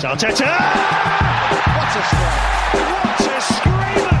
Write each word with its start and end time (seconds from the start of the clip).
Arteta! 0.00 0.48
What 1.76 1.92
a 1.94 2.02
strike! 2.08 2.40
What 2.72 3.20
a 3.20 3.40
screamer! 3.40 4.16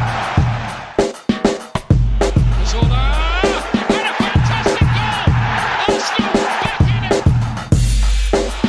Zola! 2.66 3.04
And 3.88 4.06
a 4.06 4.12
fantastic 4.12 4.86
goal! 4.92 5.24
Arsenal 5.88 6.34
back 6.34 6.80
in 6.82 7.02
it! 7.04 7.16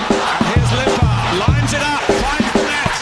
And 0.07 0.45
here's 0.47 0.71
Limpar, 0.71 1.19
lines 1.39 1.73
it 1.73 1.83
up, 1.83 1.99
finds 1.99 2.51
the 2.53 2.63
net. 2.63 2.95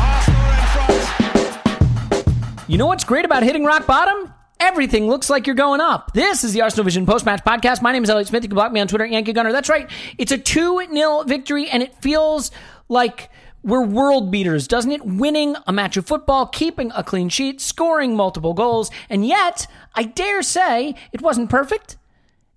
Arsenal 0.00 0.46
in 0.50 0.66
front. 0.74 2.68
You 2.68 2.76
know 2.78 2.86
what's 2.86 3.04
great 3.04 3.24
about 3.24 3.44
hitting 3.44 3.64
rock 3.64 3.86
bottom? 3.86 4.32
Everything 4.58 5.06
looks 5.06 5.30
like 5.30 5.46
you're 5.46 5.54
going 5.54 5.80
up. 5.80 6.14
This 6.14 6.42
is 6.42 6.52
the 6.52 6.62
Arsenal 6.62 6.84
Vision 6.84 7.06
post-match 7.06 7.44
podcast. 7.44 7.80
My 7.80 7.92
name 7.92 8.02
is 8.02 8.10
Elliot 8.10 8.26
Smith. 8.26 8.42
You 8.42 8.48
can 8.48 8.56
block 8.56 8.72
me 8.72 8.80
on 8.80 8.88
Twitter, 8.88 9.06
Yankee 9.06 9.32
Gunner. 9.32 9.52
That's 9.52 9.68
right. 9.68 9.88
It's 10.18 10.32
a 10.32 10.38
2-0 10.38 11.28
victory, 11.28 11.68
and 11.68 11.80
it 11.84 11.94
feels 12.02 12.50
like 12.88 13.30
we're 13.62 13.84
world 13.84 14.30
beaters, 14.30 14.68
doesn't 14.68 14.92
it? 14.92 15.04
Winning 15.04 15.56
a 15.66 15.72
match 15.72 15.96
of 15.96 16.06
football, 16.06 16.46
keeping 16.46 16.92
a 16.94 17.02
clean 17.02 17.28
sheet, 17.28 17.60
scoring 17.60 18.14
multiple 18.14 18.54
goals, 18.54 18.90
and 19.10 19.26
yet, 19.26 19.66
I 19.94 20.04
dare 20.04 20.42
say, 20.42 20.94
it 21.12 21.22
wasn't 21.22 21.50
perfect. 21.50 21.96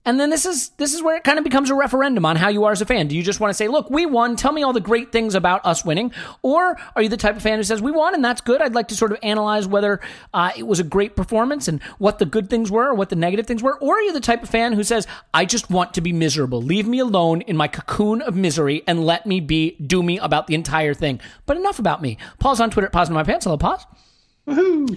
And 0.05 0.17
then 0.19 0.29
this 0.29 0.45
is 0.45 0.69
this 0.77 0.93
is 0.93 1.03
where 1.03 1.17
it 1.17 1.23
kind 1.25 1.37
of 1.37 1.43
becomes 1.43 1.69
a 1.69 1.75
referendum 1.75 2.25
on 2.25 2.37
how 2.37 2.47
you 2.47 2.63
are 2.63 2.71
as 2.71 2.81
a 2.81 2.85
fan. 2.85 3.07
Do 3.07 3.17
you 3.17 3.21
just 3.21 3.39
want 3.39 3.51
to 3.51 3.53
say, 3.53 3.67
"Look, 3.67 3.89
we 3.89 4.05
won. 4.05 4.37
Tell 4.37 4.53
me 4.53 4.63
all 4.63 4.71
the 4.71 4.79
great 4.79 5.11
things 5.11 5.35
about 5.35 5.65
us 5.65 5.83
winning," 5.83 6.11
or 6.41 6.77
are 6.95 7.01
you 7.01 7.09
the 7.09 7.17
type 7.17 7.35
of 7.35 7.41
fan 7.41 7.57
who 7.57 7.63
says, 7.63 7.81
"We 7.81 7.91
won 7.91 8.15
and 8.15 8.23
that's 8.23 8.39
good"? 8.39 8.61
I'd 8.61 8.73
like 8.73 8.87
to 8.87 8.95
sort 8.95 9.11
of 9.11 9.19
analyze 9.21 9.67
whether 9.67 9.99
uh, 10.33 10.51
it 10.57 10.65
was 10.65 10.79
a 10.79 10.85
great 10.85 11.15
performance 11.17 11.67
and 11.67 11.83
what 11.97 12.17
the 12.17 12.25
good 12.25 12.49
things 12.49 12.71
were 12.71 12.87
or 12.87 12.93
what 12.93 13.09
the 13.09 13.17
negative 13.17 13.45
things 13.45 13.61
were. 13.61 13.77
Or 13.79 13.97
are 13.97 14.01
you 14.01 14.13
the 14.13 14.21
type 14.21 14.41
of 14.41 14.49
fan 14.49 14.73
who 14.73 14.83
says, 14.83 15.05
"I 15.33 15.43
just 15.45 15.69
want 15.69 15.93
to 15.95 16.01
be 16.01 16.13
miserable. 16.13 16.61
Leave 16.61 16.87
me 16.87 16.99
alone 16.99 17.41
in 17.41 17.57
my 17.57 17.67
cocoon 17.67 18.21
of 18.21 18.35
misery 18.35 18.83
and 18.87 19.05
let 19.05 19.25
me 19.25 19.41
be 19.41 19.75
do 19.85 20.01
me 20.01 20.17
about 20.17 20.47
the 20.47 20.55
entire 20.55 20.93
thing." 20.93 21.19
But 21.45 21.57
enough 21.57 21.77
about 21.77 22.01
me. 22.01 22.17
Paul's 22.39 22.61
on 22.61 22.71
Twitter 22.71 22.87
at 22.87 22.93
Pause 22.93 23.09
in 23.09 23.15
My 23.15 23.23
Pants. 23.23 23.43
Hello, 23.43 23.57
Pause. 23.57 23.85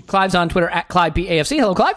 Clive's 0.07 0.35
on 0.35 0.49
Twitter 0.49 0.69
at 0.69 0.89
Clive 0.89 1.13
PAFC. 1.13 1.59
Hello, 1.59 1.75
Clive. 1.75 1.97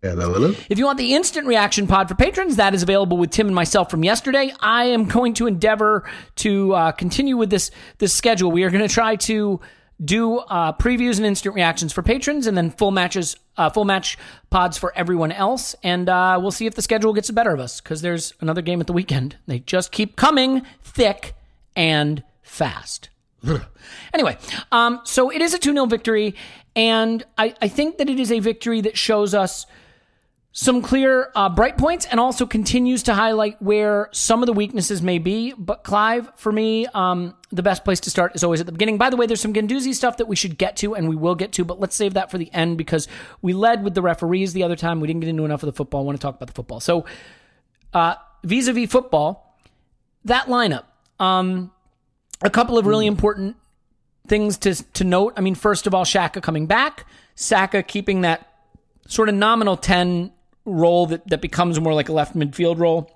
Hello, 0.00 0.32
hello. 0.32 0.54
If 0.70 0.78
you 0.78 0.84
want 0.84 0.98
the 0.98 1.12
instant 1.14 1.48
reaction 1.48 1.88
pod 1.88 2.08
for 2.08 2.14
patrons, 2.14 2.54
that 2.54 2.72
is 2.72 2.84
available 2.84 3.16
with 3.16 3.30
Tim 3.30 3.48
and 3.48 3.54
myself 3.54 3.90
from 3.90 4.04
yesterday. 4.04 4.52
I 4.60 4.84
am 4.84 5.06
going 5.06 5.34
to 5.34 5.48
endeavor 5.48 6.08
to 6.36 6.72
uh, 6.72 6.92
continue 6.92 7.36
with 7.36 7.50
this 7.50 7.72
this 7.98 8.14
schedule. 8.14 8.52
We 8.52 8.62
are 8.62 8.70
going 8.70 8.86
to 8.86 8.92
try 8.94 9.16
to 9.16 9.60
do 10.04 10.38
uh, 10.38 10.72
previews 10.74 11.16
and 11.16 11.26
instant 11.26 11.56
reactions 11.56 11.92
for 11.92 12.04
patrons, 12.04 12.46
and 12.46 12.56
then 12.56 12.70
full 12.70 12.92
matches, 12.92 13.34
uh, 13.56 13.70
full 13.70 13.84
match 13.84 14.16
pods 14.50 14.78
for 14.78 14.96
everyone 14.96 15.32
else. 15.32 15.74
And 15.82 16.08
uh, 16.08 16.38
we'll 16.40 16.52
see 16.52 16.66
if 16.66 16.76
the 16.76 16.82
schedule 16.82 17.12
gets 17.12 17.26
the 17.26 17.32
better 17.32 17.52
of 17.52 17.58
us 17.58 17.80
because 17.80 18.00
there's 18.00 18.34
another 18.40 18.62
game 18.62 18.80
at 18.80 18.86
the 18.86 18.92
weekend. 18.92 19.36
They 19.48 19.58
just 19.58 19.90
keep 19.90 20.14
coming 20.14 20.62
thick 20.80 21.34
and 21.74 22.22
fast. 22.42 23.10
Anyway, 24.14 24.36
um, 24.70 25.00
so 25.04 25.30
it 25.30 25.40
is 25.40 25.54
a 25.54 25.58
2 25.58 25.72
0 25.72 25.86
victory, 25.86 26.36
and 26.76 27.24
I, 27.36 27.54
I 27.60 27.66
think 27.66 27.98
that 27.98 28.08
it 28.08 28.20
is 28.20 28.30
a 28.30 28.38
victory 28.38 28.80
that 28.82 28.96
shows 28.96 29.34
us 29.34 29.66
some 30.52 30.82
clear 30.82 31.30
uh, 31.34 31.48
bright 31.48 31.76
points 31.76 32.06
and 32.06 32.18
also 32.18 32.46
continues 32.46 33.02
to 33.04 33.14
highlight 33.14 33.60
where 33.60 34.08
some 34.12 34.42
of 34.42 34.46
the 34.46 34.52
weaknesses 34.52 35.02
may 35.02 35.18
be. 35.18 35.52
But 35.52 35.84
Clive, 35.84 36.32
for 36.36 36.50
me, 36.50 36.86
um, 36.86 37.36
the 37.50 37.62
best 37.62 37.84
place 37.84 38.00
to 38.00 38.10
start 38.10 38.34
is 38.34 38.42
always 38.42 38.60
at 38.60 38.66
the 38.66 38.72
beginning. 38.72 38.98
By 38.98 39.10
the 39.10 39.16
way, 39.16 39.26
there's 39.26 39.40
some 39.40 39.52
Guendouzi 39.52 39.94
stuff 39.94 40.16
that 40.16 40.26
we 40.26 40.36
should 40.36 40.56
get 40.58 40.76
to 40.78 40.94
and 40.94 41.08
we 41.08 41.16
will 41.16 41.34
get 41.34 41.52
to, 41.52 41.64
but 41.64 41.78
let's 41.78 41.94
save 41.94 42.14
that 42.14 42.30
for 42.30 42.38
the 42.38 42.52
end 42.52 42.78
because 42.78 43.08
we 43.42 43.52
led 43.52 43.84
with 43.84 43.94
the 43.94 44.02
referees 44.02 44.52
the 44.52 44.62
other 44.62 44.76
time. 44.76 45.00
We 45.00 45.06
didn't 45.06 45.20
get 45.20 45.28
into 45.28 45.44
enough 45.44 45.62
of 45.62 45.66
the 45.66 45.72
football. 45.72 46.00
I 46.00 46.04
want 46.04 46.18
to 46.18 46.22
talk 46.22 46.36
about 46.36 46.46
the 46.46 46.54
football. 46.54 46.80
So, 46.80 47.04
uh, 47.92 48.14
vis-a-vis 48.42 48.90
football, 48.90 49.58
that 50.24 50.46
lineup, 50.46 50.84
um, 51.20 51.72
a 52.42 52.50
couple 52.50 52.78
of 52.78 52.86
really 52.86 53.06
important 53.06 53.56
things 54.26 54.58
to 54.58 54.74
to 54.74 55.04
note. 55.04 55.34
I 55.36 55.40
mean, 55.40 55.54
first 55.54 55.86
of 55.86 55.94
all, 55.94 56.04
Xhaka 56.04 56.42
coming 56.42 56.66
back, 56.66 57.06
Saka 57.34 57.82
keeping 57.82 58.22
that 58.22 58.48
sort 59.06 59.28
of 59.28 59.34
nominal 59.34 59.76
10 59.76 60.32
role 60.68 61.06
that, 61.06 61.26
that 61.28 61.40
becomes 61.40 61.80
more 61.80 61.94
like 61.94 62.08
a 62.08 62.12
left 62.12 62.36
midfield 62.36 62.78
role. 62.78 63.10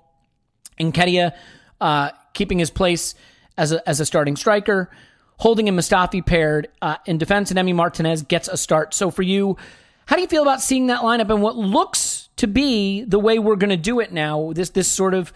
Nketiah 0.79 1.33
uh, 1.79 2.09
keeping 2.33 2.59
his 2.59 2.71
place 2.71 3.15
as 3.57 3.71
a, 3.71 3.87
as 3.87 3.99
a 3.99 4.05
starting 4.05 4.35
striker. 4.35 4.89
Holding 5.37 5.67
and 5.67 5.77
Mustafi 5.77 6.25
paired 6.25 6.69
uh, 6.81 6.97
in 7.05 7.17
defense, 7.17 7.51
and 7.51 7.59
Emi 7.59 7.75
Martinez 7.75 8.21
gets 8.21 8.47
a 8.47 8.55
start. 8.55 8.93
So 8.93 9.11
for 9.11 9.23
you, 9.23 9.57
how 10.05 10.15
do 10.15 10.21
you 10.21 10.27
feel 10.27 10.43
about 10.43 10.61
seeing 10.61 10.87
that 10.87 11.01
lineup 11.01 11.29
and 11.29 11.41
what 11.41 11.55
looks 11.55 12.29
to 12.37 12.47
be 12.47 13.03
the 13.03 13.19
way 13.19 13.39
we're 13.39 13.55
going 13.55 13.69
to 13.69 13.77
do 13.77 13.99
it 13.99 14.11
now? 14.11 14.53
This 14.53 14.69
this 14.69 14.91
sort 14.91 15.13
of 15.13 15.33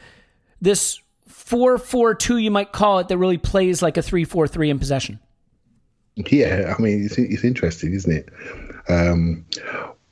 this 0.61 1.01
four 1.27 1.77
four 1.77 2.13
two 2.13 2.37
you 2.37 2.51
might 2.51 2.71
call 2.71 2.99
it 2.99 3.07
that 3.07 3.17
really 3.17 3.37
plays 3.37 3.81
like 3.81 3.97
a 3.97 4.01
three 4.01 4.23
four 4.23 4.47
three 4.47 4.69
in 4.69 4.79
possession. 4.79 5.19
Yeah, 6.15 6.73
I 6.77 6.81
mean, 6.81 7.05
it's, 7.05 7.17
it's 7.17 7.43
interesting, 7.43 7.93
isn't 7.93 8.11
it? 8.11 8.29
Um, 8.89 9.45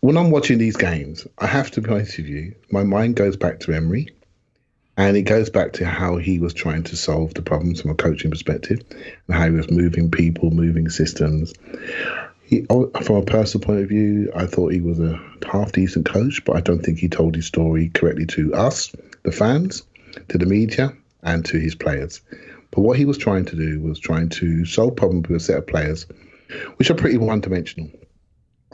when 0.06 0.18
I'm 0.18 0.30
watching 0.30 0.60
these 0.60 0.78
games, 0.78 1.26
I 1.40 1.48
have 1.48 1.72
to 1.72 1.82
be 1.82 1.90
honest 1.90 2.18
with 2.18 2.28
you, 2.28 2.54
my 2.70 2.84
mind 2.84 3.16
goes 3.16 3.38
back 3.38 3.62
to 3.62 3.74
Emery. 3.74 4.10
And 4.98 5.18
it 5.18 5.24
goes 5.24 5.50
back 5.50 5.74
to 5.74 5.86
how 5.86 6.18
he 6.18 6.38
was 6.38 6.54
trying 6.54 6.84
to 6.84 6.96
solve 6.96 7.34
the 7.34 7.42
problems 7.42 7.82
from 7.82 7.90
a 7.90 7.96
coaching 7.96 8.30
perspective 8.30 8.82
and 8.92 9.36
how 9.36 9.46
he 9.46 9.52
was 9.52 9.72
moving 9.72 10.12
people, 10.12 10.52
moving 10.52 10.90
systems. 10.90 11.56
He, 12.44 12.68
oh, 12.70 12.92
from 13.02 13.16
a 13.16 13.22
personal 13.24 13.66
point 13.66 13.82
of 13.82 13.90
view, 13.90 14.32
I 14.36 14.46
thought 14.46 14.74
he 14.74 14.80
was 14.80 15.00
a 15.00 15.20
half 15.52 15.72
decent 15.72 16.06
coach, 16.06 16.46
but 16.46 16.56
I 16.56 16.62
don't 16.62 16.84
think 16.84 17.00
he 17.00 17.10
told 17.10 17.36
his 17.36 17.48
story 17.48 17.90
correctly 17.90 18.28
to 18.28 18.54
us, 18.54 18.96
the 19.24 19.32
fans, 19.32 19.82
to 20.30 20.38
the 20.38 20.46
media, 20.46 20.94
and 21.24 21.44
to 21.46 21.58
his 21.58 21.74
players. 21.74 22.22
But 22.70 22.82
what 22.82 22.98
he 22.98 23.06
was 23.06 23.18
trying 23.18 23.46
to 23.46 23.56
do 23.56 23.80
was 23.80 24.00
trying 24.00 24.30
to 24.30 24.66
solve 24.66 24.98
problems 24.98 25.28
with 25.28 25.42
a 25.42 25.44
set 25.44 25.58
of 25.58 25.68
players 25.68 26.06
which 26.76 26.92
are 26.92 26.96
pretty 26.96 27.18
one 27.18 27.42
dimensional. 27.42 27.90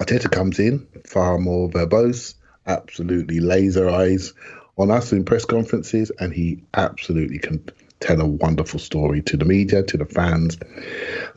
Arteta 0.01 0.31
comes 0.31 0.57
in 0.57 0.88
far 1.06 1.38
more 1.38 1.69
verbose, 1.69 2.33
absolutely 2.65 3.39
laser 3.39 3.88
eyes 3.88 4.33
on 4.75 4.89
us 4.89 5.12
in 5.12 5.24
press 5.24 5.45
conferences, 5.45 6.12
and 6.19 6.33
he 6.33 6.63
absolutely 6.74 7.38
can 7.38 7.63
tell 8.00 8.19
a 8.19 8.25
wonderful 8.25 8.80
story 8.80 9.21
to 9.21 9.38
the 9.38 9.45
media, 9.45 9.83
to 9.83 9.98
the 9.98 10.06
fans, 10.06 10.57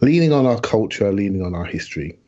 leaning 0.01 0.33
on 0.33 0.47
our 0.47 0.59
culture, 0.59 1.13
leaning 1.13 1.43
on 1.43 1.55
our 1.55 1.67
history. 1.67 2.19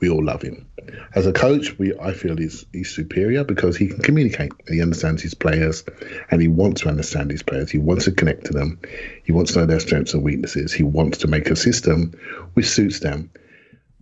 We 0.00 0.08
all 0.08 0.24
love 0.24 0.40
him. 0.40 0.66
As 1.14 1.26
a 1.26 1.34
coach, 1.34 1.78
we 1.78 1.94
I 1.98 2.14
feel 2.14 2.38
he's 2.38 2.64
he's 2.72 2.88
superior 2.88 3.44
because 3.44 3.76
he 3.76 3.88
can 3.88 4.00
communicate. 4.00 4.52
He 4.68 4.80
understands 4.80 5.20
his 5.20 5.34
players, 5.34 5.84
and 6.30 6.40
he 6.40 6.48
wants 6.48 6.80
to 6.80 6.88
understand 6.88 7.30
his 7.30 7.42
players. 7.42 7.70
He 7.70 7.76
wants 7.76 8.06
to 8.06 8.12
connect 8.12 8.46
to 8.46 8.54
them. 8.54 8.80
He 9.22 9.32
wants 9.32 9.52
to 9.52 9.58
know 9.58 9.66
their 9.66 9.80
strengths 9.80 10.14
and 10.14 10.22
weaknesses. 10.22 10.72
He 10.72 10.82
wants 10.82 11.18
to 11.18 11.28
make 11.28 11.50
a 11.50 11.56
system 11.56 12.14
which 12.54 12.70
suits 12.70 13.00
them. 13.00 13.30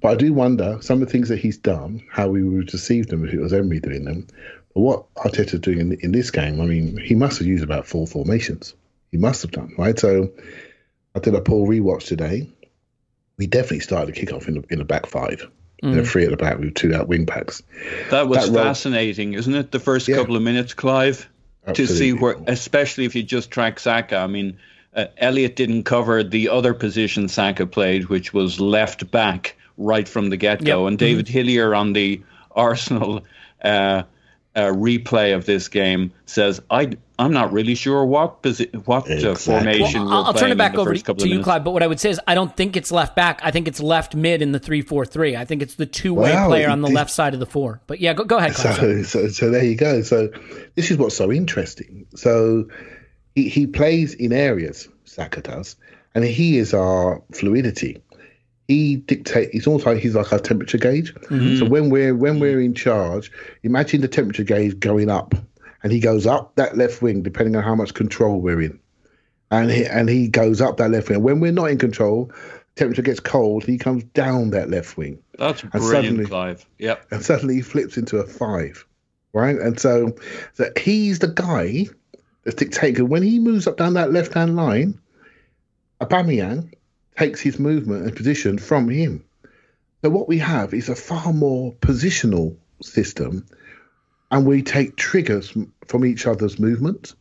But 0.00 0.12
I 0.12 0.14
do 0.14 0.32
wonder 0.32 0.78
some 0.80 1.02
of 1.02 1.08
the 1.08 1.12
things 1.12 1.28
that 1.28 1.38
he's 1.38 1.58
done, 1.58 2.02
how 2.10 2.28
we 2.28 2.42
would 2.42 2.72
receive 2.72 3.08
them 3.08 3.24
if 3.26 3.34
it 3.34 3.40
was 3.40 3.52
Emery 3.52 3.80
doing 3.80 4.04
them. 4.04 4.26
But 4.74 4.80
what 4.80 5.14
Arteta's 5.14 5.60
doing 5.60 5.80
in, 5.80 5.92
in 6.00 6.12
this 6.12 6.30
game, 6.30 6.60
I 6.60 6.64
mean, 6.64 6.96
he 6.96 7.14
must 7.14 7.38
have 7.38 7.46
used 7.46 7.64
about 7.64 7.86
four 7.86 8.06
formations. 8.06 8.74
He 9.10 9.18
must 9.18 9.42
have 9.42 9.50
done, 9.50 9.74
right? 9.76 9.98
So 9.98 10.30
I 11.14 11.18
did 11.18 11.34
a 11.34 11.40
Paul 11.40 11.66
rewatch 11.66 12.06
today. 12.06 12.48
We 13.36 13.46
definitely 13.46 13.80
started 13.80 14.14
the 14.14 14.20
kickoff 14.20 14.48
in 14.48 14.54
the, 14.54 14.64
in 14.70 14.78
the 14.78 14.84
back 14.84 15.06
five. 15.06 15.48
Mm. 15.82 15.94
You 15.94 16.04
three 16.04 16.24
at 16.24 16.30
the 16.30 16.36
back 16.36 16.58
with 16.58 16.74
two 16.74 16.94
out 16.94 17.08
wing 17.08 17.24
backs. 17.24 17.62
That 18.10 18.28
was 18.28 18.50
that 18.50 18.54
fascinating, 18.54 19.32
isn't 19.32 19.54
it? 19.54 19.72
The 19.72 19.80
first 19.80 20.08
yeah. 20.08 20.16
couple 20.16 20.36
of 20.36 20.42
minutes, 20.42 20.74
Clive, 20.74 21.26
Absolutely. 21.66 21.94
to 21.94 21.98
see 21.98 22.12
where, 22.12 22.36
especially 22.46 23.06
if 23.06 23.14
you 23.14 23.22
just 23.22 23.50
track 23.50 23.80
Saka. 23.80 24.18
I 24.18 24.26
mean, 24.26 24.58
uh, 24.94 25.06
Elliott 25.16 25.56
didn't 25.56 25.84
cover 25.84 26.22
the 26.22 26.50
other 26.50 26.74
position 26.74 27.28
Saka 27.28 27.66
played, 27.66 28.10
which 28.10 28.34
was 28.34 28.60
left 28.60 29.10
back 29.10 29.56
right 29.80 30.08
from 30.08 30.30
the 30.30 30.36
get 30.36 30.64
go, 30.64 30.84
yep. 30.84 30.88
and 30.88 30.98
David 30.98 31.26
mm-hmm. 31.26 31.32
Hillier 31.32 31.74
on 31.74 31.92
the 31.92 32.22
Arsenal. 32.52 33.24
Uh, 33.62 34.04
uh, 34.56 34.62
replay 34.62 35.34
of 35.34 35.46
this 35.46 35.68
game 35.68 36.12
says 36.26 36.60
I 36.70 36.96
I'm 37.18 37.32
not 37.32 37.52
really 37.52 37.74
sure 37.74 38.04
what 38.04 38.42
posi- 38.42 38.74
what 38.86 39.08
uh, 39.08 39.14
exactly. 39.14 39.54
formation. 39.54 40.04
Well, 40.04 40.12
I'll, 40.12 40.24
I'll 40.24 40.34
turn 40.34 40.50
it 40.50 40.58
back 40.58 40.74
over 40.76 40.94
to, 40.94 41.14
to 41.14 41.28
you, 41.28 41.42
Clive. 41.42 41.62
But 41.62 41.72
what 41.72 41.82
I 41.82 41.86
would 41.86 42.00
say 42.00 42.10
is 42.10 42.20
I 42.26 42.34
don't 42.34 42.56
think 42.56 42.76
it's 42.76 42.90
left 42.90 43.14
back. 43.14 43.40
I 43.42 43.50
think 43.50 43.68
it's 43.68 43.80
left 43.80 44.14
mid 44.14 44.42
in 44.42 44.52
the 44.52 44.58
three 44.58 44.82
four 44.82 45.04
three. 45.04 45.36
I 45.36 45.44
think 45.44 45.62
it's 45.62 45.74
the 45.74 45.86
two 45.86 46.14
way 46.14 46.32
wow, 46.32 46.48
player 46.48 46.68
on 46.68 46.80
the 46.80 46.88
left 46.88 47.10
side 47.10 47.34
of 47.34 47.40
the 47.40 47.46
four. 47.46 47.80
But 47.86 48.00
yeah, 48.00 48.14
go 48.14 48.24
go 48.24 48.38
ahead. 48.38 48.54
Clive, 48.54 48.76
so, 48.76 49.02
so, 49.02 49.28
so 49.28 49.50
there 49.50 49.64
you 49.64 49.76
go. 49.76 50.02
So 50.02 50.30
this 50.74 50.90
is 50.90 50.96
what's 50.96 51.16
so 51.16 51.30
interesting. 51.30 52.06
So 52.16 52.68
he 53.34 53.48
he 53.48 53.66
plays 53.66 54.14
in 54.14 54.32
areas 54.32 54.88
Saka 55.04 55.42
does, 55.42 55.76
and 56.14 56.24
he 56.24 56.58
is 56.58 56.74
our 56.74 57.22
fluidity 57.32 58.02
he 58.70 58.96
dictates. 58.96 59.50
He's 59.52 59.66
almost 59.66 59.84
like 59.84 59.98
he's 59.98 60.14
like 60.14 60.32
our 60.32 60.38
temperature 60.38 60.78
gauge. 60.78 61.12
Mm-hmm. 61.14 61.56
So 61.56 61.64
when 61.64 61.90
we're 61.90 62.14
when 62.14 62.38
we're 62.38 62.60
in 62.60 62.72
charge, 62.72 63.32
imagine 63.64 64.00
the 64.00 64.06
temperature 64.06 64.44
gauge 64.44 64.78
going 64.78 65.10
up, 65.10 65.34
and 65.82 65.92
he 65.92 65.98
goes 65.98 66.24
up 66.24 66.54
that 66.54 66.76
left 66.76 67.02
wing 67.02 67.22
depending 67.22 67.56
on 67.56 67.64
how 67.64 67.74
much 67.74 67.94
control 67.94 68.40
we're 68.40 68.60
in, 68.60 68.78
and 69.50 69.72
he 69.72 69.86
and 69.86 70.08
he 70.08 70.28
goes 70.28 70.60
up 70.60 70.76
that 70.76 70.92
left 70.92 71.08
wing. 71.08 71.20
When 71.22 71.40
we're 71.40 71.50
not 71.50 71.70
in 71.70 71.78
control, 71.78 72.30
temperature 72.76 73.02
gets 73.02 73.18
cold. 73.18 73.64
He 73.64 73.76
comes 73.76 74.04
down 74.04 74.50
that 74.50 74.70
left 74.70 74.96
wing. 74.96 75.18
That's 75.36 75.62
and 75.62 75.72
brilliant, 75.72 76.04
suddenly, 76.04 76.26
Clive. 76.26 76.64
Yep. 76.78 77.06
And 77.10 77.24
suddenly 77.24 77.56
he 77.56 77.62
flips 77.62 77.96
into 77.96 78.18
a 78.18 78.24
five, 78.24 78.86
right? 79.32 79.56
And 79.56 79.80
so, 79.80 80.14
so 80.54 80.70
he's 80.78 81.18
the 81.18 81.28
guy 81.28 81.86
that's 82.44 82.54
dictating. 82.54 83.08
When 83.08 83.24
he 83.24 83.40
moves 83.40 83.66
up 83.66 83.78
down 83.78 83.94
that 83.94 84.12
left 84.12 84.32
hand 84.32 84.54
line, 84.54 84.96
Aubameyang 86.00 86.72
takes 87.16 87.40
his 87.40 87.58
movement 87.58 88.04
and 88.04 88.16
position 88.16 88.58
from 88.58 88.88
him. 88.88 89.24
So 90.02 90.10
what 90.10 90.28
we 90.28 90.38
have 90.38 90.72
is 90.72 90.88
a 90.88 90.94
far 90.94 91.32
more 91.32 91.72
positional 91.74 92.56
system, 92.82 93.46
and 94.30 94.46
we 94.46 94.62
take 94.62 94.96
triggers 94.96 95.54
from 95.86 96.04
each 96.04 96.26
other's 96.26 96.58
movements. 96.58 97.14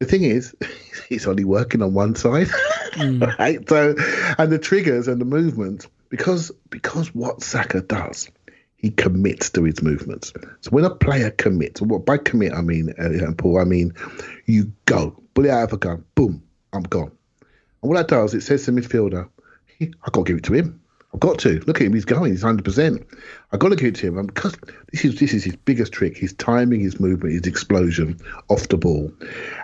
The 0.00 0.06
thing 0.06 0.24
is, 0.24 0.54
it's 1.10 1.26
only 1.26 1.44
working 1.44 1.82
on 1.82 1.94
one 1.94 2.14
side, 2.14 2.48
mm. 2.92 3.38
right? 3.38 3.66
So, 3.68 3.94
and 4.36 4.52
the 4.52 4.58
triggers 4.58 5.08
and 5.08 5.20
the 5.20 5.24
movements 5.24 5.86
because 6.14 6.52
because 6.70 7.14
what 7.14 7.42
Saka 7.42 7.80
does, 7.80 8.30
he 8.76 8.90
commits 8.90 9.50
to 9.50 9.64
his 9.64 9.82
movements. 9.82 10.32
So 10.60 10.70
when 10.70 10.84
a 10.84 10.94
player 10.94 11.30
commits, 11.30 11.80
what 11.80 12.06
by 12.06 12.18
commit 12.18 12.52
I 12.52 12.60
mean, 12.60 12.94
uh, 12.98 13.32
Paul, 13.36 13.58
I 13.58 13.64
mean 13.64 13.94
you 14.46 14.72
go, 14.86 15.20
bullet 15.34 15.50
out 15.50 15.64
of 15.64 15.72
a 15.72 15.76
gun, 15.76 16.04
boom, 16.14 16.42
I'm 16.72 16.82
gone. 16.82 17.10
What 17.84 17.96
that 17.96 18.08
does, 18.08 18.32
it 18.32 18.40
says 18.40 18.64
to 18.64 18.70
the 18.70 18.80
midfielder, 18.80 19.28
I've 19.80 20.12
got 20.12 20.24
to 20.24 20.24
give 20.24 20.38
it 20.38 20.44
to 20.44 20.54
him. 20.54 20.80
I've 21.12 21.20
got 21.20 21.38
to. 21.40 21.60
Look 21.66 21.80
at 21.80 21.86
him, 21.86 21.92
he's 21.92 22.06
going, 22.06 22.32
he's 22.32 22.42
100%. 22.42 23.04
I've 23.52 23.60
got 23.60 23.68
to 23.68 23.76
give 23.76 23.88
it 23.88 23.94
to 23.96 24.06
him. 24.06 24.26
Because 24.26 24.56
this 24.90 25.04
is, 25.04 25.20
this 25.20 25.34
is 25.34 25.44
his 25.44 25.54
biggest 25.54 25.92
trick, 25.92 26.16
his 26.16 26.32
timing, 26.32 26.80
his 26.80 26.98
movement, 26.98 27.34
his 27.34 27.46
explosion 27.46 28.18
off 28.48 28.68
the 28.68 28.78
ball. 28.78 29.12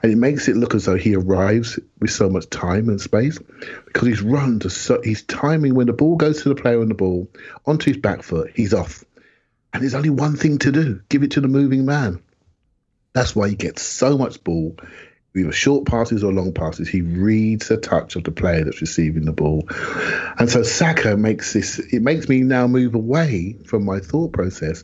And 0.02 0.12
it 0.12 0.16
makes 0.16 0.48
it 0.48 0.56
look 0.56 0.74
as 0.74 0.84
though 0.84 0.98
he 0.98 1.16
arrives 1.16 1.78
with 1.98 2.10
so 2.10 2.28
much 2.28 2.48
time 2.50 2.90
and 2.90 3.00
space 3.00 3.38
because 3.86 4.08
he's 4.08 4.22
run 4.22 4.60
to 4.60 4.70
so, 4.70 5.00
his 5.02 5.22
timing 5.22 5.74
when 5.74 5.86
the 5.86 5.94
ball 5.94 6.16
goes 6.16 6.42
to 6.42 6.50
the 6.50 6.54
player 6.54 6.80
on 6.82 6.88
the 6.88 6.94
ball, 6.94 7.26
onto 7.64 7.90
his 7.90 7.96
back 7.96 8.22
foot, 8.22 8.52
he's 8.54 8.74
off. 8.74 9.02
And 9.72 9.82
there's 9.82 9.94
only 9.94 10.10
one 10.10 10.36
thing 10.36 10.58
to 10.58 10.70
do 10.70 11.00
give 11.08 11.22
it 11.22 11.30
to 11.32 11.40
the 11.40 11.48
moving 11.48 11.86
man. 11.86 12.22
That's 13.14 13.34
why 13.34 13.48
he 13.48 13.56
gets 13.56 13.82
so 13.82 14.18
much 14.18 14.44
ball 14.44 14.76
either 15.36 15.52
short 15.52 15.86
passes 15.86 16.24
or 16.24 16.32
long 16.32 16.52
passes. 16.52 16.88
He 16.88 17.02
reads 17.02 17.68
the 17.68 17.76
touch 17.76 18.16
of 18.16 18.24
the 18.24 18.32
player 18.32 18.64
that's 18.64 18.80
receiving 18.80 19.24
the 19.24 19.32
ball. 19.32 19.68
And 20.38 20.50
so 20.50 20.62
Saka 20.62 21.16
makes 21.16 21.52
this, 21.52 21.78
it 21.78 22.02
makes 22.02 22.28
me 22.28 22.40
now 22.40 22.66
move 22.66 22.94
away 22.94 23.56
from 23.64 23.84
my 23.84 24.00
thought 24.00 24.32
process. 24.32 24.82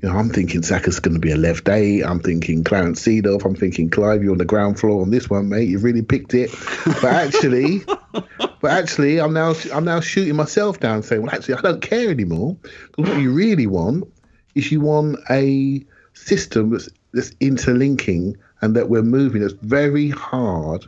You 0.00 0.08
know, 0.08 0.16
I'm 0.16 0.30
thinking 0.30 0.62
Saka's 0.62 1.00
going 1.00 1.14
to 1.14 1.20
be 1.20 1.32
a 1.32 1.36
left 1.36 1.68
eight. 1.68 2.04
I'm 2.04 2.20
thinking 2.20 2.62
Clarence 2.62 3.02
Seedorf. 3.04 3.44
I'm 3.44 3.56
thinking 3.56 3.90
Clive, 3.90 4.22
you're 4.22 4.32
on 4.32 4.38
the 4.38 4.44
ground 4.44 4.78
floor 4.78 5.02
on 5.02 5.10
this 5.10 5.28
one, 5.28 5.48
mate. 5.48 5.68
You've 5.68 5.82
really 5.82 6.02
picked 6.02 6.34
it. 6.34 6.54
But 6.84 7.04
actually, 7.04 7.84
but 8.12 8.70
actually, 8.70 9.20
I'm 9.20 9.32
now 9.32 9.54
I'm 9.72 9.84
now 9.84 9.98
shooting 9.98 10.36
myself 10.36 10.78
down, 10.78 11.02
saying, 11.02 11.22
well, 11.22 11.34
actually, 11.34 11.54
I 11.54 11.62
don't 11.62 11.82
care 11.82 12.10
anymore. 12.10 12.56
Because 12.62 13.12
what 13.12 13.20
you 13.20 13.32
really 13.32 13.66
want 13.66 14.04
is 14.54 14.70
you 14.70 14.80
want 14.80 15.18
a 15.30 15.84
system 16.14 16.70
that's 16.70 16.88
that's 17.12 17.32
interlinking 17.40 18.36
and 18.60 18.74
that 18.76 18.88
we're 18.88 19.02
moving. 19.02 19.42
It's 19.42 19.54
very 19.54 20.10
hard 20.10 20.86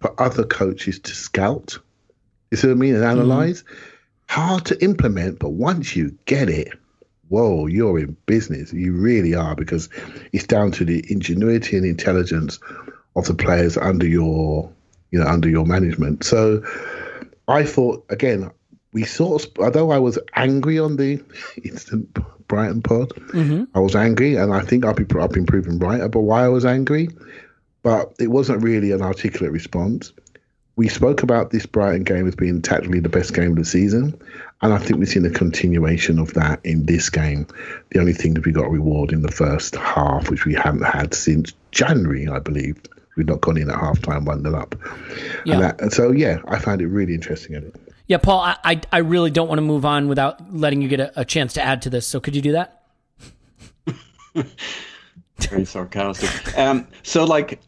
for 0.00 0.20
other 0.20 0.44
coaches 0.44 0.98
to 1.00 1.14
scout. 1.14 1.78
You 2.50 2.56
see 2.56 2.68
what 2.68 2.74
I 2.74 2.76
mean? 2.76 2.94
And 2.96 3.04
analyze. 3.04 3.62
Mm. 3.62 3.76
Hard 4.28 4.64
to 4.66 4.82
implement, 4.82 5.38
but 5.40 5.50
once 5.50 5.96
you 5.96 6.16
get 6.26 6.48
it, 6.48 6.72
whoa, 7.28 7.66
you're 7.66 7.98
in 7.98 8.16
business. 8.26 8.72
You 8.72 8.92
really 8.92 9.34
are 9.34 9.54
because 9.54 9.88
it's 10.32 10.46
down 10.46 10.72
to 10.72 10.84
the 10.84 11.04
ingenuity 11.10 11.76
and 11.76 11.86
intelligence 11.86 12.60
of 13.16 13.24
the 13.26 13.34
players 13.34 13.76
under 13.76 14.06
your, 14.06 14.70
you 15.10 15.18
know, 15.18 15.26
under 15.26 15.48
your 15.48 15.66
management. 15.66 16.24
So 16.24 16.62
I 17.48 17.64
thought 17.64 18.04
again, 18.08 18.50
we 18.92 19.04
sort 19.04 19.44
of, 19.44 19.50
although 19.58 19.90
I 19.90 19.98
was 19.98 20.18
angry 20.34 20.78
on 20.78 20.96
the 20.96 21.22
instant 21.64 22.16
Brighton 22.48 22.82
pod. 22.82 23.10
Mm-hmm. 23.10 23.64
I 23.74 23.80
was 23.80 23.94
angry, 23.94 24.36
and 24.36 24.52
I 24.52 24.60
think 24.60 24.84
I've 24.84 24.96
been, 24.96 25.20
I've 25.20 25.30
been 25.30 25.46
proven 25.46 25.78
right 25.78 26.00
about 26.00 26.20
why 26.20 26.44
I 26.44 26.48
was 26.48 26.64
angry, 26.64 27.08
but 27.82 28.12
it 28.18 28.26
wasn't 28.26 28.62
really 28.62 28.90
an 28.90 29.02
articulate 29.02 29.52
response. 29.52 30.12
We 30.76 30.88
spoke 30.88 31.22
about 31.22 31.50
this 31.50 31.66
Brighton 31.66 32.04
game 32.04 32.26
as 32.26 32.34
being 32.34 32.62
tactically 32.62 33.00
the 33.00 33.08
best 33.08 33.34
game 33.34 33.52
of 33.52 33.56
the 33.56 33.64
season, 33.64 34.20
and 34.62 34.72
I 34.72 34.78
think 34.78 34.98
we've 34.98 35.08
seen 35.08 35.24
a 35.26 35.30
continuation 35.30 36.18
of 36.18 36.34
that 36.34 36.60
in 36.64 36.86
this 36.86 37.08
game. 37.08 37.46
The 37.90 38.00
only 38.00 38.14
thing 38.14 38.34
that 38.34 38.44
we 38.44 38.52
got 38.52 38.66
a 38.66 38.70
reward 38.70 39.12
in 39.12 39.22
the 39.22 39.30
first 39.30 39.76
half, 39.76 40.28
which 40.28 40.44
we 40.44 40.54
haven't 40.54 40.84
had 40.84 41.14
since 41.14 41.52
January, 41.70 42.28
I 42.28 42.40
believe. 42.40 42.80
We've 43.16 43.26
not 43.26 43.42
gone 43.42 43.58
in 43.58 43.70
at 43.70 43.78
half 43.78 44.00
time, 44.02 44.24
one 44.24 44.42
nil 44.42 44.56
up. 44.56 44.74
Yeah. 45.44 45.54
And, 45.54 45.62
that, 45.62 45.92
so, 45.92 46.10
yeah, 46.10 46.38
I 46.48 46.58
found 46.58 46.80
it 46.80 46.86
really 46.86 47.14
interesting. 47.14 47.72
Yeah, 48.10 48.18
Paul, 48.18 48.40
I, 48.40 48.56
I, 48.64 48.80
I 48.90 48.98
really 48.98 49.30
don't 49.30 49.46
want 49.46 49.58
to 49.58 49.62
move 49.62 49.84
on 49.84 50.08
without 50.08 50.52
letting 50.52 50.82
you 50.82 50.88
get 50.88 50.98
a, 50.98 51.20
a 51.20 51.24
chance 51.24 51.52
to 51.52 51.62
add 51.62 51.82
to 51.82 51.90
this. 51.90 52.08
So 52.08 52.18
could 52.18 52.34
you 52.34 52.42
do 52.42 52.52
that? 52.52 52.82
Very 55.38 55.64
sarcastic. 55.64 56.58
Um, 56.58 56.88
so, 57.04 57.22
like, 57.22 57.60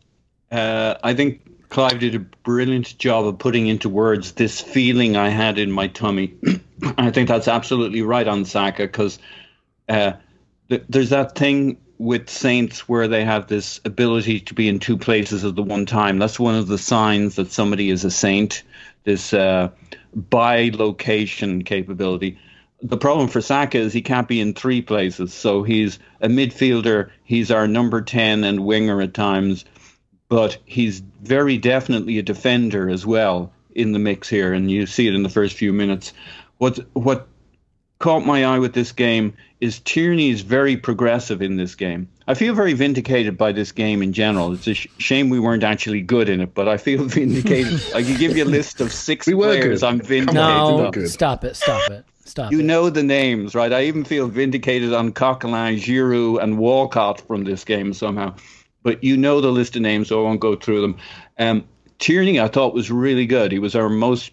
uh, 0.51 0.97
I 1.05 1.15
think 1.15 1.69
Clive 1.69 2.01
did 2.01 2.17
a 2.17 2.19
brilliant 2.19 2.99
job 2.99 3.25
of 3.25 3.39
putting 3.39 3.69
into 3.69 3.89
words 3.89 4.33
this 4.33 4.61
feeling 4.61 5.17
I 5.17 5.29
had 5.29 5.61
in 5.61 5.71
my 5.71 5.87
tummy. 5.87 6.35
I 6.99 7.13
think 7.13 7.29
that's 7.29 7.47
absolutely 7.47 8.03
right 8.03 8.27
on 8.27 8.45
Saka 8.45 8.83
because 8.83 9.21
uh, 9.89 10.15
th- 10.69 10.83
there's 10.89 11.11
that 11.11 11.37
thing 11.37 11.77
with 11.99 12.29
saints 12.29 12.89
where 12.89 13.07
they 13.07 13.25
have 13.25 13.47
this 13.47 13.81
ability 13.85 14.41
to 14.41 14.55
be 14.55 14.69
in 14.69 14.81
two 14.81 14.99
places 14.99 15.45
at 15.45 15.55
the 15.55 15.63
one 15.63 15.87
time. 15.87 16.19
That's 16.19 16.41
one 16.41 16.57
of 16.57 16.67
the 16.67 16.79
signs 16.79 17.37
that 17.37 17.53
somebody 17.53 17.91
is 17.91 18.05
a 18.05 18.11
saint. 18.11 18.65
This 19.05 19.33
uh, 19.35 19.71
bilocation 20.17 21.65
capability. 21.65 22.39
The 22.83 22.97
problem 22.97 23.29
for 23.29 23.41
Saka 23.41 23.79
is 23.79 23.93
he 23.93 24.03
can't 24.03 24.29
be 24.29 24.41
in 24.41 24.55
three 24.55 24.83
places. 24.83 25.33
So 25.33 25.63
he's 25.63 25.99
a 26.21 26.29
midfielder, 26.29 27.11
he's 27.25 27.51
our 27.51 27.69
number 27.69 28.03
10 28.03 28.45
and 28.45 28.65
winger 28.65 29.01
at 29.01 29.15
times, 29.15 29.65
but 30.29 30.59
he's 30.65 31.01
very 31.23 31.59
definitely 31.59 32.19
a 32.19 32.23
defender 32.23 32.89
as 32.89 33.07
well 33.07 33.53
in 33.75 33.93
the 33.93 33.99
mix 33.99 34.29
here. 34.29 34.53
And 34.53 34.71
you 34.71 34.87
see 34.87 35.07
it 35.07 35.15
in 35.15 35.23
the 35.23 35.29
first 35.29 35.57
few 35.57 35.73
minutes. 35.73 36.13
What, 36.59 36.79
what 36.95 37.29
caught 38.03 38.27
my 38.27 38.45
eye 38.45 38.59
with 38.59 38.75
this 38.75 38.93
game 38.93 39.33
is 39.61 39.79
Tierney 39.81 40.29
is 40.31 40.43
very 40.43 40.77
progressive 40.77 41.41
in 41.41 41.57
this 41.57 41.75
game. 41.75 42.09
I 42.27 42.35
feel 42.35 42.53
very 42.55 42.73
vindicated 42.75 43.39
by 43.39 43.53
this 43.53 43.73
game 43.73 44.03
in 44.03 44.13
general. 44.13 44.53
It's 44.53 44.67
a 44.67 44.75
sh- 44.75 44.89
shame 44.99 45.31
we 45.31 45.39
weren't 45.39 45.63
actually 45.63 46.01
good 46.03 46.29
in 46.29 46.41
it, 46.41 46.53
but 46.53 46.69
I 46.69 46.77
feel 46.77 47.05
vindicated. 47.07 47.81
I 47.95 48.03
could 48.03 48.19
give 48.19 48.37
you 48.37 48.45
a 48.45 48.51
list 48.59 48.81
of 48.81 48.93
six 48.93 49.27
We 49.27 49.35
were 49.35 49.47
players 49.47 49.81
good. 49.81 49.87
I'm 49.87 50.01
vindicated 50.01 50.35
No, 50.35 50.87
of. 50.87 50.93
good. 50.95 51.09
stop 51.11 51.45
it, 51.45 51.55
stop 51.57 51.91
it, 51.91 52.05
stop 52.25 52.53
it. 52.53 52.55
You 52.57 52.61
it. 52.61 52.65
know 52.65 52.91
the 52.91 53.03
names, 53.05 53.55
right? 53.55 53.73
I 53.73 53.85
even 53.85 54.05
feel 54.05 54.27
vindicated 54.27 54.93
on 54.93 55.13
Coquelin, 55.13 55.77
Giroud, 55.77 56.43
and 56.43 56.59
Walcott 56.59 57.21
from 57.27 57.45
this 57.45 57.65
game 57.65 57.95
somehow. 57.95 58.35
But 58.83 59.03
you 59.05 59.17
know 59.17 59.41
the 59.41 59.53
list 59.53 59.77
of 59.77 59.83
names, 59.83 60.09
so 60.09 60.21
I 60.21 60.25
won't 60.25 60.41
go 60.41 60.57
through 60.57 60.81
them. 60.83 60.97
Um, 61.39 61.65
Tierney, 62.01 62.41
I 62.41 62.49
thought 62.49 62.75
was 62.75 62.91
really 62.91 63.27
good. 63.27 63.53
He 63.53 63.61
was 63.61 63.77
our 63.77 63.89
most 63.89 64.33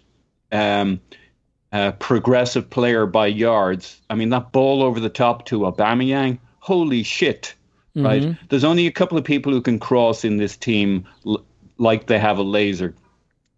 um, 0.50 1.00
uh, 1.72 1.92
progressive 1.92 2.68
player 2.70 3.06
by 3.06 3.26
yards. 3.26 4.00
I 4.10 4.14
mean, 4.14 4.30
that 4.30 4.52
ball 4.52 4.82
over 4.82 5.00
the 5.00 5.08
top 5.08 5.46
to 5.46 5.60
Aubameyang, 5.60 6.38
holy 6.58 7.02
shit, 7.02 7.54
right? 7.96 8.36
There's 8.48 8.64
only 8.64 8.86
a 8.86 8.92
couple 8.92 9.18
of 9.18 9.24
people 9.24 9.52
who 9.52 9.60
can 9.62 9.78
cross 9.78 10.24
in 10.24 10.36
this 10.36 10.56
team 10.56 11.06
l- 11.26 11.44
like 11.78 12.06
they 12.06 12.18
have 12.18 12.38
a 12.38 12.42
laser. 12.42 12.94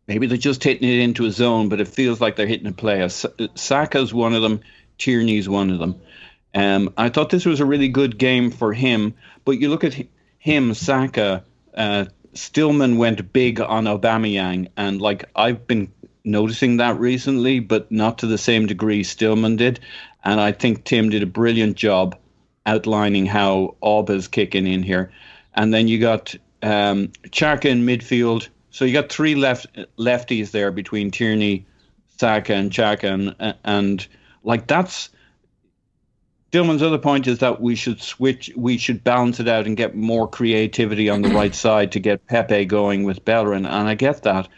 Maybe 0.09 0.27
they're 0.27 0.37
just 0.37 0.63
hitting 0.65 0.89
it 0.89 1.01
into 1.01 1.27
a 1.27 1.31
zone, 1.31 1.69
but 1.69 1.81
it 1.81 1.89
feels 1.89 2.21
like 2.21 2.37
they're 2.37 2.47
hitting 2.47 2.67
a 2.67 2.73
player. 2.73 3.05
S- 3.05 3.27
Saka's 3.55 4.13
one 4.13 4.35
of 4.35 4.43
them. 4.43 4.61
Tierney's 4.99 5.49
one 5.49 5.71
of 5.71 5.79
them. 5.79 6.01
Um, 6.55 6.93
I 6.99 7.09
thought 7.09 7.31
this 7.31 7.47
was 7.47 7.61
a 7.61 7.65
really 7.65 7.89
good 7.89 8.19
game 8.19 8.51
for 8.51 8.73
him, 8.75 9.15
but 9.45 9.53
you 9.53 9.69
look 9.71 9.85
at 9.85 9.95
hi- 9.95 10.09
him, 10.39 10.75
Saka, 10.75 11.45
uh, 11.75 12.05
Stillman 12.35 12.99
went 12.99 13.33
big 13.33 13.61
on 13.61 13.85
Aubameyang, 13.85 14.69
and 14.77 15.01
like 15.01 15.25
I've 15.35 15.67
been 15.67 15.93
noticing 16.25 16.77
that 16.77 16.99
recently, 16.99 17.61
but 17.61 17.91
not 17.91 18.19
to 18.19 18.27
the 18.27 18.39
same 18.39 18.67
degree 18.67 19.03
Stillman 19.03 19.57
did. 19.57 19.81
And 20.25 20.41
I 20.41 20.53
think 20.53 20.85
Tim 20.85 21.11
did 21.11 21.23
a 21.23 21.27
brilliant 21.27 21.77
job 21.77 22.17
outlining 22.67 23.27
how 23.27 23.77
Auba's 23.83 24.29
kicking 24.29 24.67
in 24.67 24.83
here. 24.83 25.13
And 25.55 25.75
then 25.75 25.89
you 25.89 25.99
got 25.99 26.35
um, 26.63 27.09
Xhaka 27.27 27.67
in 27.67 27.85
midfield. 27.85 28.49
So 28.71 28.85
you 28.85 28.93
got 28.93 29.11
three 29.11 29.35
left 29.35 29.67
lefties 29.99 30.53
there 30.53 30.71
between 30.71 31.11
Tierney, 31.11 31.67
Saka, 32.19 32.55
and 32.55 32.71
Xhaka, 32.71 33.13
and, 33.39 33.55
and 33.65 34.07
like 34.45 34.67
that's 34.67 35.11
Stillman's 36.53 36.83
other 36.83 36.99
point 36.99 37.27
is 37.27 37.39
that 37.39 37.63
we 37.63 37.75
should 37.75 38.03
switch, 38.03 38.51
we 38.55 38.77
should 38.77 39.03
balance 39.03 39.41
it 39.41 39.49
out 39.49 39.67
and 39.67 39.75
get 39.75 39.95
more 39.95 40.29
creativity 40.29 41.09
on 41.09 41.23
the 41.23 41.31
right 41.31 41.55
side 41.55 41.93
to 41.93 41.99
get 41.99 42.27
Pepe 42.27 42.67
going 42.67 43.05
with 43.05 43.25
Bellerin, 43.25 43.65
and 43.65 43.89
I 43.89 43.95
get 43.95 44.23
that, 44.25 44.49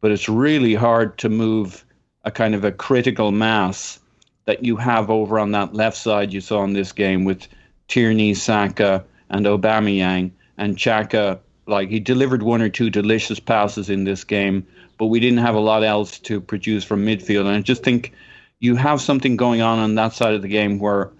but 0.00 0.10
it's 0.10 0.28
really 0.28 0.74
hard 0.74 1.18
to 1.18 1.28
move 1.28 1.84
a 2.24 2.30
kind 2.30 2.54
of 2.54 2.64
a 2.64 2.72
critical 2.72 3.32
mass 3.32 3.98
that 4.44 4.64
you 4.64 4.76
have 4.76 5.10
over 5.10 5.38
on 5.38 5.52
that 5.52 5.74
left 5.74 5.96
side 5.96 6.32
you 6.32 6.40
saw 6.40 6.64
in 6.64 6.72
this 6.72 6.92
game 6.92 7.24
with 7.24 7.48
Tierney, 7.88 8.34
Saka, 8.34 9.04
and 9.30 9.46
Aubameyang 9.46 10.30
and 10.58 10.76
Xhaka. 10.76 11.38
Like 11.66 11.88
he 11.88 12.00
delivered 12.00 12.42
one 12.42 12.62
or 12.62 12.68
two 12.68 12.90
delicious 12.90 13.40
passes 13.40 13.90
in 13.90 14.04
this 14.04 14.24
game, 14.24 14.66
but 14.98 15.06
we 15.06 15.20
didn't 15.20 15.38
have 15.38 15.54
a 15.54 15.60
lot 15.60 15.82
else 15.82 16.18
to 16.20 16.40
produce 16.40 16.84
from 16.84 17.04
midfield. 17.04 17.40
And 17.40 17.56
I 17.56 17.60
just 17.60 17.82
think 17.82 18.12
you 18.60 18.76
have 18.76 19.00
something 19.00 19.36
going 19.36 19.62
on 19.62 19.78
on 19.78 19.96
that 19.96 20.12
side 20.12 20.34
of 20.34 20.42
the 20.42 20.48
game 20.48 20.78
where 20.78 21.10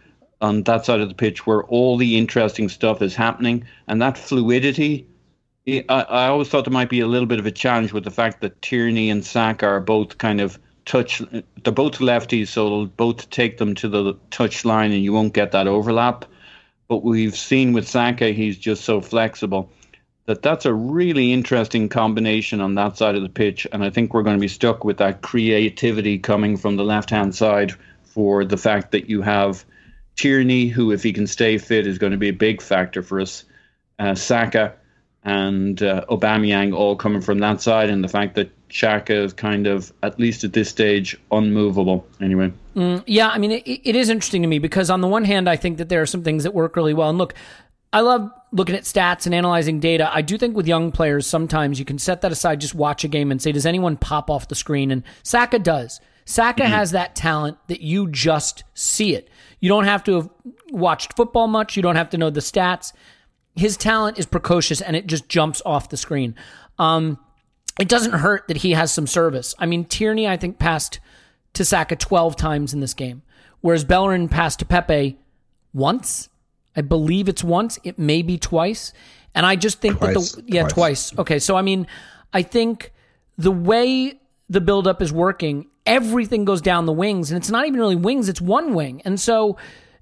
on 0.40 0.62
that 0.64 0.84
side 0.84 1.00
of 1.00 1.08
the 1.08 1.14
pitch 1.14 1.46
where 1.46 1.64
all 1.64 1.96
the 1.96 2.16
interesting 2.16 2.68
stuff 2.68 3.02
is 3.02 3.14
happening 3.14 3.64
and 3.88 4.02
that 4.02 4.18
fluidity 4.18 5.06
I, 5.68 5.82
I 5.88 6.26
always 6.28 6.48
thought 6.48 6.64
there 6.64 6.72
might 6.72 6.90
be 6.90 7.00
a 7.00 7.06
little 7.06 7.26
bit 7.26 7.40
of 7.40 7.46
a 7.46 7.50
challenge 7.50 7.92
with 7.92 8.04
the 8.04 8.10
fact 8.10 8.40
that 8.40 8.62
Tierney 8.62 9.10
and 9.10 9.24
Saka 9.24 9.66
are 9.66 9.80
both 9.80 10.18
kind 10.18 10.40
of 10.40 10.58
touch 10.84 11.20
they're 11.64 11.72
both 11.72 11.98
lefties 11.98 12.48
so 12.48 12.66
it'll 12.66 12.86
both 12.86 13.28
take 13.30 13.58
them 13.58 13.74
to 13.74 13.88
the 13.88 14.14
touch 14.30 14.64
line 14.64 14.92
and 14.92 15.02
you 15.02 15.12
won't 15.12 15.32
get 15.32 15.50
that 15.50 15.66
overlap 15.66 16.24
but 16.86 17.02
we've 17.02 17.36
seen 17.36 17.72
with 17.72 17.88
Saka 17.88 18.30
he's 18.30 18.56
just 18.56 18.84
so 18.84 19.00
flexible 19.00 19.68
that 20.26 20.42
that's 20.42 20.64
a 20.64 20.72
really 20.72 21.32
interesting 21.32 21.88
combination 21.88 22.60
on 22.60 22.76
that 22.76 22.96
side 22.96 23.16
of 23.16 23.22
the 23.22 23.28
pitch 23.28 23.66
and 23.72 23.82
I 23.82 23.90
think 23.90 24.14
we're 24.14 24.22
going 24.22 24.36
to 24.36 24.40
be 24.40 24.46
stuck 24.46 24.84
with 24.84 24.98
that 24.98 25.22
creativity 25.22 26.18
coming 26.18 26.56
from 26.56 26.76
the 26.76 26.84
left 26.84 27.10
hand 27.10 27.34
side 27.34 27.72
for 28.04 28.44
the 28.44 28.56
fact 28.56 28.92
that 28.92 29.10
you 29.10 29.22
have 29.22 29.64
Tierney, 30.14 30.68
who, 30.68 30.92
if 30.92 31.02
he 31.02 31.12
can 31.12 31.26
stay 31.26 31.58
fit, 31.58 31.86
is 31.86 31.98
going 31.98 32.12
to 32.12 32.16
be 32.16 32.28
a 32.28 32.32
big 32.32 32.62
factor 32.62 33.02
for 33.02 33.20
us. 33.20 33.44
Uh, 33.98 34.14
Saka 34.14 34.74
and 35.26 35.82
uh, 35.82 36.04
Aubameyang 36.08 36.72
all 36.72 36.94
coming 36.94 37.20
from 37.20 37.40
that 37.40 37.60
side, 37.60 37.90
and 37.90 38.02
the 38.02 38.08
fact 38.08 38.36
that 38.36 38.48
Xhaka 38.70 39.24
is 39.24 39.32
kind 39.32 39.66
of, 39.66 39.92
at 40.04 40.20
least 40.20 40.44
at 40.44 40.52
this 40.52 40.68
stage, 40.68 41.18
unmovable. 41.32 42.06
Anyway, 42.20 42.52
Yeah, 43.06 43.28
I 43.28 43.38
mean, 43.38 43.50
it, 43.50 43.64
it 43.66 43.96
is 43.96 44.08
interesting 44.08 44.42
to 44.42 44.48
me 44.48 44.60
because 44.60 44.88
on 44.88 45.00
the 45.00 45.08
one 45.08 45.24
hand, 45.24 45.48
I 45.48 45.56
think 45.56 45.78
that 45.78 45.88
there 45.88 46.00
are 46.00 46.06
some 46.06 46.22
things 46.22 46.44
that 46.44 46.54
work 46.54 46.76
really 46.76 46.94
well. 46.94 47.10
And 47.10 47.18
look, 47.18 47.34
I 47.92 48.00
love 48.00 48.30
looking 48.52 48.76
at 48.76 48.84
stats 48.84 49.26
and 49.26 49.34
analyzing 49.34 49.80
data. 49.80 50.08
I 50.14 50.22
do 50.22 50.38
think 50.38 50.56
with 50.56 50.68
young 50.68 50.92
players, 50.92 51.26
sometimes 51.26 51.80
you 51.80 51.84
can 51.84 51.98
set 51.98 52.20
that 52.20 52.30
aside, 52.30 52.60
just 52.60 52.76
watch 52.76 53.02
a 53.02 53.08
game 53.08 53.32
and 53.32 53.42
say, 53.42 53.50
does 53.50 53.66
anyone 53.66 53.96
pop 53.96 54.30
off 54.30 54.46
the 54.46 54.54
screen? 54.54 54.92
And 54.92 55.02
Saka 55.24 55.58
does. 55.58 56.00
Saka 56.24 56.66
has 56.68 56.92
that 56.92 57.16
talent 57.16 57.58
that 57.66 57.80
you 57.80 58.08
just 58.10 58.62
see 58.74 59.14
it. 59.14 59.28
You 59.58 59.68
don't 59.68 59.84
have 59.84 60.04
to 60.04 60.14
have 60.14 60.30
watched 60.70 61.16
football 61.16 61.48
much. 61.48 61.76
You 61.76 61.82
don't 61.82 61.96
have 61.96 62.10
to 62.10 62.18
know 62.18 62.30
the 62.30 62.40
stats. 62.40 62.92
His 63.56 63.76
talent 63.76 64.18
is 64.18 64.26
precocious 64.26 64.80
and 64.80 64.94
it 64.94 65.06
just 65.06 65.28
jumps 65.28 65.60
off 65.66 65.88
the 65.88 65.96
screen. 65.96 66.34
Um, 66.78 67.18
it 67.80 67.88
doesn't 67.88 68.12
hurt 68.12 68.48
that 68.48 68.58
he 68.58 68.72
has 68.72 68.92
some 68.92 69.06
service. 69.06 69.54
I 69.58 69.66
mean, 69.66 69.84
Tierney, 69.84 70.28
I 70.28 70.36
think, 70.36 70.58
passed 70.58 71.00
to 71.54 71.64
Saka 71.64 71.96
12 71.96 72.36
times 72.36 72.72
in 72.74 72.80
this 72.80 72.94
game, 72.94 73.22
whereas 73.62 73.82
Bellerin 73.84 74.28
passed 74.28 74.58
to 74.60 74.64
Pepe 74.64 75.18
once. 75.72 76.28
I 76.76 76.82
believe 76.82 77.28
it's 77.28 77.42
once. 77.42 77.78
It 77.82 77.98
may 77.98 78.22
be 78.22 78.38
twice. 78.38 78.92
And 79.34 79.44
I 79.44 79.56
just 79.56 79.80
think 79.80 79.98
Twice. 79.98 80.32
that 80.32 80.46
the 80.46 80.52
yeah 80.52 80.62
Twice. 80.62 81.10
twice. 81.10 81.18
Okay, 81.18 81.38
so 81.38 81.56
I 81.56 81.62
mean, 81.62 81.86
I 82.32 82.42
think 82.42 82.92
the 83.36 83.50
way 83.50 84.18
the 84.48 84.60
buildup 84.62 85.02
is 85.02 85.12
working, 85.12 85.66
everything 85.84 86.44
goes 86.46 86.62
down 86.62 86.86
the 86.86 86.92
wings, 86.92 87.30
and 87.30 87.36
it's 87.38 87.50
not 87.50 87.66
even 87.66 87.78
really 87.78 87.96
wings; 87.96 88.30
it's 88.30 88.40
one 88.40 88.72
wing. 88.74 89.02
And 89.04 89.20
so, 89.20 89.58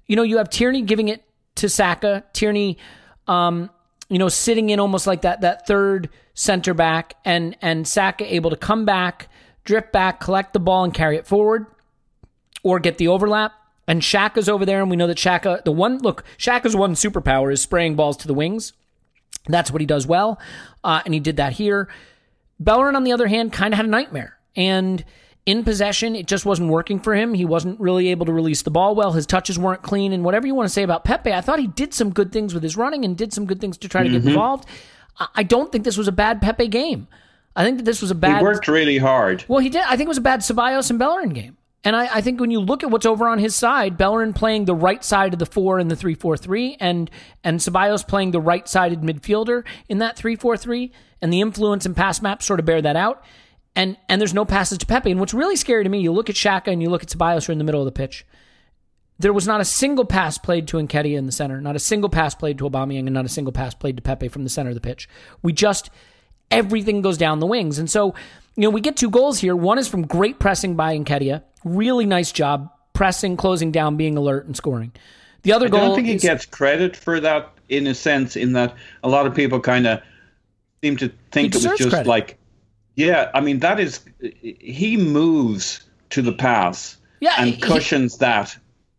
you 0.07 0.15
know, 0.15 0.23
you 0.23 0.37
have 0.37 0.49
Tierney 0.49 0.81
giving 0.83 1.09
it 1.09 1.21
to 1.55 1.67
Saka. 1.67 2.23
Tierney, 2.31 2.77
um, 3.27 3.69
you 4.09 4.19
know, 4.19 4.29
sitting 4.29 4.69
in 4.69 4.79
almost 4.79 5.07
like 5.07 5.21
that 5.21 5.41
that 5.41 5.67
third 5.67 6.09
center 6.33 6.73
back, 6.73 7.15
and 7.25 7.55
and 7.61 7.87
Saka 7.87 8.33
able 8.33 8.49
to 8.49 8.57
come 8.57 8.85
back, 8.85 9.29
drift 9.63 9.91
back, 9.91 10.19
collect 10.19 10.53
the 10.53 10.59
ball, 10.59 10.83
and 10.83 10.93
carry 10.93 11.17
it 11.17 11.27
forward 11.27 11.65
or 12.63 12.79
get 12.79 12.97
the 12.97 13.07
overlap. 13.07 13.53
And 13.87 14.01
Xhaka's 14.01 14.49
over 14.49 14.65
there, 14.65 14.81
and 14.81 14.89
we 14.89 14.95
know 14.95 15.07
that 15.07 15.17
Xhaka, 15.17 15.63
the 15.63 15.71
one 15.71 15.99
look, 15.99 16.23
Xhaka's 16.37 16.75
one 16.75 16.93
superpower 16.93 17.53
is 17.53 17.61
spraying 17.61 17.95
balls 17.95 18.17
to 18.17 18.27
the 18.27 18.33
wings. 18.33 18.73
That's 19.47 19.69
what 19.69 19.79
he 19.79 19.85
does 19.85 20.07
well, 20.07 20.39
uh, 20.83 21.01
and 21.05 21.13
he 21.13 21.19
did 21.19 21.37
that 21.37 21.53
here. 21.53 21.87
Bellerin, 22.59 22.95
on 22.95 23.03
the 23.03 23.11
other 23.11 23.27
hand, 23.27 23.53
kind 23.53 23.73
of 23.73 23.77
had 23.77 23.85
a 23.85 23.89
nightmare, 23.89 24.37
and 24.55 25.05
in 25.45 25.63
possession, 25.63 26.15
it 26.15 26.27
just 26.27 26.45
wasn't 26.45 26.69
working 26.69 26.99
for 26.99 27.13
him. 27.13 27.33
He 27.33 27.45
wasn't 27.45 27.79
really 27.79 28.09
able 28.09 28.25
to 28.25 28.33
release 28.33 28.63
the 28.63 28.71
ball 28.71 28.95
well. 28.95 29.11
His 29.11 29.25
touches 29.25 29.59
weren't 29.59 29.83
clean, 29.83 30.11
and 30.11 30.23
whatever 30.23 30.47
you 30.47 30.55
want 30.55 30.67
to 30.67 30.73
say 30.73 30.83
about 30.83 31.03
Pepe, 31.03 31.31
I 31.31 31.41
thought 31.41 31.59
he 31.59 31.67
did 31.67 31.93
some 31.93 32.11
good 32.11 32.31
things 32.31 32.53
with 32.53 32.63
his 32.63 32.75
running 32.75 33.05
and 33.05 33.17
did 33.17 33.33
some 33.33 33.45
good 33.45 33.61
things 33.61 33.77
to 33.79 33.89
try 33.89 34.03
to 34.03 34.09
get 34.09 34.19
mm-hmm. 34.19 34.29
involved. 34.29 34.67
I- 35.19 35.27
I 35.35 35.43
don't 35.43 35.71
think 35.71 35.83
this 35.83 35.97
was 35.97 36.07
a 36.07 36.11
bad 36.11 36.41
Pepe 36.41 36.67
game. 36.67 37.07
I 37.55 37.63
think 37.63 37.77
that 37.77 37.83
this 37.83 38.01
was 38.01 38.11
a 38.11 38.15
bad. 38.15 38.39
he 38.39 38.43
worked 38.43 38.67
really 38.67 38.97
hard. 38.97 39.45
Well, 39.47 39.59
he 39.59 39.69
did. 39.69 39.83
I 39.83 39.95
think 39.95 40.07
it 40.07 40.09
was 40.09 40.17
a 40.17 40.21
bad 40.21 40.41
Ceballos 40.41 40.89
and 40.89 40.99
Bellerin 40.99 41.29
game. 41.29 41.57
And 41.85 41.95
I, 41.95 42.15
I 42.15 42.21
think 42.21 42.39
when 42.41 42.49
you 42.49 42.59
look 42.59 42.83
at 42.83 42.89
what's 42.89 43.05
over 43.05 43.27
on 43.27 43.37
his 43.37 43.55
side, 43.55 43.95
Bellerin 43.95 44.33
playing 44.33 44.65
the 44.65 44.73
right 44.73 45.03
side 45.03 45.33
of 45.33 45.39
the 45.39 45.45
four 45.45 45.79
in 45.79 45.87
the 45.87 45.95
three 45.95 46.15
four 46.15 46.35
three, 46.35 46.75
and 46.79 47.11
and 47.43 47.59
Ceballos 47.59 48.05
playing 48.05 48.31
the 48.31 48.41
right 48.41 48.67
sided 48.67 49.01
midfielder 49.01 49.63
in 49.87 49.99
that 49.99 50.17
three 50.17 50.35
four 50.35 50.57
three, 50.57 50.91
and 51.21 51.31
the 51.31 51.41
influence 51.41 51.85
and 51.85 51.95
pass 51.95 52.21
maps 52.23 52.45
sort 52.45 52.59
of 52.59 52.65
bear 52.65 52.81
that 52.81 52.95
out. 52.95 53.23
And 53.75 53.97
and 54.07 54.21
there's 54.21 54.33
no 54.33 54.45
passes 54.45 54.77
to 54.79 54.85
Pepe. 54.85 55.11
And 55.11 55.19
what's 55.19 55.33
really 55.33 55.55
scary 55.55 55.83
to 55.83 55.89
me, 55.89 55.99
you 55.99 56.11
look 56.11 56.29
at 56.29 56.35
Xhaka 56.35 56.67
and 56.67 56.81
you 56.81 56.89
look 56.89 57.03
at 57.03 57.09
Ceballos 57.09 57.45
who 57.45 57.51
are 57.51 57.53
in 57.53 57.57
the 57.57 57.65
middle 57.65 57.81
of 57.81 57.85
the 57.85 57.91
pitch. 57.91 58.25
There 59.17 59.33
was 59.33 59.47
not 59.47 59.61
a 59.61 59.65
single 59.65 60.05
pass 60.05 60.37
played 60.37 60.67
to 60.69 60.77
Nketiah 60.77 61.17
in 61.17 61.25
the 61.25 61.31
center, 61.31 61.61
not 61.61 61.75
a 61.75 61.79
single 61.79 62.09
pass 62.09 62.35
played 62.35 62.57
to 62.57 62.69
Aubameyang, 62.69 63.05
and 63.05 63.13
not 63.13 63.25
a 63.25 63.29
single 63.29 63.53
pass 63.53 63.73
played 63.73 63.95
to 63.95 64.01
Pepe 64.01 64.27
from 64.27 64.43
the 64.43 64.49
center 64.49 64.69
of 64.69 64.75
the 64.75 64.81
pitch. 64.81 65.07
We 65.41 65.53
just 65.53 65.89
everything 66.51 67.01
goes 67.01 67.17
down 67.17 67.39
the 67.39 67.45
wings. 67.45 67.79
And 67.79 67.89
so, 67.89 68.13
you 68.55 68.63
know, 68.63 68.69
we 68.69 68.81
get 68.81 68.97
two 68.97 69.09
goals 69.09 69.39
here. 69.39 69.55
One 69.55 69.77
is 69.77 69.87
from 69.87 70.05
great 70.05 70.39
pressing 70.39 70.75
by 70.75 70.97
Nketiah. 70.97 71.43
Really 71.63 72.05
nice 72.05 72.31
job 72.31 72.71
pressing, 72.93 73.37
closing 73.37 73.71
down, 73.71 73.97
being 73.97 74.17
alert, 74.17 74.45
and 74.45 74.55
scoring. 74.55 74.91
The 75.43 75.53
other 75.53 75.67
I 75.67 75.69
goal 75.69 75.79
I 75.79 75.83
don't 75.85 75.95
think 75.95 76.07
he 76.07 76.15
is, 76.15 76.21
gets 76.21 76.45
credit 76.45 76.95
for 76.95 77.19
that 77.19 77.51
in 77.69 77.87
a 77.87 77.93
sense, 77.93 78.35
in 78.35 78.53
that 78.53 78.75
a 79.03 79.09
lot 79.09 79.27
of 79.27 79.35
people 79.35 79.59
kind 79.59 79.85
of 79.85 80.01
seem 80.83 80.97
to 80.97 81.11
think 81.31 81.53
it 81.53 81.55
was 81.55 81.77
just 81.77 81.89
credit. 81.89 82.07
like, 82.07 82.37
yeah, 82.95 83.29
I 83.33 83.41
mean, 83.41 83.59
that 83.59 83.79
is, 83.79 84.01
he 84.41 84.97
moves 84.97 85.81
to 86.11 86.21
the 86.21 86.33
pass 86.33 86.97
Yeah, 87.19 87.35
and 87.37 87.49
he- 87.49 87.57
cushions 87.61 88.17
that 88.19 88.57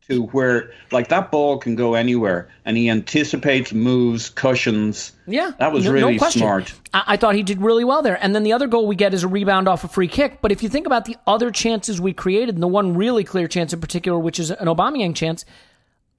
to 0.08 0.22
where 0.26 0.70
like 0.92 1.08
that 1.08 1.32
ball 1.32 1.58
can 1.58 1.74
go 1.74 1.94
anywhere, 1.94 2.48
and 2.64 2.76
he 2.76 2.88
anticipates 2.88 3.72
moves, 3.72 4.30
cushions. 4.30 5.12
Yeah, 5.26 5.50
that 5.58 5.72
was 5.72 5.84
no, 5.84 5.92
really 5.92 6.12
no 6.12 6.18
question. 6.18 6.42
smart. 6.42 6.72
I, 6.94 7.02
I 7.08 7.16
thought 7.16 7.34
he 7.34 7.42
did 7.42 7.60
really 7.60 7.82
well 7.82 8.02
there. 8.02 8.16
And 8.22 8.32
then 8.32 8.44
the 8.44 8.52
other 8.52 8.68
goal 8.68 8.86
we 8.86 8.94
get 8.94 9.14
is 9.14 9.24
a 9.24 9.28
rebound 9.28 9.66
off 9.66 9.82
a 9.82 9.88
free 9.88 10.06
kick. 10.06 10.40
But 10.40 10.52
if 10.52 10.62
you 10.62 10.68
think 10.68 10.86
about 10.86 11.06
the 11.06 11.16
other 11.26 11.50
chances 11.50 12.00
we 12.00 12.12
created, 12.12 12.54
and 12.54 12.62
the 12.62 12.68
one 12.68 12.94
really 12.96 13.24
clear 13.24 13.48
chance 13.48 13.72
in 13.72 13.80
particular, 13.80 14.16
which 14.16 14.38
is 14.38 14.52
an 14.52 14.68
Aubameyang 14.68 15.16
chance, 15.16 15.44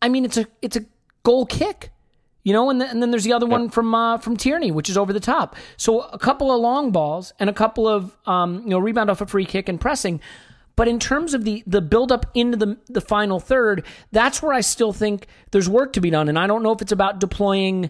I 0.01 0.09
mean, 0.09 0.25
it's 0.25 0.37
a 0.37 0.47
it's 0.61 0.75
a 0.75 0.83
goal 1.23 1.45
kick. 1.45 1.91
You 2.47 2.53
know, 2.53 2.69
and, 2.69 2.79
the, 2.79 2.89
and 2.89 3.01
then 3.01 3.11
there's 3.11 3.25
the 3.25 3.33
other 3.33 3.45
one 3.45 3.67
from 3.67 3.93
uh, 3.93 4.19
from 4.19 4.37
Tierney, 4.37 4.71
which 4.71 4.89
is 4.89 4.97
over 4.97 5.11
the 5.11 5.19
top. 5.19 5.57
So 5.75 6.03
a 6.03 6.17
couple 6.17 6.49
of 6.49 6.61
long 6.61 6.91
balls 6.91 7.33
and 7.41 7.49
a 7.49 7.53
couple 7.53 7.89
of 7.89 8.15
um, 8.25 8.61
you 8.61 8.69
know 8.69 8.79
rebound 8.79 9.09
off 9.09 9.19
a 9.19 9.25
free 9.25 9.43
kick 9.43 9.67
and 9.67 9.81
pressing. 9.81 10.21
But 10.77 10.87
in 10.87 10.97
terms 10.97 11.33
of 11.33 11.43
the 11.43 11.61
the 11.67 11.81
build 11.81 12.09
up 12.09 12.25
into 12.33 12.55
the 12.55 12.77
the 12.87 13.01
final 13.01 13.41
third, 13.41 13.85
that's 14.13 14.41
where 14.41 14.53
I 14.53 14.61
still 14.61 14.93
think 14.93 15.27
there's 15.51 15.67
work 15.67 15.91
to 15.91 15.99
be 15.99 16.09
done. 16.09 16.29
And 16.29 16.39
I 16.39 16.47
don't 16.47 16.63
know 16.63 16.71
if 16.71 16.81
it's 16.81 16.93
about 16.93 17.19
deploying 17.19 17.89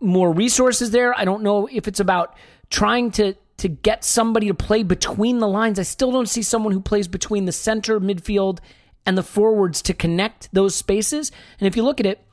more 0.00 0.32
resources 0.32 0.92
there. 0.92 1.12
I 1.14 1.26
don't 1.26 1.42
know 1.42 1.68
if 1.70 1.86
it's 1.86 2.00
about 2.00 2.34
trying 2.70 3.10
to 3.10 3.34
to 3.58 3.68
get 3.68 4.02
somebody 4.02 4.46
to 4.46 4.54
play 4.54 4.82
between 4.82 5.40
the 5.40 5.48
lines. 5.48 5.78
I 5.78 5.82
still 5.82 6.10
don't 6.10 6.26
see 6.26 6.42
someone 6.42 6.72
who 6.72 6.80
plays 6.80 7.06
between 7.06 7.44
the 7.44 7.52
center, 7.52 8.00
midfield, 8.00 8.60
and 9.04 9.18
the 9.18 9.22
forwards 9.22 9.82
to 9.82 9.92
connect 9.92 10.48
those 10.54 10.74
spaces. 10.74 11.30
And 11.58 11.66
if 11.66 11.76
you 11.76 11.82
look 11.82 12.00
at 12.00 12.06
it, 12.06 12.24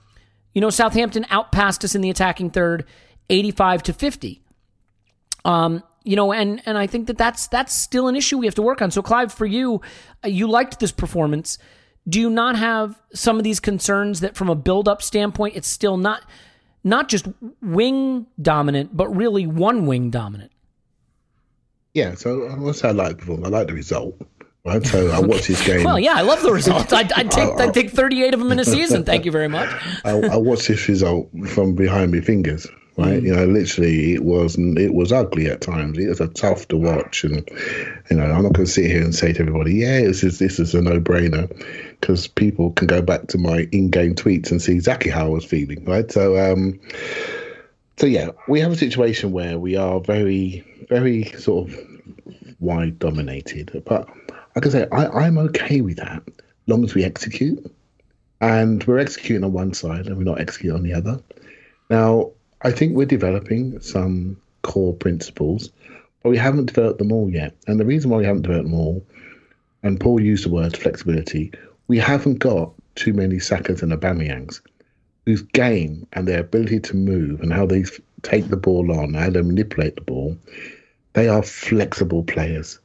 you 0.57 0.61
know, 0.61 0.71
Southampton 0.71 1.23
outpassed 1.29 1.83
us 1.83 1.93
in 1.93 2.01
the 2.01 2.09
attacking 2.09 2.49
third, 2.49 2.83
85 3.29 3.83
to 3.83 3.93
50. 3.93 4.41
Um, 5.45 5.83
you 6.03 6.15
know, 6.15 6.33
and 6.33 6.63
and 6.65 6.79
I 6.79 6.87
think 6.87 7.05
that 7.05 7.17
that's 7.19 7.45
that's 7.45 7.71
still 7.71 8.07
an 8.07 8.15
issue 8.15 8.39
we 8.39 8.47
have 8.47 8.55
to 8.55 8.63
work 8.63 8.81
on. 8.81 8.89
So, 8.89 9.03
Clive, 9.03 9.31
for 9.31 9.45
you, 9.45 9.81
uh, 10.25 10.29
you 10.29 10.47
liked 10.47 10.79
this 10.79 10.91
performance. 10.91 11.59
Do 12.09 12.19
you 12.19 12.31
not 12.31 12.55
have 12.55 12.99
some 13.13 13.37
of 13.37 13.43
these 13.43 13.59
concerns 13.59 14.21
that, 14.21 14.35
from 14.35 14.49
a 14.49 14.55
build-up 14.55 15.03
standpoint, 15.03 15.55
it's 15.55 15.67
still 15.67 15.95
not 15.95 16.23
not 16.83 17.07
just 17.07 17.27
wing 17.61 18.25
dominant, 18.41 18.97
but 18.97 19.15
really 19.15 19.45
one 19.45 19.85
wing 19.85 20.09
dominant? 20.09 20.51
Yeah, 21.93 22.15
so 22.15 22.49
I 22.49 22.55
must 22.55 22.79
say 22.79 22.87
I 22.87 22.93
like 22.93 23.09
the 23.09 23.15
performance. 23.17 23.45
I 23.45 23.49
like 23.49 23.67
the 23.67 23.75
result. 23.75 24.19
Right, 24.67 24.85
so 24.85 25.09
I 25.11 25.19
watched 25.21 25.45
his 25.45 25.61
game. 25.65 25.85
well, 25.85 25.97
yeah, 25.97 26.15
I 26.15 26.21
love 26.21 26.41
the 26.41 26.51
results. 26.51 26.91
I'd, 26.91 27.13
I'd 27.13 27.31
take 27.31 27.49
I'd 27.59 27.73
take 27.73 27.89
38 27.89 28.33
of 28.33 28.41
them 28.41 28.51
in 28.51 28.59
a 28.59 28.65
season. 28.65 29.05
Thank 29.05 29.23
you 29.23 29.31
very 29.31 29.47
much. 29.47 29.69
I, 30.05 30.11
I 30.11 30.35
watched 30.35 30.67
this 30.67 30.89
result 30.89 31.29
from 31.47 31.73
behind 31.73 32.11
my 32.11 32.19
fingers. 32.19 32.67
Right, 32.97 33.21
mm. 33.21 33.27
you 33.27 33.35
know, 33.35 33.45
literally, 33.45 34.15
it 34.15 34.25
was 34.25 34.57
it 34.57 34.93
was 34.93 35.13
ugly 35.13 35.45
at 35.45 35.61
times. 35.61 35.97
It 35.97 36.09
was 36.09 36.19
a 36.19 36.27
tough 36.27 36.67
to 36.69 36.77
watch, 36.77 37.23
and 37.23 37.47
you 38.09 38.17
know, 38.17 38.25
I'm 38.25 38.43
not 38.43 38.53
going 38.53 38.65
to 38.65 38.71
sit 38.71 38.87
here 38.87 39.03
and 39.03 39.15
say 39.15 39.31
to 39.31 39.39
everybody, 39.39 39.75
"Yeah, 39.75 40.01
this 40.01 40.23
is 40.23 40.39
this 40.39 40.59
is 40.59 40.73
a 40.73 40.81
no 40.81 40.99
brainer," 40.99 41.47
because 42.01 42.27
people 42.27 42.71
can 42.71 42.87
go 42.87 43.01
back 43.01 43.27
to 43.27 43.37
my 43.37 43.69
in-game 43.71 44.15
tweets 44.15 44.51
and 44.51 44.61
see 44.61 44.73
exactly 44.73 45.11
how 45.11 45.27
I 45.27 45.29
was 45.29 45.45
feeling. 45.45 45.85
Right, 45.85 46.11
so 46.11 46.51
um, 46.51 46.79
so 47.97 48.07
yeah, 48.07 48.31
we 48.47 48.59
have 48.59 48.71
a 48.71 48.77
situation 48.77 49.31
where 49.31 49.59
we 49.59 49.75
are 49.75 49.99
very, 49.99 50.65
very 50.89 51.25
sort 51.37 51.69
of 51.69 51.79
wide 52.59 52.97
dominated, 52.99 53.83
but 53.85 54.09
like 54.57 54.65
I 54.65 54.69
say, 54.69 54.87
I, 54.91 55.05
I'm 55.05 55.37
okay 55.37 55.81
with 55.81 55.97
that, 55.97 56.23
long 56.65 56.83
as 56.83 56.95
we 56.95 57.03
execute. 57.03 57.63
And 58.41 58.83
we're 58.85 58.97
executing 58.97 59.43
on 59.43 59.53
one 59.53 59.71
side 59.75 60.07
and 60.07 60.17
we're 60.17 60.23
not 60.23 60.41
executing 60.41 60.75
on 60.75 60.81
the 60.81 60.95
other. 60.95 61.21
Now, 61.91 62.31
I 62.63 62.71
think 62.71 62.95
we're 62.95 63.05
developing 63.05 63.79
some 63.81 64.35
core 64.63 64.95
principles, 64.95 65.69
but 66.23 66.31
we 66.31 66.37
haven't 66.37 66.65
developed 66.65 66.97
them 66.97 67.11
all 67.11 67.29
yet. 67.29 67.55
And 67.67 67.79
the 67.79 67.85
reason 67.85 68.09
why 68.09 68.17
we 68.17 68.25
haven't 68.25 68.41
developed 68.41 68.71
them 68.71 68.79
all, 68.79 69.05
and 69.83 69.99
Paul 69.99 70.19
used 70.19 70.43
the 70.45 70.49
word 70.49 70.75
flexibility, 70.75 71.51
we 71.87 71.99
haven't 71.99 72.39
got 72.39 72.73
too 72.95 73.13
many 73.13 73.35
Sakas 73.35 73.83
and 73.83 73.91
Aubameyangs 73.91 74.61
whose 75.27 75.43
game 75.43 76.07
and 76.13 76.27
their 76.27 76.39
ability 76.39 76.79
to 76.79 76.95
move 76.95 77.41
and 77.41 77.53
how 77.53 77.67
they 77.67 77.83
take 78.23 78.47
the 78.47 78.57
ball 78.57 78.97
on, 78.97 79.13
how 79.13 79.29
they 79.29 79.43
manipulate 79.43 79.93
the 79.93 80.01
ball, 80.01 80.35
they 81.13 81.27
are 81.27 81.43
flexible 81.43 82.23
players. 82.23 82.79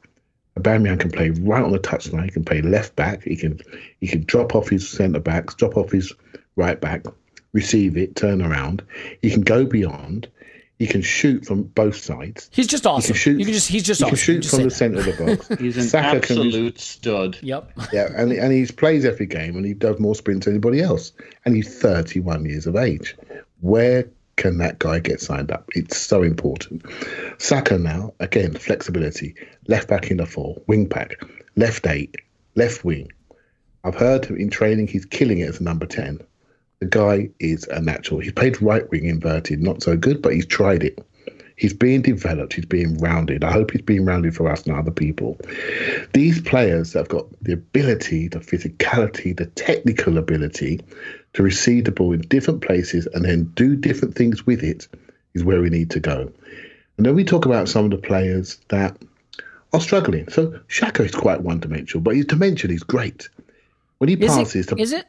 Aubameyang 0.57 0.99
can 0.99 1.11
play 1.11 1.31
right 1.31 1.63
on 1.63 1.71
the 1.71 1.79
touchline. 1.79 2.25
He 2.25 2.31
can 2.31 2.45
play 2.45 2.61
left 2.61 2.95
back. 2.95 3.23
He 3.23 3.35
can 3.35 3.59
he 3.99 4.07
can 4.07 4.23
drop 4.23 4.55
off 4.55 4.69
his 4.69 4.87
centre 4.87 5.19
backs, 5.19 5.55
drop 5.55 5.77
off 5.77 5.91
his 5.91 6.13
right 6.55 6.79
back, 6.79 7.05
receive 7.53 7.97
it, 7.97 8.15
turn 8.15 8.41
around. 8.41 8.83
He 9.21 9.31
can 9.31 9.41
go 9.41 9.65
beyond. 9.65 10.27
He 10.79 10.87
can 10.87 11.01
shoot 11.01 11.45
from 11.45 11.63
both 11.63 11.95
sides. 11.95 12.49
He's 12.51 12.67
just 12.67 12.85
awesome. 12.85 13.01
He 13.01 13.07
can 13.07 13.15
shoot, 13.15 13.39
you 13.39 13.45
can 13.45 13.53
just 13.53 13.69
he's 13.69 13.83
just 13.83 14.01
he 14.01 14.05
awesome. 14.05 14.15
can 14.15 14.17
shoot 14.17 14.39
just 14.41 14.55
from 14.55 14.63
the 14.63 14.71
centre 14.71 14.99
of 14.99 15.05
the 15.05 15.25
box. 15.25 15.47
He's 15.59 15.77
an 15.77 15.83
Saka 15.83 16.17
absolute 16.17 16.79
stud. 16.79 17.37
Yep. 17.41 17.71
Yeah, 17.93 18.09
and 18.15 18.33
and 18.33 18.51
he 18.51 18.65
plays 18.65 19.05
every 19.05 19.27
game, 19.27 19.55
and 19.55 19.65
he 19.65 19.73
does 19.73 19.99
more 19.99 20.15
sprints 20.15 20.45
than 20.45 20.55
anybody 20.55 20.81
else. 20.81 21.13
And 21.45 21.55
he's 21.55 21.79
31 21.79 22.45
years 22.45 22.67
of 22.67 22.75
age. 22.75 23.15
Where 23.61 24.05
can 24.35 24.57
that 24.57 24.79
guy 24.79 24.99
get 24.99 25.21
signed 25.21 25.51
up? 25.51 25.69
It's 25.75 25.97
so 25.97 26.23
important. 26.23 26.83
Saka 27.37 27.77
now, 27.77 28.13
again, 28.19 28.53
flexibility. 28.53 29.35
Left 29.67 29.87
back 29.87 30.09
in 30.11 30.17
the 30.17 30.25
four, 30.25 30.61
wing 30.67 30.85
back, 30.85 31.21
left 31.55 31.85
eight, 31.87 32.15
left 32.55 32.83
wing. 32.83 33.11
I've 33.83 33.95
heard 33.95 34.25
in 34.25 34.49
training 34.49 34.87
he's 34.87 35.05
killing 35.05 35.39
it 35.39 35.49
as 35.49 35.59
a 35.59 35.63
number 35.63 35.85
10. 35.85 36.19
The 36.79 36.85
guy 36.85 37.29
is 37.39 37.65
a 37.67 37.81
natural. 37.81 38.19
He's 38.19 38.31
played 38.33 38.61
right 38.61 38.89
wing 38.91 39.05
inverted, 39.05 39.61
not 39.61 39.83
so 39.83 39.95
good, 39.95 40.21
but 40.21 40.33
he's 40.33 40.45
tried 40.45 40.83
it. 40.83 41.05
He's 41.55 41.73
being 41.73 42.01
developed. 42.01 42.53
He's 42.53 42.65
being 42.65 42.97
rounded. 42.97 43.43
I 43.43 43.51
hope 43.51 43.71
he's 43.71 43.81
being 43.81 44.05
rounded 44.05 44.35
for 44.35 44.49
us 44.49 44.63
and 44.63 44.75
other 44.75 44.91
people. 44.91 45.39
These 46.13 46.41
players 46.41 46.93
have 46.93 47.09
got 47.09 47.27
the 47.41 47.53
ability, 47.53 48.27
the 48.27 48.39
physicality, 48.39 49.35
the 49.37 49.45
technical 49.45 50.17
ability 50.17 50.81
to 51.33 51.43
receive 51.43 51.85
the 51.85 51.91
ball 51.91 52.13
in 52.13 52.21
different 52.21 52.61
places 52.61 53.07
and 53.13 53.25
then 53.25 53.45
do 53.55 53.75
different 53.75 54.15
things 54.15 54.45
with 54.45 54.63
it 54.63 54.87
is 55.33 55.43
where 55.43 55.61
we 55.61 55.69
need 55.69 55.89
to 55.91 55.99
go. 55.99 56.31
And 56.97 57.05
then 57.05 57.15
we 57.15 57.23
talk 57.23 57.45
about 57.45 57.67
some 57.69 57.85
of 57.85 57.91
the 57.91 57.97
players 57.97 58.59
that 58.69 58.95
are 59.73 59.81
struggling. 59.81 60.29
So 60.29 60.59
Xhaka 60.69 61.05
is 61.05 61.15
quite 61.15 61.41
one 61.41 61.59
dimensional, 61.59 62.03
but 62.03 62.15
his 62.15 62.25
dimension 62.25 62.69
is 62.71 62.83
great. 62.83 63.29
When 63.97 64.09
he 64.09 64.15
Is 64.15 64.35
passes, 64.35 64.67
it? 64.67 64.75
to, 64.75 64.81
Is 64.81 64.93
it? 64.93 65.05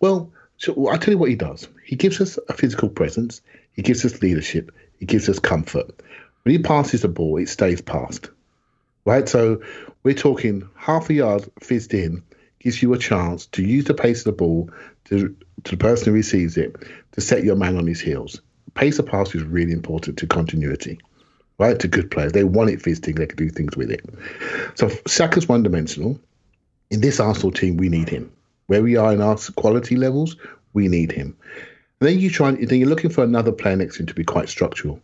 well, 0.00 0.32
so 0.56 0.88
I'll 0.88 0.98
tell 0.98 1.12
you 1.12 1.18
what 1.18 1.28
he 1.28 1.36
does. 1.36 1.68
He 1.84 1.94
gives 1.94 2.20
us 2.20 2.38
a 2.48 2.52
physical 2.52 2.88
presence. 2.88 3.40
He 3.72 3.82
gives 3.82 4.04
us 4.04 4.20
leadership. 4.22 4.74
He 4.98 5.06
gives 5.06 5.28
us 5.28 5.38
comfort. 5.38 6.00
When 6.42 6.52
he 6.56 6.58
passes 6.58 7.02
the 7.02 7.08
ball, 7.08 7.36
it 7.36 7.48
stays 7.48 7.80
past. 7.80 8.30
Right? 9.04 9.28
So 9.28 9.62
we're 10.02 10.14
talking 10.14 10.68
half 10.74 11.10
a 11.10 11.14
yard 11.14 11.48
fizzed 11.60 11.94
in 11.94 12.22
gives 12.60 12.82
you 12.82 12.92
a 12.92 12.98
chance 12.98 13.46
to 13.46 13.62
use 13.62 13.84
the 13.84 13.94
pace 13.94 14.20
of 14.20 14.24
the 14.24 14.32
ball 14.32 14.70
to, 15.04 15.34
to 15.64 15.70
the 15.70 15.76
person 15.76 16.06
who 16.06 16.12
receives 16.12 16.56
it 16.56 16.76
to 17.12 17.20
set 17.20 17.44
your 17.44 17.56
man 17.56 17.76
on 17.76 17.86
his 17.86 18.00
heels. 18.00 18.40
Pace 18.74 18.98
of 18.98 19.06
pass 19.06 19.34
is 19.34 19.42
really 19.42 19.72
important 19.72 20.18
to 20.18 20.26
continuity. 20.26 20.98
Right? 21.58 21.78
To 21.80 21.88
good 21.88 22.10
players. 22.10 22.32
They 22.32 22.44
want 22.44 22.70
it 22.70 22.80
fizzed 22.80 23.08
in, 23.08 23.16
they 23.16 23.26
can 23.26 23.36
do 23.36 23.50
things 23.50 23.76
with 23.76 23.90
it. 23.90 24.04
So 24.76 24.88
Saka's 25.08 25.48
one 25.48 25.64
dimensional. 25.64 26.20
In 26.90 27.00
this 27.00 27.18
Arsenal 27.18 27.50
team, 27.50 27.76
we 27.76 27.88
need 27.88 28.08
him. 28.08 28.30
Where 28.68 28.82
we 28.82 28.96
are 28.96 29.12
in 29.12 29.20
our 29.20 29.36
quality 29.56 29.96
levels, 29.96 30.36
we 30.72 30.86
need 30.86 31.10
him. 31.10 31.36
And 32.00 32.08
then 32.08 32.20
you 32.20 32.30
try. 32.30 32.52
Then 32.52 32.78
you're 32.78 32.88
looking 32.88 33.10
for 33.10 33.24
another 33.24 33.50
player 33.50 33.74
next 33.74 33.96
to 33.96 34.02
him 34.02 34.06
to 34.06 34.14
be 34.14 34.22
quite 34.22 34.48
structural, 34.48 35.00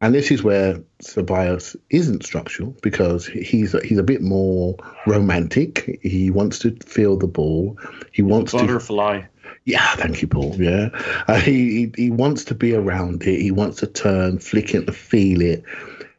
and 0.00 0.14
this 0.14 0.30
is 0.30 0.42
where 0.42 0.80
Ceballos 1.02 1.76
isn't 1.90 2.24
structural 2.24 2.74
because 2.82 3.26
he's 3.26 3.74
a, 3.74 3.84
he's 3.84 3.98
a 3.98 4.02
bit 4.02 4.22
more 4.22 4.76
romantic. 5.06 5.98
He 6.02 6.30
wants 6.30 6.60
to 6.60 6.76
feel 6.86 7.16
the 7.16 7.26
ball. 7.26 7.76
He 8.12 8.22
wants 8.22 8.52
to. 8.52 8.58
Butterfly. 8.58 9.22
Yeah, 9.64 9.94
thank 9.96 10.22
you, 10.22 10.28
Paul. 10.28 10.54
Yeah, 10.56 10.88
uh, 11.26 11.40
he, 11.40 11.92
he 11.96 12.10
wants 12.10 12.44
to 12.44 12.54
be 12.54 12.74
around 12.74 13.22
it. 13.24 13.40
He 13.40 13.50
wants 13.50 13.78
to 13.78 13.86
turn, 13.86 14.38
flick 14.38 14.74
it, 14.74 14.86
to 14.86 14.92
feel 14.92 15.42
it. 15.42 15.64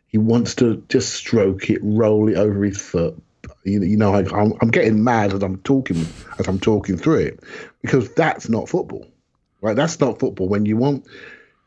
He 0.07 0.17
wants 0.17 0.55
to 0.55 0.83
just 0.89 1.13
stroke 1.13 1.69
it, 1.69 1.79
roll 1.81 2.27
it 2.27 2.35
over 2.35 2.63
his 2.63 2.81
foot. 2.81 3.19
You, 3.63 3.81
you 3.83 3.97
know, 3.97 4.13
I, 4.13 4.19
I'm, 4.19 4.53
I'm 4.61 4.69
getting 4.69 5.03
mad 5.03 5.33
as 5.33 5.41
I'm 5.41 5.57
talking 5.61 6.05
as 6.37 6.47
I'm 6.47 6.59
talking 6.59 6.97
through 6.97 7.19
it 7.19 7.39
because 7.81 8.13
that's 8.13 8.49
not 8.49 8.69
football, 8.69 9.07
right? 9.61 9.75
That's 9.75 9.99
not 9.99 10.19
football. 10.19 10.47
When 10.47 10.65
you 10.65 10.77
want, 10.77 11.05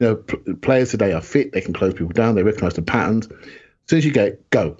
you 0.03 0.09
know, 0.09 0.17
players 0.57 0.91
today 0.91 1.13
are 1.13 1.21
fit. 1.21 1.53
They 1.53 1.61
can 1.61 1.73
close 1.73 1.95
people 1.95 2.09
down. 2.09 2.35
They 2.35 2.43
recognise 2.43 2.75
the 2.75 2.83
patterns. 2.83 3.29
As 3.31 3.39
soon 3.87 3.99
as 3.99 4.05
you 4.05 4.11
get 4.11 4.51
go, 4.51 4.77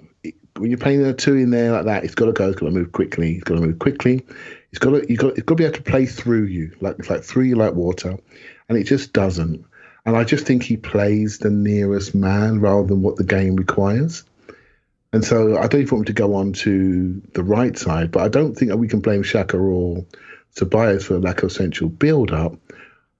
when 0.57 0.69
you're 0.69 0.77
playing 0.77 1.05
a 1.05 1.13
two 1.13 1.35
in 1.35 1.49
there 1.49 1.71
like 1.71 1.85
that, 1.85 2.03
it's 2.03 2.13
got 2.13 2.25
to 2.25 2.33
go. 2.33 2.49
It's 2.49 2.59
got 2.59 2.65
to 2.65 2.71
move 2.73 2.91
quickly. 2.91 3.35
It's 3.35 3.45
got 3.45 3.55
to 3.55 3.61
move 3.61 3.79
quickly. 3.79 4.25
It's 4.71 4.79
got 4.79 4.89
to. 4.89 5.05
You 5.09 5.15
got. 5.15 5.37
It's 5.37 5.43
got 5.43 5.53
to 5.53 5.55
be 5.55 5.63
able 5.63 5.77
to 5.77 5.81
play 5.81 6.07
through 6.07 6.43
you, 6.43 6.75
like 6.81 7.09
like 7.09 7.23
through 7.23 7.45
you 7.45 7.55
like 7.55 7.73
water, 7.73 8.17
and 8.67 8.77
it 8.77 8.83
just 8.83 9.13
doesn't. 9.13 9.63
And 10.05 10.17
I 10.17 10.25
just 10.25 10.45
think 10.45 10.63
he 10.63 10.75
plays 10.75 11.37
the 11.37 11.49
nearest 11.49 12.13
man 12.13 12.59
rather 12.59 12.85
than 12.85 13.01
what 13.01 13.15
the 13.15 13.23
game 13.23 13.55
requires. 13.55 14.25
And 15.13 15.23
so 15.23 15.57
I 15.57 15.67
don't 15.67 15.81
even 15.81 15.99
want 15.99 16.09
him 16.09 16.15
to 16.15 16.21
go 16.21 16.35
on 16.35 16.51
to 16.53 17.21
the 17.33 17.43
right 17.43 17.77
side, 17.77 18.11
but 18.11 18.23
I 18.23 18.27
don't 18.27 18.55
think 18.55 18.71
that 18.71 18.77
we 18.77 18.89
can 18.89 18.99
blame 18.99 19.23
Xhaka 19.23 19.57
or 19.57 20.05
Tobias 20.55 21.05
for 21.05 21.15
a 21.15 21.19
lack 21.19 21.43
of 21.43 21.53
central 21.53 21.89
build 21.89 22.31
up. 22.31 22.57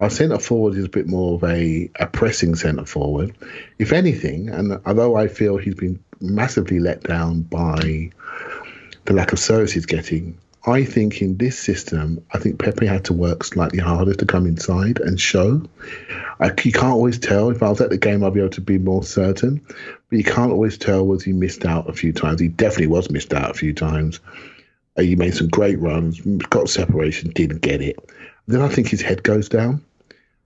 Our 0.04 0.10
centre 0.10 0.38
forward 0.38 0.76
is 0.76 0.84
a 0.84 0.90
bit 0.90 1.08
more 1.08 1.36
of 1.36 1.46
a, 1.46 1.90
a 1.98 2.08
pressing 2.08 2.56
centre 2.56 2.86
forward. 2.86 3.34
If 3.80 3.94
anything, 3.94 4.50
and 4.50 4.78
although 4.86 5.16
I 5.16 5.30
feel 5.30 5.56
he's 5.56 5.76
been 5.76 5.98
massively 6.20 6.80
let 6.80 7.04
down 7.04 7.44
by 7.44 8.12
the 9.06 9.14
lack 9.14 9.32
of 9.32 9.40
service 9.40 9.72
he's 9.72 9.86
getting, 9.86 10.38
I 10.66 10.84
think 10.84 11.22
in 11.22 11.38
this 11.38 11.58
system, 11.58 12.22
I 12.34 12.40
think 12.40 12.60
Pepe 12.60 12.86
had 12.86 13.06
to 13.06 13.14
work 13.14 13.46
slightly 13.46 13.80
harder 13.80 14.14
to 14.14 14.26
come 14.26 14.46
inside 14.46 15.00
and 15.00 15.22
show. 15.22 15.62
I, 16.42 16.48
you 16.48 16.74
can't 16.74 16.92
always 16.92 17.18
tell. 17.18 17.50
If 17.50 17.64
I 17.64 17.70
was 17.70 17.80
at 17.80 17.90
the 17.90 17.98
game, 17.98 18.26
I'd 18.26 18.34
be 18.34 18.42
able 18.42 18.50
to 18.50 18.62
be 18.62 18.80
more 18.80 19.04
certain. 19.04 19.62
But 20.10 20.18
you 20.18 20.26
can't 20.26 20.52
always 20.52 20.78
tell 20.78 21.08
was 21.08 21.24
he 21.24 21.32
missed 21.32 21.64
out 21.64 21.90
a 21.90 21.94
few 21.94 22.12
times. 22.12 22.42
He 22.42 22.50
definitely 22.50 22.88
was 22.88 23.10
missed 23.10 23.34
out 23.34 23.52
a 23.52 23.54
few 23.54 23.74
times. 23.74 24.20
Uh, 24.98 25.04
he 25.04 25.16
made 25.16 25.34
some 25.34 25.48
great 25.48 25.80
runs, 25.80 26.20
got 26.50 26.68
separation, 26.68 27.30
didn't 27.30 27.62
get 27.62 27.82
it. 27.82 27.98
Then 28.48 28.62
I 28.62 28.68
think 28.68 28.90
his 28.90 29.02
head 29.02 29.24
goes 29.24 29.48
down. 29.48 29.82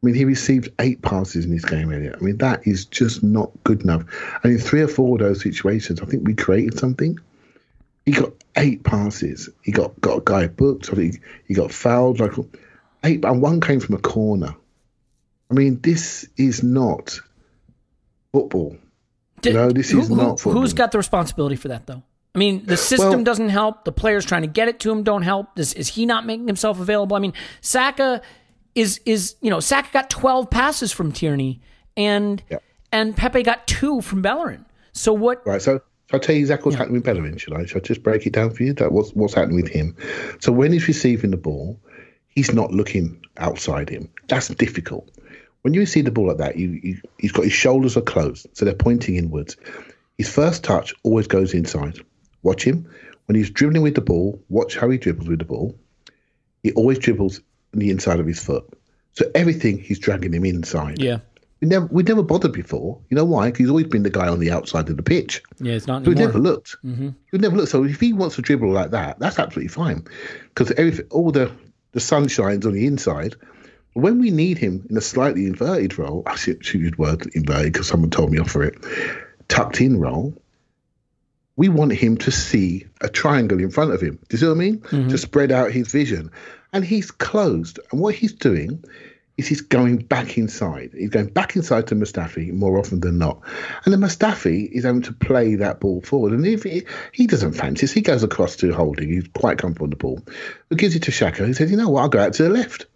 I 0.02 0.06
mean, 0.06 0.16
he 0.16 0.26
received 0.26 0.70
eight 0.80 1.02
passes 1.02 1.46
in 1.46 1.52
this 1.52 1.66
game, 1.66 1.92
Elliot. 1.92 2.16
I 2.20 2.24
mean, 2.24 2.38
that 2.38 2.68
is 2.68 2.86
just 2.86 3.24
not 3.24 3.50
good 3.64 3.82
enough. 3.82 4.04
And 4.44 4.54
in 4.54 4.60
three 4.60 4.82
or 4.82 4.88
four 4.88 5.16
of 5.16 5.22
those 5.22 5.42
situations, 5.42 6.02
I 6.02 6.06
think 6.06 6.28
we 6.28 6.36
created 6.36 6.78
something. 6.78 7.18
He 8.06 8.12
got 8.12 8.32
eight 8.56 8.84
passes. 8.84 9.50
He 9.64 9.72
got, 9.72 10.00
got 10.00 10.20
a 10.20 10.22
guy 10.24 10.48
booked. 10.48 10.90
I 10.92 10.96
think 10.96 11.22
he 11.48 11.56
got 11.56 11.72
fouled. 11.72 12.20
Like 12.20 12.34
eight, 13.04 13.26
and 13.26 13.42
one 13.42 13.60
came 13.60 13.80
from 13.80 13.96
a 13.96 14.00
corner. 14.00 14.56
I 15.50 15.54
mean, 15.56 15.80
this 15.82 16.28
is 16.38 16.62
not 16.62 17.20
football. 18.32 18.78
Did- 19.42 19.56
no, 19.56 19.72
this 19.72 19.90
who- 19.90 20.00
is 20.00 20.10
not 20.10 20.40
football. 20.40 20.62
Who's 20.62 20.74
got 20.74 20.92
the 20.92 21.00
responsibility 21.00 21.56
for 21.56 21.70
that, 21.70 21.88
though? 21.88 22.04
I 22.36 22.40
mean, 22.40 22.66
the 22.66 22.78
system 22.78 23.10
Well- 23.10 23.24
doesn't 23.24 23.50
help. 23.50 23.84
The 23.84 23.92
players 23.92 24.26
trying 24.26 24.44
to 24.44 24.48
get 24.48 24.68
it 24.68 24.80
to 24.82 24.92
him 24.92 25.02
don't 25.02 25.24
help. 25.24 25.58
Is, 25.58 25.74
is 25.74 25.88
he 25.88 26.06
not 26.06 26.26
making 26.26 26.46
himself 26.46 26.80
available? 26.80 27.16
I 27.18 27.20
mean, 27.20 27.34
Saka 27.62 28.22
is 28.78 29.02
is 29.06 29.36
you 29.42 29.50
know 29.50 29.60
Saka 29.60 29.90
got 29.92 30.10
twelve 30.10 30.50
passes 30.50 30.92
from 30.92 31.12
Tierney, 31.12 31.60
and 31.98 32.42
and 32.92 33.18
Pepe 33.18 33.44
got 33.44 33.66
two 33.68 34.02
from 34.02 34.22
Bellerin. 34.22 34.66
So 34.94 35.12
what? 35.12 35.46
Right, 35.46 35.62
so 35.62 35.82
I'll 36.14 36.20
tell 36.20 36.36
you 36.36 36.42
exactly 36.42 36.70
what's 36.70 36.78
happening 36.78 36.96
with 36.96 37.04
Bellerin, 37.04 37.38
should 37.38 37.54
I? 37.54 37.66
Should 37.66 37.78
I 37.78 37.86
just 37.86 38.04
break 38.04 38.26
it 38.28 38.34
down 38.34 38.52
for 38.52 38.64
you? 38.64 38.74
That 38.74 38.92
what's 38.92 39.12
what's 39.12 39.34
happening 39.34 39.62
with 39.62 39.70
him. 39.70 39.96
So 40.40 40.52
when 40.52 40.72
he's 40.72 40.88
receiving 40.88 41.32
the 41.32 41.38
ball, 41.38 41.80
he's 42.30 42.54
not 42.54 42.72
looking 42.72 43.20
outside 43.38 43.90
him. 43.90 44.10
That's 44.28 44.48
difficult. 44.50 45.10
When 45.64 45.74
you 45.74 45.82
receive 45.82 46.06
the 46.06 46.12
ball 46.12 46.28
like 46.28 46.38
that, 46.38 46.58
you, 46.58 46.80
you 46.84 47.02
he's 47.18 47.32
got 47.32 47.46
his 47.46 47.54
shoulders 47.54 47.98
are 47.98 48.02
closed, 48.02 48.48
so 48.54 48.64
they're 48.64 48.76
pointing 48.76 49.16
inwards. 49.16 49.58
His 50.20 50.30
first 50.30 50.64
touch 50.64 50.94
always 51.04 51.28
goes 51.28 51.54
inside. 51.54 52.00
Watch 52.44 52.64
him. 52.64 52.90
When 53.26 53.36
he's 53.36 53.50
dribbling 53.50 53.82
with 53.82 53.96
the 53.96 54.02
ball, 54.02 54.40
watch 54.50 54.78
how 54.78 54.90
he 54.90 54.98
dribbles 54.98 55.28
with 55.28 55.40
the 55.40 55.46
ball. 55.46 55.76
He 56.64 56.72
always 56.74 57.00
dribbles 57.00 57.42
the 57.74 57.90
inside 57.90 58.20
of 58.20 58.26
his 58.28 58.40
foot. 58.44 58.66
So 59.14 59.26
everything 59.36 59.78
he's 59.80 60.00
dragging 60.00 60.34
him 60.34 60.46
inside. 60.46 61.02
Yeah, 61.02 61.20
We 61.62 61.68
never 61.68 61.86
we 61.88 62.04
never 62.04 62.22
bothered 62.24 62.54
before. 62.54 63.00
You 63.10 63.16
know 63.16 63.26
why? 63.26 63.50
'Cause 63.50 63.58
he's 63.60 63.70
always 63.70 63.88
been 63.88 64.04
the 64.04 64.10
guy 64.10 64.28
on 64.28 64.40
the 64.40 64.52
outside 64.52 64.90
of 64.90 64.98
the 64.98 65.04
pitch. 65.04 65.42
yeah, 65.60 65.74
it's 65.74 65.88
not 65.88 66.04
So 66.04 66.10
we 66.12 66.16
never 66.16 66.40
looked. 66.40 66.78
Mm-hmm. 66.86 67.10
We 67.32 67.40
never 67.40 67.56
looked. 67.58 67.70
So 67.70 67.84
if 67.84 68.00
he 68.00 68.14
wants 68.14 68.36
to 68.36 68.42
dribble 68.42 68.72
like 68.72 68.92
that, 68.92 69.20
that's 69.20 69.40
absolutely 69.40 69.70
fine, 69.70 70.06
because 70.50 70.72
everything, 70.72 71.06
all 71.10 71.32
the 71.32 71.52
the 71.94 72.00
sun 72.00 72.28
shines 72.28 72.66
on 72.66 72.74
the 72.74 72.86
inside. 72.86 73.36
When 73.94 74.20
we 74.20 74.30
need 74.30 74.60
him 74.60 74.86
in 74.92 74.98
a 74.98 75.02
slightly 75.02 75.48
inverted 75.48 75.98
role, 75.98 76.22
I 76.28 76.36
should 76.36 76.64
should 76.64 76.82
use 76.82 76.92
the 76.92 77.02
word 77.02 77.26
inverted 77.34 77.74
because 77.74 77.88
someone 77.88 78.12
told 78.12 78.32
me 78.32 78.38
off 78.38 78.52
for 78.52 78.64
it. 78.64 78.76
Tucked 79.48 79.82
in 79.82 80.00
role, 80.00 80.40
we 81.56 81.70
want 81.70 81.94
him 81.94 82.18
to 82.18 82.32
see 82.32 82.86
a 83.02 83.10
triangle 83.10 83.60
in 83.60 83.72
front 83.72 83.92
of 83.94 84.02
him. 84.02 84.20
Do 84.30 84.36
you 84.36 84.38
see 84.38 84.46
what 84.46 84.52
I 84.52 84.56
mean? 84.58 84.82
To 85.10 85.18
spread 85.18 85.52
out 85.52 85.72
his 85.72 85.88
vision, 85.92 86.30
and 86.74 86.84
he's 86.84 87.12
closed. 87.12 87.80
And 87.92 88.00
what 88.00 88.16
he's 88.16 88.34
doing 88.34 88.84
is 89.38 89.48
he's 89.48 89.62
going 89.62 89.98
back 89.98 90.38
inside. 90.38 90.92
He's 90.98 91.12
going 91.12 91.28
back 91.28 91.56
inside 91.56 91.88
to 91.88 91.96
Mustafi 91.96 92.52
more 92.52 92.80
often 92.80 93.00
than 93.02 93.20
not. 93.20 93.40
And 93.86 93.94
then 93.94 94.02
Mustafi 94.02 94.70
is 94.72 94.84
having 94.84 95.04
to 95.04 95.14
play 95.14 95.56
that 95.56 95.80
ball 95.80 96.02
forward. 96.02 96.34
And 96.34 96.46
if 96.46 96.64
he, 96.64 96.86
he 97.12 97.28
doesn't 97.28 97.54
fancy 97.54 97.82
this, 97.82 97.94
he 97.94 98.02
goes 98.02 98.24
across 98.24 98.56
to 98.58 98.74
Holding. 98.74 99.10
He's 99.10 99.28
quite 99.36 99.60
comfortable 99.60 99.86
on 99.86 99.92
the 99.92 99.96
ball. 99.96 100.22
But 100.70 100.80
gives 100.80 100.96
it 100.96 101.04
to 101.04 101.12
Xhaka. 101.12 101.46
He 101.46 101.54
says, 101.54 101.70
you 101.70 101.78
know 101.78 101.90
what, 101.90 102.02
I'll 102.02 102.10
go 102.10 102.20
out 102.20 102.34
to 102.34 102.44
the 102.44 102.50
left. 102.50 102.88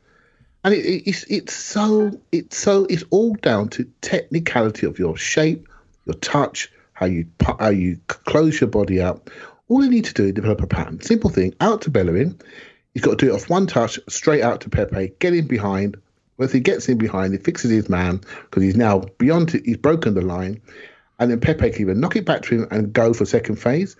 And 0.63 0.73
it, 0.73 0.85
it, 0.85 1.09
it's 1.09 1.23
it's 1.23 1.53
so 1.53 2.19
it's 2.31 2.57
so 2.57 2.85
it's 2.85 3.03
all 3.09 3.33
down 3.33 3.69
to 3.69 3.85
technicality 4.01 4.85
of 4.85 4.99
your 4.99 5.17
shape, 5.17 5.67
your 6.05 6.13
touch, 6.15 6.71
how 6.93 7.07
you 7.07 7.25
how 7.57 7.69
you 7.69 7.99
close 8.07 8.61
your 8.61 8.69
body 8.69 9.01
up. 9.01 9.31
All 9.69 9.83
you 9.83 9.89
need 9.89 10.05
to 10.05 10.13
do 10.13 10.25
is 10.25 10.33
develop 10.33 10.61
a 10.61 10.67
pattern. 10.67 11.01
Simple 11.01 11.29
thing. 11.29 11.55
Out 11.61 11.81
to 11.83 11.89
Bellerin. 11.89 12.39
He's 12.93 13.03
got 13.03 13.19
to 13.19 13.25
do 13.25 13.31
it 13.31 13.35
off 13.35 13.49
one 13.49 13.67
touch, 13.67 13.99
straight 14.09 14.41
out 14.41 14.61
to 14.61 14.69
Pepe, 14.69 15.13
get 15.19 15.33
in 15.33 15.47
behind. 15.47 15.97
Once 16.37 16.51
he 16.51 16.59
gets 16.59 16.89
in 16.89 16.97
behind, 16.97 17.33
he 17.33 17.39
fixes 17.39 17.71
his 17.71 17.87
man 17.87 18.21
because 18.43 18.63
he's 18.63 18.75
now 18.75 19.03
beyond. 19.17 19.51
He's 19.51 19.77
broken 19.77 20.13
the 20.13 20.21
line, 20.21 20.61
and 21.19 21.31
then 21.31 21.39
Pepe 21.39 21.69
can 21.69 21.81
either 21.81 21.95
knock 21.95 22.15
it 22.15 22.25
back 22.25 22.41
to 22.43 22.55
him 22.55 22.67
and 22.71 22.91
go 22.91 23.13
for 23.13 23.25
second 23.25 23.57
phase, 23.57 23.95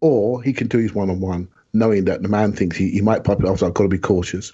or 0.00 0.42
he 0.42 0.52
can 0.52 0.68
do 0.68 0.78
his 0.78 0.94
one 0.94 1.10
on 1.10 1.20
one, 1.20 1.48
knowing 1.72 2.04
that 2.04 2.22
the 2.22 2.28
man 2.28 2.52
thinks 2.52 2.76
he, 2.76 2.90
he 2.90 3.00
might 3.00 3.24
pop 3.24 3.40
it 3.40 3.46
off. 3.46 3.58
So 3.60 3.66
I've 3.66 3.74
got 3.74 3.84
to 3.84 3.88
be 3.88 3.98
cautious. 3.98 4.52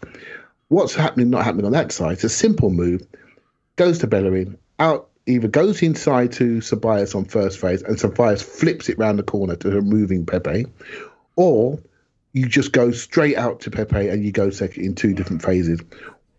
What's 0.69 0.95
happening, 0.95 1.31
not 1.31 1.45
happening 1.45 1.67
on 1.67 1.73
that 1.73 1.93
side? 1.93 2.13
It's 2.13 2.25
a 2.25 2.29
simple 2.29 2.71
move. 2.71 3.07
Goes 3.77 3.99
to 3.99 4.07
Bellerin, 4.07 4.57
out 4.79 5.09
either 5.27 5.49
goes 5.49 5.83
inside 5.83 6.33
to 6.33 6.61
Sabias 6.61 7.15
on 7.15 7.25
first 7.25 7.59
phase, 7.59 7.83
and 7.83 7.99
Sabias 7.99 8.43
flips 8.43 8.89
it 8.89 8.99
round 8.99 9.19
the 9.19 9.23
corner 9.23 9.57
to 9.57 9.81
moving 9.81 10.25
Pepe, 10.25 10.67
or 11.37 11.79
you 12.35 12.49
just 12.49 12.73
go 12.73 12.91
straight 12.91 13.37
out 13.37 13.61
to 13.61 13.71
Pepe 13.71 14.09
and 14.09 14.23
you 14.23 14.33
go 14.33 14.51
second 14.51 14.85
in 14.85 14.95
two 14.95 15.15
different 15.15 15.41
phases. 15.41 15.81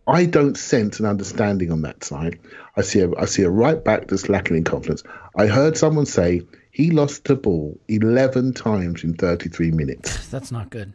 I 0.07 0.25
don't 0.25 0.55
sense 0.55 0.99
an 0.99 1.07
understanding 1.07 1.71
on 1.71 1.81
that 1.81 2.03
side. 2.03 2.37
I 2.75 2.81
see 2.81 2.99
a 2.99 3.09
I 3.17 3.25
see 3.25 3.41
a 3.41 3.49
right 3.49 3.83
back 3.83 4.07
that's 4.07 4.29
lacking 4.29 4.57
in 4.57 4.63
confidence. 4.63 5.01
I 5.35 5.47
heard 5.47 5.77
someone 5.77 6.05
say 6.05 6.43
he 6.69 6.91
lost 6.91 7.23
the 7.23 7.35
ball 7.35 7.79
eleven 7.87 8.53
times 8.53 9.03
in 9.03 9.15
thirty 9.15 9.49
three 9.49 9.71
minutes. 9.71 10.27
That's 10.31 10.51
not 10.51 10.69
good. 10.69 10.93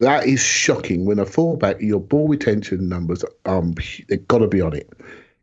That 0.00 0.26
is 0.26 0.40
shocking. 0.40 1.06
When 1.06 1.18
a 1.18 1.26
fullback, 1.26 1.80
your 1.80 2.00
ball 2.00 2.28
retention 2.28 2.88
numbers, 2.88 3.24
um, 3.46 3.74
they've 4.08 4.28
got 4.28 4.38
to 4.38 4.46
be 4.46 4.60
on 4.60 4.74
it. 4.74 4.92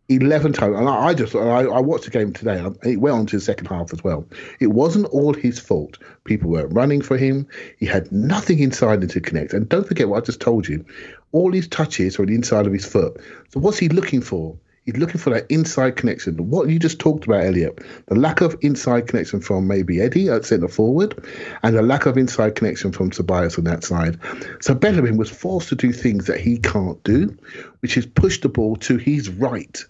Eleven 0.07 0.53
times, 0.53 0.77
and 0.77 0.87
I, 0.87 1.07
I 1.07 1.13
just 1.15 1.33
I, 1.33 1.61
I 1.61 1.79
watched 1.79 2.05
the 2.05 2.11
game 2.11 2.31
today. 2.31 2.59
and 2.59 2.77
It 2.83 2.97
went 2.97 3.15
on 3.15 3.25
to 3.25 3.37
the 3.37 3.41
second 3.41 3.65
half 3.65 3.91
as 3.91 4.03
well. 4.03 4.23
It 4.59 4.67
wasn't 4.67 5.07
all 5.07 5.33
his 5.33 5.57
fault. 5.59 5.97
People 6.25 6.51
weren't 6.51 6.73
running 6.73 7.01
for 7.01 7.17
him. 7.17 7.47
He 7.79 7.87
had 7.87 8.11
nothing 8.11 8.59
inside 8.59 9.01
him 9.01 9.09
to 9.09 9.19
connect. 9.19 9.53
And 9.53 9.67
don't 9.67 9.87
forget 9.87 10.07
what 10.07 10.21
I 10.21 10.25
just 10.25 10.41
told 10.41 10.67
you. 10.67 10.85
All 11.31 11.51
his 11.51 11.67
touches 11.67 12.19
are 12.19 12.21
on 12.21 12.27
the 12.27 12.35
inside 12.35 12.67
of 12.67 12.73
his 12.73 12.85
foot. 12.85 13.19
So 13.49 13.59
what's 13.59 13.79
he 13.79 13.89
looking 13.89 14.21
for? 14.21 14.55
He's 14.85 14.97
looking 14.97 15.19
for 15.19 15.31
that 15.31 15.49
inside 15.49 15.95
connection. 15.95 16.37
What 16.51 16.69
you 16.69 16.77
just 16.77 16.99
talked 16.99 17.25
about, 17.25 17.43
Elliot, 17.43 17.79
the 18.05 18.13
lack 18.13 18.41
of 18.41 18.55
inside 18.61 19.07
connection 19.07 19.41
from 19.41 19.67
maybe 19.67 19.99
Eddie 19.99 20.29
at 20.29 20.45
centre 20.45 20.67
forward, 20.67 21.15
and 21.63 21.75
the 21.75 21.81
lack 21.81 22.05
of 22.05 22.19
inside 22.19 22.53
connection 22.53 22.91
from 22.91 23.09
Tobias 23.09 23.57
on 23.57 23.63
that 23.63 23.83
side. 23.83 24.19
So 24.59 24.75
Bellerin 24.75 25.17
was 25.17 25.31
forced 25.31 25.69
to 25.69 25.75
do 25.75 25.91
things 25.91 26.27
that 26.27 26.39
he 26.39 26.59
can't 26.59 27.03
do, 27.03 27.35
which 27.79 27.97
is 27.97 28.05
push 28.05 28.39
the 28.41 28.49
ball 28.49 28.75
to 28.77 28.97
his 28.97 29.29
right. 29.29 29.83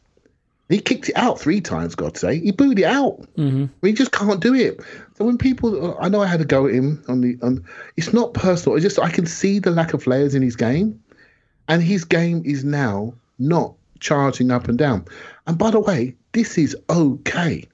He 0.69 0.80
kicked 0.80 1.10
it 1.10 1.17
out 1.17 1.39
three 1.39 1.62
times, 1.62 1.93
God 1.93 2.17
say. 2.17 2.39
He 2.39 2.51
booed 2.51 2.80
it 2.80 2.86
out. 2.86 3.21
Mm-hmm. 3.38 3.65
He 3.86 3.93
just 3.93 4.12
can't 4.12 4.41
do 4.41 4.56
it. 4.56 4.80
So 5.15 5.25
when 5.25 5.38
people, 5.38 5.95
I 6.01 6.10
know 6.10 6.21
I 6.21 6.28
had 6.28 6.39
to 6.39 6.45
go 6.45 6.65
at 6.67 6.73
him 6.73 7.04
on 7.08 7.21
the, 7.21 7.38
on, 7.43 7.63
it's 7.97 8.13
not 8.13 8.34
personal. 8.34 8.75
It's 8.75 8.84
just 8.84 8.99
I 8.99 9.12
can 9.12 9.28
see 9.28 9.60
the 9.60 9.69
lack 9.69 9.93
of 9.93 10.08
layers 10.08 10.34
in 10.34 10.41
his 10.41 10.56
game, 10.56 10.99
and 11.67 11.84
his 11.84 12.04
game 12.04 12.41
is 12.45 12.63
now 12.63 13.13
not 13.38 13.75
charging 13.99 14.49
up 14.49 14.67
and 14.67 14.78
down. 14.78 15.06
And 15.45 15.58
by 15.58 15.69
the 15.69 15.80
way, 15.80 16.15
this 16.32 16.58
is 16.58 16.75
okay. 16.89 17.67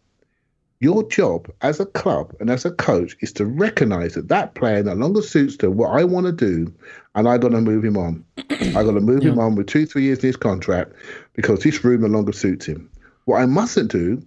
Your 0.81 1.07
job 1.09 1.47
as 1.61 1.79
a 1.79 1.85
club 1.85 2.33
and 2.39 2.49
as 2.49 2.65
a 2.65 2.71
coach 2.71 3.15
is 3.21 3.31
to 3.33 3.45
recognize 3.45 4.15
that 4.15 4.29
that 4.29 4.55
player 4.55 4.81
no 4.81 4.93
longer 4.93 5.21
suits 5.21 5.55
to 5.57 5.69
what 5.69 5.91
I 5.91 6.03
want 6.03 6.25
to 6.25 6.31
do, 6.31 6.73
and 7.13 7.29
I 7.29 7.37
got 7.37 7.49
to 7.49 7.61
move 7.61 7.85
him 7.85 7.97
on. 7.97 8.25
I 8.49 8.83
got 8.83 8.93
to 8.93 8.99
move 8.99 9.21
him 9.21 9.37
on 9.37 9.53
with 9.53 9.67
two, 9.67 9.85
three 9.85 10.01
years 10.01 10.17
in 10.23 10.29
his 10.29 10.37
contract 10.37 10.93
because 11.35 11.59
this 11.59 11.83
room 11.83 12.01
no 12.01 12.07
longer 12.07 12.33
suits 12.33 12.65
him. 12.65 12.89
What 13.25 13.43
I 13.43 13.45
mustn't 13.45 13.91
do 13.91 14.25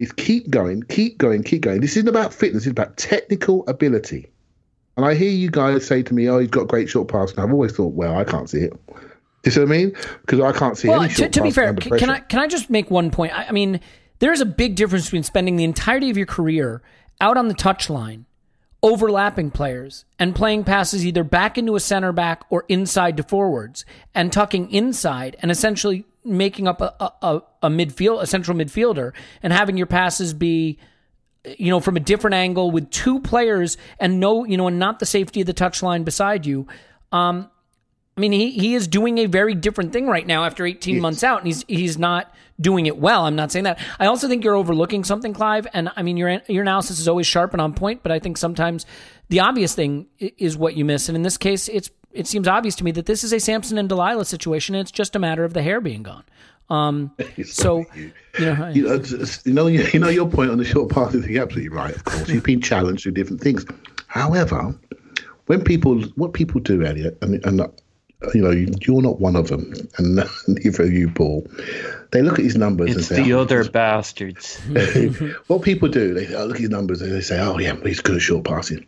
is 0.00 0.10
keep 0.10 0.50
going, 0.50 0.82
keep 0.82 1.18
going, 1.18 1.44
keep 1.44 1.62
going. 1.62 1.80
This 1.80 1.96
isn't 1.96 2.08
about 2.08 2.34
fitness; 2.34 2.66
it's 2.66 2.72
about 2.72 2.96
technical 2.96 3.64
ability. 3.68 4.28
And 4.96 5.06
I 5.06 5.14
hear 5.14 5.30
you 5.30 5.52
guys 5.52 5.86
say 5.86 6.02
to 6.02 6.14
me, 6.14 6.28
"Oh, 6.28 6.40
he's 6.40 6.50
got 6.50 6.66
great 6.66 6.88
short 6.88 7.06
passing." 7.06 7.38
I've 7.38 7.52
always 7.52 7.70
thought, 7.76 7.94
"Well, 7.94 8.18
I 8.18 8.24
can't 8.24 8.50
see 8.50 8.58
it." 8.58 8.72
Do 8.88 8.94
you 9.44 9.52
see 9.52 9.60
what 9.60 9.68
I 9.68 9.70
mean? 9.70 9.92
Because 10.22 10.40
I 10.40 10.50
can't 10.50 10.76
see 10.76 10.88
Well, 10.88 11.00
any 11.00 11.10
to, 11.10 11.14
short 11.14 11.32
to 11.32 11.42
be 11.42 11.50
fair, 11.52 11.68
under 11.68 11.96
can. 11.96 12.10
I 12.10 12.18
can 12.18 12.40
I 12.40 12.48
just 12.48 12.70
make 12.70 12.90
one 12.90 13.12
point? 13.12 13.32
I, 13.32 13.44
I 13.44 13.52
mean, 13.52 13.80
there 14.22 14.32
is 14.32 14.40
a 14.40 14.46
big 14.46 14.76
difference 14.76 15.06
between 15.06 15.24
spending 15.24 15.56
the 15.56 15.64
entirety 15.64 16.08
of 16.08 16.16
your 16.16 16.26
career 16.26 16.80
out 17.20 17.36
on 17.36 17.48
the 17.48 17.54
touchline, 17.54 18.24
overlapping 18.80 19.50
players, 19.50 20.04
and 20.16 20.32
playing 20.32 20.62
passes 20.62 21.04
either 21.04 21.24
back 21.24 21.58
into 21.58 21.74
a 21.74 21.80
center 21.80 22.12
back 22.12 22.44
or 22.48 22.64
inside 22.68 23.16
to 23.16 23.24
forwards, 23.24 23.84
and 24.14 24.32
tucking 24.32 24.70
inside 24.70 25.36
and 25.42 25.50
essentially 25.50 26.04
making 26.24 26.68
up 26.68 26.80
a, 26.80 26.94
a, 27.00 27.12
a, 27.20 27.42
a 27.64 27.68
midfield, 27.68 28.22
a 28.22 28.26
central 28.28 28.56
midfielder, 28.56 29.12
and 29.42 29.52
having 29.52 29.76
your 29.76 29.88
passes 29.88 30.32
be 30.32 30.78
you 31.58 31.70
know, 31.70 31.80
from 31.80 31.96
a 31.96 32.00
different 32.00 32.34
angle 32.34 32.70
with 32.70 32.88
two 32.90 33.18
players 33.18 33.76
and 33.98 34.20
no, 34.20 34.44
you 34.44 34.56
know, 34.56 34.68
and 34.68 34.78
not 34.78 35.00
the 35.00 35.06
safety 35.06 35.40
of 35.40 35.48
the 35.48 35.54
touchline 35.54 36.04
beside 36.04 36.46
you. 36.46 36.68
Um, 37.10 37.50
I 38.16 38.20
mean, 38.20 38.32
he, 38.32 38.50
he 38.50 38.74
is 38.74 38.86
doing 38.86 39.18
a 39.18 39.26
very 39.26 39.54
different 39.54 39.92
thing 39.92 40.06
right 40.06 40.26
now 40.26 40.44
after 40.44 40.66
18 40.66 41.00
months 41.00 41.24
out, 41.24 41.38
and 41.38 41.46
he's 41.46 41.64
he's 41.66 41.96
not 41.96 42.32
doing 42.60 42.86
it 42.86 42.98
well. 42.98 43.24
I'm 43.24 43.36
not 43.36 43.50
saying 43.50 43.64
that. 43.64 43.78
I 43.98 44.06
also 44.06 44.28
think 44.28 44.44
you're 44.44 44.54
overlooking 44.54 45.02
something, 45.02 45.32
Clive. 45.32 45.66
And 45.72 45.90
I 45.96 46.02
mean, 46.02 46.16
your 46.18 46.42
your 46.46 46.62
analysis 46.62 47.00
is 47.00 47.08
always 47.08 47.26
sharp 47.26 47.52
and 47.52 47.60
on 47.60 47.72
point, 47.72 48.02
but 48.02 48.12
I 48.12 48.18
think 48.18 48.36
sometimes 48.36 48.84
the 49.28 49.40
obvious 49.40 49.74
thing 49.74 50.06
is 50.18 50.58
what 50.58 50.76
you 50.76 50.84
miss. 50.84 51.08
And 51.08 51.16
in 51.16 51.22
this 51.22 51.38
case, 51.38 51.68
it's 51.68 51.90
it 52.12 52.26
seems 52.26 52.46
obvious 52.46 52.76
to 52.76 52.84
me 52.84 52.90
that 52.92 53.06
this 53.06 53.24
is 53.24 53.32
a 53.32 53.40
Samson 53.40 53.78
and 53.78 53.88
Delilah 53.88 54.26
situation. 54.26 54.74
And 54.74 54.82
it's 54.82 54.90
just 54.90 55.16
a 55.16 55.18
matter 55.18 55.44
of 55.44 55.54
the 55.54 55.62
hair 55.62 55.80
being 55.80 56.02
gone. 56.02 56.24
Um, 56.68 57.12
so 57.44 57.86
you 57.94 58.12
know, 58.40 58.68
You 58.68 58.84
know, 58.84 59.02
you 59.44 59.52
know, 59.54 59.66
you 59.68 59.98
know 59.98 60.08
your 60.08 60.28
point 60.28 60.50
on 60.50 60.58
the 60.58 60.64
short 60.64 60.90
path 60.90 61.14
is 61.14 61.24
absolutely 61.24 61.70
right. 61.70 61.94
Of 61.94 62.04
course, 62.04 62.28
you've 62.28 62.44
been 62.44 62.60
challenged 62.60 63.06
with 63.06 63.14
different 63.14 63.40
things. 63.40 63.64
However, 64.06 64.74
when 65.46 65.64
people, 65.64 66.02
what 66.16 66.34
people 66.34 66.60
do, 66.60 66.84
Elliot, 66.84 67.16
and, 67.22 67.44
and 67.46 67.62
you 68.34 68.42
know, 68.42 68.50
you- 68.50 68.72
you're 68.86 69.02
not 69.02 69.20
one 69.20 69.36
of 69.36 69.48
them, 69.48 69.72
and 69.98 70.16
neither 70.48 70.82
are 70.84 70.86
you, 70.86 71.10
Paul. 71.10 71.46
They 72.10 72.22
look 72.22 72.38
at 72.38 72.44
his 72.44 72.56
numbers 72.56 72.94
and 72.94 73.04
say, 73.04 73.22
the 73.22 73.32
"Oh, 73.34 73.40
other 73.40 73.64
bastards. 73.70 74.58
what 75.46 75.62
people 75.62 75.88
do, 75.88 76.14
they 76.14 76.26
look 76.28 76.56
at 76.56 76.60
his 76.60 76.70
numbers 76.70 77.02
and 77.02 77.12
they 77.12 77.20
say, 77.20 77.40
"Oh 77.40 77.58
yeah, 77.58 77.74
he's 77.82 78.00
good 78.00 78.16
at 78.16 78.22
short 78.22 78.44
passing," 78.44 78.86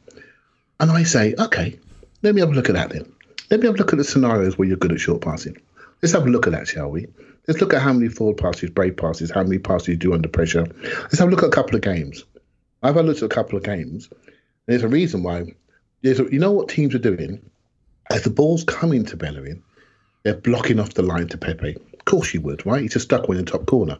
and 0.80 0.90
I 0.90 1.02
say, 1.04 1.34
"Okay, 1.38 1.78
let 2.22 2.34
me 2.34 2.40
have 2.40 2.50
a 2.50 2.54
look 2.54 2.68
at 2.68 2.74
that 2.74 2.90
then. 2.90 3.10
Let 3.50 3.60
me 3.60 3.66
have 3.66 3.74
a 3.74 3.78
look 3.78 3.92
at 3.92 3.98
the 3.98 4.04
scenarios 4.04 4.56
where 4.58 4.66
you're 4.68 4.76
good 4.76 4.92
at 4.92 5.00
short 5.00 5.20
passing. 5.22 5.56
Let's 6.02 6.12
have 6.12 6.26
a 6.26 6.30
look 6.30 6.46
at 6.46 6.52
that, 6.52 6.66
shall 6.68 6.90
we? 6.90 7.06
Let's 7.46 7.60
look 7.60 7.74
at 7.74 7.82
how 7.82 7.92
many 7.92 8.08
forward 8.08 8.38
passes, 8.38 8.70
break 8.70 8.96
passes, 8.96 9.30
how 9.30 9.42
many 9.42 9.58
passes 9.58 9.88
you 9.88 9.96
do 9.96 10.14
under 10.14 10.28
pressure. 10.28 10.66
Let's 11.02 11.18
have 11.18 11.28
a 11.28 11.30
look 11.30 11.42
at 11.42 11.48
a 11.48 11.52
couple 11.52 11.76
of 11.76 11.82
games. 11.82 12.24
I've 12.82 12.94
had 12.94 13.04
a 13.04 13.08
look 13.08 13.18
at 13.18 13.22
a 13.22 13.28
couple 13.28 13.56
of 13.58 13.64
games. 13.64 14.08
There's 14.66 14.82
a 14.82 14.88
reason 14.88 15.22
why. 15.22 15.54
There's 16.02 16.20
a, 16.20 16.24
you 16.24 16.38
know 16.38 16.52
what 16.52 16.68
teams 16.68 16.94
are 16.94 16.98
doing 16.98 17.40
as 18.10 18.22
the 18.22 18.30
ball's 18.30 18.64
coming 18.64 19.04
to 19.06 19.16
Bellerin, 19.16 19.62
they're 20.22 20.34
blocking 20.34 20.80
off 20.80 20.94
the 20.94 21.02
line 21.02 21.28
to 21.28 21.38
Pepe. 21.38 21.76
Of 21.92 22.04
course 22.04 22.32
you 22.34 22.40
would, 22.42 22.64
right? 22.66 22.82
He's 22.82 22.92
just 22.92 23.06
stuck 23.06 23.28
in 23.28 23.36
the 23.36 23.42
top 23.42 23.66
corner. 23.66 23.98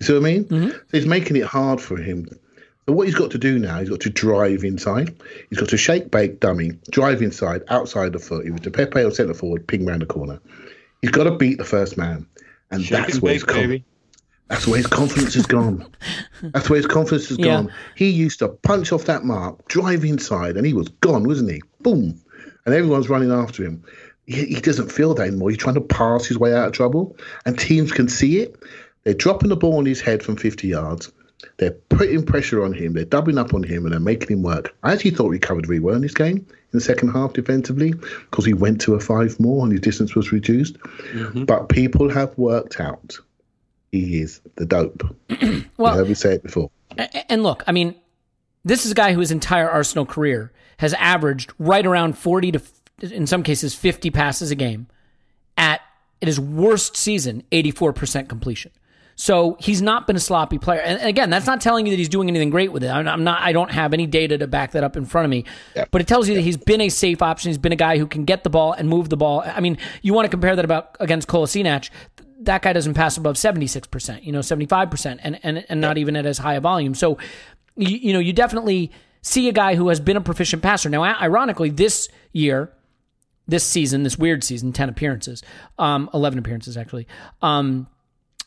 You 0.00 0.06
see 0.06 0.12
what 0.14 0.20
I 0.20 0.22
mean? 0.22 0.44
Mm-hmm. 0.44 0.68
So 0.70 0.80
he's 0.92 1.06
making 1.06 1.36
it 1.36 1.44
hard 1.44 1.80
for 1.80 1.96
him. 1.96 2.26
So 2.86 2.94
what 2.94 3.06
he's 3.06 3.14
got 3.14 3.30
to 3.32 3.38
do 3.38 3.58
now, 3.58 3.78
he's 3.80 3.90
got 3.90 4.00
to 4.00 4.10
drive 4.10 4.64
inside. 4.64 5.14
He's 5.50 5.58
got 5.60 5.68
to 5.68 5.76
shake, 5.76 6.10
bake, 6.10 6.40
dummy, 6.40 6.72
drive 6.90 7.22
inside, 7.22 7.62
outside 7.68 8.12
the 8.12 8.18
foot, 8.18 8.46
either 8.46 8.58
to 8.58 8.70
Pepe 8.70 9.00
or 9.02 9.10
centre 9.10 9.34
forward, 9.34 9.66
ping 9.66 9.84
round 9.84 10.02
the 10.02 10.06
corner. 10.06 10.40
He's 11.02 11.10
got 11.10 11.24
to 11.24 11.32
beat 11.36 11.58
the 11.58 11.64
first 11.64 11.96
man, 11.96 12.26
and 12.70 12.82
Shake 12.82 12.98
that's 12.98 13.14
and 13.14 13.22
where 13.22 13.32
bake, 13.34 13.34
his 13.34 13.44
com- 13.44 13.84
that's 14.48 14.66
where 14.66 14.78
his 14.78 14.86
confidence 14.88 15.34
has 15.34 15.46
gone. 15.46 15.86
That's 16.42 16.68
where 16.68 16.78
his 16.78 16.86
confidence 16.86 17.28
has 17.28 17.38
Yeah. 17.38 17.44
gone. 17.44 17.72
He 17.94 18.10
used 18.10 18.40
to 18.40 18.48
punch 18.48 18.90
off 18.92 19.04
that 19.04 19.22
mark, 19.22 19.68
drive 19.68 20.04
inside, 20.04 20.56
and 20.56 20.66
he 20.66 20.72
was 20.72 20.88
gone, 20.88 21.22
wasn't 21.22 21.52
he? 21.52 21.62
Boom. 21.82 22.20
And 22.66 22.74
everyone's 22.74 23.08
running 23.08 23.32
after 23.32 23.64
him. 23.64 23.82
He, 24.26 24.46
he 24.46 24.60
doesn't 24.60 24.92
feel 24.92 25.14
that 25.14 25.26
anymore. 25.26 25.50
He's 25.50 25.58
trying 25.58 25.74
to 25.74 25.80
pass 25.80 26.26
his 26.26 26.38
way 26.38 26.54
out 26.54 26.68
of 26.68 26.72
trouble, 26.72 27.16
and 27.46 27.58
teams 27.58 27.92
can 27.92 28.08
see 28.08 28.40
it. 28.40 28.56
They're 29.04 29.14
dropping 29.14 29.48
the 29.48 29.56
ball 29.56 29.78
on 29.78 29.86
his 29.86 30.00
head 30.00 30.22
from 30.22 30.36
50 30.36 30.68
yards. 30.68 31.10
They're 31.56 31.70
putting 31.70 32.24
pressure 32.24 32.62
on 32.62 32.74
him. 32.74 32.92
They're 32.92 33.04
doubling 33.04 33.38
up 33.38 33.54
on 33.54 33.62
him, 33.62 33.84
and 33.84 33.92
they're 33.92 34.00
making 34.00 34.28
him 34.28 34.42
work. 34.42 34.74
I 34.82 34.92
actually 34.92 35.12
thought 35.12 35.30
we 35.30 35.38
covered 35.38 35.68
really 35.68 35.80
well 35.80 35.94
in 35.94 36.02
this 36.02 36.14
game 36.14 36.36
in 36.36 36.46
the 36.72 36.80
second 36.80 37.10
half 37.10 37.32
defensively 37.32 37.92
because 37.92 38.44
he 38.44 38.52
went 38.52 38.80
to 38.82 38.94
a 38.94 39.00
five 39.00 39.40
more 39.40 39.64
and 39.64 39.72
his 39.72 39.80
distance 39.80 40.14
was 40.14 40.32
reduced. 40.32 40.78
Mm-hmm. 40.78 41.44
But 41.44 41.68
people 41.68 42.10
have 42.10 42.36
worked 42.36 42.78
out 42.78 43.18
he 43.92 44.20
is 44.20 44.40
the 44.56 44.66
dope. 44.66 45.02
Well- 45.76 45.92
you 45.92 45.98
heard 45.98 46.08
me 46.08 46.14
say 46.14 46.34
it 46.34 46.42
before. 46.42 46.70
And 47.28 47.42
look, 47.42 47.62
I 47.66 47.72
mean, 47.72 47.94
this 48.64 48.84
is 48.84 48.92
a 48.92 48.94
guy 48.94 49.12
whose 49.12 49.30
entire 49.30 49.70
Arsenal 49.70 50.04
career 50.04 50.52
has 50.80 50.94
averaged 50.94 51.52
right 51.58 51.84
around 51.84 52.16
40 52.16 52.52
to, 52.52 52.62
in 53.02 53.26
some 53.26 53.42
cases, 53.42 53.74
50 53.74 54.10
passes 54.10 54.50
a 54.50 54.54
game 54.54 54.86
at, 55.56 55.82
his 56.22 56.38
worst 56.38 56.98
season, 56.98 57.42
84% 57.50 58.28
completion. 58.28 58.70
So 59.14 59.56
he's 59.58 59.80
not 59.80 60.06
been 60.06 60.16
a 60.16 60.20
sloppy 60.20 60.58
player. 60.58 60.80
And 60.80 61.00
again, 61.00 61.30
that's 61.30 61.46
not 61.46 61.62
telling 61.62 61.86
you 61.86 61.92
that 61.92 61.96
he's 61.96 62.10
doing 62.10 62.28
anything 62.28 62.50
great 62.50 62.72
with 62.72 62.84
it. 62.84 62.88
I'm 62.88 63.08
I'm 63.08 63.24
not, 63.24 63.40
I 63.40 63.52
don't 63.52 63.70
have 63.70 63.94
any 63.94 64.06
data 64.06 64.36
to 64.36 64.46
back 64.46 64.72
that 64.72 64.84
up 64.84 64.98
in 64.98 65.06
front 65.06 65.24
of 65.24 65.30
me. 65.30 65.46
But 65.90 66.02
it 66.02 66.06
tells 66.08 66.28
you 66.28 66.34
that 66.34 66.42
he's 66.42 66.58
been 66.58 66.82
a 66.82 66.90
safe 66.90 67.22
option. 67.22 67.48
He's 67.48 67.58
been 67.58 67.72
a 67.72 67.76
guy 67.76 67.96
who 67.96 68.06
can 68.06 68.26
get 68.26 68.44
the 68.44 68.50
ball 68.50 68.72
and 68.72 68.86
move 68.86 69.08
the 69.08 69.16
ball. 69.16 69.42
I 69.44 69.60
mean, 69.60 69.78
you 70.02 70.12
want 70.12 70.26
to 70.26 70.30
compare 70.30 70.56
that 70.56 70.64
about 70.64 70.96
against 71.00 71.26
Kolasinac. 71.26 71.88
That 72.40 72.60
guy 72.60 72.74
doesn't 72.74 72.94
pass 72.94 73.16
above 73.16 73.36
76%, 73.36 74.24
you 74.24 74.32
know, 74.32 74.40
75%, 74.40 75.18
and, 75.22 75.38
and, 75.42 75.64
and 75.68 75.80
not 75.80 75.96
even 75.96 76.16
at 76.16 76.26
as 76.26 76.36
high 76.36 76.54
a 76.54 76.60
volume. 76.60 76.94
So, 76.94 77.16
you, 77.76 77.96
you 77.96 78.12
know, 78.12 78.20
you 78.20 78.34
definitely 78.34 78.90
see 79.22 79.48
a 79.48 79.52
guy 79.52 79.74
who 79.74 79.88
has 79.88 80.00
been 80.00 80.16
a 80.16 80.20
proficient 80.20 80.62
passer. 80.62 80.88
Now, 80.88 81.02
ironically, 81.02 81.70
this 81.70 82.08
year, 82.32 82.72
this 83.46 83.64
season, 83.64 84.02
this 84.02 84.18
weird 84.18 84.44
season, 84.44 84.72
10 84.72 84.88
appearances, 84.88 85.42
um, 85.78 86.08
11 86.14 86.38
appearances 86.38 86.76
actually. 86.76 87.06
Um, 87.42 87.88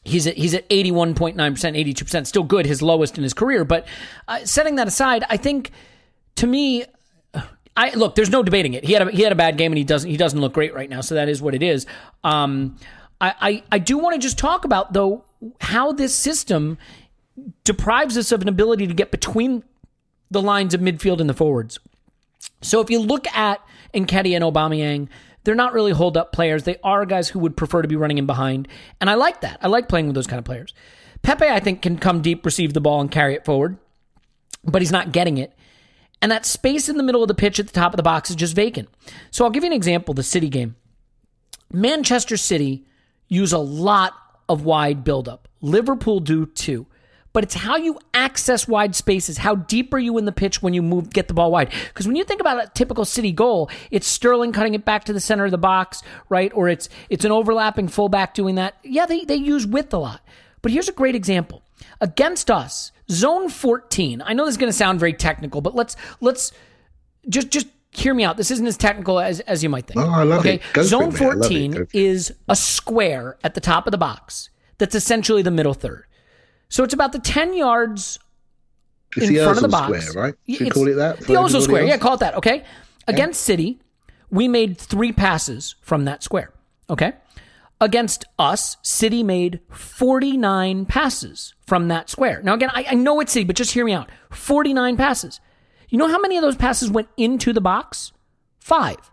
he's 0.04 0.26
at, 0.28 0.38
he's 0.38 0.54
at 0.54 0.68
81.9%, 0.70 1.36
82%, 1.36 2.28
still 2.28 2.44
good, 2.44 2.66
his 2.66 2.82
lowest 2.82 3.18
in 3.18 3.24
his 3.24 3.34
career. 3.34 3.66
But 3.66 3.88
uh, 4.28 4.46
setting 4.46 4.76
that 4.76 4.88
aside, 4.88 5.24
I 5.30 5.38
think 5.38 5.72
to 6.36 6.48
me, 6.48 6.86
I 7.76 7.92
look, 7.96 8.16
there's 8.16 8.30
no 8.30 8.44
debating 8.44 8.74
it. 8.74 8.86
He 8.86 8.94
had 8.94 9.08
a, 9.08 9.12
he 9.12 9.24
had 9.24 9.32
a 9.32 9.36
bad 9.36 9.58
game 9.58 9.72
and 9.72 9.78
he 9.78 9.84
doesn't 9.84 10.10
he 10.10 10.16
doesn't 10.18 10.40
look 10.40 10.54
great 10.54 10.74
right 10.74 10.90
now. 10.90 11.02
So 11.02 11.16
that 11.16 11.28
is 11.28 11.42
what 11.42 11.56
it 11.56 11.64
is. 11.64 11.88
Um, 12.24 12.78
I, 13.20 13.34
I, 13.42 13.64
I 13.74 13.80
do 13.80 13.98
want 13.98 14.14
to 14.14 14.20
just 14.20 14.38
talk 14.38 14.64
about 14.64 14.94
though 14.94 15.26
how 15.60 15.92
this 15.92 16.14
system 16.14 16.78
deprives 17.64 18.18
us 18.18 18.32
of 18.32 18.42
an 18.42 18.48
ability 18.48 18.86
to 18.88 18.94
get 18.94 19.10
between 19.10 19.64
the 20.34 20.42
lines 20.42 20.74
of 20.74 20.82
midfield 20.82 21.20
and 21.20 21.30
the 21.30 21.34
forwards. 21.34 21.80
So 22.62 22.82
if 22.82 22.90
you 22.90 23.00
look 23.00 23.28
at 23.28 23.62
Nketiah 23.94 24.36
and 24.36 24.44
Aubameyang, 24.44 25.08
they're 25.44 25.56
not 25.56 25.74
really 25.74 25.92
hold 25.92 26.18
up 26.18 26.32
players. 26.32 26.64
They 26.64 26.78
are 26.84 27.06
guys 27.06 27.30
who 27.30 27.40
would 27.40 27.58
prefer 27.58 27.82
to 27.82 27.88
be 27.88 27.96
running 27.96 28.18
in 28.18 28.26
behind, 28.26 28.68
and 29.00 29.10
I 29.10 29.16
like 29.16 29.42
that. 29.42 29.60
I 29.62 29.68
like 29.68 29.90
playing 29.90 30.08
with 30.08 30.16
those 30.16 30.28
kind 30.28 30.40
of 30.40 30.46
players. 30.46 30.74
Pepe, 31.22 31.48
I 31.48 31.60
think, 31.60 31.82
can 31.82 31.98
come 31.98 32.22
deep, 32.22 32.46
receive 32.46 32.74
the 32.74 32.82
ball, 32.82 33.00
and 33.00 33.12
carry 33.12 33.34
it 33.34 33.46
forward, 33.46 33.78
but 34.64 34.82
he's 34.82 34.92
not 34.92 35.12
getting 35.12 35.38
it. 35.38 35.54
And 36.22 36.32
that 36.32 36.46
space 36.46 36.88
in 36.88 36.96
the 36.98 37.04
middle 37.04 37.22
of 37.22 37.28
the 37.28 37.34
pitch 37.34 37.60
at 37.60 37.68
the 37.68 37.74
top 37.74 37.94
of 37.94 37.98
the 37.98 38.04
box 38.04 38.30
is 38.30 38.38
just 38.38 38.56
vacant. 38.56 38.90
So 39.32 39.44
I'll 39.44 39.52
give 39.52 39.64
you 39.64 39.70
an 39.70 39.76
example: 39.76 40.14
the 40.14 40.24
City 40.24 40.50
game. 40.50 40.76
Manchester 41.72 42.38
City 42.38 42.86
use 43.28 43.52
a 43.52 43.58
lot 43.58 44.14
of 44.48 44.64
wide 44.64 45.04
buildup. 45.04 45.48
Liverpool 45.60 46.20
do 46.20 46.46
too. 46.46 46.88
But 47.34 47.44
it's 47.44 47.56
how 47.56 47.78
you 47.78 47.98
access 48.14 48.68
wide 48.68 48.96
spaces. 48.96 49.40
How 49.40 49.56
deep 49.56 49.92
are 49.94 50.00
you 50.00 50.18
in 50.20 50.26
the 50.26 50.32
pitch 50.32 50.62
when 50.62 50.76
you 50.76 50.84
move, 50.84 51.10
get 51.10 51.28
the 51.28 51.34
ball 51.34 51.52
wide? 51.52 51.72
Because 51.88 52.06
when 52.06 52.16
you 52.16 52.24
think 52.24 52.40
about 52.40 52.64
a 52.64 52.70
typical 52.76 53.06
City 53.06 53.32
goal, 53.32 53.72
it's 53.90 54.08
Sterling 54.08 54.52
cutting 54.52 54.76
it 54.76 54.86
back 54.86 55.06
to 55.06 55.14
the 55.14 55.20
center 55.20 55.46
of 55.46 55.52
the 55.52 55.58
box, 55.58 56.04
right? 56.30 56.52
Or 56.54 56.70
it's 56.70 56.90
it's 57.10 57.26
an 57.26 57.32
overlapping 57.32 57.88
fullback 57.88 58.36
doing 58.36 58.56
that. 58.56 58.76
Yeah, 58.84 59.08
they 59.08 59.26
they 59.26 59.36
use 59.36 59.66
width 59.66 59.94
a 59.94 59.98
lot. 59.98 60.22
But 60.62 60.72
here's 60.72 60.88
a 60.88 60.94
great 60.94 61.16
example 61.16 61.64
against 62.00 62.52
us, 62.52 62.92
zone 63.10 63.50
14. 63.50 64.22
I 64.24 64.34
know 64.34 64.46
this 64.46 64.54
is 64.54 64.58
going 64.58 64.72
to 64.72 64.78
sound 64.78 65.00
very 65.00 65.14
technical, 65.14 65.62
but 65.62 65.74
let's 65.76 65.96
let's 66.22 66.52
just 67.28 67.50
just 67.50 67.68
hear 67.92 68.14
me 68.14 68.24
out. 68.24 68.38
This 68.38 68.52
isn't 68.52 68.66
as 68.66 68.78
technical 68.78 69.20
as, 69.20 69.40
as 69.42 69.64
you 69.64 69.70
might 69.70 69.88
think. 69.88 70.00
Oh, 70.00 70.10
I 70.10 70.24
love 70.24 70.40
okay? 70.42 70.56
it. 70.56 70.62
Go 70.74 70.84
Zone 70.84 71.10
it, 71.10 71.14
man. 71.14 71.22
I 71.22 71.26
love 71.26 71.36
it. 71.38 71.44
14 71.44 71.72
Go 71.72 71.78
for 71.78 71.84
it. 71.84 71.90
is 71.94 72.34
a 72.50 72.56
square 72.56 73.38
at 73.44 73.54
the 73.54 73.62
top 73.62 73.88
of 73.88 73.92
the 73.92 73.98
box 73.98 74.50
that's 74.78 74.96
essentially 74.96 75.42
the 75.42 75.52
middle 75.52 75.74
third. 75.74 76.06
So 76.74 76.84
it's 76.84 76.96
about 76.96 77.12
the 77.12 77.20
10 77.20 77.54
yards 77.54 78.18
It's 79.16 79.30
in 79.30 79.36
front 79.36 79.58
of 79.58 79.62
the 79.62 79.68
box. 79.68 80.08
Square, 80.08 80.24
right? 80.24 80.34
Should 80.50 80.68
It's 80.70 80.74
call 80.74 80.88
it 80.88 80.96
that? 80.96 81.20
The 81.20 81.36
Ozil 81.36 81.62
Square. 81.62 81.82
else? 81.84 81.90
Yeah, 81.90 81.98
call 81.98 82.16
it 82.16 82.22
that. 82.22 82.34
Okay. 82.38 82.64
Against 83.08 83.44
City, 83.44 83.80
we 84.32 84.48
made 84.48 84.76
three 84.80 85.12
passes 85.12 85.76
from 85.84 86.06
that 86.06 86.24
square. 86.24 86.52
Okay. 86.90 87.14
Against 87.80 88.26
us, 88.40 88.78
City 88.82 89.22
made 89.22 89.60
49 89.70 90.88
passes 90.88 91.54
from 91.68 91.90
that 91.90 92.10
square. 92.10 92.42
Now, 92.42 92.56
again, 92.56 92.72
I, 92.74 92.88
I 92.90 92.96
know 92.96 93.20
it's 93.20 93.34
City, 93.34 93.46
but 93.46 93.56
just 93.56 93.74
hear 93.74 93.86
me 93.86 93.94
out 93.94 94.10
49 94.32 94.98
passes. 94.98 95.40
You 95.90 96.00
know 96.00 96.08
how 96.08 96.20
many 96.20 96.38
of 96.38 96.42
those 96.42 96.56
passes 96.56 96.90
went 96.90 97.08
into 97.18 97.54
the 97.54 97.62
box? 97.62 98.14
Five. 98.60 99.12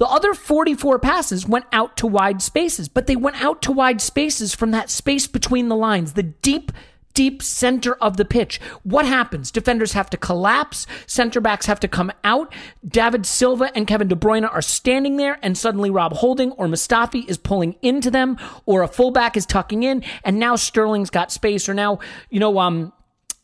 The 0.00 0.08
other 0.08 0.32
44 0.32 0.98
passes 0.98 1.46
went 1.46 1.66
out 1.72 1.98
to 1.98 2.06
wide 2.06 2.40
spaces, 2.40 2.88
but 2.88 3.06
they 3.06 3.16
went 3.16 3.42
out 3.42 3.60
to 3.62 3.70
wide 3.70 4.00
spaces 4.00 4.54
from 4.54 4.70
that 4.70 4.88
space 4.88 5.26
between 5.26 5.68
the 5.68 5.76
lines, 5.76 6.14
the 6.14 6.22
deep, 6.22 6.72
deep 7.12 7.42
center 7.42 7.96
of 7.96 8.16
the 8.16 8.24
pitch. 8.24 8.62
What 8.82 9.04
happens? 9.04 9.50
Defenders 9.50 9.92
have 9.92 10.08
to 10.08 10.16
collapse, 10.16 10.86
center 11.06 11.38
backs 11.38 11.66
have 11.66 11.80
to 11.80 11.88
come 11.88 12.10
out. 12.24 12.50
David 12.82 13.26
Silva 13.26 13.70
and 13.74 13.86
Kevin 13.86 14.08
De 14.08 14.16
Bruyne 14.16 14.50
are 14.50 14.62
standing 14.62 15.18
there, 15.18 15.38
and 15.42 15.58
suddenly 15.58 15.90
Rob 15.90 16.14
Holding 16.14 16.52
or 16.52 16.66
Mustafi 16.66 17.28
is 17.28 17.36
pulling 17.36 17.76
into 17.82 18.10
them, 18.10 18.38
or 18.64 18.82
a 18.82 18.88
fullback 18.88 19.36
is 19.36 19.44
tucking 19.44 19.82
in, 19.82 20.02
and 20.24 20.38
now 20.38 20.56
Sterling's 20.56 21.10
got 21.10 21.30
space, 21.30 21.68
or 21.68 21.74
now, 21.74 21.98
you 22.30 22.40
know, 22.40 22.58
um, 22.58 22.94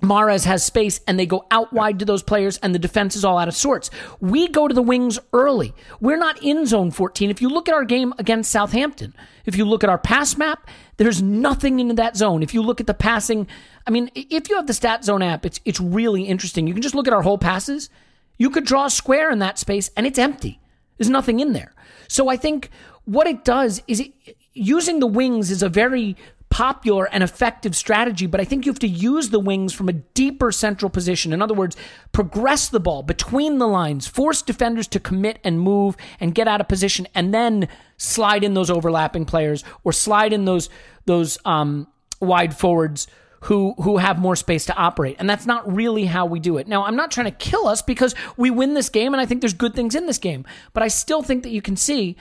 Mahrez 0.03 0.45
has 0.45 0.63
space 0.63 1.01
and 1.07 1.19
they 1.19 1.25
go 1.25 1.47
out 1.51 1.73
wide 1.73 1.99
to 1.99 2.05
those 2.05 2.23
players 2.23 2.59
and 2.59 2.75
the 2.75 2.79
defense 2.79 3.17
is 3.17 3.25
all 3.25 3.39
out 3.39 3.49
of 3.49 3.57
sorts. 3.57 3.91
We 4.21 4.49
go 4.49 4.69
to 4.69 4.75
the 4.75 4.83
wings 4.83 5.19
early. 5.33 5.75
We're 6.01 6.19
not 6.19 6.43
in 6.43 6.67
zone 6.67 6.91
14. 6.91 7.31
If 7.31 7.41
you 7.41 7.49
look 7.49 7.69
at 7.69 7.75
our 7.75 7.85
game 7.85 8.13
against 8.19 8.51
Southampton, 8.51 9.15
if 9.47 9.57
you 9.57 9.65
look 9.65 9.83
at 9.83 9.91
our 9.91 9.99
pass 9.99 10.37
map, 10.37 10.69
there's 10.99 11.23
nothing 11.23 11.81
in 11.81 11.95
that 11.95 12.17
zone. 12.17 12.43
If 12.43 12.53
you 12.53 12.63
look 12.63 12.81
at 12.81 12.87
the 12.87 12.95
passing, 12.95 13.49
I 13.87 13.91
mean, 13.91 14.11
if 14.15 14.51
you 14.51 14.57
have 14.57 14.67
the 14.67 14.75
stat 14.75 15.05
zone 15.05 15.23
app, 15.23 15.47
it's 15.47 15.61
it's 15.65 15.81
really 15.81 16.25
interesting. 16.25 16.67
You 16.67 16.75
can 16.75 16.83
just 16.83 16.95
look 16.95 17.07
at 17.07 17.15
our 17.15 17.23
whole 17.23 17.39
passes. 17.39 17.89
You 18.37 18.51
could 18.51 18.67
draw 18.67 18.87
a 18.87 18.91
square 18.91 19.31
in 19.31 19.39
that 19.39 19.59
space 19.59 19.91
and 19.97 20.07
it's 20.07 20.19
empty. 20.19 20.61
There's 20.99 21.11
nothing 21.11 21.41
in 21.41 21.55
there. 21.55 21.73
So 22.09 22.29
I 22.29 22.37
think 22.37 22.71
what 23.07 23.27
it 23.27 23.45
does 23.45 23.83
is 23.87 24.01
it, 24.01 24.13
using 24.53 25.01
the 25.01 25.07
wings 25.07 25.51
is 25.51 25.63
a 25.63 25.69
very 25.69 26.17
popular 26.51 27.07
and 27.13 27.23
effective 27.23 27.75
strategy, 27.75 28.27
but 28.27 28.41
I 28.41 28.45
think 28.45 28.65
you 28.65 28.73
have 28.73 28.79
to 28.81 28.89
use 28.89 29.31
the 29.31 29.41
wings 29.41 29.73
from 29.73 29.89
a 29.89 29.93
deeper 29.93 30.53
central 30.53 30.89
position. 30.91 31.33
In 31.33 31.43
other 31.43 31.55
words, 31.55 31.77
progress 32.13 32.69
the 32.69 32.81
ball 32.81 33.03
between 33.03 33.59
the 33.59 33.67
lines, 33.67 34.07
force 34.07 34.43
defenders 34.43 34.87
to 34.89 35.01
commit 35.01 35.39
and 35.45 35.61
move 35.61 35.97
and 36.21 36.35
get 36.35 36.49
out 36.49 36.61
of 36.61 36.69
position, 36.69 37.07
and 37.15 37.35
then 37.35 37.69
slide 37.97 38.45
in 38.45 38.55
those 38.55 38.71
overlapping 38.71 39.25
players 39.25 39.65
or 39.85 39.93
slide 39.93 40.33
in 40.33 40.45
those 40.45 40.69
those 41.05 41.39
um, 41.45 41.89
wide 42.21 42.57
forwards 42.57 43.07
who 43.43 43.75
who 43.83 43.99
have 43.99 44.19
more 44.19 44.37
space 44.37 44.67
to 44.67 44.77
operate. 44.77 45.17
And 45.19 45.29
that's 45.29 45.47
not 45.47 45.71
really 45.71 46.07
how 46.07 46.27
we 46.27 46.41
do 46.41 46.59
it. 46.59 46.69
Now, 46.69 46.85
I'm 46.85 46.97
not 46.97 47.11
trying 47.11 47.27
to 47.27 47.33
kill 47.33 47.67
us 47.67 47.83
because 47.83 48.15
we 48.37 48.51
win 48.51 48.75
this 48.75 48.89
game 48.89 49.13
and 49.13 49.21
I 49.21 49.27
think 49.27 49.41
there's 49.41 49.53
good 49.53 49.75
things 49.75 49.95
in 49.95 50.07
this 50.07 50.19
game. 50.19 50.45
But 50.73 50.83
I 50.83 50.89
still 50.89 51.23
think 51.23 51.43
that 51.43 51.51
you 51.51 51.63
can 51.63 51.77
see 51.77 52.17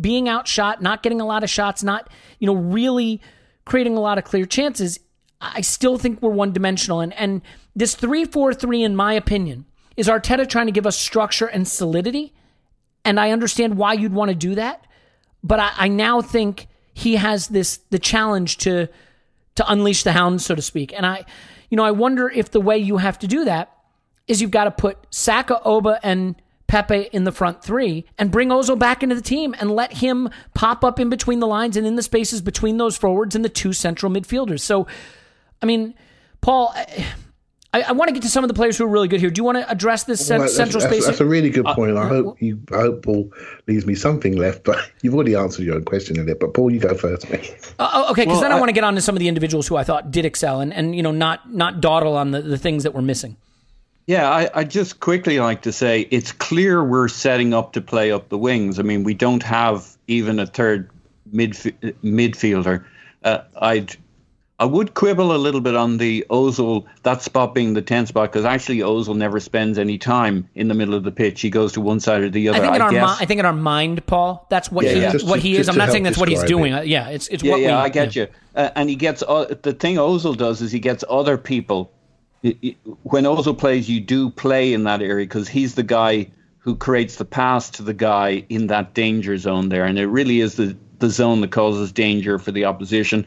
being 0.00 0.28
outshot, 0.28 0.80
not 0.80 1.02
getting 1.02 1.20
a 1.20 1.26
lot 1.26 1.42
of 1.42 1.50
shots, 1.50 1.82
not, 1.82 2.08
you 2.38 2.46
know, 2.46 2.54
really 2.54 3.20
creating 3.70 3.96
a 3.96 4.00
lot 4.00 4.18
of 4.18 4.24
clear 4.24 4.44
chances. 4.44 4.98
I 5.40 5.60
still 5.60 5.96
think 5.96 6.20
we're 6.20 6.30
one 6.30 6.52
dimensional 6.52 7.00
and 7.00 7.14
and 7.14 7.40
this 7.76 7.94
3-4-3 7.94 8.84
in 8.84 8.96
my 8.96 9.12
opinion 9.14 9.64
is 9.96 10.08
Arteta 10.08 10.48
trying 10.48 10.66
to 10.66 10.72
give 10.72 10.88
us 10.88 10.98
structure 10.98 11.46
and 11.46 11.68
solidity. 11.68 12.34
And 13.04 13.20
I 13.20 13.30
understand 13.30 13.76
why 13.76 13.92
you'd 13.92 14.12
want 14.12 14.30
to 14.30 14.34
do 14.34 14.56
that. 14.56 14.86
But 15.44 15.60
I, 15.60 15.70
I 15.76 15.88
now 15.88 16.20
think 16.20 16.66
he 16.92 17.14
has 17.14 17.46
this 17.46 17.78
the 17.90 18.00
challenge 18.00 18.58
to 18.58 18.88
to 19.54 19.72
unleash 19.72 20.02
the 20.02 20.12
hounds, 20.12 20.44
so 20.44 20.56
to 20.56 20.62
speak. 20.62 20.92
And 20.92 21.06
I, 21.06 21.24
you 21.70 21.76
know, 21.76 21.84
I 21.84 21.92
wonder 21.92 22.28
if 22.28 22.50
the 22.50 22.60
way 22.60 22.76
you 22.76 22.96
have 22.96 23.20
to 23.20 23.28
do 23.28 23.44
that 23.44 23.72
is 24.26 24.42
you've 24.42 24.50
got 24.50 24.64
to 24.64 24.72
put 24.72 24.98
Saka, 25.10 25.62
Oba, 25.62 26.00
and 26.02 26.34
Pepe 26.70 27.08
in 27.10 27.24
the 27.24 27.32
front 27.32 27.64
three 27.64 28.04
and 28.16 28.30
bring 28.30 28.50
Ozil 28.50 28.78
back 28.78 29.02
into 29.02 29.16
the 29.16 29.20
team 29.20 29.56
and 29.58 29.72
let 29.72 29.94
him 29.94 30.28
pop 30.54 30.84
up 30.84 31.00
in 31.00 31.10
between 31.10 31.40
the 31.40 31.46
lines 31.48 31.76
and 31.76 31.84
in 31.84 31.96
the 31.96 32.02
spaces 32.02 32.40
between 32.40 32.76
those 32.76 32.96
forwards 32.96 33.34
and 33.34 33.44
the 33.44 33.48
two 33.48 33.72
central 33.72 34.12
midfielders. 34.12 34.60
So, 34.60 34.86
I 35.60 35.66
mean, 35.66 35.94
Paul. 36.40 36.72
I, 37.72 37.82
I 37.82 37.92
want 37.92 38.08
to 38.08 38.12
get 38.12 38.22
to 38.22 38.28
some 38.28 38.42
of 38.42 38.48
the 38.48 38.54
players 38.54 38.76
who 38.78 38.84
are 38.84 38.88
really 38.88 39.06
good 39.06 39.20
here. 39.20 39.30
Do 39.30 39.38
you 39.38 39.44
want 39.44 39.58
to 39.58 39.70
address 39.70 40.02
this 40.02 40.18
Well, 40.28 40.40
cent- 40.40 40.50
central 40.50 40.80
that's, 40.80 40.92
space? 40.92 41.06
That's 41.06 41.20
a 41.20 41.24
really 41.24 41.50
good 41.50 41.66
Uh, 41.66 41.74
point. 41.76 41.96
I 41.96 42.08
hope 42.08 42.42
you. 42.42 42.58
I 42.72 42.78
hope 42.80 43.04
Paul 43.04 43.30
leaves 43.68 43.86
me 43.86 43.94
something 43.94 44.36
left, 44.36 44.64
but 44.64 44.76
you've 45.02 45.14
already 45.14 45.36
answered 45.36 45.64
your 45.64 45.76
own 45.76 45.84
question 45.84 46.18
in 46.18 46.28
it. 46.28 46.40
But 46.40 46.52
Paul, 46.52 46.72
you 46.72 46.80
go 46.80 46.94
first, 46.94 47.30
mate. 47.30 47.54
Uh, 47.78 47.88
oh, 47.94 48.10
okay, 48.10 48.22
because 48.22 48.34
Well, 48.34 48.40
then 48.42 48.52
I, 48.52 48.56
I- 48.56 48.58
want 48.60 48.70
to 48.70 48.72
get 48.72 48.82
on 48.82 48.94
to 48.96 49.00
some 49.00 49.14
of 49.14 49.20
the 49.20 49.28
individuals 49.28 49.68
who 49.68 49.76
I 49.76 49.84
thought 49.84 50.10
did 50.10 50.24
excel 50.24 50.60
and, 50.60 50.74
and 50.74 50.96
you 50.96 51.02
know 51.04 51.12
not 51.12 51.52
not 51.52 51.80
dawdle 51.80 52.16
on 52.16 52.32
the, 52.32 52.42
the 52.42 52.58
things 52.58 52.82
that 52.82 52.92
were 52.92 53.02
missing. 53.02 53.36
Yeah, 54.10 54.28
I, 54.28 54.50
I 54.52 54.64
just 54.64 54.98
quickly 54.98 55.38
like 55.38 55.62
to 55.62 55.72
say 55.72 56.00
it's 56.10 56.32
clear 56.32 56.82
we're 56.82 57.06
setting 57.06 57.54
up 57.54 57.74
to 57.74 57.80
play 57.80 58.10
up 58.10 58.28
the 58.28 58.38
wings. 58.38 58.80
I 58.80 58.82
mean, 58.82 59.04
we 59.04 59.14
don't 59.14 59.44
have 59.44 59.96
even 60.08 60.40
a 60.40 60.46
third 60.46 60.90
midf- 61.32 61.72
midfielder. 62.02 62.84
Uh, 63.22 63.42
I'd 63.62 63.94
I 64.58 64.64
would 64.64 64.94
quibble 64.94 65.32
a 65.32 65.38
little 65.38 65.60
bit 65.60 65.76
on 65.76 65.98
the 65.98 66.26
Ozil 66.28 66.86
that 67.04 67.22
spot 67.22 67.54
being 67.54 67.74
the 67.74 67.82
10 67.82 68.06
spot 68.06 68.32
because 68.32 68.44
actually 68.44 68.78
Ozil 68.78 69.16
never 69.16 69.38
spends 69.38 69.78
any 69.78 69.96
time 69.96 70.48
in 70.56 70.66
the 70.66 70.74
middle 70.74 70.94
of 70.94 71.04
the 71.04 71.12
pitch. 71.12 71.40
He 71.40 71.48
goes 71.48 71.72
to 71.74 71.80
one 71.80 72.00
side 72.00 72.22
or 72.22 72.30
the 72.30 72.48
other. 72.48 72.58
I 72.58 72.62
think 72.62 72.74
in 72.74 72.82
our 72.82 72.90
guess. 72.90 73.20
mi- 73.20 73.24
I 73.24 73.26
think 73.26 73.38
in 73.38 73.46
our 73.46 73.52
mind, 73.52 74.04
Paul, 74.06 74.44
that's 74.50 74.72
what 74.72 74.86
Yeah, 74.86 74.92
he 74.92 75.00
yeah. 75.02 75.12
What 75.22 75.36
to- 75.36 75.40
he 75.40 75.56
is. 75.56 75.68
I'm 75.68 75.78
not 75.78 75.92
saying 75.92 76.02
that's 76.02 76.18
what 76.18 76.28
he's 76.28 76.42
doing. 76.42 76.72
it. 76.72 76.88
Yeah, 76.88 77.10
it's 77.10 77.28
it's 77.28 77.44
yeah, 77.44 77.52
what 77.52 77.60
yeah, 77.60 77.76
we. 77.76 77.82
I 77.84 77.88
get 77.90 78.16
you. 78.16 78.26
Uh, 78.56 78.70
and 78.74 78.90
he 78.90 78.96
gets 78.96 79.22
uh, 79.22 79.54
the 79.62 79.72
thing 79.72 79.96
Ozil 79.96 80.36
does 80.36 80.60
is 80.62 80.72
he 80.72 80.80
gets 80.80 81.04
other 81.08 81.38
people. 81.38 81.92
When 82.42 83.24
Ozil 83.24 83.58
plays, 83.58 83.88
you 83.88 84.00
do 84.00 84.30
play 84.30 84.72
in 84.72 84.84
that 84.84 85.02
area 85.02 85.26
because 85.26 85.48
he's 85.48 85.74
the 85.74 85.82
guy 85.82 86.30
who 86.58 86.76
creates 86.76 87.16
the 87.16 87.24
pass 87.24 87.70
to 87.70 87.82
the 87.82 87.94
guy 87.94 88.44
in 88.48 88.68
that 88.68 88.94
danger 88.94 89.36
zone 89.36 89.68
there, 89.68 89.84
and 89.84 89.98
it 89.98 90.06
really 90.06 90.40
is 90.40 90.56
the 90.56 90.76
the 90.98 91.08
zone 91.08 91.40
that 91.40 91.50
causes 91.50 91.92
danger 91.92 92.38
for 92.38 92.52
the 92.52 92.66
opposition. 92.66 93.26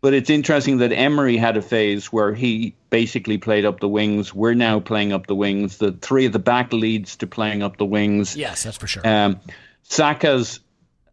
But 0.00 0.14
it's 0.14 0.30
interesting 0.30 0.78
that 0.78 0.92
Emery 0.92 1.36
had 1.36 1.56
a 1.58 1.62
phase 1.62 2.06
where 2.06 2.32
he 2.32 2.74
basically 2.88 3.36
played 3.36 3.66
up 3.66 3.80
the 3.80 3.88
wings. 3.88 4.32
We're 4.32 4.54
now 4.54 4.80
playing 4.80 5.12
up 5.12 5.26
the 5.26 5.34
wings. 5.34 5.76
The 5.76 5.92
three 5.92 6.26
at 6.26 6.32
the 6.32 6.38
back 6.38 6.72
leads 6.72 7.16
to 7.16 7.26
playing 7.26 7.62
up 7.62 7.76
the 7.76 7.84
wings. 7.84 8.34
Yes, 8.34 8.62
that's 8.62 8.78
for 8.78 8.86
sure. 8.86 9.06
Um, 9.06 9.38
Saka's, 9.82 10.60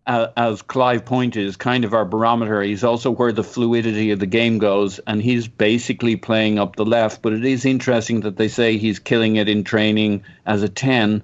uh, 0.07 0.31
as 0.37 0.61
Clive 0.61 1.05
pointed, 1.05 1.45
is 1.45 1.57
kind 1.57 1.83
of 1.83 1.93
our 1.93 2.05
barometer. 2.05 2.61
He's 2.61 2.83
also 2.83 3.11
where 3.11 3.33
the 3.33 3.43
fluidity 3.43 4.11
of 4.11 4.19
the 4.19 4.25
game 4.25 4.57
goes, 4.57 4.99
and 4.99 5.21
he's 5.21 5.47
basically 5.47 6.15
playing 6.15 6.57
up 6.57 6.77
the 6.77 6.85
left. 6.85 7.21
But 7.21 7.33
it 7.33 7.45
is 7.45 7.65
interesting 7.65 8.21
that 8.21 8.37
they 8.37 8.47
say 8.47 8.77
he's 8.77 8.99
killing 8.99 9.35
it 9.35 9.49
in 9.49 9.65
training 9.65 10.23
as 10.45 10.63
a 10.63 10.69
10 10.69 11.21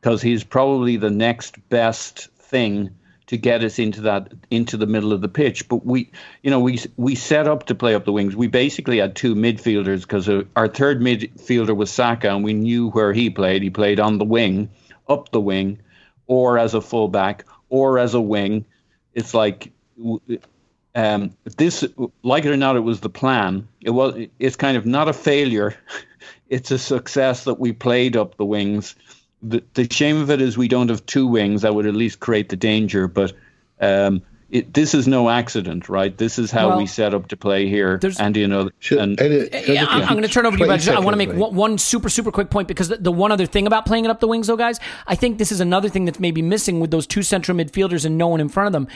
because 0.00 0.22
he's 0.22 0.44
probably 0.44 0.96
the 0.96 1.10
next 1.10 1.56
best 1.68 2.28
thing 2.38 2.90
to 3.26 3.36
get 3.36 3.64
us 3.64 3.78
into 3.78 4.02
that 4.02 4.32
into 4.50 4.76
the 4.76 4.86
middle 4.86 5.12
of 5.12 5.20
the 5.20 5.28
pitch. 5.28 5.68
But 5.68 5.84
we, 5.84 6.10
you 6.42 6.50
know, 6.50 6.60
we 6.60 6.78
we 6.96 7.14
set 7.16 7.48
up 7.48 7.66
to 7.66 7.74
play 7.74 7.94
up 7.94 8.04
the 8.04 8.12
wings. 8.12 8.36
We 8.36 8.46
basically 8.46 8.98
had 8.98 9.16
two 9.16 9.34
midfielders 9.34 10.02
because 10.02 10.28
our 10.54 10.68
third 10.68 11.00
midfielder 11.00 11.74
was 11.74 11.90
Saka, 11.90 12.30
and 12.30 12.44
we 12.44 12.52
knew 12.52 12.90
where 12.90 13.12
he 13.12 13.30
played. 13.30 13.62
He 13.62 13.70
played 13.70 13.98
on 13.98 14.18
the 14.18 14.24
wing, 14.24 14.70
up 15.08 15.32
the 15.32 15.40
wing, 15.40 15.78
or 16.26 16.58
as 16.58 16.74
a 16.74 16.80
fullback, 16.80 17.44
or 17.72 17.98
as 17.98 18.14
a 18.14 18.20
wing. 18.20 18.64
It's 19.14 19.34
like. 19.34 19.72
Um, 20.94 21.34
this, 21.56 21.86
like 22.22 22.44
it 22.44 22.50
or 22.50 22.56
not, 22.58 22.76
it 22.76 22.80
was 22.80 23.00
the 23.00 23.08
plan. 23.08 23.66
It 23.80 23.90
was. 23.90 24.26
It's 24.38 24.56
kind 24.56 24.76
of 24.76 24.86
not 24.86 25.08
a 25.08 25.12
failure. 25.12 25.74
It's 26.48 26.70
a 26.70 26.78
success 26.78 27.44
that 27.44 27.58
we 27.58 27.72
played 27.72 28.14
up 28.14 28.36
the 28.36 28.44
wings 28.44 28.94
the, 29.42 29.62
the 29.74 29.92
shame 29.92 30.18
of 30.18 30.30
it 30.30 30.40
is 30.40 30.56
we 30.56 30.68
don't 30.68 30.88
have 30.88 31.04
two 31.06 31.26
wings 31.26 31.62
that 31.62 31.74
would 31.74 31.86
at 31.86 31.94
least 31.94 32.20
create 32.20 32.48
the 32.48 32.56
danger. 32.56 33.08
But 33.08 33.32
um, 33.80 34.22
it, 34.52 34.74
this 34.74 34.94
is 34.94 35.08
no 35.08 35.30
accident, 35.30 35.88
right? 35.88 36.16
This 36.16 36.38
is 36.38 36.50
how 36.50 36.68
Well, 36.68 36.78
we 36.78 36.86
set 36.86 37.14
up 37.14 37.28
to 37.28 37.36
play 37.38 37.68
here. 37.68 37.98
And 38.20 38.36
you 38.36 38.46
know, 38.46 38.68
Should, 38.80 38.98
and 38.98 39.18
Elliot, 39.18 39.50
can 39.50 39.74
Yeah, 39.74 39.86
I'm, 39.88 40.02
I'm 40.02 40.08
going 40.08 40.22
to 40.22 40.28
turn 40.28 40.44
over 40.44 40.58
to 40.58 40.62
you, 40.62 40.68
but 40.68 40.74
I, 40.74 40.76
20 40.76 40.84
just- 40.84 40.96
I 40.96 41.00
want 41.00 41.14
to 41.14 41.26
make 41.26 41.34
one, 41.34 41.54
one 41.54 41.78
super, 41.78 42.10
super 42.10 42.30
quick 42.30 42.50
point 42.50 42.68
because 42.68 42.88
the, 42.88 42.98
the 42.98 43.10
one 43.10 43.32
other 43.32 43.46
thing 43.46 43.66
about 43.66 43.86
playing 43.86 44.04
it 44.04 44.10
up 44.10 44.20
the 44.20 44.28
wings, 44.28 44.48
though, 44.48 44.56
guys, 44.58 44.78
I 45.06 45.14
think 45.14 45.38
this 45.38 45.52
is 45.52 45.60
another 45.60 45.88
thing 45.88 46.04
that's 46.04 46.20
maybe 46.20 46.42
missing 46.42 46.80
with 46.80 46.90
those 46.90 47.06
two 47.06 47.22
central 47.22 47.56
midfielders 47.56 48.04
and 48.04 48.18
no 48.18 48.28
one 48.28 48.40
in 48.40 48.50
front 48.50 48.66
of 48.66 48.72
them. 48.74 48.88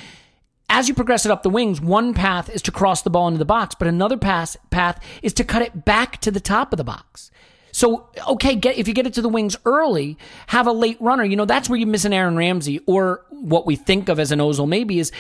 As 0.69 0.88
you 0.88 0.95
progress 0.95 1.25
it 1.25 1.33
up 1.33 1.42
the 1.42 1.51
wings, 1.51 1.81
one 1.81 2.12
path 2.12 2.51
is 2.51 2.61
to 2.62 2.71
cross 2.71 3.01
the 3.01 3.11
ball 3.11 3.27
into 3.27 3.38
the 3.38 3.47
box, 3.47 3.75
but 3.79 3.88
another 3.88 4.19
pass 4.19 4.59
path 4.71 5.03
is 5.23 5.33
to 5.35 5.45
cut 5.45 5.62
it 5.62 5.87
back 5.87 6.21
to 6.21 6.31
the 6.31 6.40
top 6.40 6.73
of 6.73 6.77
the 6.77 6.85
box. 6.85 7.31
So, 7.73 8.09
okay, 8.29 8.55
get 8.57 8.79
if 8.79 8.88
you 8.88 8.95
get 8.95 9.07
it 9.07 9.12
to 9.14 9.23
the 9.23 9.29
wings 9.29 9.55
early, 9.64 10.16
have 10.47 10.66
a 10.66 10.73
late 10.73 10.97
runner. 10.99 11.25
You 11.25 11.37
know 11.37 11.45
that's 11.45 11.69
where 11.69 11.79
you 11.79 11.87
miss 11.87 12.05
an 12.07 12.12
Aaron 12.14 12.35
Ramsey 12.35 12.81
or 12.87 13.25
what 13.29 13.66
we 13.66 13.77
think 13.77 14.09
of 14.09 14.19
as 14.19 14.33
an 14.33 14.38
Ozil. 14.38 14.66
Maybe 14.66 14.99
is 14.99 15.12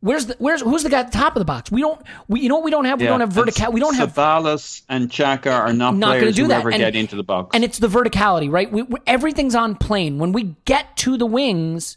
where's 0.00 0.26
the 0.26 0.36
where's 0.38 0.60
who's 0.60 0.82
the 0.82 0.90
guy 0.90 1.00
at 1.00 1.12
the 1.12 1.18
top 1.18 1.36
of 1.36 1.40
the 1.40 1.44
box? 1.44 1.70
We 1.70 1.80
don't. 1.80 2.00
We 2.28 2.40
you 2.40 2.48
know 2.48 2.56
what 2.56 2.64
we 2.64 2.70
don't 2.70 2.84
have. 2.84 3.00
We 3.00 3.06
don't 3.06 3.20
have 3.20 3.32
vertical. 3.32 3.72
We 3.72 3.80
don't 3.80 3.94
have 3.94 4.14
Ceballos 4.14 4.82
and 4.88 5.10
Xhaka 5.10 5.52
are 5.52 5.72
not, 5.72 5.96
not 5.96 6.06
going 6.06 6.14
to 6.14 6.20
players 6.20 6.36
do 6.36 6.42
who 6.42 6.48
that. 6.48 6.60
ever 6.60 6.70
and, 6.70 6.78
get 6.78 6.96
into 6.96 7.16
the 7.16 7.22
box. 7.22 7.50
And 7.54 7.64
it's 7.64 7.78
the 7.78 7.88
verticality, 7.88 8.50
right? 8.50 8.70
We, 8.70 8.82
we, 8.82 8.98
everything's 9.06 9.54
on 9.54 9.76
plane. 9.76 10.18
When 10.18 10.32
we 10.32 10.56
get 10.64 10.96
to 10.98 11.16
the 11.16 11.26
wings, 11.26 11.96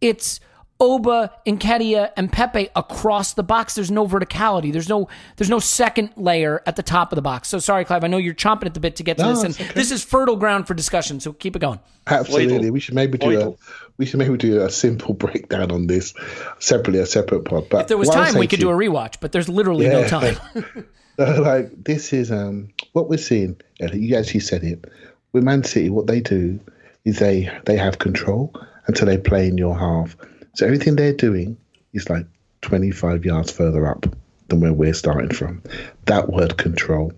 it's 0.00 0.40
Oba, 0.80 1.32
Nketiah, 1.44 2.12
and 2.16 2.30
Pepe 2.30 2.68
across 2.76 3.32
the 3.34 3.42
box. 3.42 3.74
There's 3.74 3.90
no 3.90 4.06
verticality. 4.06 4.72
There's 4.72 4.88
no 4.88 5.08
there's 5.36 5.50
no 5.50 5.58
second 5.58 6.10
layer 6.16 6.62
at 6.66 6.76
the 6.76 6.82
top 6.84 7.10
of 7.10 7.16
the 7.16 7.22
box. 7.22 7.48
So 7.48 7.58
sorry, 7.58 7.84
Clive. 7.84 8.04
I 8.04 8.06
know 8.06 8.16
you're 8.16 8.34
chomping 8.34 8.66
at 8.66 8.74
the 8.74 8.80
bit 8.80 8.94
to 8.96 9.02
get 9.02 9.16
to 9.18 9.24
No, 9.24 9.30
this, 9.30 9.42
and 9.42 9.54
okay. 9.54 9.72
this 9.74 9.90
is 9.90 10.04
fertile 10.04 10.36
ground 10.36 10.68
for 10.68 10.74
discussion. 10.74 11.18
So 11.18 11.32
keep 11.32 11.56
it 11.56 11.58
going. 11.58 11.80
Absolutely, 12.06 12.56
Vital. 12.58 12.72
we 12.72 12.80
should 12.80 12.94
maybe 12.94 13.18
do 13.18 13.34
Vital. 13.34 13.58
a 13.60 13.72
we 13.98 14.06
should 14.06 14.18
maybe 14.18 14.36
do 14.36 14.60
a 14.62 14.70
simple 14.70 15.14
breakdown 15.14 15.72
on 15.72 15.88
this 15.88 16.14
separately, 16.60 17.00
a 17.00 17.06
separate 17.06 17.44
pod. 17.44 17.68
But 17.68 17.80
If 17.82 17.88
there 17.88 17.98
was 17.98 18.08
time, 18.08 18.34
we 18.36 18.46
could 18.46 18.60
you- 18.60 18.66
do 18.66 18.70
a 18.70 18.74
rewatch, 18.74 19.16
but 19.20 19.32
there's 19.32 19.48
literally 19.48 19.88
no 19.88 20.06
time. 20.06 20.36
Like 21.18 21.72
this 21.82 22.12
is 22.12 22.30
um 22.30 22.68
what 22.92 23.08
we're 23.08 23.16
seeing. 23.18 23.60
Elliot, 23.80 24.00
You 24.00 24.14
actually 24.16 24.38
said 24.40 24.62
it. 24.62 24.84
With 25.32 25.42
Man 25.42 25.64
City, 25.64 25.90
what 25.90 26.06
they 26.06 26.20
do 26.20 26.60
is 27.04 27.18
they 27.18 27.50
they 27.64 27.76
have 27.76 27.98
control 27.98 28.54
until 28.86 29.06
they 29.06 29.18
play 29.18 29.48
in 29.48 29.58
your 29.58 29.76
half. 29.76 30.16
So 30.58 30.66
everything 30.66 30.96
they're 30.96 31.12
doing 31.12 31.56
is 31.92 32.10
like 32.10 32.26
25 32.62 33.24
yards 33.24 33.52
further 33.52 33.86
up 33.86 34.06
than 34.48 34.58
where 34.58 34.72
we're 34.72 34.92
starting 34.92 35.30
from. 35.30 35.62
That 36.06 36.30
word 36.30 36.56
control. 36.58 37.12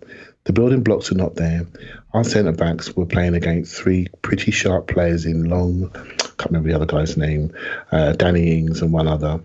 The 0.44 0.53
building 0.53 0.83
blocks 0.83 1.11
are 1.11 1.14
not 1.14 1.37
there. 1.37 1.66
Our 2.12 2.22
centre 2.22 2.53
backs 2.53 2.94
were 2.94 3.07
playing 3.07 3.35
against 3.35 3.74
three 3.74 4.09
pretty 4.20 4.50
sharp 4.50 4.88
players 4.88 5.24
in 5.24 5.44
long. 5.44 5.90
I 5.94 6.00
can't 6.00 6.50
remember 6.50 6.68
the 6.68 6.74
other 6.74 6.85
guy's 6.85 7.16
name. 7.16 7.50
Uh, 7.90 8.12
Danny 8.12 8.59
Ings 8.59 8.83
and 8.83 8.92
one 8.92 9.09
other. 9.09 9.40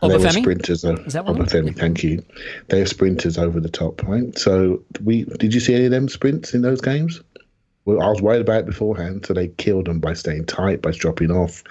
And 0.00 0.12
they 0.12 0.18
were 0.18 0.30
sprinters. 0.30 0.84
Uh, 0.84 0.94
Is 1.04 1.14
that 1.14 1.24
one? 1.24 1.36
Obafemi, 1.38 1.76
thank 1.76 2.04
you. 2.04 2.24
They 2.68 2.80
are 2.80 2.86
sprinters 2.86 3.36
over 3.36 3.58
the 3.58 3.68
top, 3.68 4.00
right? 4.06 4.38
So 4.38 4.80
we 5.02 5.24
did 5.24 5.52
you 5.52 5.58
see 5.58 5.74
any 5.74 5.86
of 5.86 5.90
them 5.90 6.08
sprints 6.08 6.54
in 6.54 6.62
those 6.62 6.80
games? 6.80 7.20
Well, 7.84 8.00
I 8.00 8.08
was 8.10 8.22
worried 8.22 8.42
about 8.42 8.60
it 8.60 8.66
beforehand, 8.66 9.26
so 9.26 9.34
they 9.34 9.48
killed 9.48 9.86
them 9.86 9.98
by 9.98 10.12
staying 10.12 10.44
tight, 10.44 10.82
by 10.82 10.92
dropping 10.92 11.32
off. 11.32 11.64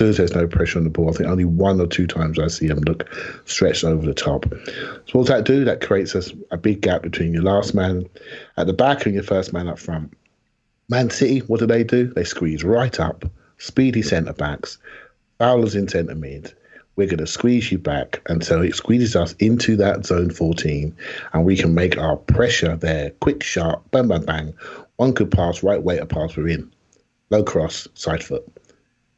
There's 0.00 0.34
no 0.34 0.46
pressure 0.46 0.78
on 0.78 0.84
the 0.84 0.90
ball, 0.90 1.10
I 1.10 1.12
think 1.12 1.28
only 1.28 1.44
one 1.44 1.80
or 1.80 1.86
two 1.86 2.06
times 2.06 2.38
I 2.38 2.48
see 2.48 2.66
him 2.66 2.80
look 2.80 3.08
stretched 3.44 3.84
over 3.84 4.04
the 4.04 4.14
top. 4.14 4.46
So 4.48 5.18
what 5.18 5.26
does 5.26 5.28
that 5.28 5.44
do? 5.44 5.64
That 5.64 5.82
creates 5.82 6.14
us 6.14 6.32
a 6.50 6.56
big 6.56 6.80
gap 6.80 7.02
between 7.02 7.34
your 7.34 7.42
last 7.42 7.74
man 7.74 8.08
at 8.56 8.66
the 8.66 8.72
back 8.72 9.04
and 9.04 9.14
your 9.14 9.24
first 9.24 9.52
man 9.52 9.68
up 9.68 9.78
front. 9.78 10.12
Man 10.88 11.10
City, 11.10 11.40
what 11.40 11.60
do 11.60 11.66
they 11.66 11.84
do? 11.84 12.06
They 12.14 12.24
squeeze 12.24 12.64
right 12.64 12.98
up, 12.98 13.24
speedy 13.58 14.02
centre 14.02 14.32
backs, 14.32 14.78
Fowler's 15.38 15.74
in 15.74 15.86
centre 15.86 16.14
mid. 16.14 16.52
we're 16.96 17.06
going 17.06 17.18
to 17.18 17.26
squeeze 17.26 17.70
you 17.70 17.78
back. 17.78 18.20
And 18.26 18.44
so 18.44 18.60
it 18.60 18.74
squeezes 18.74 19.16
us 19.16 19.34
into 19.38 19.76
that 19.76 20.04
zone 20.04 20.30
14, 20.30 20.94
and 21.32 21.44
we 21.44 21.56
can 21.56 21.74
make 21.74 21.96
our 21.96 22.16
pressure 22.16 22.76
there 22.76 23.10
quick, 23.20 23.42
sharp, 23.42 23.82
bang, 23.90 24.08
bang, 24.08 24.24
bang. 24.24 24.54
One 24.96 25.14
could 25.14 25.30
pass, 25.30 25.62
right 25.62 25.82
way 25.82 25.98
to 25.98 26.06
pass, 26.06 26.36
we're 26.36 26.48
in. 26.48 26.70
Low 27.30 27.42
cross, 27.44 27.86
side 27.94 28.24
foot. 28.24 28.46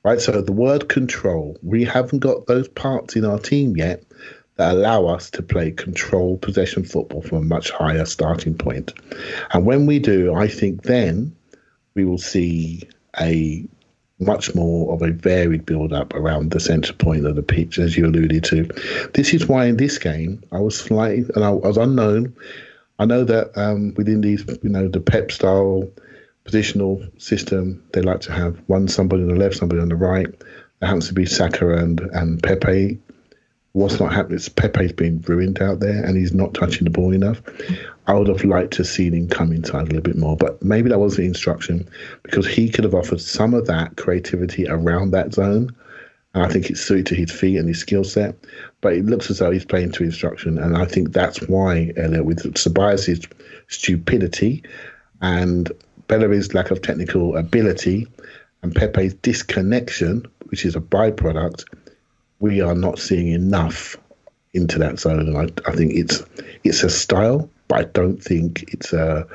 Right, 0.05 0.21
so 0.21 0.41
the 0.41 0.53
word 0.53 0.89
control, 0.89 1.57
we 1.63 1.85
haven't 1.85 2.19
got 2.19 2.47
those 2.47 2.67
parts 2.67 3.15
in 3.15 3.25
our 3.25 3.39
team 3.39 3.77
yet 3.77 4.03
that 4.57 4.73
allow 4.73 5.07
us 5.07 5.31
to 5.31 5.43
play 5.43 5.71
control 5.71 6.39
possession 6.39 6.85
football 6.85 7.23
from 7.23 7.39
a 7.39 7.43
much 7.43 7.71
higher 7.71 8.05
starting 8.05 8.55
point. 8.55 8.93
And 9.53 9.65
when 9.65 9.87
we 9.87 10.01
do, 10.01 10.35
I 10.35 10.49
think 10.49 10.83
then 10.83 11.35
we 11.95 12.05
will 12.05 12.19
see 12.19 12.83
a 13.21 13.65
much 14.19 14.55
more 14.55 14.93
of 14.93 15.03
a 15.03 15.13
varied 15.13 15.67
build 15.67 15.93
up 15.93 16.15
around 16.15 16.51
the 16.51 16.61
centre 16.61 16.93
point 16.93 17.27
of 17.27 17.37
the 17.37 17.43
pitch, 17.43 17.79
as 17.79 17.97
you 17.97 18.07
alluded 18.07 18.45
to. 18.45 18.65
This 19.15 19.33
is 19.35 19.47
why 19.47 19.67
in 19.67 19.77
this 19.77 19.99
game 19.99 20.43
I 20.53 20.61
was 20.61 20.77
slightly, 20.79 21.25
and 21.35 21.45
I 21.45 21.51
was 21.51 21.77
unknown. 21.77 22.35
I 22.99 23.05
know 23.05 23.25
that 23.25 23.57
um, 23.57 23.95
within 23.95 24.21
these, 24.21 24.45
you 24.63 24.69
know, 24.69 24.89
the 24.89 25.01
Pep 25.01 25.33
style 25.33 25.89
positional 26.45 27.21
system, 27.21 27.83
they 27.93 28.03
like 28.03 28.21
to 28.23 28.33
have 28.33 28.61
one 28.67 28.89
somebody 28.89 29.23
on 29.23 29.29
the 29.29 29.35
left, 29.35 29.57
somebody 29.57 29.81
on 29.81 29.89
the 29.89 29.97
right. 29.97 30.29
There 30.81 30.89
happens 30.89 31.09
to 31.09 31.15
be 31.15 31.27
Saka 31.27 31.77
and, 31.77 32.01
and 32.01 32.43
Pepe. 32.43 32.99
What's 33.73 33.99
not 33.99 34.13
happening 34.13 34.37
is 34.37 34.49
Pepe's 34.49 34.93
been 34.93 35.23
ruined 35.27 35.63
out 35.63 35.81
there 35.81 36.05
and 36.05 36.17
he's 36.17 36.35
not 36.35 36.53
touching 36.53 36.85
the 36.85 36.91
ball 36.91 37.13
enough. 37.13 37.41
I 38.07 38.15
would 38.15 38.29
have 38.29 38.45
liked 38.45 38.73
to 38.75 38.85
see 38.85 39.09
him 39.09 39.29
come 39.29 39.53
inside 39.53 39.83
a 39.83 39.85
little 39.85 40.03
bit 40.03 40.19
more, 40.19 40.37
but 40.37 40.63
maybe 40.63 40.91
that 40.91 40.99
was 40.99 41.17
the 41.17 41.25
instruction 41.25 41.89
because 42.23 42.47
he 42.47 42.69
could 42.69 42.85
have 42.85 42.95
offered 42.95 43.21
some 43.21 43.55
of 43.55 43.67
that 43.69 43.97
creativity 43.97 44.69
around 44.69 45.13
that 45.13 45.33
zone. 45.33 45.75
And 46.35 46.45
I 46.45 46.49
think 46.49 46.69
it's 46.69 46.81
suited 46.81 47.07
to 47.07 47.15
his 47.15 47.31
feet 47.31 47.59
and 47.59 47.69
his 47.69 47.79
skill 47.79 48.05
set. 48.05 48.35
But 48.81 48.95
it 48.95 49.07
looks 49.07 49.31
as 49.31 49.39
though 49.39 49.51
he's 49.51 49.65
playing 49.65 49.93
to 49.93 50.05
instruction. 50.05 50.59
And 50.59 50.77
I 50.77 50.85
think 50.85 51.13
that's 51.13 51.41
why, 51.49 51.93
Elliot, 51.97 52.25
with 52.25 52.43
Ceballos' 52.55 53.31
stupidity 53.69 54.65
and 55.21 55.71
Bellerin's 56.13 56.53
lack 56.53 56.71
of 56.71 56.83
technical 56.83 57.39
ability 57.39 58.07
and 58.63 58.75
Pepe's 58.75 59.15
disconnection, 59.15 60.27
which 60.51 60.67
is 60.67 60.77
a 60.77 60.81
byproduct, 60.81 61.65
we 62.39 62.61
are 62.61 62.75
not 62.75 62.99
seeing 62.99 63.29
enough 63.29 63.97
into 64.53 64.79
that 64.79 65.01
zone. 65.01 65.21
And 65.21 65.39
I, 65.39 65.71
I 65.71 65.75
think 65.75 65.95
it's 65.95 66.23
it's 66.65 66.83
a 66.83 66.91
style, 66.91 67.49
but 67.69 67.79
I 67.79 67.85
don't 67.85 68.23
think 68.23 68.63
it's 68.75 68.93
a, 68.93 69.27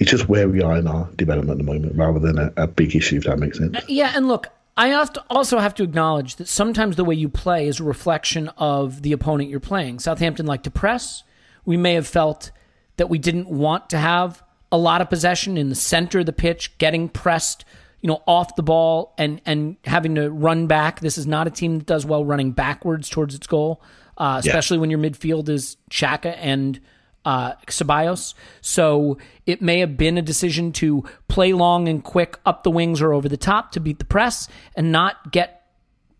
it's 0.00 0.10
just 0.10 0.28
where 0.28 0.48
we 0.48 0.60
are 0.60 0.76
in 0.76 0.88
our 0.88 1.08
development 1.12 1.60
at 1.60 1.64
the 1.64 1.72
moment, 1.72 1.94
rather 1.94 2.18
than 2.18 2.36
a, 2.36 2.52
a 2.56 2.66
big 2.66 2.96
issue. 2.96 3.18
If 3.18 3.24
that 3.26 3.38
makes 3.38 3.58
sense. 3.58 3.76
Uh, 3.76 3.82
yeah, 3.86 4.10
and 4.16 4.26
look, 4.26 4.48
I 4.76 4.92
also 5.30 5.60
have 5.60 5.74
to 5.76 5.84
acknowledge 5.84 6.34
that 6.36 6.48
sometimes 6.48 6.96
the 6.96 7.04
way 7.04 7.14
you 7.14 7.28
play 7.28 7.68
is 7.68 7.78
a 7.78 7.84
reflection 7.84 8.48
of 8.58 9.02
the 9.02 9.12
opponent 9.12 9.50
you're 9.50 9.60
playing. 9.60 10.00
Southampton 10.00 10.46
like 10.46 10.64
to 10.64 10.70
press. 10.72 11.22
We 11.64 11.76
may 11.76 11.94
have 11.94 12.08
felt 12.08 12.50
that 12.96 13.08
we 13.08 13.18
didn't 13.18 13.48
want 13.48 13.88
to 13.90 13.98
have 13.98 14.42
a 14.74 14.76
lot 14.76 15.00
of 15.00 15.08
possession 15.08 15.56
in 15.56 15.68
the 15.68 15.74
center 15.76 16.18
of 16.18 16.26
the 16.26 16.32
pitch, 16.32 16.76
getting 16.78 17.08
pressed, 17.08 17.64
you 18.00 18.08
know, 18.08 18.20
off 18.26 18.56
the 18.56 18.62
ball 18.62 19.14
and 19.16 19.40
and 19.46 19.76
having 19.84 20.16
to 20.16 20.28
run 20.30 20.66
back. 20.66 20.98
This 20.98 21.16
is 21.16 21.28
not 21.28 21.46
a 21.46 21.50
team 21.50 21.78
that 21.78 21.86
does 21.86 22.04
well 22.04 22.24
running 22.24 22.50
backwards 22.50 23.08
towards 23.08 23.36
its 23.36 23.46
goal, 23.46 23.80
uh, 24.18 24.42
especially 24.44 24.78
yeah. 24.78 24.80
when 24.80 24.90
your 24.90 24.98
midfield 24.98 25.48
is 25.48 25.76
Xhaka 25.92 26.36
and 26.40 26.80
uh, 27.24 27.52
Ceballos. 27.68 28.34
So 28.62 29.16
it 29.46 29.62
may 29.62 29.78
have 29.78 29.96
been 29.96 30.18
a 30.18 30.22
decision 30.22 30.72
to 30.72 31.04
play 31.28 31.52
long 31.52 31.88
and 31.88 32.02
quick 32.02 32.40
up 32.44 32.64
the 32.64 32.70
wings 32.72 33.00
or 33.00 33.12
over 33.12 33.28
the 33.28 33.36
top 33.36 33.70
to 33.72 33.80
beat 33.80 34.00
the 34.00 34.04
press 34.04 34.48
and 34.74 34.90
not 34.90 35.30
get 35.30 35.62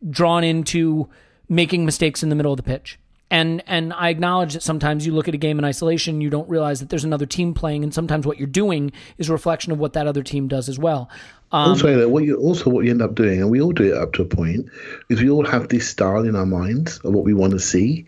drawn 0.09 0.45
into 0.45 1.09
making 1.49 1.85
mistakes 1.85 2.23
in 2.23 2.29
the 2.29 2.37
middle 2.37 2.53
of 2.53 2.57
the 2.57 2.63
pitch. 2.63 3.01
And 3.35 3.65
and 3.67 3.93
I 3.93 4.11
acknowledge 4.11 4.53
that 4.53 4.63
sometimes 4.63 5.05
you 5.05 5.13
look 5.13 5.27
at 5.27 5.35
a 5.35 5.39
game 5.39 5.59
in 5.59 5.65
isolation, 5.65 6.21
you 6.21 6.31
don't 6.31 6.49
realize 6.49 6.79
that 6.79 6.89
there's 6.89 7.03
another 7.03 7.27
team 7.27 7.53
playing, 7.53 7.83
and 7.83 7.93
sometimes 7.93 8.25
what 8.29 8.39
you're 8.39 8.47
doing 8.47 8.93
is 9.19 9.29
a 9.29 9.33
reflection 9.33 9.73
of 9.73 9.81
what 9.81 9.93
that 9.95 10.07
other 10.07 10.23
team 10.23 10.47
does 10.47 10.69
as 10.69 10.79
well. 10.79 11.11
Um, 11.51 11.71
also, 11.71 12.09
what 12.09 12.23
you 12.23 12.37
also 12.37 12.71
what 12.71 12.85
you 12.85 12.93
end 12.93 13.03
up 13.03 13.17
doing, 13.17 13.41
and 13.41 13.51
we 13.51 13.61
all 13.61 13.73
do 13.73 13.93
it 13.93 13.99
up 13.99 14.13
to 14.13 14.23
a 14.23 14.25
point, 14.25 14.67
is 15.11 15.21
we 15.21 15.29
all 15.29 15.45
have 15.45 15.69
this 15.69 15.89
style 15.89 16.25
in 16.25 16.37
our 16.37 16.47
minds 16.47 16.99
of 16.99 17.13
what 17.13 17.25
we 17.25 17.35
want 17.35 17.55
to 17.55 17.59
see, 17.59 18.07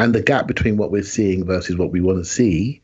and 0.00 0.12
the 0.12 0.20
gap 0.20 0.48
between 0.48 0.76
what 0.76 0.90
we're 0.90 1.04
seeing 1.04 1.44
versus 1.44 1.76
what 1.76 1.92
we 1.92 2.00
want 2.00 2.18
to 2.18 2.24
see 2.24 2.82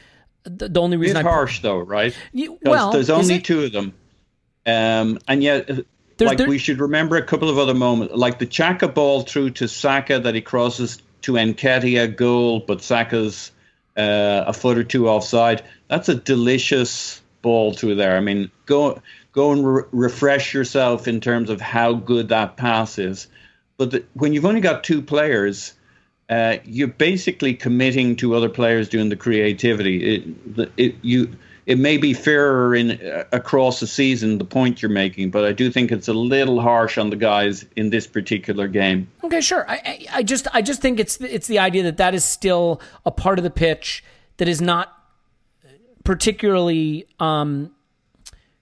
the, 0.44 0.70
the 0.70 0.82
only 0.82 0.98
reason 0.98 1.18
it's 1.18 1.26
I 1.26 1.30
harsh 1.30 1.62
though, 1.62 1.80
right? 1.80 2.16
You, 2.32 2.60
well, 2.64 2.92
there's 2.92 3.10
only 3.10 3.40
two 3.40 3.64
of 3.64 3.72
them. 3.72 3.94
Um, 4.66 5.20
and 5.28 5.44
yet, 5.44 5.70
uh, 5.70 5.82
there's, 6.18 6.40
like 6.40 6.48
we 6.48 6.58
should 6.58 6.80
remember 6.80 7.18
a 7.18 7.26
couple 7.26 7.50
of 7.50 7.58
other 7.58 7.74
moments, 7.74 8.14
like 8.16 8.40
the 8.40 8.46
Xhaka 8.46 8.94
ball 8.94 9.24
through 9.24 9.52
to 9.52 9.68
Saka 9.68 10.20
that 10.20 10.36
he 10.36 10.42
crosses 10.42 11.02
to 11.24 11.34
Nketiah 11.34 12.16
goal, 12.16 12.60
but 12.60 12.82
Saka's 12.82 13.52
uh, 13.98 14.46
a 14.48 14.54
foot 14.54 14.78
or 14.78 14.84
two 14.84 15.10
offside. 15.10 15.64
That's 15.88 16.10
a 16.10 16.16
delicious 16.16 17.22
ball 17.42 17.74
through 17.74 17.96
there. 17.96 18.18
I 18.18 18.20
mean, 18.20 18.52
go 18.66 19.02
go 19.32 19.52
and 19.52 19.68
re- 19.68 19.84
refresh 19.92 20.54
yourself 20.54 21.08
in 21.08 21.20
terms 21.20 21.50
of 21.50 21.60
how 21.60 21.94
good 21.94 22.30
that 22.30 22.58
pass 22.58 22.98
is. 22.98 23.28
But 23.78 23.92
the, 23.92 24.06
when 24.14 24.34
you've 24.34 24.46
only 24.46 24.62
got 24.62 24.84
two 24.84 25.02
players, 25.02 25.74
uh, 26.30 26.58
you're 26.64 26.88
basically 26.88 27.54
committing 27.54 28.16
to 28.18 28.36
other 28.36 28.50
players 28.50 28.90
doing 28.90 29.10
the 29.10 29.16
creativity. 29.16 30.16
It, 30.16 30.68
it, 30.78 30.96
you 31.02 31.36
it 31.66 31.80
may 31.80 31.98
be 31.98 32.14
fairer 32.14 32.76
in 32.76 32.92
uh, 32.92 33.24
across 33.32 33.80
the 33.80 33.88
season 33.88 34.38
the 34.38 34.46
point 34.46 34.82
you're 34.82 34.92
making, 34.92 35.32
but 35.32 35.46
I 35.46 35.54
do 35.54 35.72
think 35.72 35.92
it's 35.92 36.08
a 36.08 36.14
little 36.14 36.60
harsh 36.60 36.98
on 36.98 37.10
the 37.10 37.16
guys 37.16 37.66
in 37.76 37.90
this 37.90 38.08
particular 38.08 38.68
game. 38.68 39.10
Okay, 39.24 39.42
sure. 39.42 39.70
I, 39.70 40.06
I 40.12 40.24
just 40.24 40.48
I 40.54 40.62
just 40.62 40.82
think 40.82 41.00
it's 41.00 41.20
it's 41.22 41.48
the 41.48 41.60
idea 41.60 41.84
that 41.84 41.98
that 41.98 42.14
is 42.14 42.24
still 42.24 42.82
a 43.06 43.12
part 43.12 43.40
of 43.40 43.44
the 43.44 43.50
pitch 43.50 44.04
that 44.38 44.48
is 44.48 44.62
not 44.62 44.98
particularly 46.04 47.08
um, 47.20 47.72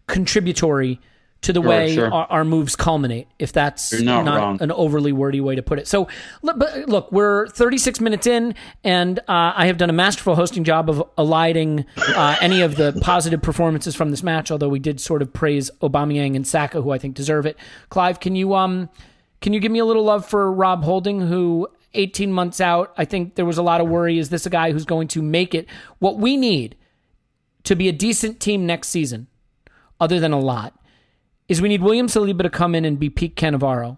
contributory 0.08 1.00
to 1.42 1.54
the 1.54 1.62
sure, 1.62 1.70
way 1.70 1.94
sure. 1.96 2.14
Our, 2.14 2.28
our, 2.28 2.46
moves 2.46 2.76
culminate, 2.76 3.28
if 3.40 3.52
that's 3.52 3.92
You're 3.92 4.04
not, 4.04 4.26
not 4.26 4.62
an 4.62 4.72
overly 4.72 5.12
wordy 5.12 5.42
way 5.42 5.56
to 5.56 5.64
put 5.64 5.80
it. 5.80 5.88
So, 5.88 6.08
but 6.44 6.88
look, 6.88 7.12
we're 7.12 7.48
36 7.48 8.00
minutes 8.00 8.28
in, 8.28 8.54
and 8.84 9.20
uh, 9.20 9.54
I 9.56 9.66
have 9.66 9.78
done 9.78 9.90
a 9.90 9.94
masterful 9.94 10.36
hosting 10.36 10.64
job 10.64 10.90
of 10.90 11.04
eliding 11.18 11.86
uh, 11.98 12.36
any 12.42 12.62
of 12.62 12.76
the 12.76 12.94
positive 13.02 13.42
performances 13.42 13.96
from 13.96 14.12
this 14.12 14.22
match. 14.22 14.52
Although 14.52 14.70
we 14.70 14.80
did 14.80 15.02
sort 15.02 15.22
of 15.22 15.34
praise 15.34 15.72
Aubameyang 15.82 16.36
and 16.36 16.46
Saka, 16.46 16.82
who 16.82 16.92
I 16.92 17.00
think 17.00 17.16
deserve 17.16 17.46
it. 17.48 17.58
Clive, 17.90 18.20
can 18.20 18.36
you 18.36 18.54
um, 18.54 18.90
can 19.42 19.54
you 19.54 19.60
give 19.60 19.72
me 19.72 19.80
a 19.80 19.86
little 19.86 20.04
love 20.04 20.28
for 20.28 20.52
Rob 20.52 20.84
Holding, 20.84 21.22
who 21.22 21.68
18 21.94 22.32
months 22.32 22.62
out, 22.62 22.94
I 22.98 23.06
think 23.06 23.36
there 23.36 23.46
was 23.46 23.58
a 23.58 23.64
lot 23.64 23.82
of 23.82 23.90
worry. 23.90 24.18
Is 24.18 24.30
this 24.30 24.46
a 24.46 24.50
guy 24.50 24.72
who's 24.72 24.86
going 24.86 25.10
to 25.10 25.22
make 25.22 25.54
it? 25.54 25.68
What 26.00 26.18
we 26.18 26.38
need 26.38 26.78
to 27.64 27.76
be 27.76 27.90
a 27.90 27.92
decent 27.92 28.40
team 28.40 28.66
next 28.66 28.88
season, 28.88 29.28
other 30.00 30.20
than 30.20 30.32
a 30.32 30.40
lot 30.40 30.74
is 31.52 31.62
we 31.62 31.68
need 31.68 31.82
William 31.82 32.08
Saliba 32.08 32.44
to 32.44 32.50
come 32.50 32.74
in 32.74 32.86
and 32.86 32.98
be 32.98 33.10
peak 33.10 33.36
Cannavaro, 33.36 33.98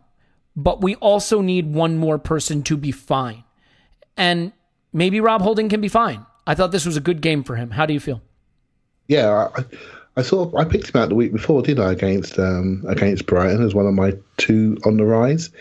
but 0.55 0.81
we 0.81 0.95
also 0.95 1.39
need 1.39 1.71
one 1.71 1.97
more 1.97 2.17
person 2.17 2.63
to 2.63 2.75
be 2.75 2.91
fine. 2.91 3.43
And 4.17 4.53
maybe 4.91 5.19
Rob 5.19 5.43
Holding 5.43 5.69
can 5.69 5.79
be 5.79 5.87
fine. 5.87 6.25
I 6.47 6.55
thought 6.55 6.71
this 6.71 6.87
was 6.87 6.97
a 6.97 6.99
good 6.99 7.21
game 7.21 7.43
for 7.43 7.55
him. 7.55 7.69
How 7.69 7.85
do 7.85 7.93
you 7.93 7.99
feel? 7.99 8.23
Yeah, 9.07 9.49
I, 9.55 9.65
I 10.17 10.23
I 10.57 10.65
picked 10.65 10.89
him 10.89 10.99
out 10.99 11.09
the 11.09 11.15
week 11.15 11.31
before, 11.31 11.61
did 11.61 11.79
I, 11.79 11.91
against 11.91 12.39
um, 12.39 12.83
against 12.87 13.27
Brighton 13.27 13.63
as 13.63 13.75
one 13.75 13.85
of 13.85 13.93
my 13.93 14.17
two 14.37 14.79
on 14.83 14.97
the 14.97 15.05
rise. 15.05 15.51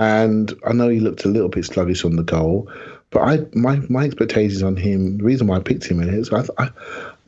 And 0.00 0.52
I 0.66 0.72
know 0.72 0.88
he 0.88 0.98
looked 0.98 1.24
a 1.24 1.28
little 1.28 1.48
bit 1.48 1.66
sluggish 1.66 2.04
on 2.04 2.16
the 2.16 2.24
goal, 2.24 2.68
But 3.10 3.20
I 3.20 3.38
my 3.54 3.76
my 3.88 4.04
expectations 4.06 4.64
on 4.64 4.76
him. 4.76 5.18
The 5.18 5.24
reason 5.24 5.46
why 5.46 5.58
I 5.58 5.60
picked 5.60 5.84
him 5.84 6.00
in 6.00 6.08
is 6.08 6.32
I 6.32 6.44
I, 6.58 6.70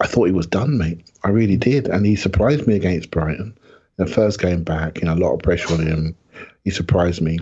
I 0.00 0.06
thought 0.06 0.26
he 0.26 0.32
was 0.32 0.48
done, 0.48 0.78
mate. 0.78 1.00
I 1.22 1.28
really 1.28 1.56
did, 1.56 1.86
and 1.86 2.04
he 2.04 2.16
surprised 2.16 2.66
me 2.66 2.74
against 2.74 3.10
Brighton. 3.12 3.56
The 4.00 4.06
first 4.06 4.40
game 4.40 4.64
back, 4.64 5.00
you 5.00 5.06
know, 5.06 5.14
a 5.14 5.16
lot 5.16 5.34
of 5.34 5.40
pressure 5.40 5.74
on 5.74 5.86
him. 5.86 6.16
He 6.64 6.70
surprised 6.70 7.20
me. 7.20 7.38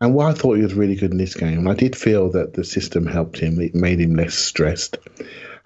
And 0.00 0.14
while 0.14 0.28
I 0.28 0.34
thought 0.34 0.56
he 0.56 0.62
was 0.62 0.74
really 0.74 0.96
good 0.96 1.12
in 1.12 1.16
this 1.16 1.34
game, 1.34 1.58
and 1.58 1.68
I 1.68 1.74
did 1.74 1.96
feel 1.96 2.30
that 2.32 2.54
the 2.54 2.64
system 2.64 3.06
helped 3.06 3.38
him. 3.38 3.60
It 3.60 3.74
made 3.74 4.00
him 4.00 4.14
less 4.14 4.34
stressed 4.34 4.98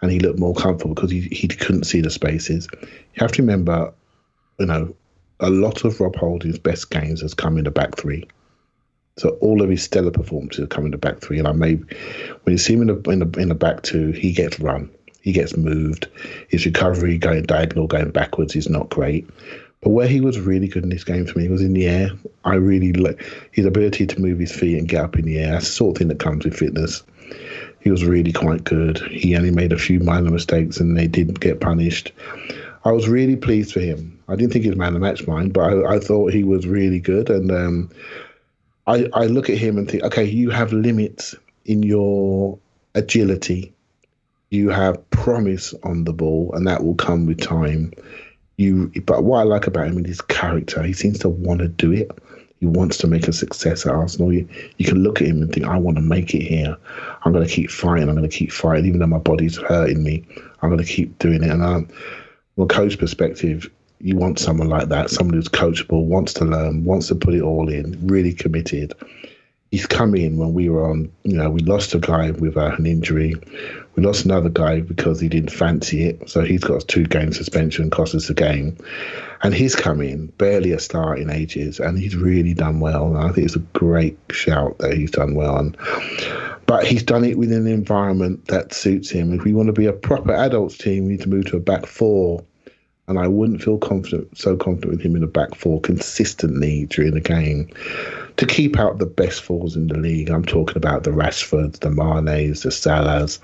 and 0.03 0.11
he 0.11 0.21
looked 0.21 0.39
more 0.39 0.55
comfortable 0.55 0.95
because 0.95 1.11
he, 1.11 1.21
he 1.21 1.49
couldn't 1.49 1.85
see 1.85 2.01
the 2.01 2.11
spaces. 2.11 2.69
You 2.83 2.89
have 3.17 3.33
to 3.33 3.43
remember, 3.43 3.93
you 4.59 4.67
know, 4.67 4.95
a 5.39 5.51
lot 5.51 5.85
of 5.85 6.01
Rob 6.01 6.17
Holding's 6.17 6.59
best 6.59 6.91
games 6.91 7.23
has 7.23 7.35
come 7.35 7.59
in 7.59 7.65
the 7.65 7.71
back 7.71 7.97
three. 7.97 8.29
So 9.17 9.31
all 9.41 9.63
of 9.63 9.69
his 9.69 9.83
stellar 9.83 10.11
performances 10.11 10.61
have 10.61 10.69
come 10.69 10.87
in 10.87 10.93
the 10.93 10.99
back 10.99 11.21
three. 11.21 11.39
And 11.39 11.49
I 11.49 11.53
may, 11.53 11.75
when 11.75 12.53
you 12.53 12.59
see 12.59 12.75
him 12.75 12.83
in 12.83 13.03
the, 13.03 13.11
in 13.11 13.19
the, 13.19 13.41
in 13.41 13.49
the 13.49 13.55
back 13.55 13.83
two, 13.83 14.13
he 14.13 14.33
gets 14.33 14.61
run. 14.61 14.91
He 15.23 15.33
gets 15.33 15.57
moved. 15.57 16.09
His 16.49 16.65
recovery 16.65 17.19
going 17.19 17.43
diagonal, 17.43 17.87
going 17.87 18.11
backwards 18.11 18.57
is 18.57 18.71
not 18.71 18.89
great. 18.89 19.29
But 19.83 19.91
where 19.91 20.09
he 20.09 20.21
was 20.21 20.39
really 20.39 20.69
good 20.69 20.83
in 20.83 20.91
this 20.91 21.05
game 21.05 21.27
for 21.27 21.39
me 21.39 21.49
was 21.49 21.63
in 21.63 21.73
the 21.73 21.87
air. 21.87 22.11
I 22.45 22.55
really 22.55 22.93
like 22.93 23.25
his 23.51 23.65
ability 23.65 24.07
to 24.07 24.21
move 24.21 24.39
his 24.39 24.53
feet 24.53 24.79
and 24.79 24.89
get 24.89 25.05
up 25.05 25.17
in 25.17 25.25
the 25.25 25.39
air. 25.39 25.53
That's 25.53 25.67
the 25.67 25.73
sort 25.73 25.97
of 25.97 25.99
thing 25.99 26.09
that 26.09 26.19
comes 26.19 26.45
with 26.45 26.57
fitness 26.57 27.03
he 27.81 27.91
was 27.91 28.05
really 28.05 28.33
quite 28.33 28.65
good. 28.65 28.99
He 29.11 29.37
only 29.37 29.51
made 29.51 29.73
a 29.73 29.79
few 29.79 30.01
minor 30.01 30.31
mistakes 30.31 30.79
and 30.79 30.97
they 30.97 31.07
didn't 31.07 31.41
get 31.41 31.61
punished. 31.61 32.13
I 32.85 32.93
was 32.93 33.09
really 33.09 33.37
pleased 33.37 33.73
for 33.73 33.81
him. 33.81 34.19
I 34.29 34.37
didn't 34.37 34.53
think 34.53 34.65
he 34.65 34.71
was 34.71 34.79
man 34.79 34.89
of 34.89 34.95
the 34.95 35.01
match 35.01 35.27
mine, 35.27 35.51
but 35.51 35.61
I, 35.61 35.97
I 35.97 35.99
thought 35.99 36.33
he 36.33 36.45
was 36.45 36.67
really 36.67 37.01
good. 37.01 37.31
And 37.31 37.51
um, 37.51 37.91
I, 38.87 39.09
I 39.15 39.27
look 39.27 39.51
at 39.51 39.59
him 39.59 39.77
and 39.77 39.91
think, 39.91 40.03
okay, 40.05 40.25
you 40.25 40.51
have 40.51 40.73
limits 40.73 41.35
in 41.65 41.83
your 41.83 42.59
agility. 42.95 43.73
You 44.51 44.71
have 44.71 45.11
promise 45.11 45.75
on 45.85 46.05
the 46.05 46.13
ball, 46.13 46.53
and 46.55 46.67
that 46.67 46.85
will 46.85 46.97
come 46.97 47.27
with 47.27 47.41
time. 47.41 47.93
You, 48.61 48.93
but 49.07 49.25
what 49.25 49.39
I 49.39 49.45
like 49.45 49.67
about 49.67 49.87
him 49.87 49.99
is 50.01 50.07
his 50.07 50.21
character. 50.21 50.83
He 50.83 50.93
seems 50.93 51.19
to 51.21 51.31
want 51.31 51.61
to 51.61 51.69
do 51.69 51.93
it. 51.93 52.11
He 52.59 52.67
wants 52.67 52.99
to 52.99 53.07
make 53.07 53.27
a 53.27 53.33
success 53.33 53.87
at 53.87 53.95
Arsenal. 53.95 54.35
You, 54.35 54.47
you 54.77 54.85
can 54.85 55.03
look 55.03 55.23
at 55.23 55.29
him 55.29 55.41
and 55.41 55.51
think, 55.51 55.65
I 55.65 55.79
want 55.79 55.97
to 55.97 56.03
make 56.03 56.35
it 56.35 56.43
here. 56.43 56.77
I'm 57.25 57.33
going 57.33 57.47
to 57.47 57.51
keep 57.51 57.71
fighting. 57.71 58.07
I'm 58.11 58.17
going 58.17 58.29
to 58.29 58.37
keep 58.37 58.53
fighting, 58.53 58.85
even 58.85 59.01
though 59.01 59.07
my 59.07 59.17
body's 59.17 59.57
hurting 59.57 60.03
me. 60.03 60.27
I'm 60.61 60.69
going 60.69 60.85
to 60.85 60.93
keep 60.93 61.19
doing 61.19 61.43
it. 61.43 61.51
And 61.51 61.63
um, 61.63 61.87
from 62.55 62.65
a 62.65 62.67
coach 62.67 62.99
perspective, 62.99 63.71
you 63.99 64.17
want 64.17 64.39
someone 64.39 64.69
like 64.69 64.91
that, 64.91 65.09
someone 65.09 65.37
who's 65.37 65.49
coachable, 65.49 66.05
wants 66.05 66.35
to 66.35 66.45
learn, 66.45 66.85
wants 66.85 67.09
to 67.09 67.15
put 67.15 67.33
it 67.33 67.41
all 67.41 67.71
in, 67.71 67.99
really 68.07 68.35
committed. 68.35 68.93
He's 69.71 69.87
come 69.87 70.17
in 70.17 70.37
when 70.37 70.53
we 70.53 70.69
were 70.69 70.91
on, 70.91 71.13
you 71.23 71.37
know, 71.37 71.49
we 71.49 71.61
lost 71.61 71.95
a 71.95 72.01
guy 72.01 72.33
with 72.33 72.57
uh, 72.57 72.75
an 72.77 72.87
injury. 72.87 73.35
We 73.95 74.03
lost 74.03 74.25
another 74.25 74.49
guy 74.49 74.81
because 74.81 75.21
he 75.21 75.29
didn't 75.29 75.51
fancy 75.51 76.07
it. 76.07 76.29
So 76.29 76.43
he's 76.43 76.65
got 76.65 76.83
a 76.83 76.87
two 76.87 77.05
game 77.05 77.33
suspension, 77.33 77.89
cost 77.89 78.15
us 78.15 78.29
a 78.31 78.35
game. 78.35 78.77
And 79.43 79.55
he's 79.55 79.77
come 79.77 80.01
in, 80.01 80.27
barely 80.27 80.73
a 80.73 80.81
start 80.81 81.19
in 81.21 81.31
ages, 81.31 81.81
and 81.81 81.99
he's 81.99 82.17
really 82.17 82.53
done 82.53 82.81
well. 82.81 83.07
And 83.07 83.19
I 83.19 83.31
think 83.31 83.47
it's 83.47 83.57
a 83.57 83.61
great 83.61 84.19
shout 84.31 84.77
that 84.79 84.95
he's 84.95 85.13
done 85.13 85.35
well. 85.35 85.57
And, 85.57 85.77
but 86.67 86.85
he's 86.85 87.03
done 87.03 87.25
it 87.25 87.39
within 87.39 87.67
an 87.67 87.73
environment 87.73 88.47
that 88.49 88.75
suits 88.75 89.09
him. 89.09 89.33
If 89.33 89.45
we 89.45 89.55
want 89.55 89.69
to 89.69 89.73
be 89.73 89.87
a 89.87 89.93
proper 89.93 90.33
adults 90.35 90.77
team, 90.77 91.05
we 91.05 91.13
need 91.13 91.23
to 91.23 91.29
move 91.29 91.47
to 91.47 91.57
a 91.57 91.61
back 91.61 91.87
four. 91.87 92.45
And 93.11 93.19
I 93.19 93.27
wouldn't 93.27 93.61
feel 93.61 93.77
confident, 93.77 94.39
so 94.39 94.57
confident 94.57 94.93
with 94.93 95.03
him 95.03 95.17
in 95.17 95.25
a 95.25 95.27
back 95.27 95.57
four 95.57 95.81
consistently 95.81 96.87
during 96.87 97.13
the 97.13 97.21
game 97.21 97.69
to 98.37 98.47
keep 98.47 98.79
out 98.79 98.99
the 98.99 99.05
best 99.05 99.43
fours 99.43 99.75
in 99.75 99.89
the 99.89 99.99
league. 99.99 100.31
I'm 100.31 100.45
talking 100.45 100.77
about 100.77 101.03
the 101.03 101.11
Rashfords, 101.11 101.81
the 101.81 101.91
Manes, 101.91 102.63
the 102.63 102.69
Salahs. 102.69 103.41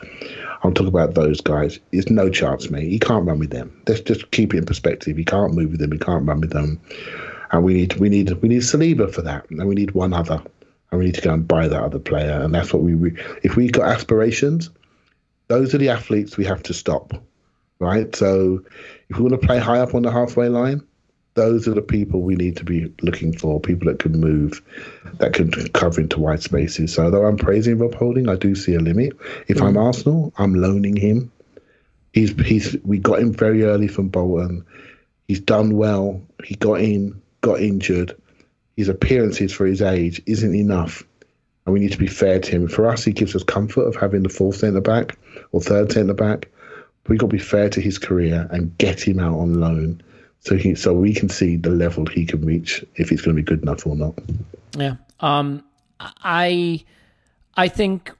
I'm 0.62 0.72
talking 0.72 0.86
about 0.86 1.14
those 1.14 1.40
guys. 1.40 1.80
It's 1.90 2.08
no 2.08 2.30
chance, 2.30 2.70
mate. 2.70 2.88
He 2.88 3.00
can't 3.00 3.26
run 3.26 3.40
with 3.40 3.50
them. 3.50 3.76
Let's 3.88 4.02
just 4.02 4.30
keep 4.30 4.54
it 4.54 4.58
in 4.58 4.66
perspective. 4.66 5.16
He 5.16 5.24
can't 5.24 5.52
move 5.52 5.72
with 5.72 5.80
them. 5.80 5.90
He 5.90 5.98
can't 5.98 6.24
run 6.24 6.42
with 6.42 6.52
them. 6.52 6.80
And 7.50 7.64
we 7.64 7.74
need 7.74 7.94
we 7.94 8.08
need 8.08 8.30
we 8.34 8.48
need 8.48 8.62
Saliba 8.62 9.12
for 9.12 9.22
that, 9.22 9.50
and 9.50 9.66
we 9.66 9.74
need 9.74 9.90
one 9.90 10.12
other, 10.12 10.40
and 10.92 11.00
we 11.00 11.06
need 11.06 11.16
to 11.16 11.22
go 11.22 11.34
and 11.34 11.48
buy 11.48 11.66
that 11.66 11.82
other 11.82 11.98
player. 11.98 12.40
And 12.40 12.54
that's 12.54 12.72
what 12.72 12.84
we. 12.84 13.16
If 13.42 13.56
we've 13.56 13.72
got 13.72 13.88
aspirations, 13.88 14.70
those 15.48 15.74
are 15.74 15.78
the 15.78 15.88
athletes 15.88 16.36
we 16.36 16.44
have 16.44 16.62
to 16.62 16.72
stop, 16.72 17.14
right? 17.78 18.14
So 18.14 18.62
if 19.08 19.16
we 19.16 19.22
want 19.22 19.40
to 19.40 19.46
play 19.46 19.58
high 19.58 19.78
up 19.78 19.94
on 19.94 20.02
the 20.02 20.10
halfway 20.10 20.48
line, 20.48 20.82
those 21.34 21.68
are 21.68 21.74
the 21.74 21.82
people 21.82 22.22
we 22.22 22.34
need 22.34 22.56
to 22.56 22.64
be 22.64 22.92
looking 23.02 23.36
for. 23.36 23.60
People 23.60 23.86
that 23.88 23.98
can 23.98 24.18
move, 24.18 24.62
that 25.18 25.34
can 25.34 25.50
cover 25.68 26.00
into 26.00 26.18
wide 26.18 26.42
spaces. 26.42 26.94
So 26.94 27.04
although 27.04 27.26
I'm 27.26 27.36
praising 27.36 27.78
Rob 27.78 27.94
Holding, 27.94 28.28
I 28.28 28.36
do 28.36 28.54
see 28.54 28.74
a 28.74 28.80
limit. 28.80 29.12
If 29.46 29.60
I'm 29.60 29.74
mm. 29.74 29.84
Arsenal, 29.84 30.32
I'm 30.38 30.54
loaning 30.54 30.96
him. 30.96 31.30
He's 32.12 32.30
he's 32.40 32.76
we 32.84 32.98
got 32.98 33.18
him 33.18 33.34
very 33.34 33.64
early 33.64 33.88
from 33.88 34.08
Bolton. 34.08 34.64
He's 35.28 35.40
done 35.40 35.76
well. 35.76 36.22
He 36.42 36.54
got 36.54 36.80
in, 36.80 37.20
got 37.42 37.60
injured. 37.60 38.16
His 38.76 38.88
appearances 38.88 39.52
for 39.52 39.66
his 39.66 39.82
age 39.82 40.22
isn't 40.26 40.54
enough. 40.54 41.02
And 41.66 41.72
we 41.72 41.80
need 41.80 41.92
to 41.92 41.98
be 41.98 42.06
fair 42.06 42.38
to 42.38 42.50
him. 42.50 42.68
For 42.68 42.86
us, 42.86 43.04
he 43.04 43.12
gives 43.12 43.34
us 43.34 43.42
comfort 43.42 43.82
of 43.82 43.96
having 43.96 44.22
the 44.22 44.28
fourth 44.28 44.56
centre 44.56 44.80
back 44.80 45.18
or 45.52 45.60
third 45.60 45.92
centre 45.92 46.14
back. 46.14 46.48
We've 47.08 47.18
got 47.18 47.30
to 47.30 47.36
be 47.36 47.42
fair 47.42 47.68
to 47.70 47.80
his 47.80 47.98
career 47.98 48.48
and 48.50 48.76
get 48.78 49.00
him 49.00 49.18
out 49.18 49.38
on 49.38 49.60
loan 49.60 50.02
so 50.40 50.56
he 50.56 50.74
so 50.74 50.92
we 50.92 51.12
can 51.12 51.28
see 51.28 51.56
the 51.56 51.70
level 51.70 52.06
he 52.06 52.24
can 52.24 52.44
reach 52.44 52.84
if 52.94 53.08
he's 53.08 53.20
going 53.20 53.36
to 53.36 53.42
be 53.42 53.46
good 53.46 53.62
enough 53.62 53.86
or 53.86 53.96
not. 53.96 54.14
Yeah. 54.76 54.96
Um 55.20 55.64
I 56.00 56.84
I 57.56 57.68
think 57.68 58.12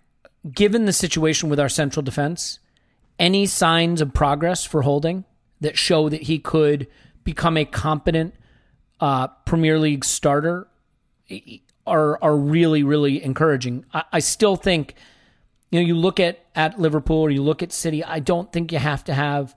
given 0.53 0.87
the 0.87 0.93
situation 0.93 1.49
with 1.49 1.61
our 1.61 1.69
central 1.69 2.03
defense, 2.03 2.59
any 3.19 3.47
signs 3.47 4.01
of 4.01 4.13
progress 4.13 4.65
for 4.65 4.83
Holding 4.83 5.25
that 5.61 5.79
show 5.79 6.09
that 6.09 6.23
he 6.23 6.39
could 6.39 6.87
become 7.25 7.57
a 7.57 7.65
competent 7.65 8.35
uh, 9.01 9.29
Premier 9.29 9.79
League 9.79 10.05
starter 10.05 10.69
are 11.87 12.23
are 12.23 12.37
really 12.37 12.83
really 12.83 13.23
encouraging. 13.23 13.85
I, 13.93 14.03
I 14.15 14.19
still 14.19 14.57
think 14.57 14.95
you 15.71 15.81
know 15.81 15.87
you 15.87 15.95
look 15.95 16.21
at 16.21 16.45
at 16.55 16.79
Liverpool 16.79 17.19
or 17.19 17.31
you 17.31 17.43
look 17.43 17.63
at 17.63 17.73
City. 17.73 18.05
I 18.05 18.21
don't 18.21 18.53
think 18.53 18.73
you 18.73 18.79
have 18.79 19.05
to 19.05 19.15
have 19.15 19.55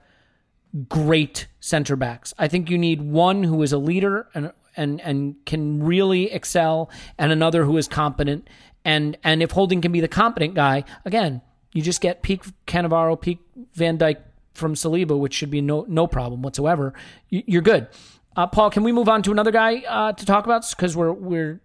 great 0.88 1.47
center 1.60 1.95
backs. 1.95 2.34
I 2.38 2.47
think 2.47 2.70
you 2.70 2.78
need 2.78 3.01
one 3.01 3.43
who 3.43 3.62
is 3.64 3.74
a 3.74 3.78
leader 3.78 4.28
and 4.34 4.51
and 4.76 5.01
and 5.01 5.36
can 5.45 5.84
really 5.84 6.32
excel, 6.32 6.89
and 7.18 7.32
another 7.32 7.66
who 7.66 7.78
is 7.78 7.88
competent. 7.88 8.47
And 8.86 9.18
and 9.24 9.43
if 9.43 9.51
Holding 9.51 9.82
can 9.82 9.91
be 9.91 9.99
the 9.99 10.07
competent 10.07 10.55
guy, 10.55 10.84
again, 11.05 11.41
you 11.74 11.82
just 11.82 12.01
get 12.01 12.22
peak 12.22 12.43
Cannavaro, 12.66 13.20
peak 13.20 13.39
Van 13.74 13.97
Dijk 13.97 14.18
from 14.53 14.76
Saliba, 14.76 15.18
which 15.18 15.34
should 15.34 15.51
be 15.51 15.62
no 15.62 15.86
no 15.88 16.07
problem 16.07 16.41
whatsoever. 16.41 16.93
You're 17.30 17.62
good. 17.62 17.88
Uh, 18.36 18.47
Paul, 18.47 18.70
can 18.70 18.84
we 18.84 18.91
move 18.91 19.10
on 19.10 19.22
to 19.24 19.32
another 19.32 19.51
guy 19.51 19.84
uh, 19.88 20.14
to 20.14 20.26
talk 20.26 20.45
about? 20.45 20.66
Because 20.70 20.95
we're 20.95 21.12
we're 21.12 21.60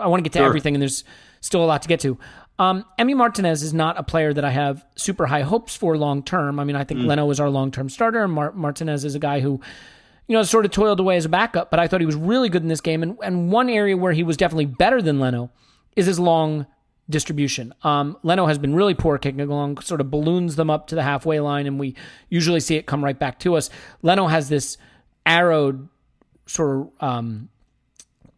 I 0.00 0.06
want 0.06 0.20
to 0.20 0.22
get 0.22 0.32
to 0.34 0.38
sure. 0.38 0.46
everything, 0.46 0.74
and 0.74 0.82
there's 0.82 1.04
still 1.40 1.64
a 1.64 1.66
lot 1.66 1.82
to 1.82 1.88
get 1.88 2.00
to. 2.00 2.18
Um, 2.58 2.84
Emi 2.98 3.16
Martinez 3.16 3.62
is 3.62 3.72
not 3.72 3.98
a 3.98 4.02
player 4.02 4.32
that 4.32 4.44
I 4.44 4.50
have 4.50 4.84
super 4.94 5.26
high 5.26 5.42
hopes 5.42 5.74
for 5.74 5.96
long 5.96 6.22
term. 6.22 6.60
I 6.60 6.64
mean, 6.64 6.76
I 6.76 6.84
think 6.84 7.00
mm. 7.00 7.06
Leno 7.06 7.30
is 7.30 7.40
our 7.40 7.50
long 7.50 7.70
term 7.70 7.88
starter, 7.88 8.22
and 8.22 8.32
Mar- 8.32 8.52
Martinez 8.52 9.04
is 9.04 9.14
a 9.14 9.18
guy 9.18 9.40
who, 9.40 9.60
you 10.28 10.36
know, 10.36 10.42
sort 10.42 10.64
of 10.64 10.70
toiled 10.70 11.00
away 11.00 11.16
as 11.16 11.24
a 11.24 11.28
backup. 11.28 11.70
But 11.70 11.80
I 11.80 11.88
thought 11.88 12.00
he 12.00 12.06
was 12.06 12.14
really 12.14 12.48
good 12.48 12.62
in 12.62 12.68
this 12.68 12.80
game, 12.80 13.02
and 13.02 13.16
and 13.22 13.50
one 13.50 13.68
area 13.68 13.96
where 13.96 14.12
he 14.12 14.22
was 14.22 14.36
definitely 14.36 14.66
better 14.66 15.00
than 15.00 15.18
Leno 15.18 15.50
is 15.96 16.06
his 16.06 16.20
long 16.20 16.66
distribution. 17.10 17.74
Um, 17.82 18.16
Leno 18.22 18.46
has 18.46 18.58
been 18.58 18.74
really 18.74 18.94
poor 18.94 19.18
kicking 19.18 19.40
along, 19.40 19.78
sort 19.78 20.00
of 20.00 20.10
balloons 20.10 20.56
them 20.56 20.70
up 20.70 20.86
to 20.88 20.94
the 20.94 21.02
halfway 21.02 21.40
line, 21.40 21.66
and 21.66 21.78
we 21.78 21.94
usually 22.28 22.60
see 22.60 22.76
it 22.76 22.86
come 22.86 23.04
right 23.04 23.18
back 23.18 23.38
to 23.40 23.56
us. 23.56 23.70
Leno 24.02 24.26
has 24.26 24.48
this 24.48 24.76
arrowed 25.26 25.88
sort 26.46 26.78
of 26.78 26.90
um, 27.00 27.48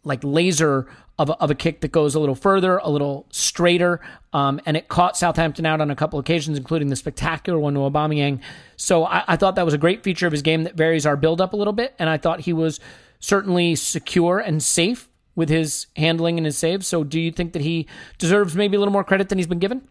like 0.04 0.20
laser 0.22 0.86
of 1.18 1.30
a, 1.30 1.34
of 1.34 1.50
a 1.50 1.54
kick 1.54 1.80
that 1.80 1.92
goes 1.92 2.14
a 2.14 2.20
little 2.20 2.34
further, 2.34 2.78
a 2.78 2.90
little 2.90 3.26
straighter, 3.30 4.00
um, 4.32 4.60
and 4.66 4.76
it 4.76 4.88
caught 4.88 5.16
Southampton 5.16 5.64
out 5.64 5.80
on 5.80 5.90
a 5.90 5.96
couple 5.96 6.18
occasions, 6.18 6.58
including 6.58 6.88
the 6.88 6.96
spectacular 6.96 7.58
one 7.58 7.74
to 7.74 7.80
Aubameyang. 7.80 8.40
So 8.76 9.04
I, 9.04 9.24
I 9.28 9.36
thought 9.36 9.56
that 9.56 9.64
was 9.64 9.74
a 9.74 9.78
great 9.78 10.02
feature 10.02 10.26
of 10.26 10.32
his 10.32 10.42
game 10.42 10.64
that 10.64 10.74
varies 10.74 11.06
our 11.06 11.16
build 11.16 11.40
up 11.40 11.52
a 11.52 11.56
little 11.56 11.72
bit, 11.72 11.94
and 11.98 12.08
I 12.10 12.18
thought 12.18 12.40
he 12.40 12.52
was 12.52 12.80
certainly 13.20 13.74
secure 13.76 14.38
and 14.38 14.62
safe 14.62 15.08
with 15.36 15.48
his 15.48 15.86
handling 15.96 16.38
and 16.38 16.46
his 16.46 16.56
saves. 16.56 16.86
So 16.86 17.04
do 17.04 17.20
you 17.20 17.30
think 17.30 17.52
that 17.54 17.62
he 17.62 17.86
deserves 18.18 18.54
maybe 18.54 18.76
a 18.76 18.78
little 18.78 18.92
more 18.92 19.04
credit 19.04 19.28
than 19.28 19.38
he's 19.38 19.46
been 19.46 19.58
given? 19.58 19.86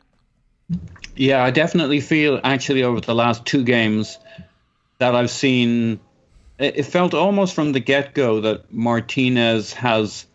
Yeah, 1.15 1.43
I 1.43 1.51
definitely 1.51 1.99
feel 1.99 2.39
actually 2.43 2.83
over 2.83 3.01
the 3.01 3.15
last 3.15 3.45
two 3.45 3.63
games 3.63 4.17
that 4.99 5.15
I've 5.15 5.29
seen. 5.29 5.99
It 6.63 6.83
felt 6.83 7.13
almost 7.13 7.53
from 7.53 7.73
the 7.73 7.79
get 7.79 8.13
go 8.13 8.39
that 8.41 8.71
Martinez 8.71 9.73
has 9.73 10.25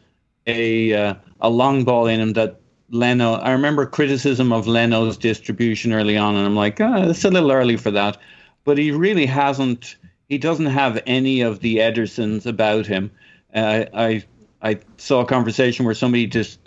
a 0.47 0.93
uh, 0.93 1.15
a 1.41 1.49
long 1.49 1.85
ball 1.85 2.07
in 2.07 2.21
him 2.21 2.33
that 2.35 2.61
Leno. 2.91 3.35
I 3.35 3.53
remember 3.53 3.87
criticism 3.87 4.53
of 4.53 4.67
Leno's 4.67 5.17
distribution 5.17 5.93
early 5.93 6.17
on, 6.17 6.37
and 6.37 6.47
I'm 6.47 6.57
like, 6.57 6.81
oh, 6.81 7.11
it's 7.11 7.25
a 7.25 7.31
little 7.31 7.53
early 7.53 7.77
for 7.77 7.91
that. 7.93 8.19
But 8.65 8.79
he 8.79 8.91
really 8.91 9.27
hasn't. 9.27 9.97
He 10.29 10.39
doesn't 10.39 10.67
have 10.67 11.03
any 11.07 11.41
of 11.41 11.61
the 11.61 11.79
Edersons 11.79 12.45
about 12.45 12.87
him. 12.87 13.11
Uh, 13.55 13.85
I 13.95 14.25
I 14.61 14.81
saw 14.97 15.21
a 15.21 15.27
conversation 15.27 15.85
where 15.85 15.95
somebody 15.95 16.27
just 16.27 16.59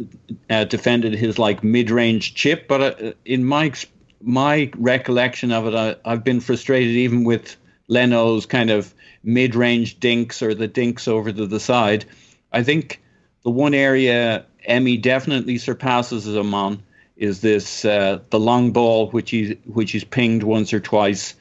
uh, 0.50 0.64
defended 0.64 1.14
his 1.14 1.38
like 1.38 1.64
mid-range 1.64 2.34
chip, 2.36 2.68
but 2.68 2.82
uh, 2.82 3.12
in 3.26 3.44
my 3.44 3.74
my 4.22 4.72
recollection 4.78 5.52
of 5.52 5.68
it, 5.68 5.76
I, 5.76 5.96
I've 6.10 6.24
been 6.24 6.40
frustrated 6.40 6.96
even 6.96 7.24
with 7.24 7.58
Leno's 7.88 8.46
kind 8.46 8.70
of 8.70 8.94
mid-range 9.24 10.00
dinks 10.00 10.42
or 10.42 10.54
the 10.54 10.68
dinks 10.68 11.08
over 11.08 11.32
to 11.32 11.46
the 11.46 11.60
side. 11.60 12.06
I 12.52 12.64
think 12.64 13.02
the 13.44 13.52
one 13.52 13.74
area 13.74 14.46
Emi 14.68 15.02
definitely 15.02 15.58
surpasses 15.58 16.28
him 16.28 16.54
on 16.54 16.84
is 17.18 17.42
this 17.42 17.86
uh, 17.86 18.20
the 18.32 18.40
long 18.40 18.72
ball, 18.72 19.10
which 19.12 19.30
he 19.30 19.58
which 19.66 19.92
he's 19.92 20.04
pinged 20.04 20.44
once 20.44 20.74
or 20.74 20.80
twice, 20.80 21.36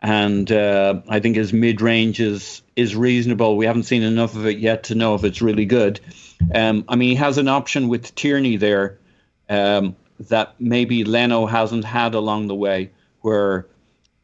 and 0.00 0.50
uh, 0.50 1.00
I 1.08 1.20
think 1.20 1.36
his 1.36 1.52
mid 1.52 1.80
range 1.80 2.20
is 2.20 2.62
is 2.74 2.96
reasonable. 2.96 3.56
We 3.56 3.66
haven't 3.66 3.84
seen 3.84 4.02
enough 4.02 4.34
of 4.34 4.46
it 4.46 4.58
yet 4.58 4.84
to 4.84 4.94
know 4.94 5.14
if 5.14 5.24
it's 5.24 5.42
really 5.42 5.66
good. 5.66 6.00
Um, 6.54 6.84
I 6.88 6.96
mean, 6.96 7.10
he 7.10 7.14
has 7.16 7.38
an 7.38 7.48
option 7.48 7.88
with 7.88 8.14
Tierney 8.14 8.56
there 8.56 8.98
um, 9.48 9.96
that 10.28 10.54
maybe 10.58 11.04
Leno 11.04 11.46
hasn't 11.46 11.84
had 11.84 12.14
along 12.14 12.48
the 12.48 12.54
way, 12.54 12.90
where 13.20 13.66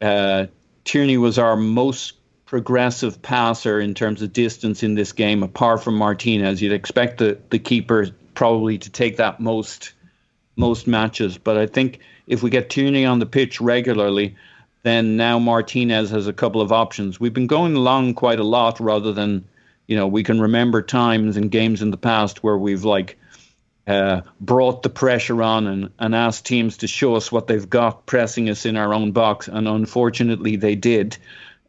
uh, 0.00 0.46
Tierney 0.84 1.18
was 1.18 1.38
our 1.38 1.56
most 1.56 2.14
progressive 2.52 3.22
passer 3.22 3.80
in 3.80 3.94
terms 3.94 4.20
of 4.20 4.30
distance 4.30 4.82
in 4.82 4.94
this 4.94 5.12
game, 5.12 5.42
apart 5.42 5.82
from 5.82 5.96
Martinez. 5.96 6.60
You'd 6.60 6.72
expect 6.72 7.16
the, 7.16 7.38
the 7.48 7.58
keeper 7.58 8.08
probably 8.34 8.76
to 8.76 8.90
take 8.90 9.16
that 9.16 9.40
most 9.40 9.94
most 10.54 10.86
matches, 10.86 11.38
but 11.38 11.56
I 11.56 11.66
think 11.66 12.00
if 12.26 12.42
we 12.42 12.50
get 12.50 12.68
Tierney 12.68 13.06
on 13.06 13.20
the 13.20 13.24
pitch 13.24 13.58
regularly, 13.58 14.36
then 14.82 15.16
now 15.16 15.38
Martinez 15.38 16.10
has 16.10 16.26
a 16.26 16.32
couple 16.34 16.60
of 16.60 16.72
options. 16.72 17.18
We've 17.18 17.32
been 17.32 17.46
going 17.46 17.74
along 17.74 18.16
quite 18.16 18.38
a 18.38 18.44
lot 18.44 18.80
rather 18.80 19.14
than, 19.14 19.48
you 19.86 19.96
know, 19.96 20.06
we 20.06 20.22
can 20.22 20.38
remember 20.38 20.82
times 20.82 21.38
and 21.38 21.50
games 21.50 21.80
in 21.80 21.90
the 21.90 21.96
past 21.96 22.44
where 22.44 22.58
we've 22.58 22.84
like 22.84 23.16
uh, 23.86 24.20
brought 24.42 24.82
the 24.82 24.90
pressure 24.90 25.42
on 25.42 25.66
and, 25.66 25.90
and 25.98 26.14
asked 26.14 26.44
teams 26.44 26.76
to 26.76 26.86
show 26.86 27.14
us 27.14 27.32
what 27.32 27.46
they've 27.46 27.70
got, 27.70 28.04
pressing 28.04 28.50
us 28.50 28.66
in 28.66 28.76
our 28.76 28.92
own 28.92 29.12
box. 29.12 29.48
And 29.48 29.66
unfortunately, 29.66 30.56
they 30.56 30.74
did. 30.74 31.16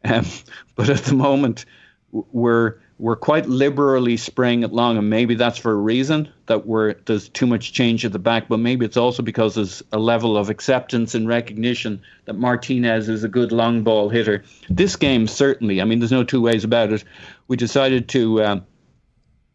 Um, 0.04 0.24
but 0.74 0.88
at 0.90 1.04
the 1.04 1.14
moment, 1.14 1.64
we're 2.12 2.76
we're 2.96 3.16
quite 3.16 3.48
liberally 3.48 4.16
spraying 4.16 4.62
it 4.62 4.72
long, 4.72 4.96
and 4.96 5.10
maybe 5.10 5.34
that's 5.34 5.58
for 5.58 5.72
a 5.72 5.76
reason 5.76 6.28
that 6.46 6.66
we're 6.66 6.94
there's 7.06 7.28
too 7.28 7.46
much 7.46 7.72
change 7.72 8.04
at 8.04 8.12
the 8.12 8.18
back, 8.18 8.48
but 8.48 8.58
maybe 8.58 8.86
it's 8.86 8.96
also 8.96 9.22
because 9.22 9.56
there's 9.56 9.82
a 9.92 9.98
level 9.98 10.36
of 10.36 10.48
acceptance 10.48 11.14
and 11.14 11.26
recognition 11.26 12.02
that 12.26 12.34
Martinez 12.34 13.08
is 13.08 13.24
a 13.24 13.28
good 13.28 13.50
long 13.50 13.82
ball 13.82 14.08
hitter. 14.08 14.44
This 14.70 14.94
game 14.94 15.26
certainly, 15.26 15.80
I 15.80 15.84
mean, 15.84 15.98
there's 15.98 16.12
no 16.12 16.24
two 16.24 16.40
ways 16.40 16.62
about 16.62 16.92
it. 16.92 17.02
We 17.48 17.56
decided 17.56 18.08
to 18.10 18.42
uh, 18.42 18.60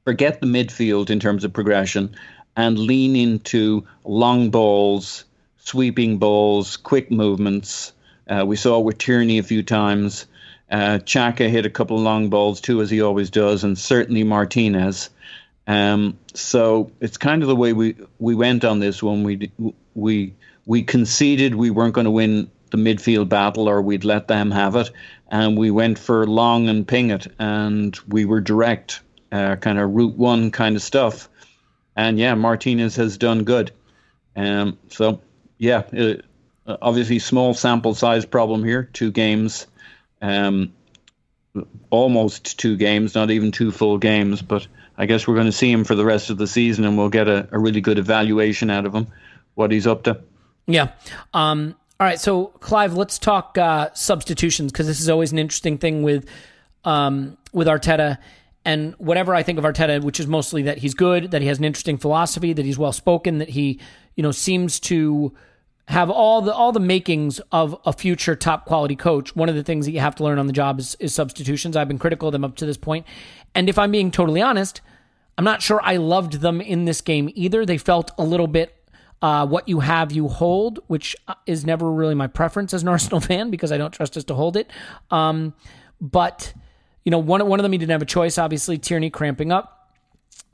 forget 0.04 0.42
the 0.42 0.48
midfield 0.48 1.10
in 1.10 1.20
terms 1.20 1.44
of 1.44 1.54
progression 1.54 2.16
and 2.58 2.78
lean 2.78 3.16
into 3.16 3.88
long 4.04 4.50
balls, 4.50 5.24
sweeping 5.60 6.18
balls, 6.18 6.76
quick 6.76 7.10
movements. 7.10 7.94
Uh, 8.28 8.44
we 8.46 8.58
saw 8.58 8.80
with 8.80 8.98
Tierney 8.98 9.38
a 9.38 9.44
few 9.44 9.64
times. 9.64 10.26
Uh, 10.70 11.00
Xhaka 11.00 11.50
hit 11.50 11.66
a 11.66 11.70
couple 11.70 11.98
of 11.98 12.04
long 12.04 12.30
balls 12.30 12.62
too, 12.62 12.82
as 12.82 12.90
he 12.90 13.02
always 13.02 13.30
does, 13.30 13.64
and 13.64 13.78
certainly 13.78 14.24
Martinez. 14.24 15.10
Um, 15.66 16.18
so 16.34 16.92
it's 17.00 17.18
kind 17.18 17.42
of 17.42 17.48
the 17.48 17.56
way 17.56 17.74
we, 17.74 17.96
we 18.20 18.36
went 18.36 18.66
on 18.66 18.80
this 18.80 19.02
one. 19.02 19.24
We 19.24 19.52
we 19.96 20.36
we 20.66 20.84
conceded 20.84 21.56
we 21.56 21.72
weren't 21.72 21.94
going 21.94 22.06
to 22.06 22.12
win 22.12 22.52
the 22.70 22.78
midfield 22.78 23.30
battle, 23.30 23.68
or 23.68 23.82
we'd 23.82 24.04
let 24.04 24.28
them 24.28 24.52
have 24.52 24.76
it, 24.76 24.92
and 25.28 25.58
we 25.58 25.72
went 25.72 25.98
for 25.98 26.28
long 26.28 26.70
and 26.70 26.88
ping 26.88 27.10
it, 27.10 27.28
and 27.40 27.98
we 28.08 28.26
were 28.26 28.42
direct, 28.42 29.02
uh, 29.32 29.56
kind 29.56 29.80
of 29.80 29.92
route 29.92 30.16
one 30.16 30.52
kind 30.52 30.76
of 30.76 30.84
stuff. 30.84 31.30
And 31.96 32.20
yeah, 32.20 32.36
Martinez 32.36 32.96
has 32.98 33.18
done 33.18 33.44
good. 33.44 33.72
Um, 34.36 34.78
so 34.90 35.22
yeah, 35.58 35.84
it, 35.92 36.26
uh, 36.68 36.78
obviously 36.80 37.18
small 37.18 37.56
sample 37.56 37.96
size 37.96 38.26
problem 38.26 38.64
here, 38.64 38.84
two 38.84 39.12
games 39.12 39.66
um, 40.22 40.74
almost 41.90 42.60
two 42.60 42.78
games, 42.78 43.16
not 43.16 43.32
even 43.32 43.52
two 43.52 43.72
full 43.72 43.98
games. 43.98 44.42
But 44.42 44.68
I 44.98 45.06
guess 45.06 45.28
we're 45.28 45.36
going 45.36 45.48
to 45.48 45.52
see 45.52 45.72
him 45.72 45.84
for 45.84 45.96
the 45.96 46.06
rest 46.06 46.30
of 46.30 46.38
the 46.38 46.48
season, 46.48 46.86
and 46.86 46.98
we'll 46.98 47.10
get 47.10 47.28
a, 47.28 47.48
a 47.52 47.60
really 47.60 47.82
good 47.82 47.98
evaluation 47.98 48.70
out 48.70 48.86
of 48.86 48.94
him, 48.94 49.08
what 49.56 49.72
he's 49.72 49.88
up 49.88 50.04
to. 50.04 50.22
Yeah. 50.68 50.92
Um, 51.34 51.76
all 52.00 52.06
right. 52.06 52.20
So, 52.20 52.48
Clive, 52.60 52.94
let's 52.94 53.20
talk 53.20 53.58
uh, 53.58 53.90
substitutions 53.94 54.72
because 54.72 54.88
this 54.88 55.02
is 55.02 55.10
always 55.10 55.32
an 55.32 55.40
interesting 55.40 55.78
thing 55.78 56.04
with 56.04 56.26
um, 56.86 57.38
with 57.52 57.68
Arteta. 57.68 58.18
And 58.66 58.94
whatever 58.98 59.34
I 59.34 59.42
think 59.42 59.58
of 59.58 59.64
Arteta, 59.64 60.04
which 60.04 60.20
is 60.20 60.28
mostly 60.28 60.64
that 60.64 60.78
he's 60.78 60.94
good, 60.94 61.32
that 61.32 61.42
he 61.42 61.48
has 61.48 61.58
an 61.60 61.66
interesting 61.66 61.98
philosophy, 61.98 62.54
that 62.54 62.66
he's 62.66 62.78
well 62.78 62.92
spoken, 62.92 63.40
that 63.40 63.50
he, 63.50 63.80
you 64.16 64.22
know, 64.22 64.32
seems 64.32 64.80
to 64.82 65.34
have 65.90 66.12
all 66.12 66.42
the 66.42 66.54
all 66.54 66.72
the 66.72 66.80
makings 66.80 67.40
of 67.52 67.76
a 67.84 67.92
future 67.92 68.36
top 68.36 68.66
quality 68.66 68.96
coach. 68.96 69.36
One 69.36 69.50
of 69.50 69.56
the 69.56 69.64
things 69.64 69.88
that 69.88 69.92
you 69.92 70.00
have 70.00 70.16
to 70.16 70.24
learn 70.24 70.38
on 70.38 70.46
the 70.46 70.54
job 70.54 70.80
is, 70.80 70.96
is 71.00 71.16
substitutions. 71.16 71.76
I've 71.76 71.88
been 71.88 71.98
critical 71.98 72.28
of 72.28 72.32
them 72.32 72.46
up 72.46 72.56
to 72.58 72.66
this 72.66 72.78
point, 72.78 73.08
and 73.56 73.68
if 73.68 73.80
I'm 73.80 73.92
being 73.92 74.12
totally 74.12 74.42
honest, 74.42 74.82
I'm 75.38 75.44
not 75.44 75.64
sure 75.64 75.82
I 75.84 75.98
loved 75.98 76.42
them 76.42 76.62
in 76.62 76.86
this 76.86 77.02
game 77.02 77.32
either. 77.34 77.66
They 77.66 77.80
felt 77.80 78.12
a 78.20 78.24
little 78.24 78.46
bit 78.46 78.76
uh, 79.24 79.48
what 79.48 79.68
you 79.68 79.80
have, 79.80 80.12
you 80.12 80.28
hold, 80.28 80.80
which 80.86 81.16
is 81.48 81.66
never 81.66 81.92
really 81.92 82.16
my 82.16 82.28
preference 82.28 82.72
as 82.74 82.84
an 82.84 82.88
Arsenal 82.90 83.20
fan 83.20 83.50
because 83.50 83.72
I 83.72 83.78
don't 83.78 83.92
trust 83.92 84.16
us 84.16 84.24
to 84.26 84.36
hold 84.36 84.58
it. 84.58 84.70
Um, 85.10 85.56
but 86.00 86.54
you 87.04 87.10
know, 87.10 87.20
one 87.20 87.46
one 87.48 87.60
of 87.60 87.64
them 87.64 87.72
he 87.72 87.80
didn't 87.80 87.92
have 87.92 88.04
a 88.04 88.06
choice. 88.06 88.38
Obviously, 88.38 88.78
Tierney 88.78 89.10
cramping 89.10 89.52
up 89.52 89.79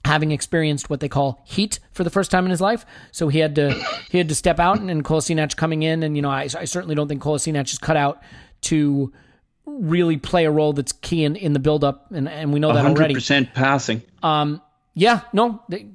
having 0.05 0.29
experienced 0.31 0.87
what 0.87 0.99
they 0.99 1.09
call 1.09 1.41
heat 1.45 1.79
for 1.91 2.03
the 2.03 2.11
first 2.11 2.29
time 2.29 2.45
in 2.45 2.51
his 2.51 2.61
life. 2.61 2.85
So 3.11 3.27
he 3.27 3.39
had 3.39 3.55
to 3.55 3.71
he 4.09 4.19
had 4.19 4.29
to 4.29 4.35
step 4.35 4.59
out, 4.59 4.79
and, 4.79 4.89
and 4.89 5.03
Kolasinac 5.03 5.55
coming 5.55 5.83
in, 5.83 6.03
and 6.03 6.15
you 6.15 6.21
know 6.21 6.29
I, 6.29 6.43
I 6.43 6.65
certainly 6.65 6.95
don't 6.95 7.07
think 7.07 7.21
Kolasinac 7.21 7.71
is 7.73 7.79
cut 7.79 7.97
out 7.97 8.21
to 8.61 9.11
really 9.65 10.17
play 10.17 10.45
a 10.45 10.51
role 10.51 10.73
that's 10.73 10.91
key 10.91 11.23
in, 11.23 11.35
in 11.35 11.53
the 11.53 11.59
buildup, 11.59 12.11
and 12.11 12.29
and 12.29 12.53
we 12.53 12.59
know 12.59 12.71
that 12.73 12.85
100% 12.85 12.89
already. 12.89 13.13
percent 13.15 13.53
passing. 13.53 14.03
Um, 14.21 14.61
yeah, 14.93 15.21
no, 15.33 15.61
they, 15.69 15.87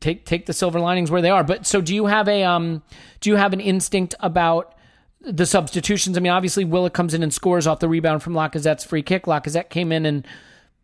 take 0.00 0.26
take 0.26 0.46
the 0.46 0.52
silver 0.52 0.80
linings 0.80 1.10
where 1.10 1.22
they 1.22 1.30
are. 1.30 1.44
But 1.44 1.66
so 1.66 1.80
do 1.80 1.94
you 1.94 2.06
have 2.06 2.28
a 2.28 2.42
um 2.42 2.82
do 3.20 3.30
you 3.30 3.36
have 3.36 3.52
an 3.52 3.60
instinct 3.60 4.16
about 4.20 4.74
the 5.20 5.46
substitutions? 5.46 6.16
I 6.16 6.20
mean, 6.20 6.32
obviously 6.32 6.64
Willock 6.64 6.94
comes 6.94 7.14
in 7.14 7.22
and 7.22 7.32
scores 7.32 7.66
off 7.66 7.78
the 7.78 7.88
rebound 7.88 8.24
from 8.24 8.34
Lacazette's 8.34 8.84
free 8.84 9.02
kick. 9.02 9.24
Lacazette 9.24 9.70
came 9.70 9.92
in 9.92 10.04
and 10.04 10.26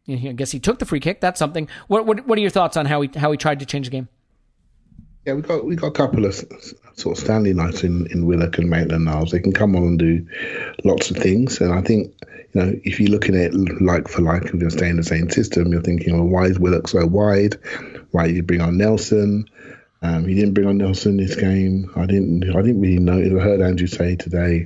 I 0.08 0.14
guess 0.32 0.50
he 0.50 0.58
took 0.58 0.78
the 0.78 0.84
free 0.84 1.00
kick. 1.00 1.20
That's 1.20 1.38
something. 1.38 1.68
What 1.86 2.06
what, 2.06 2.26
what 2.26 2.38
are 2.38 2.40
your 2.40 2.50
thoughts 2.50 2.76
on 2.76 2.86
how 2.86 3.00
he 3.02 3.10
how 3.14 3.30
he 3.30 3.38
tried 3.38 3.60
to 3.60 3.66
change 3.66 3.86
the 3.86 3.92
game? 3.92 4.08
Yeah, 5.24 5.34
we 5.34 5.42
got 5.42 5.64
we 5.64 5.76
got 5.76 5.88
a 5.88 5.92
couple 5.92 6.24
of 6.24 6.34
sort 6.34 7.16
of 7.16 7.22
standing 7.22 7.56
nights 7.56 7.84
in 7.84 8.08
in 8.10 8.26
Willock 8.26 8.58
and 8.58 8.68
Maitland 8.68 9.04
Niles. 9.04 9.30
They 9.30 9.38
can 9.38 9.52
come 9.52 9.76
on 9.76 9.82
and 9.84 9.98
do 9.98 10.26
lots 10.84 11.10
of 11.10 11.18
things, 11.18 11.60
and 11.60 11.72
I 11.72 11.82
think 11.82 12.12
you 12.52 12.60
know 12.60 12.72
if 12.82 12.98
you're 12.98 13.10
looking 13.10 13.36
at 13.36 13.54
like 13.80 14.08
for 14.08 14.22
like 14.22 14.50
and 14.50 14.60
you're 14.60 14.70
staying 14.70 14.92
in 14.92 14.96
the 14.96 15.04
same 15.04 15.30
system, 15.30 15.72
you're 15.72 15.82
thinking, 15.82 16.14
well, 16.14 16.26
why 16.26 16.46
is 16.46 16.58
Willock 16.58 16.88
so 16.88 17.06
wide? 17.06 17.56
Why 18.10 18.26
did 18.26 18.36
you 18.36 18.42
bring 18.42 18.60
on 18.60 18.76
Nelson? 18.76 19.48
Um, 20.02 20.26
he 20.26 20.34
didn't 20.34 20.54
bring 20.54 20.66
on 20.66 20.78
Nelson 20.78 21.16
this 21.16 21.36
game. 21.36 21.88
I 21.94 22.06
didn't. 22.06 22.50
I 22.50 22.60
didn't 22.60 22.80
really 22.80 22.98
know. 22.98 23.18
I 23.18 23.42
heard 23.42 23.60
Andrew 23.60 23.86
say 23.86 24.16
today 24.16 24.64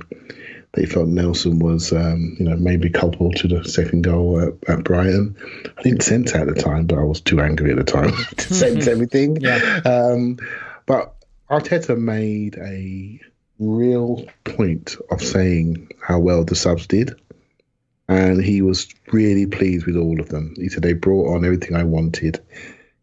they 0.77 0.85
felt 0.85 1.07
Nelson 1.07 1.57
was, 1.57 1.91
um, 1.91 2.37
you 2.37 2.45
know, 2.45 2.55
maybe 2.55 2.91
culpable 2.91 3.31
to 3.31 3.47
the 3.47 3.67
second 3.67 4.03
goal 4.03 4.39
at, 4.39 4.69
at, 4.69 4.83
Brighton. 4.83 5.35
I 5.75 5.81
didn't 5.81 6.03
sense 6.03 6.35
at 6.35 6.45
the 6.45 6.53
time, 6.53 6.85
but 6.85 6.99
I 6.99 7.03
was 7.03 7.19
too 7.19 7.41
angry 7.41 7.71
at 7.71 7.77
the 7.77 7.83
time 7.83 8.11
to 8.37 8.53
sense 8.53 8.85
everything. 8.85 9.37
Yeah. 9.37 9.81
Um, 9.85 10.37
but 10.85 11.15
Arteta 11.49 11.97
made 11.97 12.57
a 12.59 13.19
real 13.57 14.27
point 14.43 14.95
of 15.09 15.19
saying 15.19 15.89
how 15.99 16.19
well 16.19 16.43
the 16.43 16.55
subs 16.55 16.85
did. 16.85 17.19
And 18.07 18.41
he 18.41 18.61
was 18.61 18.87
really 19.11 19.47
pleased 19.47 19.87
with 19.87 19.97
all 19.97 20.19
of 20.19 20.29
them. 20.29 20.53
He 20.57 20.69
said 20.69 20.83
they 20.83 20.93
brought 20.93 21.35
on 21.35 21.43
everything 21.43 21.75
I 21.75 21.83
wanted, 21.83 22.39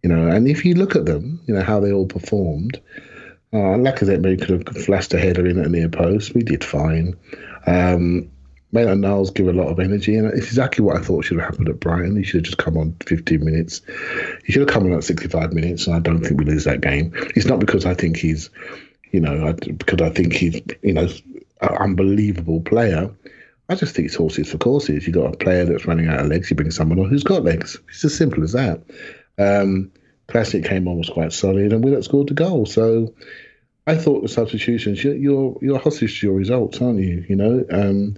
you 0.04 0.08
know. 0.08 0.28
And 0.28 0.46
if 0.46 0.64
you 0.64 0.76
look 0.76 0.94
at 0.94 1.06
them, 1.06 1.40
you 1.46 1.54
know 1.54 1.62
how 1.62 1.80
they 1.80 1.92
all 1.92 2.06
performed. 2.06 2.80
Uh, 3.52 3.76
Lacazette 3.76 4.20
maybe 4.20 4.44
could 4.44 4.66
have 4.66 4.84
flashed 4.84 5.12
a 5.12 5.18
header 5.18 5.46
in 5.46 5.58
at 5.60 5.70
near 5.70 5.88
post. 5.88 6.34
We 6.34 6.42
did 6.42 6.64
fine. 6.64 7.16
Um, 7.66 8.30
Maitland 8.74 9.02
Niles 9.02 9.30
give 9.30 9.46
a 9.46 9.52
lot 9.52 9.68
of 9.68 9.78
energy, 9.78 10.16
and 10.16 10.26
it's 10.26 10.48
exactly 10.48 10.84
what 10.84 10.96
I 10.96 11.00
thought 11.00 11.24
should 11.24 11.38
have 11.38 11.48
happened 11.48 11.68
at 11.68 11.78
Brighton. 11.78 12.16
He 12.16 12.24
should 12.24 12.38
have 12.38 12.44
just 12.44 12.58
come 12.58 12.76
on 12.76 12.96
15 13.06 13.44
minutes. 13.44 13.82
He 14.44 14.52
should 14.52 14.62
have 14.62 14.68
come 14.68 14.84
on 14.84 14.92
at 14.92 15.04
65 15.04 15.52
minutes, 15.52 15.86
and 15.86 15.94
I 15.94 16.00
don't 16.00 16.20
think 16.20 16.40
we 16.40 16.44
lose 16.44 16.64
that 16.64 16.80
game. 16.80 17.12
It's 17.36 17.46
not 17.46 17.60
because 17.60 17.86
I 17.86 17.94
think 17.94 18.16
he's, 18.16 18.50
you 19.12 19.20
know, 19.20 19.52
because 19.52 20.00
I 20.00 20.10
think 20.10 20.32
he's, 20.32 20.60
you 20.82 20.92
know, 20.92 21.08
an 21.60 21.68
unbelievable 21.68 22.62
player. 22.62 23.14
I 23.68 23.76
just 23.76 23.94
think 23.94 24.06
it's 24.06 24.16
horses 24.16 24.50
for 24.50 24.58
courses. 24.58 25.06
You've 25.06 25.14
got 25.14 25.34
a 25.34 25.36
player 25.36 25.64
that's 25.64 25.86
running 25.86 26.08
out 26.08 26.20
of 26.20 26.26
legs, 26.26 26.50
you 26.50 26.56
bring 26.56 26.72
someone 26.72 26.98
on 26.98 27.08
who's 27.08 27.22
got 27.22 27.44
legs. 27.44 27.78
It's 27.90 28.04
as 28.04 28.16
simple 28.16 28.42
as 28.42 28.52
that. 28.52 28.82
Um, 29.38 29.92
Classic 30.26 30.64
came 30.64 30.88
on 30.88 30.98
was 30.98 31.10
quite 31.10 31.32
solid, 31.32 31.72
and 31.72 31.84
Willock 31.84 32.02
scored 32.02 32.28
the 32.28 32.34
goal. 32.34 32.66
So 32.66 33.14
I 33.86 33.96
thought 33.96 34.22
the 34.22 34.28
substitutions, 34.28 35.04
you're, 35.04 35.56
you're, 35.60 35.78
hostage 35.78 36.20
to 36.20 36.26
your 36.26 36.36
results, 36.36 36.80
aren't 36.80 37.00
you? 37.00 37.24
You 37.28 37.36
know, 37.36 37.64
um, 37.70 38.16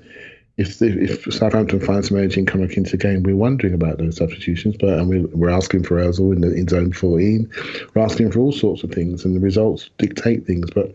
if 0.57 0.81
if 0.81 1.25
Southampton 1.35 1.81
finds 1.81 2.09
some 2.09 2.17
and 2.17 2.47
come 2.47 2.67
back 2.67 2.77
into 2.77 2.93
the 2.93 2.97
game, 2.97 3.23
we're 3.23 3.37
wondering 3.37 3.75
about 3.75 3.99
those 3.99 4.17
substitutions. 4.17 4.77
But 4.79 4.99
and 4.99 5.09
we're, 5.09 5.27
we're 5.27 5.51
asking 5.51 5.83
for 5.83 5.97
Ozil 5.97 6.33
in, 6.33 6.41
the, 6.41 6.55
in 6.55 6.67
zone 6.67 6.93
14. 6.93 7.51
We're 7.95 8.03
asking 8.03 8.33
for 8.33 8.39
all 8.39 8.53
sorts 8.53 8.83
of 8.83 8.91
things, 8.91 9.25
and 9.25 9.35
the 9.35 9.41
results 9.41 9.91
dictate 9.99 10.47
things. 10.47 10.71
But 10.71 10.95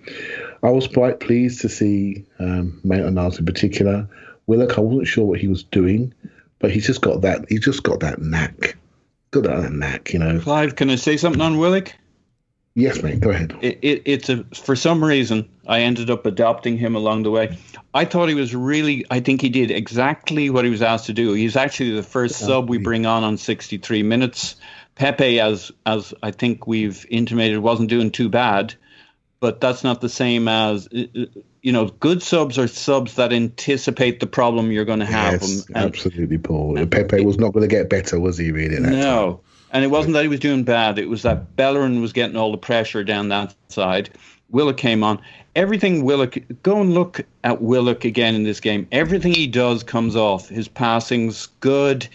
I 0.63 0.71
was 0.71 0.87
quite 0.87 1.19
pleased 1.19 1.61
to 1.61 1.69
see 1.69 2.25
um, 2.39 2.79
Maitland-Niles 2.83 3.39
in 3.39 3.45
particular. 3.45 4.07
Willock, 4.47 4.77
I 4.77 4.81
wasn't 4.81 5.07
sure 5.07 5.25
what 5.25 5.39
he 5.39 5.47
was 5.47 5.63
doing, 5.63 6.13
but 6.59 6.71
he's 6.71 6.87
just 6.87 7.01
got 7.01 7.21
that. 7.21 7.45
He's 7.47 7.59
just 7.59 7.83
got 7.83 7.99
that 7.99 8.19
knack. 8.19 8.77
Got 9.29 9.43
that 9.43 9.71
knack, 9.71 10.11
you 10.11 10.19
know. 10.19 10.39
Clive, 10.39 10.75
can 10.75 10.89
I 10.89 10.95
say 10.95 11.17
something 11.17 11.41
on 11.41 11.57
Willock? 11.57 11.93
Yes, 12.73 13.03
mate. 13.03 13.19
Go 13.19 13.31
ahead. 13.31 13.57
It, 13.61 13.79
it, 13.81 14.01
it's 14.05 14.29
a 14.29 14.45
for 14.55 14.75
some 14.75 15.03
reason 15.03 15.49
I 15.67 15.81
ended 15.81 16.09
up 16.09 16.25
adopting 16.25 16.77
him 16.77 16.95
along 16.95 17.23
the 17.23 17.31
way. 17.31 17.57
I 17.93 18.05
thought 18.05 18.29
he 18.29 18.35
was 18.35 18.55
really. 18.55 19.05
I 19.11 19.19
think 19.19 19.41
he 19.41 19.49
did 19.49 19.71
exactly 19.71 20.49
what 20.49 20.63
he 20.63 20.71
was 20.71 20.81
asked 20.81 21.07
to 21.07 21.13
do. 21.13 21.33
He's 21.33 21.57
actually 21.57 21.91
the 21.91 22.03
first 22.03 22.35
sub 22.35 22.69
we 22.69 22.77
bring 22.77 23.05
on 23.05 23.23
on 23.23 23.37
63 23.37 24.03
minutes. 24.03 24.55
Pepe, 24.95 25.39
as 25.41 25.71
as 25.85 26.13
I 26.23 26.31
think 26.31 26.65
we've 26.65 27.05
intimated, 27.09 27.59
wasn't 27.59 27.89
doing 27.89 28.11
too 28.11 28.29
bad, 28.29 28.75
but 29.41 29.59
that's 29.59 29.83
not 29.83 29.99
the 29.99 30.09
same 30.09 30.47
as 30.47 30.87
uh, 30.95 31.01
uh, 31.13 31.25
you 31.61 31.73
know. 31.73 31.87
Good 31.87 32.23
subs 32.23 32.57
are 32.57 32.67
subs 32.69 33.15
that 33.15 33.33
anticipate 33.33 34.21
the 34.21 34.27
problem 34.27 34.71
you're 34.71 34.85
going 34.85 34.99
to 34.99 35.05
have. 35.05 35.41
Yes, 35.41 35.65
And- 35.67 35.77
absolutely, 35.77 36.37
Paul. 36.37 36.85
Pepe 36.87 37.25
was 37.25 37.37
not 37.37 37.51
going 37.51 37.67
to 37.67 37.75
get 37.75 37.89
better, 37.89 38.17
was 38.17 38.37
he? 38.37 38.51
Really? 38.51 38.79
no. 38.79 39.33
time? 39.33 39.50
And 39.71 39.83
it 39.83 39.87
wasn't 39.87 40.13
that 40.13 40.23
he 40.23 40.27
was 40.27 40.39
doing 40.39 40.63
bad. 40.63 40.99
It 40.99 41.09
was 41.09 41.21
that 41.21 41.55
Bellerin 41.55 42.01
was 42.01 42.13
getting 42.13 42.35
all 42.35 42.51
the 42.51 42.57
pressure 42.57 43.03
down 43.03 43.29
that 43.29 43.55
side. 43.69 44.09
Willock 44.49 44.77
came 44.77 45.03
on. 45.03 45.19
Everything 45.55 46.03
Willock, 46.03 46.37
go 46.63 46.81
and 46.81 46.93
look 46.93 47.21
at 47.43 47.61
Willock 47.61 48.05
again 48.05 48.35
in 48.35 48.43
this 48.43 48.59
game. 48.59 48.87
Everything 48.91 49.33
he 49.33 49.47
does 49.47 49.83
comes 49.83 50.15
off. 50.15 50.49
His 50.49 50.67
passing's 50.67 51.47
good. 51.61 52.07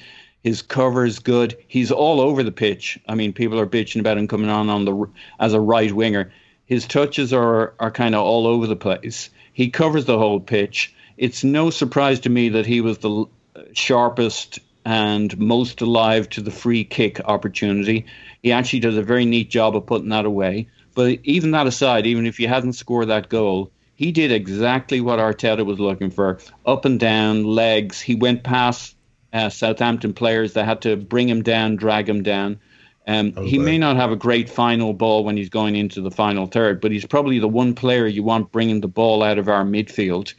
His 0.42 0.62
cover's 0.62 1.18
good. 1.18 1.56
He's 1.66 1.90
all 1.90 2.20
over 2.20 2.42
the 2.42 2.52
pitch. 2.52 2.98
I 3.08 3.14
mean, 3.14 3.32
people 3.32 3.58
are 3.58 3.66
bitching 3.66 4.00
about 4.00 4.18
him 4.18 4.28
coming 4.28 4.50
on 4.50 4.68
on 4.68 4.84
the 4.84 5.06
as 5.40 5.54
a 5.54 5.60
right 5.60 5.92
winger. 5.92 6.30
His 6.66 6.86
touches 6.86 7.32
are 7.32 7.74
are 7.80 7.90
kind 7.90 8.14
of 8.14 8.22
all 8.22 8.46
over 8.46 8.66
the 8.66 8.76
place. 8.76 9.28
He 9.54 9.70
covers 9.70 10.04
the 10.04 10.18
whole 10.18 10.40
pitch. 10.40 10.94
It's 11.16 11.42
no 11.42 11.70
surprise 11.70 12.20
to 12.20 12.30
me 12.30 12.48
that 12.50 12.66
he 12.66 12.80
was 12.80 12.98
the 12.98 13.24
sharpest 13.72 14.60
and 14.86 15.36
most 15.36 15.80
alive 15.80 16.28
to 16.30 16.40
the 16.40 16.52
free 16.52 16.84
kick 16.84 17.20
opportunity. 17.24 18.06
He 18.44 18.52
actually 18.52 18.78
does 18.78 18.96
a 18.96 19.02
very 19.02 19.24
neat 19.24 19.50
job 19.50 19.74
of 19.74 19.84
putting 19.84 20.10
that 20.10 20.24
away. 20.24 20.68
But 20.94 21.18
even 21.24 21.50
that 21.50 21.66
aside, 21.66 22.06
even 22.06 22.24
if 22.24 22.38
you 22.38 22.46
hadn't 22.46 22.74
scored 22.74 23.08
that 23.08 23.28
goal, 23.28 23.72
he 23.96 24.12
did 24.12 24.30
exactly 24.30 25.00
what 25.00 25.18
Arteta 25.18 25.66
was 25.66 25.80
looking 25.80 26.10
for 26.10 26.38
up 26.64 26.84
and 26.84 27.00
down, 27.00 27.42
legs. 27.42 28.00
He 28.00 28.14
went 28.14 28.44
past 28.44 28.94
uh, 29.32 29.48
Southampton 29.48 30.14
players 30.14 30.52
that 30.52 30.66
had 30.66 30.82
to 30.82 30.96
bring 30.96 31.28
him 31.28 31.42
down, 31.42 31.74
drag 31.74 32.08
him 32.08 32.22
down. 32.22 32.60
Um, 33.08 33.34
he 33.34 33.58
may 33.58 33.78
not 33.78 33.96
have 33.96 34.12
a 34.12 34.16
great 34.16 34.48
final 34.48 34.92
ball 34.92 35.24
when 35.24 35.36
he's 35.36 35.48
going 35.48 35.74
into 35.74 36.00
the 36.00 36.10
final 36.12 36.46
third, 36.46 36.80
but 36.80 36.92
he's 36.92 37.06
probably 37.06 37.40
the 37.40 37.48
one 37.48 37.74
player 37.74 38.06
you 38.06 38.22
want 38.22 38.52
bringing 38.52 38.80
the 38.80 38.88
ball 38.88 39.24
out 39.24 39.38
of 39.38 39.48
our 39.48 39.64
midfield 39.64 40.34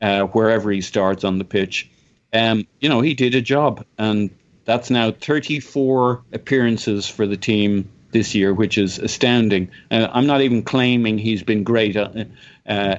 uh, 0.00 0.22
wherever 0.24 0.70
he 0.70 0.80
starts 0.80 1.24
on 1.24 1.38
the 1.38 1.44
pitch. 1.44 1.90
Um, 2.32 2.66
you 2.80 2.88
know, 2.88 3.00
he 3.00 3.14
did 3.14 3.34
a 3.34 3.40
job, 3.40 3.84
and 3.96 4.30
that's 4.64 4.90
now 4.90 5.10
34 5.10 6.22
appearances 6.32 7.08
for 7.08 7.26
the 7.26 7.36
team 7.36 7.90
this 8.10 8.34
year, 8.34 8.52
which 8.52 8.78
is 8.78 8.98
astounding. 8.98 9.70
Uh, 9.90 10.08
I'm 10.12 10.26
not 10.26 10.40
even 10.40 10.62
claiming 10.62 11.18
he's 11.18 11.42
been 11.42 11.64
great. 11.64 11.96
Uh, 11.96 12.24
uh, 12.66 12.96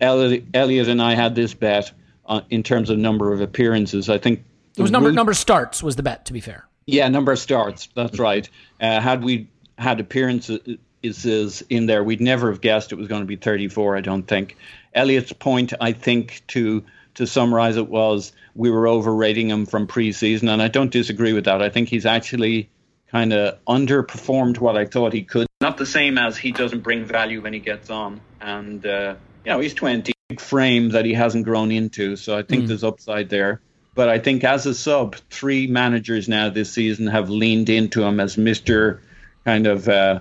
Elliot, 0.00 0.44
Elliot 0.54 0.88
and 0.88 1.02
I 1.02 1.14
had 1.14 1.34
this 1.34 1.54
bet 1.54 1.92
uh, 2.26 2.42
in 2.50 2.62
terms 2.62 2.90
of 2.90 2.98
number 2.98 3.32
of 3.32 3.40
appearances. 3.40 4.08
I 4.08 4.18
think 4.18 4.44
It 4.76 4.82
was 4.82 4.90
number 4.90 5.12
number 5.12 5.34
starts 5.34 5.82
was 5.82 5.96
the 5.96 6.02
bet. 6.02 6.26
To 6.26 6.32
be 6.32 6.40
fair, 6.40 6.66
yeah, 6.86 7.08
number 7.08 7.32
of 7.32 7.38
starts. 7.38 7.88
That's 7.94 8.18
right. 8.18 8.48
Uh, 8.80 9.00
had 9.00 9.24
we 9.24 9.48
had 9.78 10.00
appearances 10.00 11.62
in 11.68 11.86
there, 11.86 12.04
we'd 12.04 12.20
never 12.20 12.50
have 12.50 12.60
guessed 12.60 12.92
it 12.92 12.96
was 12.96 13.08
going 13.08 13.22
to 13.22 13.26
be 13.26 13.36
34. 13.36 13.96
I 13.96 14.00
don't 14.00 14.22
think. 14.22 14.56
Elliot's 14.94 15.32
point, 15.32 15.72
I 15.80 15.92
think, 15.92 16.42
to 16.48 16.84
to 17.14 17.26
summarize 17.26 17.76
it 17.76 17.88
was 17.88 18.32
we 18.54 18.70
were 18.70 18.88
overrating 18.88 19.48
him 19.48 19.66
from 19.66 19.86
preseason, 19.86 20.48
and 20.52 20.62
I 20.62 20.68
don't 20.68 20.90
disagree 20.90 21.32
with 21.32 21.44
that. 21.44 21.62
I 21.62 21.68
think 21.68 21.88
he's 21.88 22.06
actually 22.06 22.70
kind 23.10 23.32
of 23.32 23.62
underperformed 23.66 24.58
what 24.58 24.76
I 24.76 24.86
thought 24.86 25.12
he 25.12 25.22
could. 25.22 25.46
Not 25.60 25.76
the 25.76 25.86
same 25.86 26.18
as 26.18 26.36
he 26.36 26.52
doesn't 26.52 26.80
bring 26.80 27.04
value 27.04 27.42
when 27.42 27.52
he 27.52 27.60
gets 27.60 27.90
on, 27.90 28.20
and 28.40 28.84
uh, 28.84 29.14
you 29.44 29.52
know 29.52 29.60
he's 29.60 29.74
20 29.74 30.12
big 30.28 30.40
frame 30.40 30.90
that 30.90 31.04
he 31.04 31.14
hasn't 31.14 31.44
grown 31.44 31.70
into, 31.70 32.16
so 32.16 32.36
I 32.36 32.42
think 32.42 32.66
there's 32.66 32.84
upside 32.84 33.28
there. 33.28 33.60
But 33.94 34.08
I 34.08 34.18
think 34.18 34.42
as 34.44 34.64
a 34.64 34.74
sub, 34.74 35.16
three 35.28 35.66
managers 35.66 36.28
now 36.28 36.48
this 36.48 36.72
season 36.72 37.06
have 37.08 37.28
leaned 37.28 37.68
into 37.68 38.02
him 38.02 38.20
as 38.20 38.38
Mister 38.38 39.02
kind 39.44 39.66
of. 39.66 39.88
Uh, 39.88 40.20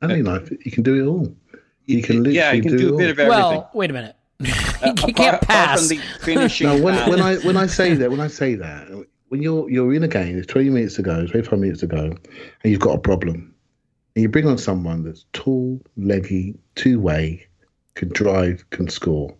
I 0.00 0.06
mean, 0.06 0.24
like, 0.24 0.48
he 0.62 0.70
can 0.70 0.82
do 0.82 1.02
it 1.02 1.06
all. 1.06 1.34
He 1.86 2.00
can 2.00 2.18
literally 2.18 2.36
yeah, 2.36 2.52
he 2.52 2.60
can 2.62 2.72
do, 2.72 2.78
do, 2.78 2.88
it 2.88 2.94
a 2.94 2.96
bit 2.96 3.10
of 3.10 3.18
everything. 3.18 3.42
well, 3.42 3.70
wait 3.74 3.90
a 3.90 3.92
minute. 3.92 4.16
he 4.44 4.90
Apart- 4.90 4.96
can't 4.96 5.18
apart 5.36 5.40
pass. 5.42 5.88
from 5.88 5.96
the 5.96 6.02
finishing 6.20 6.66
No, 6.68 6.80
when, 6.82 6.94
when 7.10 7.20
I 7.20 7.36
when 7.38 7.56
I 7.56 7.66
say 7.66 7.94
that, 7.94 8.10
when 8.10 8.20
I 8.20 8.28
say 8.28 8.54
that, 8.56 8.88
when 9.28 9.42
you're 9.42 9.68
you're 9.70 9.94
in 9.94 10.02
a 10.02 10.08
game, 10.08 10.36
it's 10.38 10.46
20 10.46 10.70
minutes 10.70 10.96
to 10.96 11.02
go, 11.02 11.26
25 11.26 11.58
minutes 11.58 11.80
to 11.80 11.86
go, 11.86 12.04
and 12.04 12.18
you've 12.64 12.80
got 12.80 12.94
a 12.94 12.98
problem, 13.00 13.54
and 14.14 14.22
you 14.22 14.28
bring 14.28 14.46
on 14.46 14.58
someone 14.58 15.02
that's 15.04 15.24
tall, 15.32 15.80
leggy, 15.96 16.54
two 16.74 17.00
way, 17.00 17.46
can 17.94 18.08
drive, 18.10 18.64
can 18.70 18.88
score. 18.88 19.34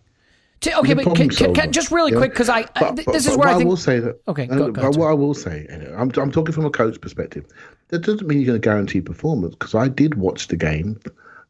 T- 0.61 0.73
okay, 0.73 0.95
He's 0.95 1.03
but 1.03 1.15
can, 1.17 1.29
can, 1.29 1.53
can, 1.53 1.71
just 1.73 1.91
really 1.91 2.11
you 2.13 2.17
quick 2.17 2.31
because 2.31 2.47
I, 2.47 2.59
I 2.59 2.63
But, 2.79 2.95
th- 2.95 3.05
but- 3.05 3.11
this 3.13 3.25
but 3.25 3.31
is 3.33 3.37
where 3.37 3.49
I 3.49 3.57
think 3.57 3.67
will 3.67 3.75
say 3.75 3.99
that. 3.99 4.21
Okay, 4.29 4.47
uh, 4.47 4.55
go- 4.55 4.65
go 4.67 4.71
but 4.71 4.81
ahead, 4.81 4.95
what 4.95 5.07
I 5.09 5.13
will 5.13 5.33
say, 5.33 5.67
uh, 5.69 5.93
I'm 5.99 6.09
I'm 6.15 6.31
talking 6.31 6.53
from 6.53 6.65
a 6.65 6.69
coach 6.71 7.01
perspective. 7.01 7.45
That 7.89 7.99
doesn't 7.99 8.25
mean 8.25 8.39
you're 8.39 8.47
going 8.47 8.61
to 8.61 8.65
guarantee 8.65 9.01
performance 9.01 9.55
because 9.55 9.75
I 9.75 9.89
did 9.89 10.15
watch 10.15 10.47
the 10.47 10.55
game 10.55 10.99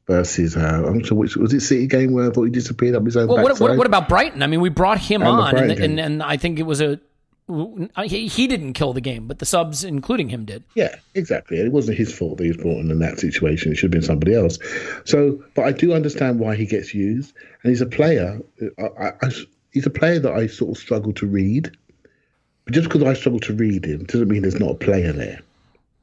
versus 0.08 0.58
uh, 0.58 0.84
I'm 0.86 0.97
not 0.97 1.06
sure 1.06 1.18
which 1.18 1.38
was 1.38 1.54
it 1.54 1.62
City 1.62 1.88
game 1.88 2.12
where 2.12 2.30
I 2.30 2.34
thought 2.34 2.43
he 2.43 2.51
disappeared 2.51 2.95
up 2.95 3.06
his 3.06 3.16
own 3.16 3.28
Well, 3.28 3.43
what, 3.43 3.60
what, 3.60 3.78
what 3.78 3.88
about 3.88 4.10
Brighton? 4.10 4.43
I 4.43 4.47
mean, 4.47 4.62
we 4.62 4.70
brought 4.70 4.99
him 4.99 5.22
And 5.22 5.32
on, 5.32 5.58
and, 5.58 5.72
and, 5.72 5.99
and 5.99 6.24
I 6.24 6.38
think 6.38 6.60
it 6.60 6.64
was 6.64 6.82
a 6.82 6.99
he, 7.47 8.28
he 8.28 8.47
didn't 8.47 8.74
kill 8.74 8.93
the 8.93 9.01
game, 9.01 9.28
but 9.28 9.39
the 9.39 9.45
subs, 9.45 9.84
including 9.84 10.30
him, 10.30 10.45
did. 10.45 10.64
Yeah, 10.76 10.95
exactly. 11.14 11.60
It 11.60 11.72
wasn't 11.72 11.97
his 11.97 12.14
fault 12.14 12.38
that 12.38 12.43
he 12.43 12.49
was 12.49 12.58
brought 12.58 12.78
in 12.78 12.89
in 12.89 12.99
that 12.99 13.20
situation. 13.20 13.72
It 13.72 13.76
should 13.76 13.93
have 13.93 13.99
been 13.99 14.08
somebody 14.08 14.34
else. 14.34 14.60
So, 15.04 15.43
but 15.54 15.66
I 15.66 15.72
do 15.72 15.93
understand 15.93 16.39
why 16.39 16.56
he 16.56 16.66
gets 16.66 16.93
used, 16.93 17.34
and 17.62 17.70
he's 17.70 17.82
a 17.82 17.86
player. 17.86 18.39
I, 18.80 18.84
I, 18.84 19.08
I, 19.22 19.30
he's 19.74 19.86
a 19.86 19.89
player 19.89 20.20
that 20.20 20.34
I 20.34 20.47
sort 20.47 20.78
of 20.78 20.82
struggle 20.82 21.12
to 21.14 21.28
read. 21.28 21.76
But 22.64 22.74
just 22.74 22.88
because 22.88 23.04
I 23.04 23.14
struggle 23.14 23.41
to 23.41 23.54
read 23.54 23.84
him 23.84 24.06
doesn't 24.06 24.30
mean 24.30 24.43
there's 24.43 24.60
not 24.60 24.72
a 24.72 24.76
player 24.76 25.12
there, 25.12 25.41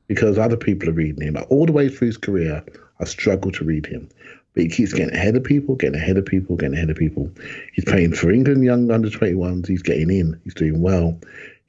because 0.09 0.37
other 0.37 0.59
people 0.59 0.91
are 0.91 0.93
reading 0.93 1.23
him. 1.23 1.39
All 1.49 1.65
the 1.65 1.73
way 1.73 1.89
through 1.89 2.09
his 2.09 2.19
career, 2.19 2.63
I 3.01 3.05
struggle 3.05 3.51
to 3.53 3.65
read 3.65 3.87
him. 3.87 4.09
But 4.55 4.65
he 4.65 4.69
keeps 4.69 4.93
getting 4.93 5.15
ahead 5.15 5.37
of 5.37 5.45
people, 5.45 5.77
getting 5.77 6.01
ahead 6.01 6.19
of 6.19 6.27
people, 6.27 6.57
getting 6.57 6.75
ahead 6.75 6.91
of 6.91 6.97
people. 6.97 7.31
He's 7.73 7.85
playing 7.85 8.15
for 8.15 8.31
England 8.31 8.65
young 8.65 8.91
under 8.91 9.09
21s. 9.09 9.69
He's 9.69 9.83
getting 9.83 10.11
in. 10.11 10.41
He's 10.45 10.55
doing 10.55 10.83
well. 10.83 11.19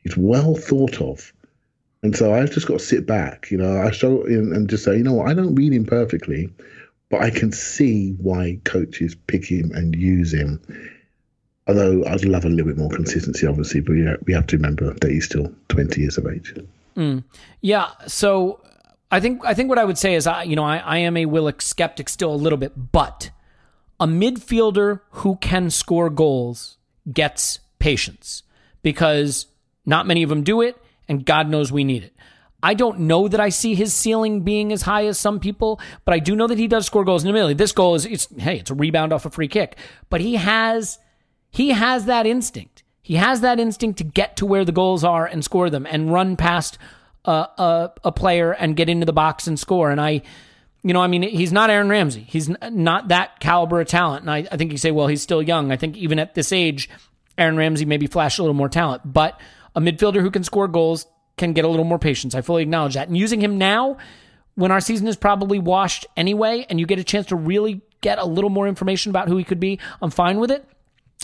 He's 0.03 0.17
well 0.17 0.55
thought 0.55 0.99
of. 0.99 1.31
And 2.03 2.15
so 2.15 2.33
I've 2.33 2.51
just 2.51 2.67
got 2.67 2.79
to 2.79 2.85
sit 2.85 3.05
back, 3.05 3.51
you 3.51 3.57
know, 3.57 3.79
I 3.79 3.91
struggle 3.91 4.25
and 4.25 4.67
just 4.67 4.83
say, 4.83 4.97
you 4.97 5.03
know 5.03 5.13
what, 5.13 5.29
I 5.29 5.35
don't 5.35 5.53
read 5.53 5.71
him 5.71 5.85
perfectly, 5.85 6.49
but 7.09 7.21
I 7.21 7.29
can 7.29 7.51
see 7.51 8.13
why 8.13 8.59
coaches 8.63 9.15
pick 9.27 9.45
him 9.45 9.71
and 9.75 9.95
use 9.95 10.33
him. 10.33 10.59
Although 11.67 12.03
I'd 12.05 12.25
love 12.25 12.43
a 12.43 12.49
little 12.49 12.65
bit 12.65 12.77
more 12.77 12.89
consistency, 12.89 13.45
obviously, 13.45 13.81
but 13.81 13.93
we 13.93 14.05
have, 14.05 14.17
we 14.25 14.33
have 14.33 14.47
to 14.47 14.57
remember 14.57 14.93
that 14.95 15.11
he's 15.11 15.25
still 15.25 15.53
20 15.69 16.01
years 16.01 16.17
of 16.17 16.25
age. 16.25 16.55
Mm. 16.97 17.23
Yeah. 17.61 17.89
So 18.07 18.59
I 19.11 19.19
think 19.19 19.45
I 19.45 19.53
think 19.53 19.69
what 19.69 19.77
I 19.77 19.83
would 19.83 19.97
say 19.97 20.15
is 20.15 20.25
I 20.25 20.43
you 20.43 20.55
know 20.55 20.63
I, 20.63 20.77
I 20.77 20.97
am 20.99 21.17
a 21.17 21.25
Willock 21.25 21.61
skeptic 21.61 22.09
still 22.09 22.33
a 22.33 22.35
little 22.35 22.57
bit, 22.57 22.91
but 22.91 23.31
a 23.99 24.07
midfielder 24.07 25.01
who 25.11 25.35
can 25.35 25.69
score 25.69 26.09
goals 26.09 26.77
gets 27.11 27.59
patience 27.77 28.43
because 28.81 29.47
not 29.85 30.07
many 30.07 30.23
of 30.23 30.29
them 30.29 30.43
do 30.43 30.61
it, 30.61 30.81
and 31.07 31.25
God 31.25 31.49
knows 31.49 31.71
we 31.71 31.83
need 31.83 32.03
it. 32.03 32.15
I 32.63 32.73
don't 32.73 33.01
know 33.01 33.27
that 33.27 33.39
I 33.39 33.49
see 33.49 33.73
his 33.73 33.93
ceiling 33.93 34.41
being 34.41 34.71
as 34.71 34.83
high 34.83 35.07
as 35.07 35.19
some 35.19 35.39
people, 35.39 35.79
but 36.05 36.13
I 36.13 36.19
do 36.19 36.35
know 36.35 36.47
that 36.47 36.59
he 36.59 36.67
does 36.67 36.85
score 36.85 37.03
goals. 37.03 37.23
in 37.23 37.25
the 37.25 37.31
admittedly, 37.31 37.55
this 37.55 37.71
goal 37.71 37.95
is 37.95 38.05
it's 38.05 38.27
hey, 38.37 38.59
it's 38.59 38.71
a 38.71 38.75
rebound 38.75 39.11
off 39.11 39.25
a 39.25 39.29
free 39.29 39.47
kick, 39.47 39.77
but 40.09 40.21
he 40.21 40.35
has 40.35 40.99
he 41.49 41.69
has 41.69 42.05
that 42.05 42.25
instinct. 42.25 42.83
He 43.01 43.15
has 43.15 43.41
that 43.41 43.59
instinct 43.59 43.97
to 43.97 44.03
get 44.03 44.37
to 44.37 44.45
where 44.45 44.63
the 44.63 44.71
goals 44.71 45.03
are 45.03 45.25
and 45.25 45.43
score 45.43 45.69
them 45.69 45.87
and 45.89 46.13
run 46.13 46.37
past 46.37 46.77
a, 47.25 47.31
a, 47.31 47.91
a 48.05 48.11
player 48.11 48.51
and 48.51 48.75
get 48.75 48.89
into 48.89 49.05
the 49.05 49.13
box 49.13 49.47
and 49.47 49.59
score. 49.59 49.91
And 49.91 50.01
I, 50.01 50.21
you 50.83 50.93
know, 50.93 51.01
I 51.01 51.07
mean, 51.07 51.23
he's 51.23 51.51
not 51.51 51.69
Aaron 51.69 51.89
Ramsey. 51.89 52.25
He's 52.27 52.49
not 52.69 53.09
that 53.09 53.39
caliber 53.39 53.81
of 53.81 53.87
talent. 53.87 54.21
And 54.21 54.31
I, 54.31 54.47
I 54.51 54.57
think 54.57 54.71
you 54.71 54.77
say, 54.77 54.91
well, 54.91 55.07
he's 55.07 55.21
still 55.21 55.41
young. 55.41 55.71
I 55.71 55.77
think 55.77 55.97
even 55.97 56.19
at 56.19 56.33
this 56.33 56.51
age, 56.51 56.89
Aaron 57.37 57.57
Ramsey 57.57 57.85
maybe 57.85 58.07
flashed 58.07 58.39
a 58.39 58.41
little 58.41 58.55
more 58.55 58.69
talent, 58.69 59.01
but 59.05 59.39
a 59.75 59.81
midfielder 59.81 60.21
who 60.21 60.31
can 60.31 60.43
score 60.43 60.67
goals 60.67 61.05
can 61.37 61.53
get 61.53 61.65
a 61.65 61.67
little 61.67 61.85
more 61.85 61.99
patience. 61.99 62.35
I 62.35 62.41
fully 62.41 62.63
acknowledge 62.63 62.95
that. 62.95 63.07
And 63.07 63.17
using 63.17 63.41
him 63.41 63.57
now, 63.57 63.97
when 64.55 64.71
our 64.71 64.81
season 64.81 65.07
is 65.07 65.15
probably 65.15 65.59
washed 65.59 66.05
anyway, 66.17 66.65
and 66.69 66.79
you 66.79 66.85
get 66.85 66.99
a 66.99 67.03
chance 67.03 67.27
to 67.27 67.35
really 67.35 67.81
get 68.01 68.19
a 68.19 68.25
little 68.25 68.49
more 68.49 68.67
information 68.67 69.09
about 69.11 69.27
who 69.27 69.37
he 69.37 69.43
could 69.43 69.59
be, 69.59 69.79
I'm 70.01 70.11
fine 70.11 70.39
with 70.39 70.51
it. 70.51 70.67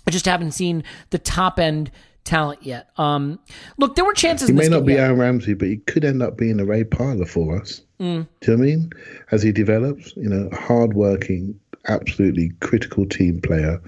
I 0.06 0.12
just 0.12 0.26
haven't 0.26 0.52
seen 0.52 0.84
the 1.10 1.20
top 1.20 1.60
end 1.60 1.92
talent 2.28 2.64
yet. 2.64 2.90
Um, 2.98 3.40
look, 3.78 3.96
there 3.96 4.06
were 4.06 4.14
chances. 4.14 4.48
He 4.50 4.54
may 4.54 4.68
not 4.68 4.86
be 4.86 4.94
yeah. 4.94 5.06
Aaron 5.06 5.18
Ramsey, 5.20 5.54
but 5.54 5.68
he 5.68 5.78
could 5.78 6.04
end 6.06 6.22
up 6.22 6.38
being 6.38 6.60
a 6.60 6.66
Ray 6.66 6.84
Parlour 6.84 7.26
for 7.26 7.60
us. 7.60 7.82
Mm. 8.00 8.28
Do 8.42 8.52
you 8.52 8.58
know 8.58 8.64
what 8.64 8.64
I 8.64 8.76
mean? 8.76 8.90
As 9.32 9.42
he 9.42 9.52
develops, 9.52 10.16
you 10.16 10.30
know, 10.30 10.50
hardworking, 10.54 11.60
absolutely 11.88 12.52
critical 12.60 13.06
team 13.08 13.42
player 13.42 13.80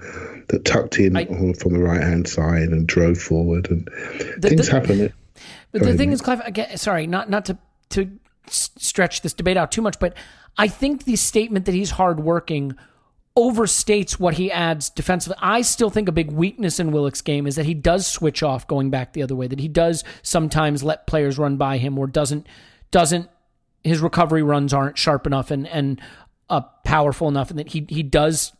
that 0.48 0.64
tucked 0.64 0.98
in 0.98 1.16
I- 1.16 1.26
from 1.52 1.72
the 1.74 1.78
right 1.80 2.02
hand 2.02 2.28
side 2.28 2.70
and 2.70 2.86
drove 2.86 3.18
forward, 3.18 3.70
and 3.70 3.86
The- 4.38 4.48
things 4.48 4.66
the- 4.68 4.72
happen. 4.72 5.12
But 5.72 5.82
Go 5.82 5.92
the 5.92 5.96
thing 5.96 6.10
is, 6.10 6.20
Clive, 6.20 6.40
again, 6.44 6.76
sorry, 6.76 7.06
not 7.06 7.30
not 7.30 7.44
to 7.44 7.56
to 7.90 8.10
stretch 8.48 9.22
this 9.22 9.32
debate 9.32 9.56
out 9.56 9.70
too 9.70 9.80
much, 9.82 10.00
but 10.00 10.14
I 10.58 10.66
think 10.66 11.04
the 11.04 11.14
statement 11.14 11.64
that 11.66 11.74
he's 11.74 11.90
hardworking 11.92 12.74
overstates 13.40 14.12
what 14.20 14.34
he 14.34 14.50
adds 14.50 14.90
defensively. 14.90 15.36
I 15.40 15.62
still 15.62 15.90
think 15.90 16.08
a 16.08 16.12
big 16.12 16.30
weakness 16.30 16.78
in 16.78 16.92
Willock's 16.92 17.22
game 17.22 17.46
is 17.46 17.56
that 17.56 17.66
he 17.66 17.74
does 17.74 18.06
switch 18.06 18.42
off 18.42 18.66
going 18.66 18.90
back 18.90 19.12
the 19.12 19.22
other 19.22 19.34
way. 19.34 19.46
That 19.46 19.60
he 19.60 19.68
does 19.68 20.04
sometimes 20.22 20.82
let 20.82 21.06
players 21.06 21.38
run 21.38 21.56
by 21.56 21.78
him, 21.78 21.98
or 21.98 22.06
doesn't 22.06 22.46
doesn't 22.90 23.28
his 23.82 24.00
recovery 24.00 24.42
runs 24.42 24.74
aren't 24.74 24.98
sharp 24.98 25.26
enough 25.26 25.50
and 25.50 25.66
and 25.68 26.00
uh, 26.48 26.60
powerful 26.84 27.28
enough, 27.28 27.50
and 27.50 27.58
that 27.58 27.68
he 27.68 27.86
he 27.88 28.02
does 28.02 28.52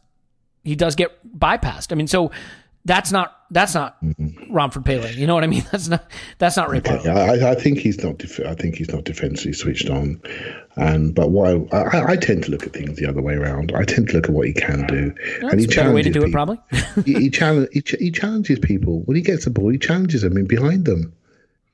he 0.64 0.74
does 0.74 0.94
get 0.94 1.38
bypassed. 1.38 1.92
I 1.92 1.94
mean, 1.94 2.06
so. 2.06 2.30
That's 2.86 3.12
not 3.12 3.36
that's 3.50 3.74
not 3.74 4.02
mm-hmm. 4.02 4.52
Romford 4.52 4.84
Pele. 4.84 5.12
You 5.14 5.26
know 5.26 5.34
what 5.34 5.44
I 5.44 5.48
mean? 5.48 5.64
That's 5.72 5.88
not 5.88 6.10
that's 6.38 6.56
not 6.56 6.70
Ray. 6.70 6.80
I, 6.84 7.50
I 7.50 7.54
think 7.54 7.78
he's 7.78 8.02
not. 8.02 8.18
Def- 8.18 8.40
I 8.40 8.54
think 8.54 8.76
he's 8.76 8.90
not 8.90 9.04
defensively 9.04 9.52
switched 9.52 9.90
on, 9.90 10.20
and 10.76 11.14
but 11.14 11.30
what 11.30 11.72
I, 11.72 11.76
I, 11.76 12.10
I 12.12 12.16
tend 12.16 12.44
to 12.44 12.50
look 12.50 12.66
at 12.66 12.72
things 12.72 12.98
the 12.98 13.06
other 13.06 13.20
way 13.20 13.34
around. 13.34 13.72
I 13.74 13.84
tend 13.84 14.08
to 14.08 14.14
look 14.14 14.24
at 14.26 14.30
what 14.30 14.46
he 14.46 14.52
can 14.52 14.86
do, 14.86 15.14
and 15.42 15.60
he 15.60 15.66
That's 15.66 15.74
a 15.74 15.76
better 15.76 15.92
way 15.92 16.02
to 16.02 16.10
challenges 16.10 16.12
do 16.12 16.20
it, 16.20 16.26
people. 16.26 16.32
probably. 16.32 16.58
he, 17.04 17.20
he, 17.20 17.30
challenge, 17.30 17.68
he, 17.72 17.82
ch- 17.82 17.96
he 17.98 18.10
challenges 18.10 18.58
people 18.58 19.00
when 19.00 19.16
he 19.16 19.22
gets 19.22 19.44
the 19.44 19.50
ball. 19.50 19.68
He 19.70 19.78
challenges 19.78 20.22
them 20.22 20.36
in 20.36 20.46
behind 20.46 20.84
them. 20.84 21.12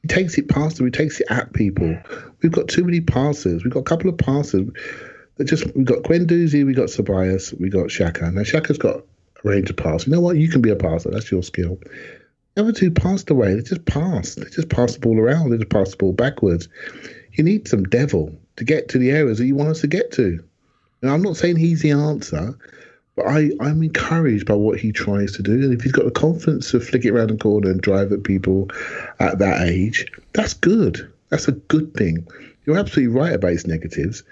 He 0.03 0.09
takes 0.09 0.39
it 0.39 0.49
past 0.49 0.77
them. 0.77 0.87
He 0.87 0.93
takes 0.93 1.21
it 1.21 1.27
at 1.31 1.53
people. 1.53 1.97
We've 2.43 2.53
got 2.53 2.69
too 2.69 2.85
many 2.85 3.01
passes. 3.01 3.65
We've 3.65 3.73
got 3.73 3.81
a 3.81 3.85
couple 3.85 4.09
of 4.09 4.17
passes 4.19 4.71
that 5.37 5.45
just. 5.45 5.67
We've 5.77 5.85
got 5.85 6.03
Guendouzi. 6.05 6.65
We've 6.65 6.77
got 6.77 6.89
Ceballos. 6.89 7.59
We've 7.61 7.73
got 7.73 7.87
Xhaka. 7.87 8.33
Now 8.33 8.43
Xhaka's 8.43 8.79
got 8.79 9.03
range 9.47 9.71
of 9.71 9.77
pass. 9.77 10.07
You 10.07 10.13
know 10.13 10.21
what? 10.21 10.37
You 10.37 10.49
can 10.49 10.61
be 10.61 10.71
a 10.71 10.77
passer. 10.77 11.11
That's 11.11 11.31
your 11.31 11.43
skill. 11.43 11.79
The 12.55 12.63
other 12.63 12.73
two 12.73 12.91
passed 12.91 13.31
away. 13.31 13.55
They 13.55 13.63
just 13.63 13.85
passed. 13.85 14.41
They 14.41 14.49
just 14.51 14.69
passed 14.69 14.95
the 14.95 15.01
ball 15.01 15.19
around. 15.19 15.51
They 15.51 15.59
just 15.59 15.71
passed 15.71 15.93
the 15.93 15.97
ball 15.99 16.13
backwards. 16.13 16.69
You 17.33 17.45
need 17.45 17.69
some 17.69 17.85
devil 17.85 18.35
to 18.57 18.65
get 18.65 18.89
to 18.89 18.99
the 18.99 19.11
areas 19.11 19.39
that 19.39 19.47
you 19.47 19.55
want 19.55 19.71
us 19.71 19.83
to 19.83 19.87
get 19.87 20.13
to. 20.13 20.43
And 21.03 21.11
I'm 21.11 21.23
not 21.23 21.37
saying 21.37 21.57
he's 21.57 21.83
the 21.83 21.91
answer, 21.91 22.59
but 23.15 23.27
I, 23.27 23.51
I'm 23.61 23.83
encouraged 23.83 24.47
by 24.47 24.55
what 24.55 24.79
he 24.81 24.93
tries 24.93 25.33
to 25.33 25.43
do. 25.43 25.53
And 25.53 25.75
if 25.75 25.83
he's 25.83 25.93
got 25.93 26.07
the 26.07 26.11
confidence 26.11 26.71
to 26.71 26.81
flick 26.81 27.05
it 27.05 27.11
around 27.11 27.31
the 27.31 27.37
corner 27.37 27.71
and 27.71 27.81
drive 27.81 28.13
at 28.13 28.25
people 28.25 28.71
at 29.21 29.39
that 29.39 29.69
age, 29.69 30.07
that's 30.33 30.55
good. 30.55 31.13
That's 31.29 31.49
a 31.49 31.53
good 31.53 31.95
thing. 31.95 32.27
You're 32.65 32.79
absolutely 32.79 33.15
right 33.15 33.35
about 33.35 33.53
his 33.53 33.67
negatives. 33.67 34.23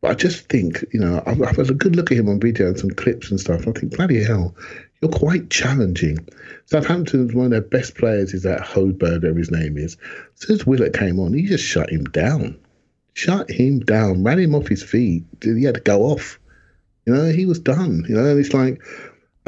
But 0.00 0.12
I 0.12 0.14
just 0.14 0.48
think, 0.48 0.84
you 0.92 1.00
know, 1.00 1.22
I've, 1.26 1.42
I've 1.42 1.56
had 1.56 1.70
a 1.70 1.74
good 1.74 1.96
look 1.96 2.12
at 2.12 2.18
him 2.18 2.28
on 2.28 2.40
video 2.40 2.68
and 2.68 2.78
some 2.78 2.90
clips 2.90 3.30
and 3.30 3.40
stuff. 3.40 3.66
I 3.66 3.72
think, 3.72 3.96
bloody 3.96 4.22
hell, 4.22 4.54
you're 5.00 5.10
quite 5.10 5.50
challenging. 5.50 6.28
Southampton's 6.66 7.34
one 7.34 7.46
of 7.46 7.50
their 7.50 7.60
best 7.60 7.96
players 7.96 8.34
is 8.34 8.42
that 8.44 8.60
Højbjerg, 8.60 9.00
whatever 9.00 9.38
his 9.38 9.50
name 9.50 9.76
is. 9.76 9.96
As 10.34 10.46
soon 10.46 10.56
as 10.56 10.66
Willock 10.66 10.92
came 10.92 11.18
on, 11.18 11.32
he 11.32 11.46
just 11.46 11.64
shut 11.64 11.90
him 11.90 12.04
down. 12.04 12.58
Shut 13.14 13.50
him 13.50 13.80
down, 13.80 14.22
ran 14.22 14.38
him 14.38 14.54
off 14.54 14.68
his 14.68 14.82
feet. 14.82 15.24
He 15.42 15.64
had 15.64 15.74
to 15.74 15.80
go 15.80 16.02
off. 16.02 16.38
You 17.04 17.14
know, 17.14 17.30
he 17.30 17.46
was 17.46 17.58
done. 17.58 18.04
You 18.08 18.14
know, 18.14 18.24
and 18.26 18.38
it's 18.38 18.54
like, 18.54 18.80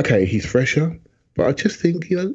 okay, 0.01 0.25
he's 0.25 0.47
fresher, 0.47 0.99
but 1.37 1.47
I 1.47 1.53
just 1.53 1.79
think, 1.79 2.11
you 2.11 2.17
know, 2.17 2.35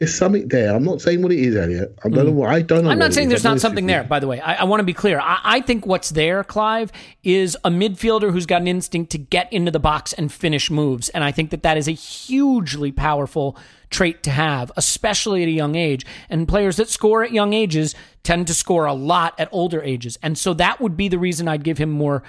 there's 0.00 0.14
something 0.14 0.48
there. 0.48 0.74
I'm 0.74 0.82
not 0.82 1.02
saying 1.02 1.20
what 1.20 1.30
it 1.30 1.40
is, 1.40 1.54
Elliot. 1.54 1.94
I 2.02 2.08
don't 2.08 2.24
know 2.24 2.32
what 2.32 2.48
I 2.48 2.62
don't 2.62 2.78
know. 2.78 2.84
Hmm. 2.84 2.92
I'm 2.92 2.98
not 2.98 3.12
saying 3.12 3.28
there's 3.28 3.44
not 3.44 3.60
something 3.60 3.84
there, 3.84 4.02
by 4.02 4.18
the 4.18 4.26
way. 4.26 4.40
I, 4.40 4.54
I 4.54 4.64
want 4.64 4.80
to 4.80 4.84
be 4.84 4.94
clear. 4.94 5.20
I, 5.20 5.40
I 5.44 5.60
think 5.60 5.84
what's 5.84 6.08
there, 6.08 6.42
Clive, 6.42 6.90
is 7.22 7.54
a 7.64 7.70
midfielder 7.70 8.32
who's 8.32 8.46
got 8.46 8.62
an 8.62 8.66
instinct 8.66 9.12
to 9.12 9.18
get 9.18 9.52
into 9.52 9.70
the 9.70 9.78
box 9.78 10.14
and 10.14 10.32
finish 10.32 10.70
moves. 10.70 11.10
And 11.10 11.22
I 11.22 11.32
think 11.32 11.50
that 11.50 11.62
that 11.64 11.76
is 11.76 11.86
a 11.86 11.92
hugely 11.92 12.92
powerful 12.92 13.58
trait 13.90 14.22
to 14.22 14.30
have, 14.30 14.72
especially 14.74 15.42
at 15.42 15.48
a 15.48 15.52
young 15.52 15.74
age. 15.74 16.06
And 16.30 16.48
players 16.48 16.78
that 16.78 16.88
score 16.88 17.22
at 17.22 17.32
young 17.32 17.52
ages 17.52 17.94
tend 18.22 18.46
to 18.46 18.54
score 18.54 18.86
a 18.86 18.94
lot 18.94 19.38
at 19.38 19.50
older 19.52 19.82
ages. 19.82 20.18
And 20.22 20.38
so 20.38 20.54
that 20.54 20.80
would 20.80 20.96
be 20.96 21.08
the 21.08 21.18
reason 21.18 21.46
I'd 21.46 21.62
give 21.62 21.76
him 21.76 21.90
more 21.90 22.22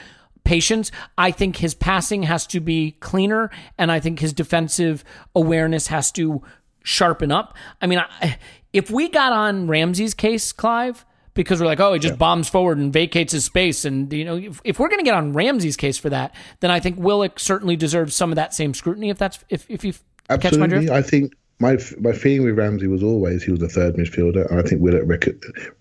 patience. 0.44 0.92
I 1.18 1.32
think 1.32 1.58
his 1.58 1.74
passing 1.74 2.24
has 2.24 2.46
to 2.48 2.60
be 2.60 2.98
cleaner, 3.00 3.50
and 3.78 3.92
I 3.92 4.00
think 4.00 4.20
his 4.20 4.34
defensive 4.34 5.04
awareness 5.36 5.88
has 5.88 6.12
to 6.14 6.42
sharpen 6.84 7.32
up. 7.32 7.56
I 7.82 7.88
mean, 7.88 8.00
I, 8.00 8.38
if 8.74 8.90
we 8.90 9.10
got 9.10 9.34
on 9.34 9.68
Ramsey's 9.68 10.14
case, 10.14 10.52
Clive, 10.52 11.06
because 11.34 11.60
we're 11.60 11.66
like, 11.66 11.80
oh, 11.80 11.94
he 11.94 12.00
just 12.00 12.18
bombs 12.18 12.50
forward 12.50 12.78
and 12.78 12.92
vacates 12.92 13.32
his 13.32 13.46
space, 13.46 13.86
and 13.86 14.12
you 14.12 14.26
know, 14.26 14.36
if, 14.36 14.62
if 14.64 14.80
we're 14.80 14.90
going 14.90 15.00
to 15.00 15.06
get 15.06 15.16
on 15.16 15.34
Ramsey's 15.34 15.78
case 15.78 15.98
for 15.98 16.10
that, 16.10 16.36
then 16.60 16.72
I 16.72 16.80
think 16.80 16.98
Willock 17.00 17.40
certainly 17.40 17.76
deserves 17.76 18.16
some 18.16 18.32
of 18.32 18.36
that 18.36 18.54
same 18.54 18.74
scrutiny. 18.74 19.10
If 19.10 19.18
that's 19.18 19.40
if 19.50 19.66
if 19.70 19.86
you 19.86 19.94
catch 20.28 20.58
my 20.58 20.68
drift. 20.68 20.90
I 20.90 21.02
think 21.02 21.34
my 21.62 21.78
my 22.00 22.12
feeling 22.12 22.46
with 22.46 22.58
Ramsey 22.58 22.88
was 22.88 23.04
always 23.04 23.44
he 23.44 23.52
was 23.52 23.62
a 23.62 23.70
third 23.70 23.96
midfielder. 23.96 24.50
And 24.50 24.60
I 24.60 24.64
think 24.64 24.82
Willock 24.82 25.08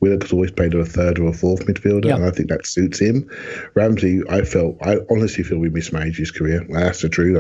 Willock 0.01 0.23
has 0.23 0.33
always 0.33 0.51
played 0.51 0.75
a 0.75 0.85
third 0.85 1.19
or 1.19 1.29
a 1.29 1.33
fourth 1.33 1.67
midfielder, 1.67 2.05
Yeah. 2.05 2.17
and 2.17 2.25
I 2.25 2.31
think 2.31 2.51
that 2.51 2.67
suits 2.67 2.99
him. 3.01 3.29
Ramsey, 3.75 4.21
I 4.29 4.43
felt, 4.43 4.77
I 4.83 4.99
honestly 5.11 5.43
feel 5.43 5.59
we 5.59 5.71
mismanaged 5.71 6.19
his 6.19 6.31
career. 6.31 6.65
That's 6.69 7.01
the 7.03 7.09
truth. 7.09 7.37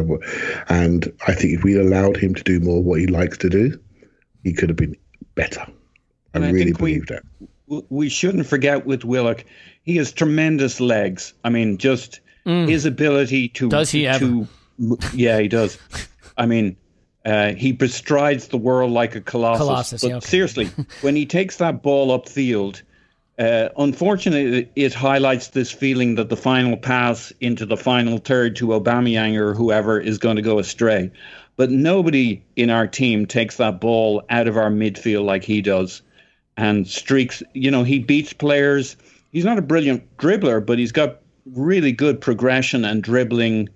And 0.68 1.12
I 1.28 1.34
think 1.34 1.52
if 1.58 1.62
we 1.64 1.78
allowed 1.78 2.16
him 2.16 2.34
to 2.34 2.42
do 2.42 2.58
more 2.60 2.78
of 2.78 2.84
what 2.84 2.98
he 3.00 3.06
likes 3.06 3.36
to 3.38 3.48
do, 3.50 3.78
he 4.42 4.52
could 4.54 4.70
have 4.70 4.76
been 4.76 4.96
better. 5.34 5.64
I 6.34 6.38
I 6.38 6.50
really 6.50 6.72
believe 6.72 7.06
that. 7.08 7.22
we 7.90 8.08
shouldn't 8.08 8.46
forget 8.46 8.86
with 8.86 9.04
Willock, 9.04 9.44
he 9.82 9.96
has 9.96 10.12
tremendous 10.12 10.80
legs. 10.80 11.34
I 11.44 11.50
mean, 11.50 11.76
just 11.78 12.20
his 12.44 12.84
ability 12.86 13.48
to 13.50 13.66
Mm. 13.68 13.70
Does 13.70 13.90
he 13.90 14.06
ever? 14.06 14.24
to 14.26 14.48
yeah, 15.14 15.38
he 15.38 15.46
does. 15.48 15.76
I 16.38 16.46
mean, 16.46 16.76
uh, 17.24 17.52
he 17.52 17.72
bestrides 17.72 18.48
the 18.48 18.56
world 18.56 18.92
like 18.92 19.14
a 19.14 19.20
colossus. 19.20 19.66
Colossus, 19.66 20.02
but 20.02 20.08
yeah, 20.08 20.16
okay. 20.16 20.26
seriously, 20.26 20.66
when 21.02 21.16
he 21.16 21.26
takes 21.26 21.56
that 21.58 21.82
ball 21.82 22.18
upfield, 22.18 22.82
uh, 23.38 23.68
unfortunately, 23.76 24.70
it 24.76 24.94
highlights 24.94 25.48
this 25.48 25.70
feeling 25.70 26.14
that 26.16 26.28
the 26.28 26.36
final 26.36 26.76
pass 26.76 27.32
into 27.40 27.66
the 27.66 27.76
final 27.76 28.18
third 28.18 28.56
to 28.56 28.68
Aubameyang 28.68 29.36
or 29.36 29.54
whoever 29.54 29.98
is 29.98 30.18
going 30.18 30.36
to 30.36 30.42
go 30.42 30.58
astray. 30.58 31.10
But 31.56 31.70
nobody 31.70 32.42
in 32.56 32.70
our 32.70 32.86
team 32.86 33.26
takes 33.26 33.56
that 33.56 33.80
ball 33.80 34.22
out 34.30 34.46
of 34.46 34.56
our 34.56 34.70
midfield 34.70 35.24
like 35.24 35.44
he 35.44 35.62
does 35.62 36.02
and 36.56 36.86
streaks. 36.86 37.42
You 37.54 37.70
know, 37.70 37.82
he 37.82 37.98
beats 37.98 38.32
players. 38.32 38.96
He's 39.30 39.44
not 39.44 39.58
a 39.58 39.62
brilliant 39.62 40.16
dribbler, 40.16 40.64
but 40.64 40.78
he's 40.78 40.92
got 40.92 41.20
really 41.46 41.92
good 41.92 42.20
progression 42.20 42.84
and 42.84 43.02
dribbling 43.02 43.68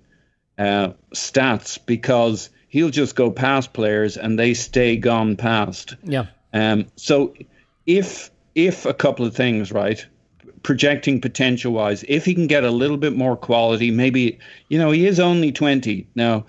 uh, 0.57 0.93
stats 1.13 1.79
because 1.83 2.49
he'll 2.75 2.89
just 2.89 3.15
go 3.15 3.31
past 3.31 3.71
players 3.71 4.17
and 4.17 4.37
they 4.37 4.53
stay 4.53 4.97
gone 4.97 5.37
past. 5.37 5.95
Yeah. 6.03 6.25
Um, 6.51 6.87
so 6.97 7.33
if 7.85 8.29
if 8.53 8.85
a 8.85 8.93
couple 8.93 9.25
of 9.25 9.33
things, 9.33 9.71
right, 9.71 10.05
projecting 10.61 11.21
potential 11.21 11.71
wise, 11.71 12.03
if 12.09 12.25
he 12.25 12.33
can 12.35 12.47
get 12.47 12.65
a 12.65 12.71
little 12.71 12.97
bit 12.97 13.15
more 13.15 13.37
quality, 13.37 13.91
maybe 13.91 14.39
you 14.67 14.77
know 14.77 14.91
he 14.91 15.07
is 15.07 15.21
only 15.21 15.53
twenty 15.53 16.05
now. 16.15 16.45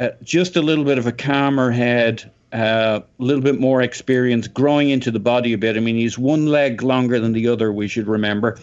Uh, 0.00 0.08
just 0.24 0.56
a 0.56 0.62
little 0.62 0.84
bit 0.84 0.98
of 0.98 1.06
a 1.06 1.12
calmer 1.12 1.70
head, 1.70 2.28
uh, 2.52 2.98
a 3.20 3.22
little 3.22 3.42
bit 3.42 3.60
more 3.60 3.82
experience, 3.82 4.48
growing 4.48 4.90
into 4.90 5.12
the 5.12 5.20
body 5.20 5.52
a 5.52 5.58
bit. 5.58 5.76
I 5.76 5.80
mean, 5.80 5.94
he's 5.94 6.18
one 6.18 6.46
leg 6.46 6.82
longer 6.82 7.20
than 7.20 7.34
the 7.34 7.46
other. 7.46 7.72
We 7.72 7.86
should 7.86 8.08
remember. 8.08 8.58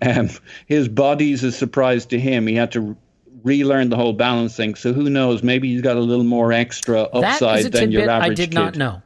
Um, 0.00 0.30
his 0.66 0.88
body's 0.88 1.44
a 1.44 1.52
surprise 1.52 2.06
to 2.06 2.18
him. 2.18 2.46
He 2.46 2.54
had 2.54 2.72
to 2.72 2.96
relearn 3.48 3.88
the 3.88 3.96
whole 3.96 4.12
balance 4.12 4.54
thing. 4.56 4.74
So 4.74 4.92
who 4.92 5.10
knows? 5.10 5.42
Maybe 5.42 5.72
he's 5.72 5.82
got 5.82 5.96
a 5.96 6.00
little 6.00 6.24
more 6.24 6.52
extra 6.52 7.02
upside 7.02 7.72
than 7.72 7.90
your 7.90 8.02
tidbit 8.02 8.08
average 8.08 8.30
I 8.30 8.34
did 8.34 8.50
kid. 8.50 8.54
not 8.54 8.76
know. 8.76 9.02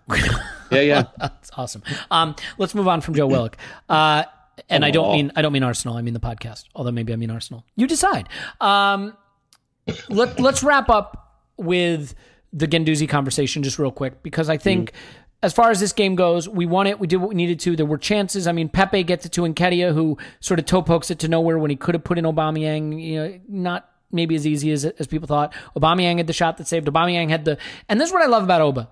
Yeah, 0.70 0.80
yeah. 0.80 1.04
That's 1.18 1.50
awesome. 1.56 1.82
Um, 2.10 2.34
let's 2.58 2.74
move 2.74 2.88
on 2.88 3.00
from 3.00 3.14
Joe 3.14 3.26
Willock. 3.26 3.56
Uh, 3.88 4.24
and 4.68 4.84
I 4.84 4.90
don't 4.90 5.12
mean 5.12 5.32
I 5.36 5.42
don't 5.42 5.52
mean 5.52 5.62
Arsenal. 5.62 5.96
I 5.96 6.02
mean 6.02 6.14
the 6.14 6.20
podcast. 6.20 6.64
Although 6.74 6.92
maybe 6.92 7.12
I 7.12 7.16
mean 7.16 7.30
Arsenal. 7.30 7.64
You 7.76 7.86
decide. 7.86 8.28
Um, 8.60 9.16
let 10.08 10.38
Let's 10.38 10.62
wrap 10.62 10.88
up 10.88 11.40
with 11.56 12.14
the 12.52 12.68
Guendouzi 12.68 13.08
conversation 13.08 13.62
just 13.62 13.78
real 13.78 13.92
quick 13.92 14.22
because 14.22 14.48
I 14.48 14.56
think. 14.58 14.92
As 15.44 15.52
far 15.52 15.72
as 15.72 15.80
this 15.80 15.92
game 15.92 16.14
goes, 16.14 16.48
we 16.48 16.66
won 16.66 16.86
it. 16.86 17.00
We 17.00 17.08
did 17.08 17.16
what 17.16 17.30
we 17.30 17.34
needed 17.34 17.58
to. 17.58 17.74
There 17.74 17.84
were 17.84 17.98
chances. 17.98 18.46
I 18.46 18.52
mean, 18.52 18.68
Pepe 18.68 19.02
gets 19.02 19.26
it 19.26 19.32
to 19.32 19.40
Nketiah, 19.40 19.92
who 19.92 20.16
sort 20.38 20.60
of 20.60 20.66
toe 20.66 20.82
pokes 20.82 21.10
it 21.10 21.18
to 21.18 21.26
nowhere 21.26 21.58
when 21.58 21.68
he 21.68 21.74
could 21.74 21.96
have 21.96 22.04
put 22.04 22.16
in 22.16 22.24
Aubameyang. 22.24 23.02
You 23.02 23.16
know, 23.16 23.40
not 23.48 23.90
maybe 24.12 24.34
as 24.34 24.46
easy 24.46 24.70
as 24.72 24.84
as 24.84 25.06
people 25.06 25.26
thought. 25.26 25.52
Aubameyang 25.76 26.18
had 26.18 26.26
the 26.26 26.32
shot 26.32 26.58
that 26.58 26.66
saved. 26.66 26.86
Aubameyang 26.86 27.30
had 27.30 27.44
the, 27.44 27.58
and 27.88 28.00
this 28.00 28.08
is 28.08 28.12
what 28.12 28.22
I 28.22 28.26
love 28.26 28.44
about 28.44 28.60
Oba 28.60 28.88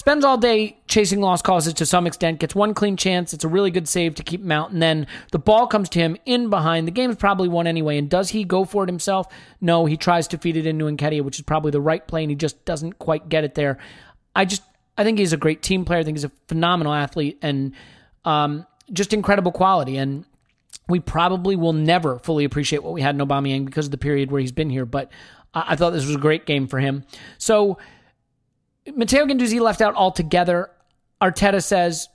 spends 0.00 0.24
all 0.24 0.38
day 0.38 0.78
chasing 0.88 1.20
lost 1.20 1.44
causes 1.44 1.74
to 1.74 1.84
some 1.84 2.06
extent, 2.06 2.40
gets 2.40 2.54
one 2.54 2.72
clean 2.72 2.96
chance. 2.96 3.34
It's 3.34 3.44
a 3.44 3.48
really 3.48 3.70
good 3.70 3.86
save 3.86 4.14
to 4.14 4.22
keep 4.22 4.40
him 4.40 4.50
out. 4.50 4.70
And 4.70 4.80
then 4.80 5.06
the 5.30 5.38
ball 5.38 5.66
comes 5.66 5.90
to 5.90 5.98
him 5.98 6.16
in 6.24 6.48
behind. 6.48 6.86
The 6.88 6.92
game's 6.92 7.16
probably 7.16 7.48
won 7.50 7.66
anyway. 7.66 7.98
And 7.98 8.08
does 8.08 8.30
he 8.30 8.44
go 8.44 8.64
for 8.64 8.82
it 8.84 8.88
himself? 8.88 9.26
No, 9.60 9.84
he 9.84 9.98
tries 9.98 10.26
to 10.28 10.38
feed 10.38 10.56
it 10.56 10.66
into 10.66 10.86
Nketiah, 10.86 11.22
which 11.22 11.38
is 11.38 11.44
probably 11.44 11.70
the 11.70 11.82
right 11.82 12.06
play, 12.08 12.22
and 12.22 12.30
he 12.30 12.34
just 12.34 12.64
doesn't 12.64 12.98
quite 12.98 13.28
get 13.28 13.44
it 13.44 13.54
there. 13.54 13.76
I 14.34 14.46
just, 14.46 14.62
I 14.96 15.04
think 15.04 15.18
he's 15.18 15.34
a 15.34 15.36
great 15.36 15.60
team 15.60 15.84
player. 15.84 16.00
I 16.00 16.02
think 16.02 16.16
he's 16.16 16.24
a 16.24 16.32
phenomenal 16.48 16.94
athlete 16.94 17.38
and 17.42 17.74
um, 18.24 18.66
just 18.90 19.12
incredible 19.12 19.52
quality. 19.52 19.98
And 19.98 20.24
we 20.90 21.00
probably 21.00 21.56
will 21.56 21.72
never 21.72 22.18
fully 22.18 22.44
appreciate 22.44 22.82
what 22.82 22.92
we 22.92 23.00
had 23.00 23.14
in 23.14 23.26
Aubameyang 23.26 23.64
because 23.64 23.86
of 23.86 23.90
the 23.90 23.98
period 23.98 24.30
where 24.30 24.40
he's 24.40 24.52
been 24.52 24.70
here. 24.70 24.86
But 24.86 25.10
I, 25.54 25.64
I 25.68 25.76
thought 25.76 25.90
this 25.90 26.06
was 26.06 26.16
a 26.16 26.20
great 26.20 26.46
game 26.46 26.66
for 26.66 26.78
him. 26.78 27.04
So 27.38 27.78
Matteo 28.94 29.26
Guendouzi 29.26 29.60
left 29.60 29.80
out 29.80 29.94
altogether. 29.94 30.70
Arteta 31.22 31.62
says, 31.62 32.08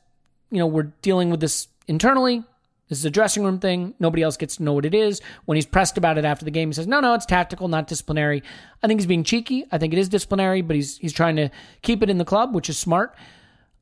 you 0.52 0.60
know, 0.60 0.68
we're 0.68 0.92
dealing 1.02 1.30
with 1.30 1.40
this 1.40 1.68
internally. 1.88 2.44
This 2.88 3.00
is 3.00 3.06
a 3.06 3.10
dressing 3.10 3.44
room 3.44 3.60
thing. 3.60 3.96
Nobody 4.00 4.22
else 4.22 4.38
gets 4.38 4.58
to 4.58 4.64
know 4.64 4.74
what 4.74 4.86
it 4.86 4.94
is. 4.94 5.20
When 5.46 5.56
he's 5.56 5.66
pressed 5.66 5.98
about 5.98 6.20
it 6.20 6.26
after 6.26 6.46
the 6.46 6.52
game, 6.52 6.70
he 6.70 6.74
says, 6.74 6.86
"No, 6.86 7.00
no, 7.00 7.16
it's 7.16 7.26
tactical, 7.26 7.68
not 7.68 7.88
disciplinary." 7.88 8.44
I 8.84 8.88
think 8.88 9.00
he's 9.00 9.08
being 9.08 9.24
cheeky. 9.24 9.66
I 9.72 9.80
think 9.80 9.92
it 9.92 9.98
is 9.98 10.08
disciplinary, 10.08 10.62
but 10.62 10.76
he's 10.76 10.98
he's 11.00 11.14
trying 11.14 11.36
to 11.38 11.50
keep 11.82 12.04
it 12.04 12.12
in 12.12 12.20
the 12.20 12.26
club, 12.26 12.54
which 12.54 12.70
is 12.70 12.78
smart. 12.78 13.16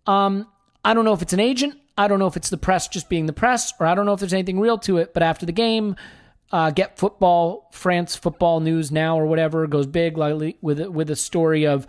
Um, 0.08 0.48
I 0.86 0.94
don't 0.94 1.04
know 1.04 1.12
if 1.12 1.22
it's 1.22 1.34
an 1.34 1.42
agent. 1.42 1.76
I 1.98 2.08
don't 2.08 2.20
know 2.20 2.28
if 2.28 2.36
it's 2.38 2.50
the 2.50 2.58
press 2.58 2.88
just 2.88 3.10
being 3.10 3.26
the 3.28 3.34
press, 3.34 3.74
or 3.80 3.86
I 3.86 3.94
don't 3.96 4.06
know 4.06 4.14
if 4.14 4.20
there's 4.20 4.34
anything 4.34 4.60
real 4.60 4.78
to 4.80 4.98
it. 4.98 5.14
But 5.14 5.22
after 5.24 5.46
the 5.46 5.52
game, 5.52 5.96
uh, 6.52 6.72
get 6.72 6.98
football, 6.98 7.70
France 7.72 8.16
football 8.16 8.60
news 8.60 8.92
now 8.92 9.20
or 9.20 9.26
whatever 9.26 9.66
goes 9.68 9.86
big, 9.88 10.18
like 10.18 10.58
with 10.62 10.80
with 10.88 11.10
a 11.10 11.16
story 11.16 11.66
of 11.68 11.86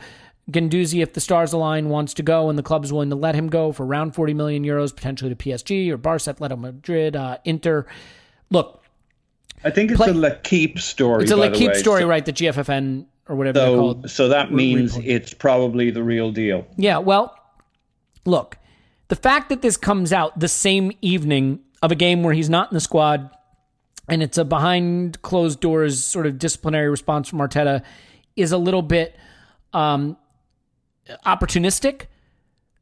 Guendouzi, 0.51 1.03
if 1.03 1.15
the 1.15 1.21
stars 1.21 1.55
align, 1.55 1.89
wants 1.89 2.13
to 2.15 2.23
go 2.23 2.51
and 2.51 2.59
the 2.59 2.63
club 2.63 2.85
is 2.85 2.93
willing 2.93 3.09
to 3.09 3.17
let 3.17 3.35
him 3.35 3.49
go 3.49 3.73
for 3.73 3.87
around 3.87 4.15
40 4.15 4.35
million 4.35 4.63
euros, 4.63 4.95
potentially 4.95 5.35
to 5.35 5.37
PSG 5.37 5.89
or 5.91 5.97
Barca, 5.97 6.35
Atletico 6.35 6.59
Madrid, 6.61 7.17
uh, 7.17 7.39
Inter. 7.47 7.87
Look, 8.51 8.83
I 9.65 9.71
think 9.71 9.91
it's 9.91 9.99
Play- 9.99 10.11
a 10.11 10.15
L'Equipe 10.15 10.79
story. 10.79 11.23
it's 11.23 11.33
a 11.33 11.37
L'Equipe 11.37 11.75
story, 11.77 12.03
so, 12.03 12.09
right? 12.09 12.25
The 12.27 12.33
GFFN 12.35 13.07
or 13.27 13.37
whatever 13.37 13.59
they're 13.59 13.69
So, 13.69 13.77
called. 13.79 14.11
so 14.11 14.29
that 14.29 14.53
means 14.53 14.99
it's 14.99 15.33
probably 15.33 15.91
the 15.91 16.03
real 16.03 16.31
deal. 16.31 16.67
Yeah, 16.77 16.99
well, 16.99 17.35
look, 18.27 18.59
the 19.09 19.17
fact 19.17 19.49
that 19.49 19.63
this 19.63 19.77
comes 19.77 20.13
out 20.13 20.39
the 20.39 20.49
same 20.49 20.93
evening 21.03 21.61
of 21.83 21.93
a 21.93 21.95
game 21.95 22.23
where 22.23 22.35
he's 22.35 22.49
not 22.49 22.71
in 22.71 22.75
the 22.75 22.81
squad 22.81 23.31
and 24.09 24.23
it's 24.23 24.39
a 24.39 24.45
behind 24.45 25.21
closed 25.23 25.61
doors 25.61 26.03
sort 26.05 26.27
of 26.27 26.39
disciplinary 26.39 26.89
response 26.89 27.29
from 27.29 27.39
Arteta 27.39 27.83
is 28.37 28.53
a 28.53 28.59
little 28.59 28.83
bit 28.83 29.17
um, 29.73 30.17
opportunistic. 31.27 32.07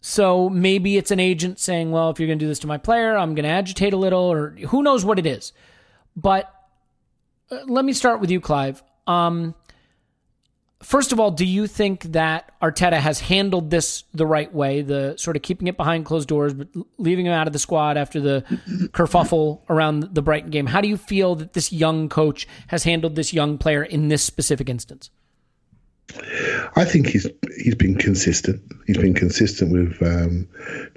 So 0.00 0.48
maybe 0.48 0.96
it's 0.96 1.12
an 1.12 1.20
agent 1.20 1.60
saying, 1.60 1.92
well, 1.92 2.10
if 2.10 2.18
you're 2.18 2.26
going 2.26 2.38
to 2.38 2.44
do 2.44 2.48
this 2.48 2.58
to 2.60 2.66
my 2.66 2.78
player, 2.78 3.16
I'm 3.16 3.34
going 3.34 3.44
to 3.44 3.50
agitate 3.50 3.92
a 3.92 3.96
little, 3.96 4.32
or 4.32 4.50
who 4.68 4.82
knows 4.82 5.04
what 5.04 5.18
it 5.18 5.26
is. 5.26 5.52
But 6.16 6.52
uh, 7.50 7.60
let 7.66 7.84
me 7.84 7.92
start 7.92 8.20
with 8.20 8.30
you, 8.30 8.40
Clive. 8.40 8.82
Um, 9.06 9.54
first 10.82 11.12
of 11.12 11.20
all, 11.20 11.30
do 11.30 11.44
you 11.44 11.66
think 11.66 12.02
that 12.12 12.52
Arteta 12.60 12.98
has 12.98 13.20
handled 13.20 13.70
this 13.70 14.04
the 14.12 14.26
right 14.26 14.52
way, 14.52 14.82
the 14.82 15.16
sort 15.16 15.36
of 15.36 15.42
keeping 15.42 15.68
it 15.68 15.76
behind 15.76 16.04
closed 16.04 16.28
doors, 16.28 16.54
but 16.54 16.68
leaving 16.98 17.26
him 17.26 17.32
out 17.32 17.46
of 17.46 17.52
the 17.52 17.58
squad 17.58 17.96
after 17.96 18.20
the 18.20 18.44
kerfuffle 18.92 19.60
around 19.68 20.14
the 20.14 20.22
Brighton 20.22 20.50
game? 20.50 20.66
How 20.66 20.80
do 20.80 20.88
you 20.88 20.96
feel 20.96 21.34
that 21.36 21.52
this 21.52 21.72
young 21.72 22.08
coach 22.08 22.46
has 22.68 22.84
handled 22.84 23.16
this 23.16 23.32
young 23.32 23.58
player 23.58 23.82
in 23.82 24.08
this 24.08 24.22
specific 24.22 24.68
instance? 24.68 25.10
I 26.76 26.84
think 26.84 27.06
he's 27.06 27.26
he's 27.58 27.74
been 27.74 27.96
consistent. 27.96 28.60
He's 28.86 28.98
been 28.98 29.14
consistent 29.14 29.72
with 29.72 30.02
um, 30.02 30.48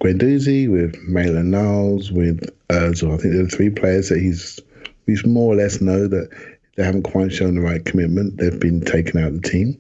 Guendouzi, 0.02 0.70
with 0.70 0.98
Maitland 1.04 1.52
Niles, 1.52 2.12
with 2.12 2.50
Ozil. 2.70 3.14
I 3.14 3.18
think 3.18 3.34
there 3.34 3.44
are 3.44 3.50
three 3.50 3.70
players 3.70 4.10
that 4.10 4.20
he's 4.20 4.60
he's 5.06 5.26
more 5.26 5.54
or 5.54 5.56
less 5.56 5.82
know 5.82 6.08
that 6.08 6.30
they 6.76 6.84
haven't 6.84 7.04
quite 7.04 7.32
shown 7.32 7.56
the 7.56 7.62
right 7.62 7.84
commitment. 7.84 8.38
They've 8.38 8.60
been 8.60 8.82
taken 8.82 9.20
out 9.20 9.30
of 9.30 9.42
the 9.42 9.50
team. 9.50 9.80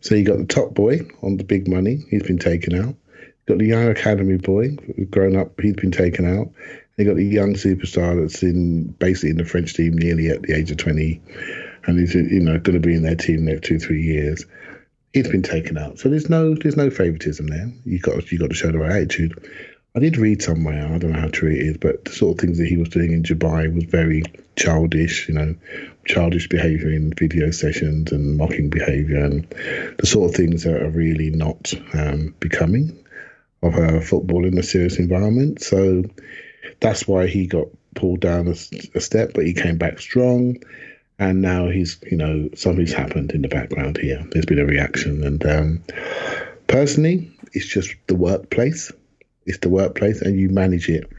So 0.00 0.14
you 0.14 0.24
got 0.24 0.38
the 0.38 0.46
top 0.46 0.74
boy 0.74 1.00
on 1.22 1.36
the 1.36 1.44
big 1.44 1.68
money. 1.68 2.04
He's 2.10 2.22
been 2.22 2.38
taken 2.38 2.74
out. 2.74 2.94
You've 2.94 3.46
Got 3.46 3.58
the 3.58 3.66
young 3.66 3.88
academy 3.88 4.36
boy, 4.36 4.76
grown 5.10 5.36
up. 5.36 5.60
He's 5.60 5.74
been 5.74 5.90
taken 5.90 6.26
out. 6.26 6.50
You 6.96 7.04
got 7.04 7.16
the 7.16 7.24
young 7.24 7.54
superstar 7.54 8.20
that's 8.20 8.42
in 8.42 8.84
basically 8.84 9.30
in 9.30 9.36
the 9.36 9.44
French 9.44 9.74
team, 9.74 9.96
nearly 9.96 10.28
at 10.28 10.42
the 10.42 10.54
age 10.54 10.70
of 10.70 10.76
twenty, 10.76 11.20
and 11.86 11.98
he's 11.98 12.14
you 12.14 12.40
know 12.40 12.58
going 12.58 12.80
to 12.80 12.86
be 12.86 12.94
in 12.94 13.02
their 13.02 13.14
team 13.14 13.44
next 13.44 13.66
two 13.66 13.78
three 13.78 14.02
years 14.02 14.44
he's 15.12 15.28
been 15.28 15.42
taken 15.42 15.78
out. 15.78 15.98
So 15.98 16.08
there's 16.08 16.28
no 16.28 16.54
there's 16.54 16.76
no 16.76 16.90
favoritism 16.90 17.46
there. 17.46 17.72
You 17.84 17.98
got 17.98 18.30
you 18.30 18.38
got 18.38 18.50
to 18.50 18.54
show 18.54 18.72
the 18.72 18.78
right 18.78 18.92
attitude. 18.92 19.32
I 19.96 20.00
did 20.00 20.16
read 20.16 20.42
somewhere, 20.42 20.86
I 20.86 20.98
don't 20.98 21.12
know 21.12 21.20
how 21.20 21.28
true 21.28 21.50
it 21.50 21.60
is, 21.60 21.76
but 21.78 22.04
the 22.04 22.12
sort 22.12 22.36
of 22.36 22.40
things 22.40 22.58
that 22.58 22.68
he 22.68 22.76
was 22.76 22.90
doing 22.90 23.12
in 23.12 23.22
Dubai 23.22 23.74
was 23.74 23.84
very 23.84 24.22
childish, 24.54 25.28
you 25.28 25.34
know, 25.34 25.54
childish 26.08 26.48
behaviour 26.48 26.90
in 26.90 27.12
video 27.12 27.50
sessions 27.50 28.10
and 28.10 28.36
mocking 28.36 28.70
behaviour 28.70 29.24
and 29.24 29.46
the 29.98 30.06
sort 30.06 30.30
of 30.30 30.36
things 30.36 30.64
that 30.64 30.82
are 30.82 30.90
really 30.90 31.30
not 31.30 31.72
um, 31.92 32.34
becoming 32.40 32.98
of 33.62 33.74
uh, 33.76 34.00
football 34.00 34.44
in 34.44 34.58
a 34.58 34.62
serious 34.62 34.98
environment. 34.98 35.62
So 35.62 36.04
that's 36.80 37.06
why 37.06 37.26
he 37.26 37.46
got 37.46 37.66
pulled 37.94 38.20
down 38.20 38.48
a, 38.48 38.54
a 38.94 39.00
step, 39.00 39.32
but 39.34 39.44
he 39.44 39.52
came 39.52 39.76
back 39.76 40.00
strong. 40.00 40.56
And 41.20 41.42
now 41.42 41.68
he's 41.68 41.98
you 42.08 42.16
know 42.16 42.48
something's 42.54 42.92
happened 42.92 43.32
in 43.32 43.42
the 43.42 43.48
background 43.48 43.98
here. 43.98 44.24
There's 44.30 44.46
been 44.46 44.60
a 44.60 44.64
reaction. 44.64 45.24
And 45.24 45.44
um, 45.46 45.84
personally 46.68 47.30
it's 47.52 47.66
just 47.66 47.94
the 48.06 48.14
workplace. 48.14 48.92
It's 49.44 49.58
the 49.58 49.68
workplace 49.68 50.22
and 50.22 50.38
you 50.38 50.48
manage 50.48 50.88
it 50.88 51.10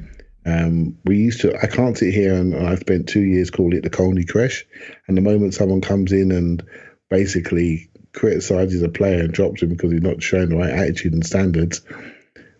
um, 0.45 0.97
we 1.05 1.17
used 1.17 1.41
to 1.41 1.55
i 1.61 1.67
can't 1.67 1.97
sit 1.97 2.13
here 2.13 2.33
and 2.33 2.55
i've 2.67 2.79
spent 2.79 3.07
two 3.07 3.21
years 3.21 3.49
calling 3.49 3.77
it 3.77 3.83
the 3.83 3.89
colney 3.89 4.23
crash 4.23 4.65
and 5.07 5.17
the 5.17 5.21
moment 5.21 5.53
someone 5.53 5.81
comes 5.81 6.11
in 6.11 6.31
and 6.31 6.65
basically 7.09 7.89
criticizes 8.13 8.81
a 8.81 8.89
player 8.89 9.21
and 9.21 9.33
drops 9.33 9.61
him 9.61 9.69
because 9.69 9.91
he's 9.91 10.01
not 10.01 10.21
showing 10.21 10.49
the 10.49 10.55
right 10.55 10.69
attitude 10.69 11.13
and 11.13 11.25
standards 11.25 11.81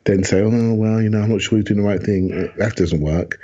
then 0.05 0.23
say 0.23 0.41
oh 0.41 0.73
well 0.73 1.01
you 1.01 1.09
know 1.09 1.21
i'm 1.21 1.31
not 1.31 1.41
sure 1.41 1.57
he's 1.57 1.65
doing 1.65 1.81
the 1.81 1.87
right 1.87 2.03
thing 2.03 2.29
that 2.57 2.75
doesn't 2.75 3.01
work 3.01 3.39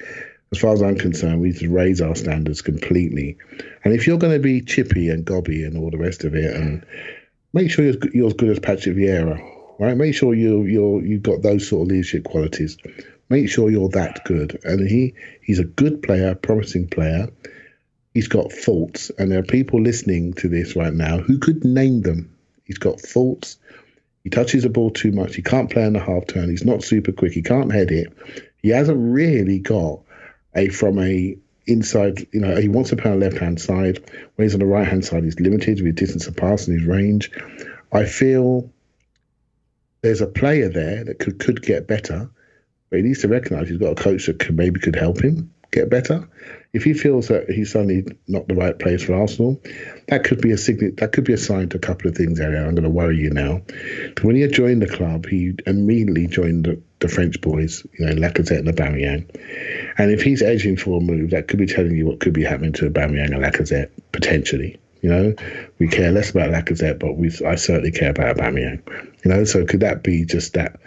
as 0.51 0.61
far 0.61 0.73
as 0.73 0.81
I'm 0.81 0.97
concerned, 0.97 1.41
we 1.41 1.49
need 1.49 1.59
to 1.59 1.69
raise 1.69 2.01
our 2.01 2.15
standards 2.15 2.61
completely. 2.61 3.37
And 3.83 3.93
if 3.93 4.07
you're 4.07 4.17
going 4.17 4.33
to 4.33 4.39
be 4.39 4.61
chippy 4.61 5.09
and 5.09 5.25
gobby 5.25 5.63
and 5.63 5.77
all 5.77 5.91
the 5.91 5.97
rest 5.97 6.23
of 6.23 6.35
it, 6.35 6.55
and 6.55 6.85
make 7.53 7.71
sure 7.71 7.83
you're, 7.83 7.95
you're 8.13 8.27
as 8.27 8.33
good 8.33 8.49
as 8.49 8.59
Patrick 8.59 8.95
Vieira, 8.95 9.37
right? 9.79 9.97
Make 9.97 10.15
sure 10.15 10.33
you 10.33 10.63
you're 10.63 11.01
you've 11.03 11.23
got 11.23 11.41
those 11.41 11.67
sort 11.67 11.83
of 11.83 11.87
leadership 11.89 12.23
qualities. 12.23 12.77
Make 13.29 13.49
sure 13.49 13.71
you're 13.71 13.89
that 13.89 14.23
good. 14.25 14.59
And 14.63 14.87
he 14.87 15.13
he's 15.41 15.59
a 15.59 15.63
good 15.63 16.03
player, 16.03 16.35
promising 16.35 16.87
player. 16.87 17.29
He's 18.13 18.27
got 18.27 18.51
faults, 18.51 19.11
and 19.17 19.31
there 19.31 19.39
are 19.39 19.43
people 19.43 19.81
listening 19.81 20.33
to 20.35 20.47
this 20.47 20.75
right 20.75 20.93
now 20.93 21.17
who 21.17 21.37
could 21.37 21.65
name 21.65 22.01
them. 22.01 22.33
He's 22.63 22.77
got 22.77 23.01
faults. 23.01 23.57
He 24.23 24.29
touches 24.29 24.63
the 24.63 24.69
ball 24.69 24.89
too 24.89 25.11
much. 25.11 25.35
He 25.35 25.41
can't 25.41 25.69
play 25.69 25.85
on 25.85 25.93
the 25.93 25.99
half 25.99 26.27
turn. 26.27 26.49
He's 26.49 26.65
not 26.65 26.83
super 26.83 27.11
quick. 27.11 27.33
He 27.33 27.41
can't 27.41 27.71
head 27.71 27.91
it. 27.91 28.11
He 28.61 28.69
hasn't 28.69 28.97
really 29.13 29.59
got 29.59 30.01
a 30.55 30.69
from 30.69 30.97
a 30.99 31.37
inside, 31.67 32.27
you 32.31 32.39
know, 32.39 32.55
he 32.55 32.67
wants 32.67 32.89
to 32.91 32.95
play 32.95 33.11
on 33.11 33.19
the 33.19 33.25
left 33.25 33.37
hand 33.37 33.59
side. 33.59 33.99
When 34.35 34.45
he's 34.45 34.53
on 34.53 34.59
the 34.59 34.65
right 34.65 34.87
hand 34.87 35.05
side, 35.05 35.23
he's 35.23 35.39
limited 35.39 35.81
with 35.81 35.95
distance 35.95 36.27
of 36.27 36.35
pass 36.35 36.67
and 36.67 36.79
his 36.79 36.87
range. 36.87 37.31
I 37.91 38.05
feel 38.05 38.71
there's 40.01 40.21
a 40.21 40.27
player 40.27 40.69
there 40.69 41.03
that 41.03 41.19
could 41.19 41.39
could 41.39 41.61
get 41.61 41.87
better, 41.87 42.29
but 42.89 42.97
he 42.97 43.03
needs 43.03 43.21
to 43.21 43.27
recognise 43.27 43.67
he's 43.67 43.77
got 43.77 43.99
a 43.99 44.03
coach 44.03 44.27
that 44.27 44.51
maybe 44.51 44.79
could 44.79 44.95
help 44.95 45.21
him 45.21 45.53
get 45.71 45.89
better. 45.89 46.27
If 46.73 46.83
he 46.83 46.93
feels 46.93 47.29
that 47.29 47.49
he's 47.49 47.71
suddenly 47.71 48.05
not 48.27 48.47
the 48.47 48.55
right 48.55 48.77
place 48.77 49.03
for 49.03 49.15
Arsenal, 49.15 49.61
that 50.07 50.23
could 50.23 50.41
be 50.41 50.51
a 50.51 50.57
sign. 50.57 50.95
That 50.95 51.11
could 51.13 51.23
be 51.23 51.33
a 51.33 51.37
sign 51.37 51.69
to 51.69 51.77
a 51.77 51.79
couple 51.79 52.09
of 52.09 52.17
things. 52.17 52.39
Area, 52.39 52.65
I'm 52.65 52.75
going 52.75 52.83
to 52.83 52.89
worry 52.89 53.17
you 53.17 53.29
now. 53.29 53.61
When 54.21 54.35
he 54.35 54.45
joined 54.47 54.81
the 54.81 54.87
club, 54.87 55.25
he 55.25 55.53
immediately 55.65 56.27
joined 56.27 56.65
the, 56.65 56.81
the 56.99 57.07
French 57.07 57.39
boys, 57.39 57.85
you 57.97 58.05
know, 58.05 58.13
Lacazette 58.13 58.59
and 58.59 58.67
Aubameyang. 58.67 59.29
And 59.97 60.11
if 60.11 60.21
he's 60.21 60.41
edging 60.41 60.75
for 60.75 60.97
a 60.97 61.01
move, 61.01 61.29
that 61.29 61.47
could 61.47 61.59
be 61.59 61.67
telling 61.67 61.95
you 61.95 62.05
what 62.05 62.19
could 62.19 62.33
be 62.33 62.43
happening 62.43 62.73
to 62.73 62.89
Aubameyang 62.89 63.33
and 63.33 63.43
Lacazette 63.43 63.91
potentially. 64.11 64.77
You 65.05 65.11
know, 65.11 65.35
we 65.77 65.87
care 65.87 66.11
less 66.11 66.31
about 66.31 66.49
Lacazette, 66.49 66.97
but 66.97 67.15
we 67.15 67.27
I 67.45 67.53
certainly 67.53 67.91
care 67.91 68.09
about 68.09 68.37
Aubameyang. 68.37 68.81
You 69.23 69.29
know, 69.29 69.43
so 69.43 69.63
could 69.63 69.81
that 69.81 70.01
be 70.01 70.25
just 70.25 70.53
that 70.53 70.79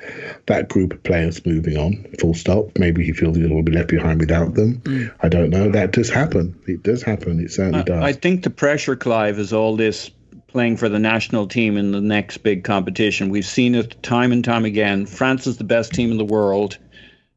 that 0.46 0.68
group 0.68 0.92
of 0.92 1.04
players 1.04 1.46
moving 1.46 1.76
on, 1.76 2.04
full 2.18 2.34
stop? 2.34 2.76
Maybe 2.76 3.04
he 3.04 3.12
feels 3.12 3.36
he'll 3.36 3.62
be 3.62 3.70
left 3.70 3.90
behind 3.90 4.18
without 4.18 4.54
them. 4.54 4.82
I 5.20 5.28
don't 5.28 5.50
know. 5.50 5.70
That 5.70 5.92
does 5.92 6.10
happen. 6.10 6.60
It 6.66 6.82
does 6.82 7.00
happen. 7.00 7.38
It 7.38 7.52
certainly 7.52 7.84
does. 7.84 8.02
I 8.02 8.12
think 8.12 8.42
the 8.42 8.50
pressure, 8.50 8.96
Clive, 8.96 9.38
is 9.38 9.52
all 9.52 9.76
this 9.76 10.10
playing 10.48 10.78
for 10.78 10.88
the 10.88 10.98
national 10.98 11.46
team 11.46 11.76
in 11.76 11.92
the 11.92 12.00
next 12.00 12.38
big 12.38 12.64
competition. 12.64 13.28
We've 13.28 13.46
seen 13.46 13.76
it 13.76 14.02
time 14.02 14.32
and 14.32 14.44
time 14.44 14.64
again. 14.64 15.06
France 15.06 15.46
is 15.46 15.58
the 15.58 15.64
best 15.64 15.92
team 15.92 16.10
in 16.10 16.18
the 16.18 16.24
world. 16.24 16.76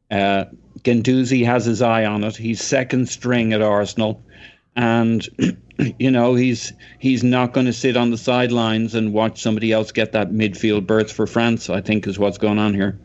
Uh, 0.09 0.45
Guendouzi 0.79 1.45
has 1.45 1.63
his 1.63 1.83
eye 1.83 2.05
on 2.05 2.23
it. 2.23 2.35
He's 2.35 2.59
second 2.59 3.07
string 3.07 3.53
at 3.53 3.61
Arsenal, 3.61 4.23
and 4.75 5.27
you 5.99 6.11
know 6.11 6.35
he's 6.35 6.73
he's 6.99 7.23
not 7.23 7.53
going 7.53 7.65
to 7.65 7.73
sit 7.73 7.97
on 7.97 8.11
the 8.11 8.17
sidelines 8.17 8.95
and 8.95 9.13
watch 9.13 9.41
somebody 9.41 9.71
else 9.71 9.91
get 9.91 10.11
that 10.13 10.31
midfield 10.31 10.87
berth 10.87 11.11
for 11.11 11.27
France. 11.27 11.69
I 11.69 11.81
think 11.81 12.07
is 12.07 12.19
what's 12.19 12.37
going 12.37 12.59
on 12.59 12.73
here. 12.73 12.99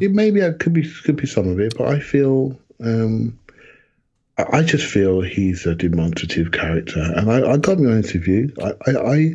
It 0.00 0.12
maybe 0.12 0.40
it 0.40 0.58
could 0.58 0.72
be 0.72 0.90
could 1.04 1.16
be 1.16 1.26
some 1.26 1.48
of 1.48 1.60
it, 1.60 1.74
but 1.76 1.88
I 1.88 2.00
feel 2.00 2.58
um, 2.82 3.38
I 4.38 4.58
I 4.58 4.62
just 4.62 4.86
feel 4.86 5.20
he's 5.20 5.66
a 5.66 5.74
demonstrative 5.74 6.52
character, 6.52 7.00
and 7.00 7.30
I, 7.30 7.52
I 7.52 7.56
got 7.56 7.76
to 7.76 7.82
be 7.82 7.90
interview. 7.90 8.48
I, 8.62 8.72
I, 8.86 8.90
I, 8.90 9.34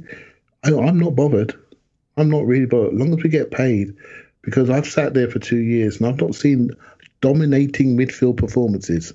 I 0.64 0.80
I'm 0.80 1.00
not 1.00 1.16
bothered. 1.16 1.54
I'm 2.18 2.30
not 2.30 2.46
really 2.46 2.66
bothered. 2.66 2.94
As 2.94 3.00
long 3.00 3.18
as 3.18 3.24
we 3.24 3.30
get 3.30 3.52
paid 3.52 3.96
because 4.42 4.70
I've 4.70 4.88
sat 4.88 5.14
there 5.14 5.30
for 5.30 5.40
two 5.40 5.60
years 5.60 5.98
and 5.98 6.08
I've 6.08 6.20
not 6.20 6.36
seen 6.36 6.72
dominating 7.22 7.98
midfield 7.98 8.38
performances. 8.38 9.14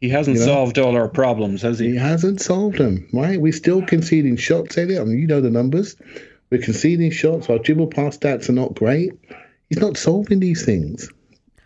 He 0.00 0.08
hasn't 0.08 0.36
You 0.36 0.40
know? 0.46 0.52
solved 0.52 0.78
all 0.78 0.94
our 0.96 1.08
problems, 1.08 1.62
has 1.62 1.78
He 1.78 1.90
he? 1.90 1.96
hasn't 1.96 2.40
solved 2.40 2.78
them, 2.78 3.06
right? 3.12 3.40
We're 3.40 3.52
still 3.52 3.82
conceding 3.82 4.36
shots, 4.36 4.78
Elliot. 4.78 5.00
I 5.00 5.04
mean, 5.04 5.18
you 5.18 5.26
know 5.26 5.40
the 5.40 5.50
numbers. 5.50 5.96
We're 6.50 6.62
conceding 6.62 7.10
shots. 7.10 7.50
Our 7.50 7.58
dribble 7.58 7.88
pass 7.88 8.16
stats 8.16 8.48
are 8.48 8.52
not 8.52 8.74
great. 8.74 9.12
He's 9.68 9.80
not 9.80 9.96
solving 9.96 10.40
these 10.40 10.64
things. 10.64 11.10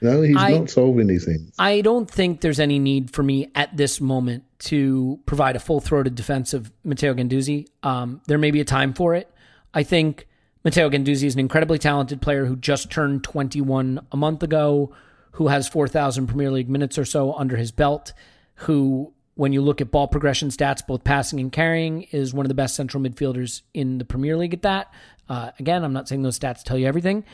No, 0.00 0.22
he's 0.22 0.36
I- 0.36 0.50
not 0.58 0.70
solving 0.70 1.06
these 1.06 1.24
things. 1.24 1.52
I 1.58 1.80
don't 1.82 2.10
think 2.10 2.40
there's 2.40 2.58
any 2.58 2.78
need 2.80 3.10
for 3.12 3.22
me 3.22 3.48
at 3.54 3.76
this 3.76 4.00
moment 4.00 4.42
to 4.60 5.20
provide 5.26 5.54
a 5.54 5.60
full 5.60 5.80
throated 5.80 6.14
defense 6.16 6.52
of 6.54 6.72
Matteo 6.84 7.14
Guendouzi. 7.14 7.66
Um, 7.84 8.20
there 8.26 8.38
may 8.38 8.50
be 8.50 8.60
a 8.60 8.64
time 8.64 8.94
for 8.94 9.14
it. 9.14 9.30
I 9.74 9.82
think 9.84 10.26
Matteo 10.64 10.88
Guendouzi 10.90 11.24
is 11.24 11.34
an 11.34 11.40
incredibly 11.40 11.78
talented 11.78 12.20
player 12.20 12.46
who 12.46 12.56
just 12.56 12.90
turned 12.90 13.22
21 13.22 14.00
a 14.10 14.16
month 14.16 14.42
ago, 14.42 14.92
who 15.32 15.48
has 15.48 15.68
4,000 15.68 16.26
Premier 16.26 16.50
League 16.50 16.68
minutes 16.68 16.98
or 16.98 17.04
so 17.04 17.32
under 17.34 17.56
his 17.56 17.70
belt, 17.72 18.12
who, 18.54 19.12
when 19.34 19.52
you 19.52 19.62
look 19.62 19.80
at 19.80 19.90
ball 19.90 20.06
progression 20.08 20.48
stats, 20.50 20.86
both 20.86 21.04
passing 21.04 21.40
and 21.40 21.50
carrying, 21.50 22.02
is 22.12 22.34
one 22.34 22.44
of 22.46 22.48
the 22.48 22.54
best 22.54 22.74
central 22.76 23.02
midfielders 23.02 23.62
in 23.74 23.98
the 23.98 24.04
Premier 24.04 24.36
League 24.36 24.54
at 24.54 24.62
that. 24.62 24.92
Uh, 25.28 25.50
again, 25.58 25.84
I'm 25.84 25.92
not 25.92 26.08
saying 26.08 26.22
those 26.22 26.38
stats 26.38 26.62
tell 26.62 26.76
you 26.76 26.86
everything. 26.86 27.24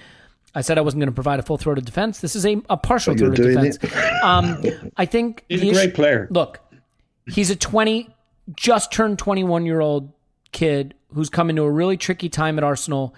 I 0.54 0.60
said 0.62 0.78
I 0.78 0.80
wasn't 0.80 1.00
going 1.00 1.08
to 1.10 1.14
provide 1.14 1.40
a 1.40 1.42
full 1.42 1.58
throated 1.58 1.84
defense. 1.84 2.20
This 2.20 2.34
is 2.34 2.46
a, 2.46 2.60
a 2.70 2.76
partial 2.76 3.14
But 3.14 3.20
you're 3.20 3.34
throated 3.34 3.72
defense. 3.80 3.94
Um, 4.22 4.62
I 4.96 5.04
think 5.06 5.44
He's 5.48 5.60
the 5.60 5.68
a 5.68 5.70
issue- 5.72 5.80
great 5.80 5.94
player. 5.94 6.28
Look, 6.30 6.60
he's 7.26 7.50
a 7.50 7.56
20, 7.56 8.08
just 8.56 8.92
turned 8.92 9.18
21 9.18 9.66
year 9.66 9.80
old 9.80 10.12
kid 10.52 10.94
who's 11.12 11.28
come 11.30 11.50
into 11.50 11.62
a 11.62 11.70
really 11.70 11.96
tricky 11.96 12.28
time 12.28 12.58
at 12.58 12.64
Arsenal, 12.64 13.14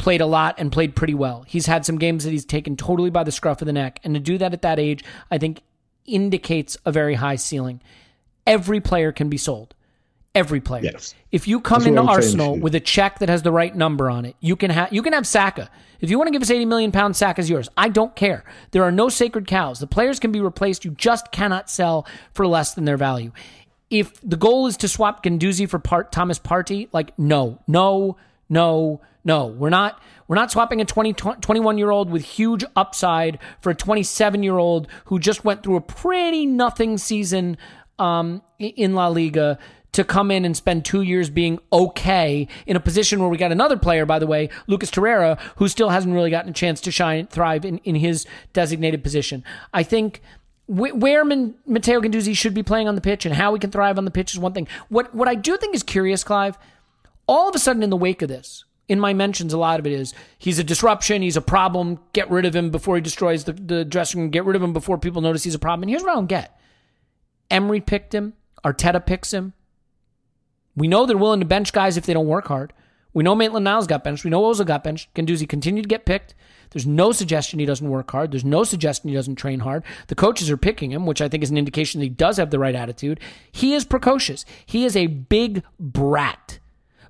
played 0.00 0.22
a 0.22 0.26
lot 0.26 0.54
and 0.58 0.72
played 0.72 0.96
pretty 0.96 1.12
well. 1.12 1.44
He's 1.46 1.66
had 1.66 1.84
some 1.84 1.98
games 1.98 2.24
that 2.24 2.30
he's 2.30 2.46
taken 2.46 2.74
totally 2.74 3.10
by 3.10 3.22
the 3.22 3.30
scruff 3.30 3.60
of 3.60 3.66
the 3.66 3.72
neck. 3.72 4.00
And 4.02 4.14
to 4.14 4.20
do 4.20 4.38
that 4.38 4.54
at 4.54 4.62
that 4.62 4.78
age, 4.78 5.04
I 5.30 5.36
think 5.36 5.60
indicates 6.06 6.78
a 6.86 6.90
very 6.90 7.14
high 7.14 7.36
ceiling. 7.36 7.82
Every 8.46 8.80
player 8.80 9.12
can 9.12 9.28
be 9.28 9.36
sold. 9.36 9.74
Every 10.34 10.60
player. 10.60 10.84
Yes. 10.84 11.14
If 11.30 11.46
you 11.46 11.60
come 11.60 11.80
That's 11.80 11.88
into 11.88 12.02
Arsenal 12.02 12.58
with 12.58 12.74
a 12.74 12.80
check 12.80 13.18
that 13.18 13.28
has 13.28 13.42
the 13.42 13.52
right 13.52 13.74
number 13.74 14.08
on 14.08 14.24
it, 14.24 14.36
you 14.40 14.56
can 14.56 14.70
have 14.70 14.92
you 14.92 15.02
can 15.02 15.12
have 15.12 15.26
Saka. 15.26 15.68
If 16.00 16.08
you 16.08 16.16
want 16.16 16.28
to 16.28 16.32
give 16.32 16.40
us 16.40 16.50
80 16.50 16.64
million 16.64 16.92
pounds, 16.92 17.18
Saka's 17.18 17.50
yours. 17.50 17.68
I 17.76 17.90
don't 17.90 18.16
care. 18.16 18.44
There 18.70 18.84
are 18.84 18.92
no 18.92 19.10
sacred 19.10 19.46
cows. 19.46 19.80
The 19.80 19.86
players 19.86 20.18
can 20.18 20.32
be 20.32 20.40
replaced. 20.40 20.84
You 20.84 20.92
just 20.92 21.30
cannot 21.30 21.68
sell 21.68 22.06
for 22.32 22.46
less 22.46 22.74
than 22.74 22.86
their 22.86 22.96
value. 22.96 23.32
If 23.90 24.18
the 24.22 24.36
goal 24.36 24.66
is 24.66 24.78
to 24.78 24.88
swap 24.88 25.22
Guendouzi 25.22 25.68
for 25.68 25.78
part 25.78 26.10
Thomas 26.10 26.38
Partey, 26.38 26.88
like 26.92 27.18
no, 27.18 27.58
no, 27.66 28.16
no, 28.48 29.00
no. 29.24 29.46
We're 29.46 29.70
not 29.70 30.00
we're 30.28 30.36
not 30.36 30.52
swapping 30.52 30.80
a 30.80 30.84
20, 30.84 31.12
21 31.12 31.78
year 31.78 31.90
old 31.90 32.10
with 32.10 32.22
huge 32.22 32.64
upside 32.76 33.38
for 33.60 33.70
a 33.70 33.74
27 33.74 34.42
year 34.42 34.58
old 34.58 34.86
who 35.06 35.18
just 35.18 35.44
went 35.44 35.62
through 35.62 35.76
a 35.76 35.80
pretty 35.80 36.46
nothing 36.46 36.98
season 36.98 37.56
um, 37.98 38.42
in 38.58 38.94
La 38.94 39.08
Liga 39.08 39.58
to 39.92 40.04
come 40.04 40.30
in 40.30 40.44
and 40.44 40.56
spend 40.56 40.84
two 40.84 41.02
years 41.02 41.30
being 41.30 41.58
okay 41.72 42.46
in 42.66 42.76
a 42.76 42.80
position 42.80 43.18
where 43.18 43.28
we 43.28 43.36
got 43.36 43.50
another 43.52 43.76
player, 43.76 44.06
by 44.06 44.18
the 44.18 44.26
way, 44.26 44.48
Lucas 44.66 44.90
Torreira, 44.90 45.38
who 45.56 45.68
still 45.68 45.88
hasn't 45.88 46.14
really 46.14 46.30
gotten 46.30 46.50
a 46.50 46.54
chance 46.54 46.80
to 46.82 46.90
shine, 46.90 47.26
thrive 47.26 47.64
in, 47.64 47.78
in 47.78 47.96
his 47.96 48.26
designated 48.52 49.02
position. 49.02 49.42
I 49.74 49.82
think 49.82 50.20
where 50.68 51.24
Matteo 51.24 52.00
Guendouzi 52.00 52.36
should 52.36 52.54
be 52.54 52.62
playing 52.62 52.86
on 52.86 52.94
the 52.94 53.00
pitch 53.00 53.26
and 53.26 53.34
how 53.34 53.52
he 53.52 53.58
can 53.58 53.72
thrive 53.72 53.98
on 53.98 54.04
the 54.04 54.10
pitch 54.12 54.32
is 54.32 54.38
one 54.38 54.52
thing. 54.52 54.68
What 54.88 55.12
what 55.12 55.26
I 55.26 55.34
do 55.34 55.56
think 55.56 55.74
is 55.74 55.82
curious, 55.82 56.22
Clive, 56.22 56.56
all 57.26 57.48
of 57.48 57.56
a 57.56 57.58
sudden 57.58 57.82
in 57.82 57.90
the 57.90 57.96
wake 57.96 58.22
of 58.22 58.28
this, 58.28 58.64
in 58.90 58.98
my 58.98 59.14
mentions, 59.14 59.52
a 59.52 59.58
lot 59.58 59.78
of 59.78 59.86
it 59.86 59.92
is 59.92 60.12
he's 60.36 60.58
a 60.58 60.64
disruption, 60.64 61.22
he's 61.22 61.36
a 61.36 61.40
problem, 61.40 62.00
get 62.12 62.28
rid 62.28 62.44
of 62.44 62.56
him 62.56 62.70
before 62.70 62.96
he 62.96 63.00
destroys 63.00 63.44
the, 63.44 63.52
the 63.52 63.84
dressing 63.84 64.20
room, 64.20 64.30
get 64.30 64.44
rid 64.44 64.56
of 64.56 64.62
him 64.62 64.72
before 64.72 64.98
people 64.98 65.22
notice 65.22 65.44
he's 65.44 65.54
a 65.54 65.60
problem. 65.60 65.84
And 65.84 65.90
here's 65.90 66.02
what 66.02 66.10
I 66.10 66.16
don't 66.16 66.26
get. 66.26 66.60
Emery 67.52 67.80
picked 67.80 68.12
him, 68.12 68.32
Arteta 68.64 69.06
picks 69.06 69.32
him. 69.32 69.52
We 70.74 70.88
know 70.88 71.06
they're 71.06 71.16
willing 71.16 71.38
to 71.38 71.46
bench 71.46 71.72
guys 71.72 71.96
if 71.96 72.04
they 72.04 72.12
don't 72.12 72.26
work 72.26 72.48
hard. 72.48 72.72
We 73.12 73.22
know 73.22 73.36
Maitland 73.36 73.62
Niles 73.62 73.86
got 73.86 74.02
benched. 74.02 74.24
We 74.24 74.30
know 74.30 74.42
Ozil 74.42 74.66
got 74.66 74.82
benched. 74.82 75.14
Guendouzi 75.14 75.48
continued 75.48 75.82
to 75.82 75.88
get 75.88 76.04
picked. 76.04 76.34
There's 76.70 76.86
no 76.86 77.12
suggestion 77.12 77.60
he 77.60 77.66
doesn't 77.66 77.88
work 77.88 78.10
hard. 78.10 78.32
There's 78.32 78.44
no 78.44 78.64
suggestion 78.64 79.08
he 79.08 79.14
doesn't 79.14 79.36
train 79.36 79.60
hard. 79.60 79.84
The 80.08 80.14
coaches 80.16 80.50
are 80.50 80.56
picking 80.56 80.90
him, 80.90 81.06
which 81.06 81.20
I 81.20 81.28
think 81.28 81.44
is 81.44 81.50
an 81.50 81.58
indication 81.58 82.00
that 82.00 82.06
he 82.06 82.10
does 82.10 82.38
have 82.38 82.50
the 82.50 82.58
right 82.58 82.74
attitude. 82.74 83.20
He 83.52 83.74
is 83.74 83.84
precocious. 83.84 84.44
He 84.66 84.84
is 84.84 84.96
a 84.96 85.06
big 85.06 85.62
brat. 85.78 86.58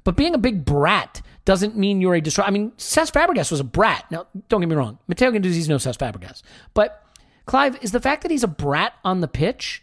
But 0.05 0.16
being 0.16 0.35
a 0.35 0.39
big 0.39 0.64
brat 0.64 1.20
doesn't 1.51 1.76
mean 1.76 2.01
you're 2.01 2.14
a 2.14 2.20
disrupt. 2.20 2.48
I 2.48 2.53
mean, 2.53 2.70
Cesc 2.78 3.11
Fabregas 3.11 3.51
was 3.51 3.59
a 3.59 3.64
brat. 3.64 4.09
Now, 4.09 4.28
don't 4.48 4.61
get 4.61 4.68
me 4.68 4.76
wrong. 4.76 5.01
Matteo 5.09 5.32
Guendouzi's 5.32 5.68
no 5.68 5.78
Cesc 5.78 5.98
Fabregas. 5.98 6.42
But, 6.74 7.05
Clive, 7.44 7.76
is 7.82 7.90
the 7.90 7.98
fact 7.98 8.22
that 8.22 8.30
he's 8.30 8.44
a 8.44 8.48
brat 8.48 8.92
on 9.05 9.20
the 9.20 9.26
pitch 9.26 9.82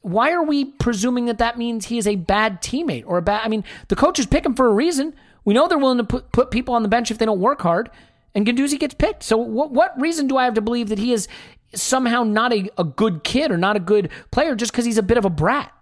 why 0.00 0.32
are 0.32 0.42
we 0.42 0.64
presuming 0.64 1.26
that 1.26 1.38
that 1.38 1.56
means 1.56 1.86
he 1.86 1.96
is 1.96 2.08
a 2.08 2.16
bad 2.16 2.60
teammate 2.60 3.04
or 3.06 3.18
a 3.18 3.22
bad? 3.22 3.42
I 3.44 3.48
mean, 3.48 3.62
the 3.86 3.94
coaches 3.94 4.26
pick 4.26 4.44
him 4.44 4.56
for 4.56 4.66
a 4.66 4.72
reason. 4.72 5.14
We 5.44 5.54
know 5.54 5.68
they're 5.68 5.78
willing 5.78 5.98
to 5.98 6.04
put, 6.04 6.32
put 6.32 6.50
people 6.50 6.74
on 6.74 6.82
the 6.82 6.88
bench 6.88 7.12
if 7.12 7.18
they 7.18 7.24
don't 7.24 7.38
work 7.38 7.62
hard, 7.62 7.88
and 8.34 8.44
Guendouzi 8.44 8.80
gets 8.80 8.94
picked. 8.94 9.22
So, 9.22 9.36
what, 9.36 9.70
what 9.70 10.00
reason 10.00 10.26
do 10.26 10.36
I 10.36 10.44
have 10.44 10.54
to 10.54 10.60
believe 10.60 10.88
that 10.88 10.98
he 10.98 11.12
is 11.12 11.28
somehow 11.72 12.24
not 12.24 12.52
a, 12.52 12.68
a 12.76 12.82
good 12.82 13.22
kid 13.22 13.52
or 13.52 13.56
not 13.56 13.76
a 13.76 13.80
good 13.80 14.10
player 14.32 14.56
just 14.56 14.72
because 14.72 14.84
he's 14.84 14.98
a 14.98 15.04
bit 15.04 15.18
of 15.18 15.24
a 15.24 15.30
brat? 15.30 15.72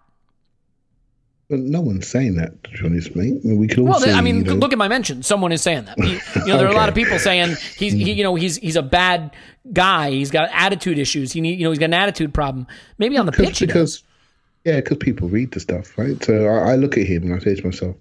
But 1.51 1.59
no 1.59 1.80
one's 1.80 2.07
saying 2.07 2.36
that, 2.36 2.62
to 2.62 2.70
be 2.70 2.78
honest, 2.84 3.16
mate. 3.16 3.40
I 3.44 3.48
mean, 3.48 3.59
we 3.59 3.66
could 3.66 3.80
all 3.80 3.86
Well, 3.86 4.01
see, 4.01 4.12
I 4.12 4.20
mean, 4.20 4.36
you 4.36 4.44
know, 4.44 4.55
look 4.55 4.72
at 4.72 4.78
my 4.78 4.86
mention. 4.86 5.24
Someone 5.24 5.51
is 5.51 5.61
saying 5.61 5.86
that. 5.86 5.98
You, 5.98 6.20
you 6.36 6.46
know, 6.46 6.59
there 6.59 6.68
are 6.68 6.70
a 6.70 6.76
lot 6.76 6.88
of 6.88 6.94
people 6.94 7.18
saying 7.18 7.57
he's, 7.76 7.92
he, 7.92 8.12
you 8.12 8.22
know, 8.22 8.36
he's 8.36 8.57
he's 8.57 8.76
a 8.76 8.82
bad 8.82 9.32
guy. 9.72 10.12
He's 10.12 10.30
got 10.30 10.48
attitude 10.53 10.96
issues. 10.96 11.32
He 11.32 11.40
need, 11.40 11.59
you 11.59 11.64
know, 11.64 11.70
he's 11.70 11.80
got 11.80 11.86
an 11.86 11.94
attitude 11.94 12.32
problem. 12.32 12.68
Maybe 12.98 13.18
on 13.18 13.26
the 13.26 13.32
pitch, 13.32 13.59
he 13.59 13.66
does. 13.66 13.72
because 13.74 14.03
yeah, 14.64 14.76
because 14.76 14.98
people 14.98 15.28
read 15.28 15.51
the 15.51 15.59
stuff, 15.59 15.98
right? 15.98 16.22
So 16.22 16.46
I, 16.46 16.72
I 16.72 16.76
look 16.76 16.96
at 16.96 17.05
him 17.05 17.24
and 17.24 17.34
I 17.34 17.40
say 17.40 17.57
to 17.57 17.64
myself, 17.66 17.96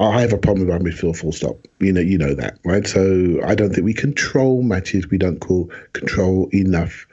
I 0.00 0.20
have 0.20 0.32
a 0.32 0.38
problem 0.38 0.66
with 0.66 0.74
our 0.74 0.80
midfield. 0.80 1.16
Full 1.18 1.30
stop. 1.30 1.56
You 1.78 1.92
know, 1.92 2.00
you 2.00 2.18
know 2.18 2.34
that, 2.34 2.58
right? 2.64 2.84
So 2.84 3.40
I 3.46 3.54
don't 3.54 3.72
think 3.72 3.84
we 3.84 3.94
control 3.94 4.62
matches. 4.62 5.08
We 5.08 5.18
don't 5.18 5.38
call 5.38 5.70
control 5.92 6.48
enough 6.52 7.06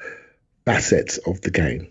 facets 0.65 1.19
of 1.19 1.41
the 1.41 1.51
game. 1.51 1.87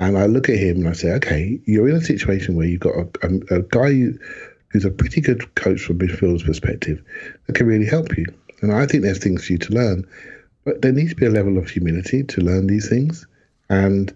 And 0.00 0.18
I 0.18 0.26
look 0.26 0.48
at 0.48 0.58
him 0.58 0.78
and 0.78 0.88
I 0.88 0.92
say, 0.92 1.12
okay, 1.12 1.60
you're 1.64 1.88
in 1.88 1.96
a 1.96 2.00
situation 2.00 2.56
where 2.56 2.66
you've 2.66 2.80
got 2.80 2.96
a, 2.96 3.08
a, 3.22 3.58
a 3.58 3.62
guy 3.62 3.92
who's 4.68 4.84
a 4.84 4.90
pretty 4.90 5.20
good 5.20 5.54
coach 5.54 5.82
from 5.82 5.98
midfield's 5.98 6.42
perspective 6.42 7.02
that 7.46 7.54
can 7.54 7.66
really 7.66 7.86
help 7.86 8.16
you. 8.16 8.26
And 8.60 8.72
I 8.72 8.86
think 8.86 9.04
there's 9.04 9.18
things 9.18 9.46
for 9.46 9.52
you 9.52 9.58
to 9.58 9.72
learn, 9.72 10.06
but 10.64 10.82
there 10.82 10.92
needs 10.92 11.10
to 11.10 11.16
be 11.16 11.26
a 11.26 11.30
level 11.30 11.58
of 11.58 11.70
humility 11.70 12.24
to 12.24 12.40
learn 12.40 12.66
these 12.66 12.88
things. 12.88 13.26
And 13.70 14.14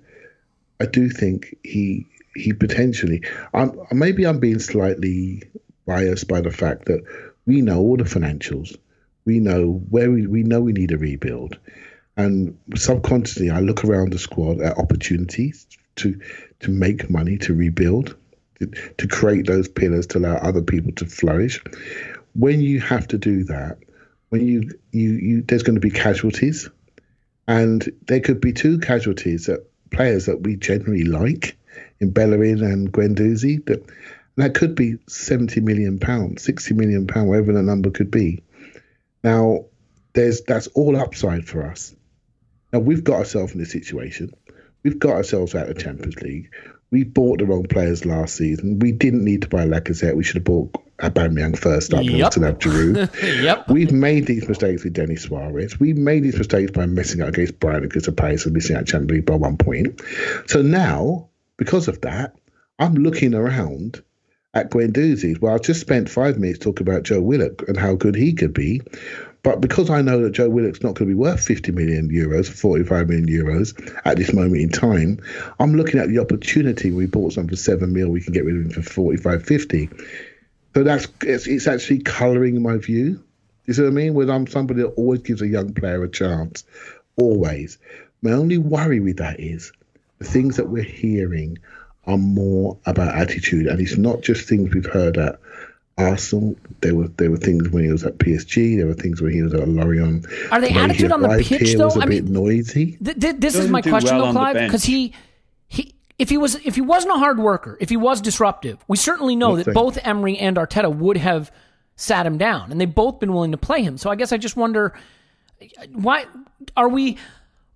I 0.81 0.87
do 0.87 1.09
think 1.09 1.57
he 1.63 2.07
he 2.35 2.53
potentially. 2.53 3.23
I'm 3.55 3.79
maybe 3.93 4.27
I'm 4.27 4.39
being 4.39 4.59
slightly 4.59 5.43
biased 5.87 6.29
by 6.29 6.41
the 6.41 6.51
fact 6.51 6.87
that 6.87 7.03
we 7.47 7.61
know 7.63 7.79
all 7.79 7.97
the 7.97 8.05
financials. 8.05 8.77
We 9.25 9.41
know 9.41 9.83
where 9.91 10.11
we 10.11 10.27
we 10.27 10.43
know 10.43 10.61
we 10.61 10.73
need 10.73 10.93
a 10.93 10.99
rebuild, 10.99 11.59
and 12.19 12.59
subconsciously 12.75 13.49
I 13.49 13.61
look 13.61 13.85
around 13.85 14.13
the 14.13 14.19
squad 14.19 14.61
at 14.61 14.77
opportunities 14.77 15.67
to 15.97 16.21
to 16.61 16.71
make 16.71 17.09
money 17.09 17.39
to 17.39 17.55
rebuild, 17.55 18.17
to, 18.59 18.67
to 18.67 19.07
create 19.07 19.47
those 19.47 19.69
pillars 19.69 20.09
to 20.09 20.19
allow 20.19 20.35
other 20.35 20.63
people 20.63 20.93
to 20.97 21.07
flourish. 21.07 21.63
When 22.35 22.61
you 22.61 22.81
have 22.81 23.07
to 23.09 23.19
do 23.19 23.45
that, 23.45 23.79
when 24.29 24.45
you 24.45 24.71
you 24.91 25.11
you 25.13 25.43
there's 25.43 25.63
going 25.63 25.77
to 25.77 25.81
be 25.81 25.91
casualties, 25.91 26.69
and 27.47 27.89
there 28.07 28.21
could 28.21 28.41
be 28.41 28.53
two 28.53 28.81
casualties 28.81 29.47
that 29.47 29.65
players 29.91 30.27
that 30.27 30.43
we 30.43 30.57
generally 30.57 31.05
like 31.05 31.57
in 32.01 32.11
Bellerin 32.11 32.63
and 32.63 32.93
Guendouzi. 32.93 33.65
That 33.67 33.89
that 34.37 34.55
could 34.55 34.75
be 34.75 34.99
seventy 35.07 35.61
million 35.61 36.01
pounds, 36.01 36.43
sixty 36.43 36.75
million 36.75 37.07
pound, 37.07 37.29
whatever 37.29 37.53
the 37.53 37.63
number 37.63 37.91
could 37.91 38.11
be. 38.11 38.43
Now, 39.23 39.67
there's 40.15 40.43
that's 40.43 40.67
all 40.69 40.97
upside 40.97 41.47
for 41.47 41.65
us. 41.65 41.95
Now 42.73 42.81
we've 42.81 43.05
got 43.05 43.17
ourselves 43.19 43.53
in 43.53 43.59
this 43.61 43.73
situation. 43.73 44.33
We've 44.83 44.99
got 44.99 45.13
ourselves 45.17 45.55
out 45.55 45.69
of 45.69 45.79
Champions 45.79 46.17
League. 46.23 46.51
We 46.91 47.05
bought 47.05 47.39
the 47.41 47.47
wrong 47.47 47.67
players 47.67 48.07
last 48.07 48.37
season. 48.37 48.79
We 48.79 48.93
didn't 48.93 49.25
need 49.25 49.43
to 49.43 49.49
buy 49.49 49.67
Lacazette. 49.67 50.17
We 50.17 50.25
should 50.25 50.37
have 50.37 50.45
bought 50.45 50.73
Aubameyang 50.99 51.59
first 51.59 51.93
up. 51.93 52.01
and 52.01 52.11
Yep. 52.11 52.33
still 52.33 52.45
have 52.45 52.59
Giroud. 52.59 53.43
yep. 53.43 53.69
We've 53.69 53.93
made 53.93 54.27
these 54.27 54.49
mistakes 54.49 54.85
with 54.85 54.95
Denis 54.95 55.23
Suarez. 55.23 55.79
We've 55.79 55.99
made 55.99 56.23
these 56.25 56.39
mistakes 56.39 56.71
by 56.71 56.87
missing 56.87 57.21
out 57.21 57.29
against 57.31 57.61
Brian 57.61 57.83
because 57.83 58.09
of 58.09 58.17
pace 58.17 58.45
and 58.47 58.55
missing 58.55 58.77
out 58.77 58.87
Champions 58.87 59.11
League 59.11 59.27
by 59.27 59.35
one 59.35 59.59
point. 59.59 60.01
So 60.47 60.63
now, 60.63 61.29
because 61.59 61.89
of 61.89 62.01
that, 62.03 62.37
I'm 62.79 62.95
looking 62.95 63.35
around 63.35 64.03
at 64.55 64.71
Guendouzi's. 64.71 65.41
Well, 65.41 65.55
I've 65.55 65.63
just 65.63 65.81
spent 65.81 66.09
five 66.09 66.39
minutes 66.39 66.61
talking 66.61 66.89
about 66.89 67.03
Joe 67.03 67.21
Willock 67.21 67.69
and 67.69 67.77
how 67.77 67.95
good 67.97 68.15
he 68.15 68.33
could 68.33 68.55
be. 68.55 68.81
But 69.43 69.61
because 69.61 69.89
I 69.89 70.03
know 70.03 70.23
that 70.23 70.33
Joe 70.33 70.49
Willock's 70.49 70.83
not 70.83 70.95
going 70.95 71.09
to 71.09 71.15
be 71.15 71.19
worth 71.19 71.41
50 71.41 71.73
million 71.73 72.11
euros, 72.11 72.49
45 72.49 73.09
million 73.09 73.29
euros 73.29 74.01
at 74.05 74.17
this 74.17 74.33
moment 74.33 74.61
in 74.61 74.69
time, 74.69 75.21
I'm 75.61 75.75
looking 75.75 76.01
at 76.01 76.09
the 76.09 76.19
opportunity. 76.19 76.91
We 76.91 77.07
bought 77.07 77.35
some 77.35 77.49
for 77.49 77.57
7 77.57 77.93
mil, 77.93 78.09
we 78.09 78.21
can 78.21 78.33
get 78.33 78.45
rid 78.45 78.57
of 78.57 78.63
him 78.63 78.71
for 78.71 78.83
45, 78.83 79.45
50. 79.45 79.89
So 80.75 80.83
that's 80.83 81.09
it's, 81.23 81.47
it's 81.47 81.67
actually 81.67 82.01
colouring 82.01 82.63
my 82.63 82.77
view. 82.79 83.23
You 83.67 83.75
see 83.75 83.83
what 83.83 83.89
I 83.89 83.93
mean? 83.93 84.15
When 84.15 84.31
I'm 84.31 84.47
somebody 84.47 84.83
that 84.83 84.89
always 84.91 85.21
gives 85.21 85.43
a 85.43 85.47
young 85.47 85.75
player 85.75 86.03
a 86.03 86.09
chance, 86.09 86.65
always. 87.17 87.79
My 88.23 88.33
only 88.33 88.59
worry 88.59 89.01
with 89.01 89.19
that 89.19 89.41
is 89.41 89.73
the 90.19 90.25
things 90.25 90.57
that 90.57 90.69
we're 90.69 90.83
hearing 90.83 91.59
are 92.07 92.19
more 92.19 92.79
about 92.87 93.15
attitude, 93.15 93.67
and 93.67 93.81
it's 93.81 93.99
not 93.99 94.23
just 94.23 94.49
things 94.49 94.73
we've 94.73 94.87
heard 94.87 95.19
at 95.19 95.39
Arsenal. 95.99 96.57
There 96.81 96.95
were 96.95 97.09
there 97.09 97.31
were 97.31 97.37
things 97.37 97.69
when 97.71 97.85
he 97.85 97.91
was 97.91 98.05
at 98.05 98.19
PSG. 98.19 98.77
There 98.77 98.87
were 98.87 98.95
things 98.95 99.21
when 99.21 99.33
he 99.33 99.43
was 99.43 99.53
at 99.55 99.69
Lorient. 99.69 100.27
Are 100.51 100.61
they 100.61 100.73
The 100.73 100.79
attitude 100.79 101.13
on 101.13 101.21
the 101.23 101.29
arrived 101.29 101.47
pitch, 101.49 101.69
here 101.71 101.79
though? 101.79 101.85
Was 101.87 101.97
a 101.97 102.01
I 102.01 102.07
bit 102.07 102.25
mean- 102.25 102.33
noisy. 102.33 102.97
Th- 103.05 103.19
th- 103.19 103.37
this 103.39 103.55
is 103.55 103.61
Doesn't 103.61 103.73
my 103.73 103.83
question, 103.83 104.17
well 104.17 104.27
though, 104.27 104.33
Clive, 104.33 104.55
because 104.55 104.85
he 104.85 105.13
he 105.67 105.95
if 106.19 106.29
he 106.31 106.39
was 106.39 106.55
if 106.65 106.75
he 106.77 106.81
wasn't 106.81 107.15
a 107.15 107.19
hard 107.19 107.39
worker, 107.39 107.77
if 107.81 107.89
he 107.91 107.97
was 107.97 108.21
disruptive, 108.21 108.79
we 108.89 108.97
certainly 108.97 109.37
know 109.37 109.57
that 109.57 109.75
both 109.75 109.99
Emery 110.05 110.39
and 110.39 110.57
Arteta 110.57 110.95
would 110.95 111.17
have 111.17 111.51
sat 111.97 112.25
him 112.27 112.39
down, 112.39 112.71
and 112.71 112.81
they've 112.81 112.95
both 112.95 113.19
been 113.19 113.33
willing 113.33 113.51
to 113.51 113.59
play 113.59 113.83
him. 113.83 113.99
So 113.99 114.09
I 114.11 114.15
guess 114.15 114.31
I 114.33 114.37
just 114.37 114.57
wonder 114.57 114.95
why 115.93 116.27
are 116.77 116.89
we 116.89 117.19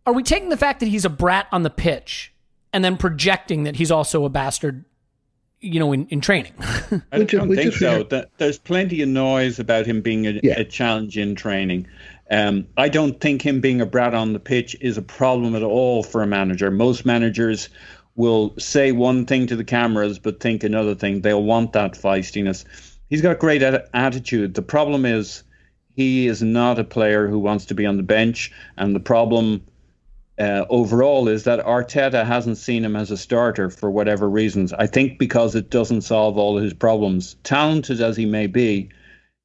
are 0.06 0.12
we 0.12 0.22
taking 0.22 0.48
the 0.48 0.56
fact 0.56 0.80
that 0.80 0.86
he's 0.86 1.04
a 1.04 1.10
brat 1.10 1.46
on 1.52 1.62
the 1.64 1.70
pitch 1.70 2.32
and 2.72 2.84
then 2.84 2.96
projecting 2.96 3.64
that 3.64 3.76
he's 3.76 3.90
also 3.90 4.24
a 4.24 4.28
bastard, 4.28 4.84
you 5.62 5.80
know, 5.80 5.92
in, 5.92 6.06
in 6.08 6.20
training? 6.20 6.52
I 6.60 7.18
We 7.20 7.24
ju- 7.24 7.38
don't 7.38 7.48
we 7.48 7.56
think 7.56 7.74
so. 7.74 8.02
That, 8.04 8.30
there's 8.38 8.58
plenty 8.58 9.00
of 9.02 9.08
noise 9.08 9.58
about 9.58 9.86
him 9.86 10.00
being 10.02 10.26
a, 10.26 10.38
Yeah. 10.42 10.58
a 10.58 10.64
challenge 10.64 11.16
in 11.16 11.34
training. 11.34 11.86
Um, 12.30 12.66
I 12.76 12.88
don't 12.88 13.20
think 13.20 13.42
him 13.42 13.60
being 13.60 13.80
a 13.80 13.86
brat 13.86 14.14
on 14.14 14.32
the 14.32 14.40
pitch 14.40 14.76
is 14.80 14.96
a 14.98 15.02
problem 15.02 15.54
at 15.54 15.62
all 15.62 16.02
for 16.02 16.22
a 16.22 16.26
manager. 16.26 16.70
Most 16.70 17.04
managers 17.06 17.68
will 18.14 18.54
say 18.58 18.92
one 18.92 19.24
thing 19.24 19.46
to 19.46 19.56
the 19.56 19.64
cameras 19.64 20.18
but 20.18 20.40
think 20.40 20.64
another 20.64 20.94
thing. 20.94 21.20
They'll 21.22 21.42
want 21.42 21.72
that 21.72 21.92
feistiness. 21.92 22.64
He's 23.08 23.22
got 23.22 23.38
great 23.38 23.62
at- 23.62 23.88
attitude. 23.94 24.54
The 24.54 24.62
problem 24.62 25.04
is 25.04 25.42
he 25.94 26.26
is 26.26 26.42
not 26.42 26.78
a 26.78 26.84
player 26.84 27.28
who 27.28 27.38
wants 27.38 27.66
to 27.66 27.74
be 27.74 27.84
on 27.86 27.98
the 27.98 28.02
bench, 28.02 28.50
and 28.78 28.94
the 28.94 29.00
problem 29.00 29.62
uh, 30.38 30.64
overall 30.70 31.28
is 31.28 31.44
that 31.44 31.64
Arteta 31.64 32.24
hasn't 32.24 32.58
seen 32.58 32.84
him 32.84 32.96
as 32.96 33.10
a 33.10 33.16
starter 33.16 33.70
for 33.70 33.90
whatever 33.90 34.28
reasons. 34.28 34.72
I 34.72 34.86
think 34.86 35.18
because 35.18 35.54
it 35.54 35.70
doesn't 35.70 36.02
solve 36.02 36.38
all 36.38 36.56
his 36.56 36.72
problems. 36.72 37.36
Talented 37.44 38.00
as 38.00 38.16
he 38.16 38.26
may 38.26 38.46
be, 38.46 38.88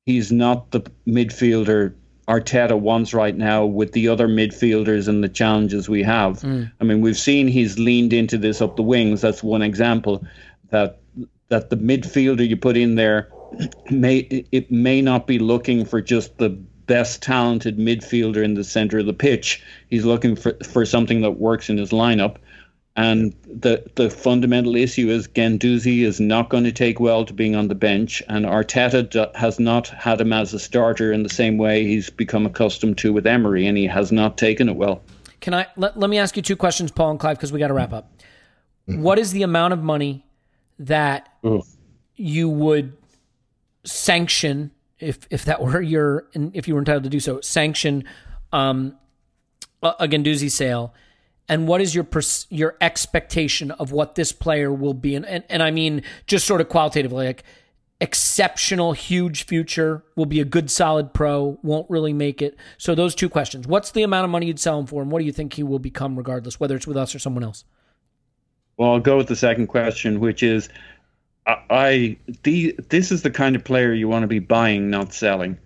he's 0.05 0.31
not 0.31 0.71
the 0.71 0.81
midfielder 1.07 1.93
Arteta 2.27 2.77
wants 2.77 3.13
right 3.13 3.35
now 3.35 3.65
with 3.65 3.93
the 3.93 4.09
other 4.09 4.27
midfielders 4.27 5.07
and 5.07 5.23
the 5.23 5.29
challenges 5.29 5.87
we 5.87 6.03
have. 6.03 6.43
I 6.81 6.83
mean, 6.83 6.99
we've 6.99 7.17
seen 7.17 7.47
he's 7.47 7.79
leaned 7.79 8.11
into 8.11 8.37
this 8.37 8.61
up 8.61 8.75
the 8.75 8.83
wings. 8.83 9.21
That's 9.21 9.41
one 9.41 9.61
example 9.61 10.25
that 10.69 10.99
that 11.49 11.69
the 11.69 11.77
midfielder 11.77 12.47
you 12.47 12.57
put 12.57 12.75
in 12.75 12.95
there 12.95 13.29
may 13.89 14.17
it 14.51 14.69
may 14.69 15.01
not 15.01 15.25
be 15.25 15.39
looking 15.39 15.85
for 15.85 16.01
just 16.01 16.37
the 16.37 16.61
best 16.87 17.21
talented 17.21 17.77
midfielder 17.77 18.43
in 18.43 18.55
the 18.55 18.63
center 18.63 18.99
of 18.99 19.05
the 19.05 19.13
pitch. 19.13 19.61
He's 19.89 20.05
looking 20.05 20.35
for 20.35 20.53
for 20.63 20.85
something 20.85 21.21
that 21.21 21.31
works 21.31 21.69
in 21.69 21.77
his 21.77 21.91
lineup. 21.91 22.37
And 22.95 23.35
the 23.45 23.83
the 23.93 24.09
fundamental 24.09 24.75
issue 24.75 25.09
is 25.09 25.27
Guendouzi 25.27 26.01
is 26.01 26.19
not 26.19 26.49
going 26.49 26.63
to 26.63 26.71
take 26.71 26.99
well 26.99 27.25
to 27.25 27.33
being 27.33 27.55
on 27.55 27.67
the 27.67 27.75
bench, 27.75 28.23
and 28.27 28.43
Arteta 28.43 29.07
d- 29.07 29.27
has 29.35 29.59
not 29.59 29.89
had 29.89 30.19
him 30.19 30.33
as 30.33 30.51
a 30.55 30.59
starter 30.59 31.13
in 31.13 31.21
the 31.21 31.29
same 31.29 31.59
way 31.59 31.85
he's 31.85 32.09
become 32.09 32.47
accustomed 32.47 32.97
to 32.97 33.13
with 33.13 33.27
Emery, 33.27 33.67
and 33.67 33.77
he 33.77 33.85
has 33.85 34.11
not 34.11 34.35
taken 34.35 34.67
it 34.67 34.75
well. 34.75 35.03
Can 35.41 35.53
I 35.53 35.67
let, 35.75 35.99
let 35.99 36.09
me 36.09 36.17
ask 36.17 36.35
you 36.35 36.41
two 36.41 36.55
questions, 36.55 36.91
Paul 36.91 37.11
and 37.11 37.19
Clive, 37.19 37.37
because 37.37 37.51
we 37.51 37.59
got 37.59 37.67
to 37.67 37.75
wrap 37.75 37.93
up. 37.93 38.11
What 38.87 39.19
is 39.19 39.31
the 39.31 39.43
amount 39.43 39.73
of 39.73 39.83
money 39.83 40.25
that 40.79 41.29
you 42.15 42.49
would 42.49 42.97
sanction 43.83 44.71
if 44.99 45.19
if 45.29 45.45
that 45.45 45.61
were 45.61 45.81
your 45.81 46.27
and 46.33 46.55
if 46.55 46.67
you 46.67 46.73
were 46.73 46.79
entitled 46.79 47.03
to 47.03 47.09
do 47.09 47.19
so 47.19 47.39
sanction 47.41 48.03
um 48.51 48.95
a, 49.83 50.07
Guendouzi 50.07 50.49
sale. 50.49 50.93
And 51.49 51.67
what 51.67 51.79
is 51.79 51.95
your 51.95 52.03
pers- 52.03 52.47
your 52.49 52.75
expectation 52.81 53.71
of 53.71 53.91
what 53.91 54.15
this 54.15 54.31
player 54.31 54.71
will 54.73 54.93
be 54.93 55.15
and, 55.15 55.25
and 55.25 55.43
and 55.49 55.63
I 55.63 55.71
mean 55.71 56.03
just 56.25 56.45
sort 56.45 56.61
of 56.61 56.69
qualitatively 56.69 57.25
like 57.25 57.43
exceptional 57.99 58.93
huge 58.93 59.45
future 59.45 60.03
will 60.15 60.25
be 60.25 60.39
a 60.39 60.45
good 60.45 60.69
solid 60.69 61.13
pro 61.13 61.57
won't 61.63 61.89
really 61.89 62.13
make 62.13 62.41
it. 62.41 62.55
So 62.77 62.93
those 62.93 63.15
two 63.15 63.29
questions. 63.29 63.67
What's 63.67 63.91
the 63.91 64.03
amount 64.03 64.25
of 64.25 64.29
money 64.29 64.45
you'd 64.47 64.59
sell 64.59 64.79
him 64.79 64.85
for 64.85 65.01
and 65.01 65.11
what 65.11 65.19
do 65.19 65.25
you 65.25 65.31
think 65.31 65.53
he 65.53 65.63
will 65.63 65.79
become 65.79 66.15
regardless 66.15 66.59
whether 66.59 66.75
it's 66.75 66.87
with 66.87 66.97
us 66.97 67.15
or 67.15 67.19
someone 67.19 67.43
else? 67.43 67.63
Well, 68.77 68.91
I'll 68.91 68.99
go 68.99 69.17
with 69.17 69.27
the 69.27 69.35
second 69.35 69.67
question, 69.67 70.19
which 70.19 70.43
is, 70.43 70.69
I, 71.47 72.17
the 72.43 72.77
this 72.89 73.11
is 73.11 73.21
the 73.21 73.31
kind 73.31 73.55
of 73.55 73.63
player 73.63 73.93
you 73.93 74.09
want 74.09 74.23
to 74.23 74.27
be 74.27 74.39
buying, 74.39 74.89
not 74.89 75.13
selling. 75.13 75.57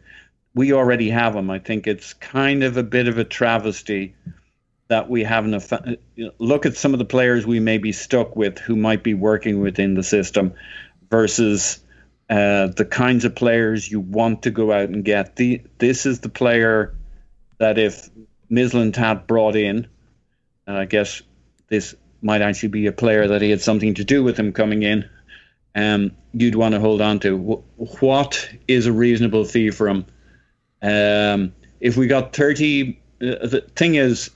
We 0.54 0.74
already 0.74 1.10
have 1.10 1.36
him. 1.36 1.50
I 1.50 1.60
think 1.60 1.88
it's 1.88 2.14
kind 2.14 2.64
of 2.64 2.78
a 2.78 2.84
bit 2.84 3.08
of 3.08 3.18
a 3.18 3.24
travesty 3.24 4.16
that 4.90 5.10
we 5.10 5.24
haven't. 5.24 5.64
Look 6.38 6.66
at 6.66 6.78
some 6.78 6.94
of 6.94 7.00
the 7.00 7.06
players 7.06 7.48
we 7.48 7.60
may 7.60 7.80
be 7.80 7.94
stuck 7.94 8.36
with 8.36 8.60
who 8.60 8.76
might 8.76 9.04
be 9.04 9.16
working 9.16 9.60
within 9.60 9.96
the 9.96 10.04
system, 10.04 10.54
versus 11.10 11.80
uh, 12.30 12.68
the 12.68 12.86
kinds 12.86 13.26
of 13.26 13.36
players 13.36 13.90
you 13.90 14.00
want 14.00 14.44
to 14.44 14.52
go 14.52 14.72
out 14.72 14.90
and 14.90 15.04
get. 15.04 15.36
The 15.36 15.62
this 15.80 16.06
is 16.06 16.20
the 16.20 16.30
player 16.30 16.96
that 17.58 17.80
if 17.80 18.10
Mislintat 18.52 18.96
had 18.96 19.28
brought 19.28 19.56
in, 19.56 19.88
and 20.68 20.78
I 20.78 20.86
guess 20.86 21.22
this 21.70 21.96
might 22.22 22.42
actually 22.42 22.70
be 22.70 22.88
a 22.88 22.92
player 22.92 23.28
that 23.30 23.42
he 23.42 23.50
had 23.50 23.62
something 23.62 23.96
to 23.96 24.04
do 24.04 24.24
with 24.24 24.38
him 24.38 24.54
coming 24.54 24.84
in, 24.84 25.10
um, 25.76 26.12
you'd 26.34 26.56
want 26.56 26.74
to 26.74 26.80
hold 26.80 27.02
on 27.02 27.20
to. 27.20 27.38
Wh- 27.38 28.02
What 28.02 28.50
is 28.68 28.86
a 28.86 28.92
reasonable 28.92 29.46
fee 29.46 29.72
for 29.72 29.88
him? 29.88 30.06
Um, 30.82 31.54
if 31.80 31.98
we 31.98 32.08
got 32.08 32.36
30, 32.36 33.00
uh, 33.22 33.48
the 33.48 33.66
thing 33.76 33.96
is, 33.96 34.30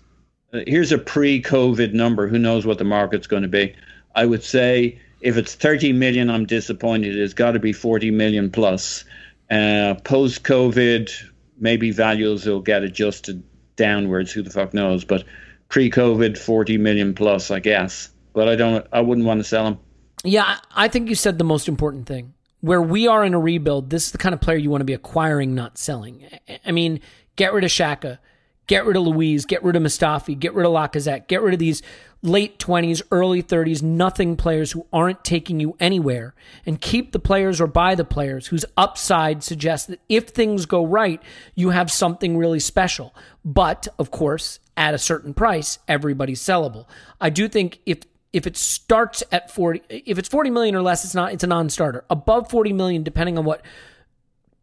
uh, 0.54 0.60
here's 0.68 0.92
a 0.92 0.98
pre 0.98 1.42
COVID 1.42 1.94
number. 1.94 2.28
Who 2.28 2.40
knows 2.40 2.66
what 2.66 2.78
the 2.78 2.84
market's 2.84 3.28
going 3.28 3.44
to 3.44 3.50
be? 3.50 3.76
I 4.16 4.26
would 4.26 4.44
say 4.44 5.00
if 5.22 5.38
it's 5.38 5.56
30 5.56 5.94
million, 5.94 6.30
I'm 6.30 6.46
disappointed. 6.46 7.18
It's 7.18 7.34
got 7.34 7.52
to 7.52 7.60
be 7.60 7.74
40 7.74 8.12
million 8.12 8.52
plus. 8.52 9.04
Uh, 9.50 9.96
Post 10.04 10.44
COVID, 10.44 11.12
maybe 11.60 11.92
values 11.92 12.46
will 12.46 12.62
get 12.62 12.84
adjusted 12.84 13.44
downwards. 13.76 14.32
Who 14.32 14.42
the 14.42 14.50
fuck 14.50 14.74
knows? 14.74 15.04
But 15.04 15.24
pre 15.70 15.90
COVID, 15.90 16.38
40 16.38 16.78
million 16.78 17.14
plus, 17.14 17.52
I 17.52 17.60
guess. 17.60 18.10
But 18.34 18.48
I 18.50 18.56
don't. 18.56 18.86
I 18.92 19.02
wouldn't 19.02 19.26
want 19.28 19.40
to 19.40 19.44
sell 19.44 19.68
him. 19.68 19.78
Yeah, 20.26 20.58
I 20.76 20.88
think 20.88 21.08
you 21.10 21.16
said 21.16 21.38
the 21.38 21.44
most 21.44 21.68
important 21.68 22.08
thing. 22.08 22.34
Where 22.62 22.82
we 22.82 23.08
are 23.08 23.24
in 23.24 23.34
a 23.36 23.40
rebuild, 23.40 23.92
this 23.92 24.08
is 24.08 24.12
the 24.12 24.18
kind 24.18 24.34
of 24.34 24.42
player 24.42 24.58
you 24.58 24.72
want 24.72 24.82
to 24.82 24.86
be 24.86 24.94
acquiring, 24.94 25.54
not 25.54 25.78
selling. 25.78 26.26
I- 26.50 26.60
I 26.66 26.72
mean, 26.72 27.00
get 27.36 27.54
rid 27.54 27.64
of 27.64 27.70
Xhaka, 27.70 28.18
get 28.66 28.86
rid 28.86 28.98
of 28.98 29.04
Luiz, 29.04 29.46
get 29.46 29.64
rid 29.64 29.76
of 29.76 29.84
Mustafi, 29.84 30.38
get 30.38 30.56
rid 30.56 30.66
of 30.66 30.72
Lacazette, 30.72 31.28
get 31.28 31.44
rid 31.44 31.54
of 31.54 31.60
these 31.60 31.84
late 32.24 32.58
20s, 32.58 33.04
early 33.12 33.44
30s, 33.44 33.84
nothing 33.84 34.36
players 34.36 34.72
who 34.72 34.88
aren't 34.92 35.24
taking 35.24 35.60
you 35.60 35.76
anywhere, 35.80 36.34
and 36.66 36.82
keep 36.82 37.12
the 37.12 37.20
players 37.20 37.62
or 37.62 37.68
buy 37.68 37.94
the 37.94 38.04
players 38.04 38.48
whose 38.48 38.66
upside 38.76 39.44
suggests 39.44 39.86
that 39.86 40.00
if 40.10 40.30
things 40.30 40.66
go 40.66 40.84
right, 40.84 41.22
you 41.54 41.70
have 41.70 41.92
something 41.92 42.36
really 42.36 42.60
special. 42.60 43.14
But, 43.44 43.88
of 44.00 44.10
course, 44.10 44.60
at 44.76 44.96
a 44.96 44.98
certain 44.98 45.36
price, 45.36 45.78
everybody's 45.88 46.42
sellable. 46.42 46.86
I 47.22 47.30
do 47.30 47.48
think 47.48 47.80
if 47.86 48.00
if 48.36 48.46
it 48.46 48.58
starts 48.58 49.24
at 49.32 49.50
40 49.50 49.82
if 49.90 50.18
it's 50.18 50.28
40 50.28 50.50
million 50.50 50.76
or 50.76 50.82
less 50.82 51.06
it's 51.06 51.16
not 51.16 51.32
it's 51.32 51.44
a 51.44 51.48
non-starter. 51.48 52.04
Above 52.10 52.50
40 52.50 52.74
million 52.74 53.02
depending 53.02 53.38
on 53.38 53.46
what 53.46 53.62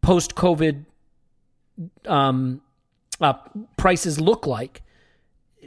post 0.01 0.35
covid 0.35 0.85
um 2.05 2.61
uh, 3.19 3.33
prices 3.75 4.21
look 4.21 4.45
like 4.45 4.83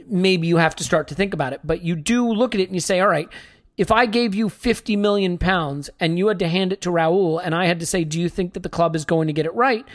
maybe 0.07 0.47
you 0.47 0.55
have 0.55 0.73
to 0.77 0.85
start 0.85 1.09
to 1.09 1.15
think 1.15 1.33
about 1.33 1.51
it. 1.51 1.59
But 1.65 1.81
you 1.81 1.95
do 1.97 2.31
look 2.31 2.55
at 2.55 2.61
it 2.61 2.69
and 2.69 2.75
you 2.75 2.79
say 2.79 3.01
all 3.01 3.09
right 3.09 3.27
if 3.75 3.91
i 3.91 4.05
gave 4.05 4.33
you 4.33 4.49
50 4.49 4.95
million 4.95 5.37
pounds 5.37 5.89
and 5.99 6.17
you 6.17 6.27
had 6.27 6.39
to 6.39 6.47
hand 6.47 6.71
it 6.73 6.81
to 6.81 6.89
raul 6.89 7.39
and 7.43 7.53
i 7.53 7.65
had 7.65 7.79
to 7.79 7.85
say 7.85 8.03
do 8.03 8.19
you 8.19 8.27
think 8.27 8.53
that 8.53 8.63
the 8.63 8.69
club 8.69 8.95
is 8.95 9.05
going 9.05 9.27
to 9.27 9.33
get 9.33 9.45
it 9.45 9.53
right 9.53 9.85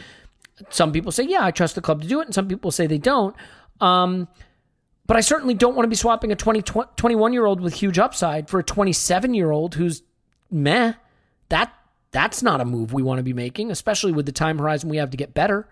some 0.70 0.92
people 0.92 1.10
say 1.10 1.24
yeah 1.24 1.44
i 1.44 1.50
trust 1.50 1.74
the 1.74 1.80
club 1.80 2.00
to 2.02 2.06
do 2.06 2.20
it 2.20 2.26
and 2.26 2.34
some 2.34 2.46
people 2.46 2.70
say 2.70 2.86
they 2.86 2.98
don't. 2.98 3.34
Um 3.80 4.28
but 5.06 5.16
I 5.16 5.20
certainly 5.20 5.54
don't 5.54 5.74
want 5.74 5.84
to 5.84 5.90
be 5.90 5.96
swapping 5.96 6.32
a 6.32 6.36
20, 6.36 6.62
21 6.62 7.32
year 7.32 7.44
old 7.44 7.60
with 7.60 7.74
huge 7.74 7.98
upside 7.98 8.48
for 8.48 8.60
a 8.60 8.64
27 8.64 9.34
year 9.34 9.50
old 9.50 9.74
who's 9.74 10.02
meh. 10.50 10.94
That 11.48 11.72
that's 12.12 12.42
not 12.42 12.60
a 12.60 12.64
move 12.64 12.92
we 12.92 13.02
want 13.02 13.18
to 13.18 13.24
be 13.24 13.32
making, 13.32 13.70
especially 13.70 14.12
with 14.12 14.26
the 14.26 14.32
time 14.32 14.58
horizon 14.58 14.88
we 14.88 14.98
have 14.98 15.10
to 15.10 15.16
get 15.16 15.34
better. 15.34 15.68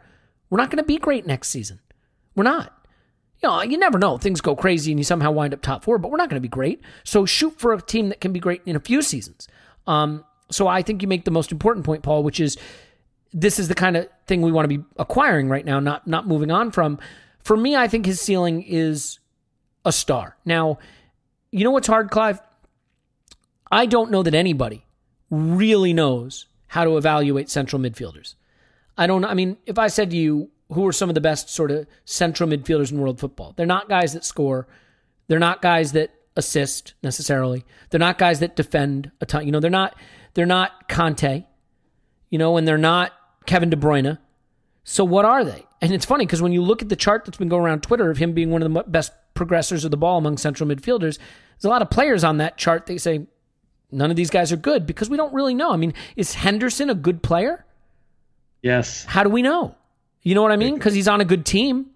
We're 0.48 0.58
not 0.58 0.70
going 0.70 0.82
to 0.82 0.86
be 0.86 0.98
great 0.98 1.26
next 1.26 1.48
season. 1.48 1.80
We're 2.34 2.44
not. 2.44 2.76
You 3.42 3.48
know, 3.48 3.62
you 3.62 3.78
never 3.78 3.98
know. 3.98 4.18
Things 4.18 4.40
go 4.40 4.56
crazy 4.56 4.90
and 4.90 4.98
you 4.98 5.04
somehow 5.04 5.30
wind 5.30 5.54
up 5.54 5.62
top 5.62 5.84
four, 5.84 5.98
but 5.98 6.10
we're 6.10 6.18
not 6.18 6.28
going 6.28 6.40
to 6.40 6.46
be 6.46 6.48
great. 6.48 6.82
So 7.04 7.24
shoot 7.24 7.58
for 7.58 7.72
a 7.72 7.80
team 7.80 8.08
that 8.08 8.20
can 8.20 8.32
be 8.32 8.40
great 8.40 8.62
in 8.66 8.76
a 8.76 8.80
few 8.80 9.00
seasons. 9.00 9.48
Um, 9.86 10.24
so 10.50 10.66
I 10.66 10.82
think 10.82 11.02
you 11.02 11.08
make 11.08 11.24
the 11.24 11.30
most 11.30 11.52
important 11.52 11.86
point, 11.86 12.02
Paul, 12.02 12.22
which 12.22 12.40
is 12.40 12.58
this 13.32 13.58
is 13.58 13.68
the 13.68 13.74
kind 13.74 13.96
of 13.96 14.08
thing 14.26 14.42
we 14.42 14.52
want 14.52 14.68
to 14.68 14.78
be 14.78 14.84
acquiring 14.98 15.48
right 15.48 15.64
now, 15.64 15.80
not 15.80 16.06
not 16.06 16.26
moving 16.26 16.50
on 16.50 16.70
from. 16.70 16.98
For 17.42 17.56
me, 17.56 17.76
I 17.76 17.88
think 17.88 18.06
his 18.06 18.20
ceiling 18.20 18.62
is 18.62 19.18
a 19.84 19.92
star. 19.92 20.36
Now, 20.44 20.78
you 21.50 21.64
know 21.64 21.70
what's 21.70 21.88
hard, 21.88 22.10
Clive? 22.10 22.40
I 23.70 23.86
don't 23.86 24.10
know 24.10 24.22
that 24.22 24.34
anybody 24.34 24.84
really 25.30 25.92
knows 25.92 26.46
how 26.68 26.84
to 26.84 26.96
evaluate 26.96 27.48
central 27.48 27.80
midfielders. 27.80 28.34
I 28.96 29.06
don't. 29.06 29.24
I 29.24 29.34
mean, 29.34 29.56
if 29.66 29.78
I 29.78 29.88
said 29.88 30.10
to 30.10 30.16
you, 30.16 30.50
who 30.72 30.86
are 30.86 30.92
some 30.92 31.08
of 31.08 31.14
the 31.14 31.20
best 31.20 31.48
sort 31.48 31.70
of 31.70 31.86
central 32.04 32.48
midfielders 32.48 32.92
in 32.92 33.00
world 33.00 33.18
football? 33.18 33.54
They're 33.56 33.66
not 33.66 33.88
guys 33.88 34.12
that 34.12 34.24
score. 34.24 34.68
They're 35.26 35.38
not 35.38 35.62
guys 35.62 35.92
that 35.92 36.14
assist 36.36 36.94
necessarily. 37.02 37.64
They're 37.90 38.00
not 38.00 38.18
guys 38.18 38.40
that 38.40 38.56
defend 38.56 39.10
a 39.20 39.26
ton. 39.26 39.46
You 39.46 39.52
know, 39.52 39.60
they're 39.60 39.70
not. 39.70 39.96
They're 40.34 40.46
not 40.46 40.88
Kanté. 40.88 41.46
You 42.28 42.38
know, 42.38 42.56
and 42.56 42.68
they're 42.68 42.78
not 42.78 43.12
Kevin 43.46 43.70
De 43.70 43.76
Bruyne. 43.76 44.18
So 44.90 45.04
what 45.04 45.24
are 45.24 45.44
they? 45.44 45.64
And 45.80 45.92
it's 45.92 46.04
funny 46.04 46.26
because 46.26 46.42
when 46.42 46.50
you 46.50 46.62
look 46.62 46.82
at 46.82 46.88
the 46.88 46.96
chart 46.96 47.24
that's 47.24 47.38
been 47.38 47.48
going 47.48 47.62
around 47.64 47.84
Twitter 47.84 48.10
of 48.10 48.16
him 48.18 48.32
being 48.32 48.50
one 48.50 48.60
of 48.60 48.72
the 48.72 48.82
best 48.88 49.12
progressors 49.36 49.84
of 49.84 49.92
the 49.92 49.96
ball 49.96 50.18
among 50.18 50.36
central 50.36 50.68
midfielders, 50.68 51.16
there's 51.18 51.64
a 51.64 51.68
lot 51.68 51.80
of 51.80 51.90
players 51.90 52.24
on 52.24 52.38
that 52.38 52.56
chart. 52.58 52.86
They 52.86 52.98
say 52.98 53.28
none 53.92 54.10
of 54.10 54.16
these 54.16 54.30
guys 54.30 54.50
are 54.50 54.56
good 54.56 54.86
because 54.86 55.08
we 55.08 55.16
don't 55.16 55.32
really 55.32 55.54
know. 55.54 55.70
I 55.72 55.76
mean, 55.76 55.94
is 56.16 56.34
Henderson 56.34 56.90
a 56.90 56.96
good 56.96 57.22
player? 57.22 57.64
Yes. 58.62 59.04
How 59.04 59.22
do 59.22 59.30
we 59.30 59.42
know? 59.42 59.76
You 60.24 60.34
know 60.34 60.42
what 60.42 60.50
I 60.50 60.56
mean? 60.56 60.74
Because 60.74 60.92
he's 60.92 61.06
on 61.06 61.20
a 61.20 61.24
good 61.24 61.46
team. 61.46 61.86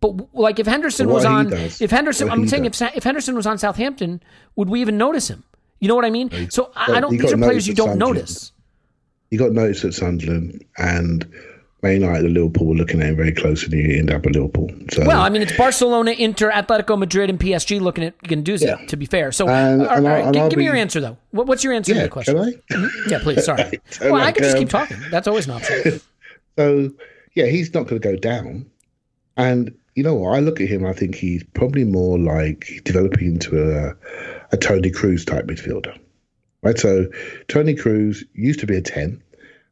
But 0.00 0.34
like 0.34 0.58
if 0.58 0.66
Henderson 0.66 1.08
What 1.08 1.16
was 1.16 1.24
on, 1.26 1.50
does. 1.50 1.82
if 1.82 1.90
Henderson, 1.90 2.28
What 2.28 2.38
I'm 2.38 2.48
saying 2.48 2.64
if 2.64 2.72
does. 2.72 2.78
Sa- 2.78 2.90
if 2.96 3.04
Henderson 3.04 3.34
was 3.34 3.46
on 3.46 3.58
Southampton, 3.58 4.22
would 4.56 4.70
we 4.70 4.80
even 4.80 4.96
notice 4.96 5.28
him? 5.28 5.44
You 5.78 5.88
know 5.88 5.94
what 5.94 6.06
I 6.06 6.10
mean? 6.10 6.50
So 6.50 6.72
I, 6.74 6.92
I 6.94 7.00
don't. 7.00 7.12
he 7.12 7.18
These 7.18 7.34
are 7.34 7.36
players 7.36 7.68
you 7.68 7.74
don't 7.74 7.88
Sunderland. 7.90 8.16
notice. 8.16 8.52
He 9.28 9.36
got 9.36 9.52
noticed 9.52 9.84
at 9.84 9.92
Sunderland 9.92 10.64
and 10.78 11.30
Man 11.82 12.00
United 12.02 12.24
and 12.26 12.34
Liverpool 12.34 12.66
were 12.66 12.74
looking 12.74 13.00
at 13.00 13.08
him 13.08 13.16
very 13.16 13.32
closely. 13.32 13.82
He 13.82 13.98
ended 13.98 14.14
up 14.14 14.26
at 14.26 14.32
Liverpool. 14.32 14.70
So 14.92 15.04
Well, 15.06 15.20
I 15.22 15.30
mean, 15.30 15.40
it's 15.42 15.56
Barcelona, 15.56 16.10
Inter, 16.12 16.50
Atletico 16.50 16.98
Madrid, 16.98 17.30
and 17.30 17.40
PSG 17.40 17.80
looking 17.80 18.04
at 18.04 18.18
Guendouzi. 18.22 18.62
Yeah. 18.66 18.84
To 18.86 18.96
be 18.96 19.06
fair, 19.06 19.32
so 19.32 19.48
And- 19.48 19.80
all 19.82 19.86
right, 19.88 19.96
and 19.98 20.06
all 20.06 20.12
I- 20.12 20.14
right, 20.16 20.24
and 20.26 20.34
gi- 20.34 20.40
I'll 20.40 20.48
give 20.50 20.58
me 20.58 20.64
your 20.66 20.74
answer 20.76 21.00
though. 21.00 21.16
What, 21.30 21.46
what's 21.46 21.64
your 21.64 21.72
answer 21.72 21.92
to 21.92 21.98
yeah, 21.98 22.04
the 22.04 22.10
question? 22.10 22.36
can 22.70 22.84
I? 22.84 22.90
Yeah, 23.08 23.18
please. 23.22 23.44
Sorry. 23.44 23.80
So, 23.90 24.12
well, 24.12 24.20
I 24.22 24.32
can 24.32 24.34
could 24.34 24.42
just 24.44 24.56
um, 24.56 24.60
keep 24.62 24.68
talking. 24.70 24.96
That's 25.10 25.26
always 25.28 25.46
an 25.46 25.52
option. 25.54 26.00
So 26.58 26.90
yeah, 27.34 27.46
he's 27.46 27.72
not 27.72 27.86
going 27.86 28.00
to 28.02 28.06
go 28.12 28.16
down. 28.16 28.66
And 29.38 29.74
you 29.94 30.02
know 30.02 30.14
what? 30.14 30.36
I 30.36 30.40
look 30.40 30.60
at 30.60 30.68
him. 30.68 30.84
I 30.84 30.92
think 30.92 31.14
he's 31.14 31.42
probably 31.54 31.84
more 31.84 32.18
like 32.18 32.82
developing 32.84 33.26
into 33.28 33.62
a, 33.62 33.94
a 34.52 34.56
Toni 34.58 34.90
Kroos 34.90 35.24
type 35.24 35.46
midfielder, 35.46 35.96
right? 36.62 36.76
So 36.78 37.06
Toni 37.48 37.74
Kroos 37.74 38.22
used 38.34 38.60
to 38.60 38.66
be 38.66 38.76
a 38.76 38.82
ten, 38.82 39.22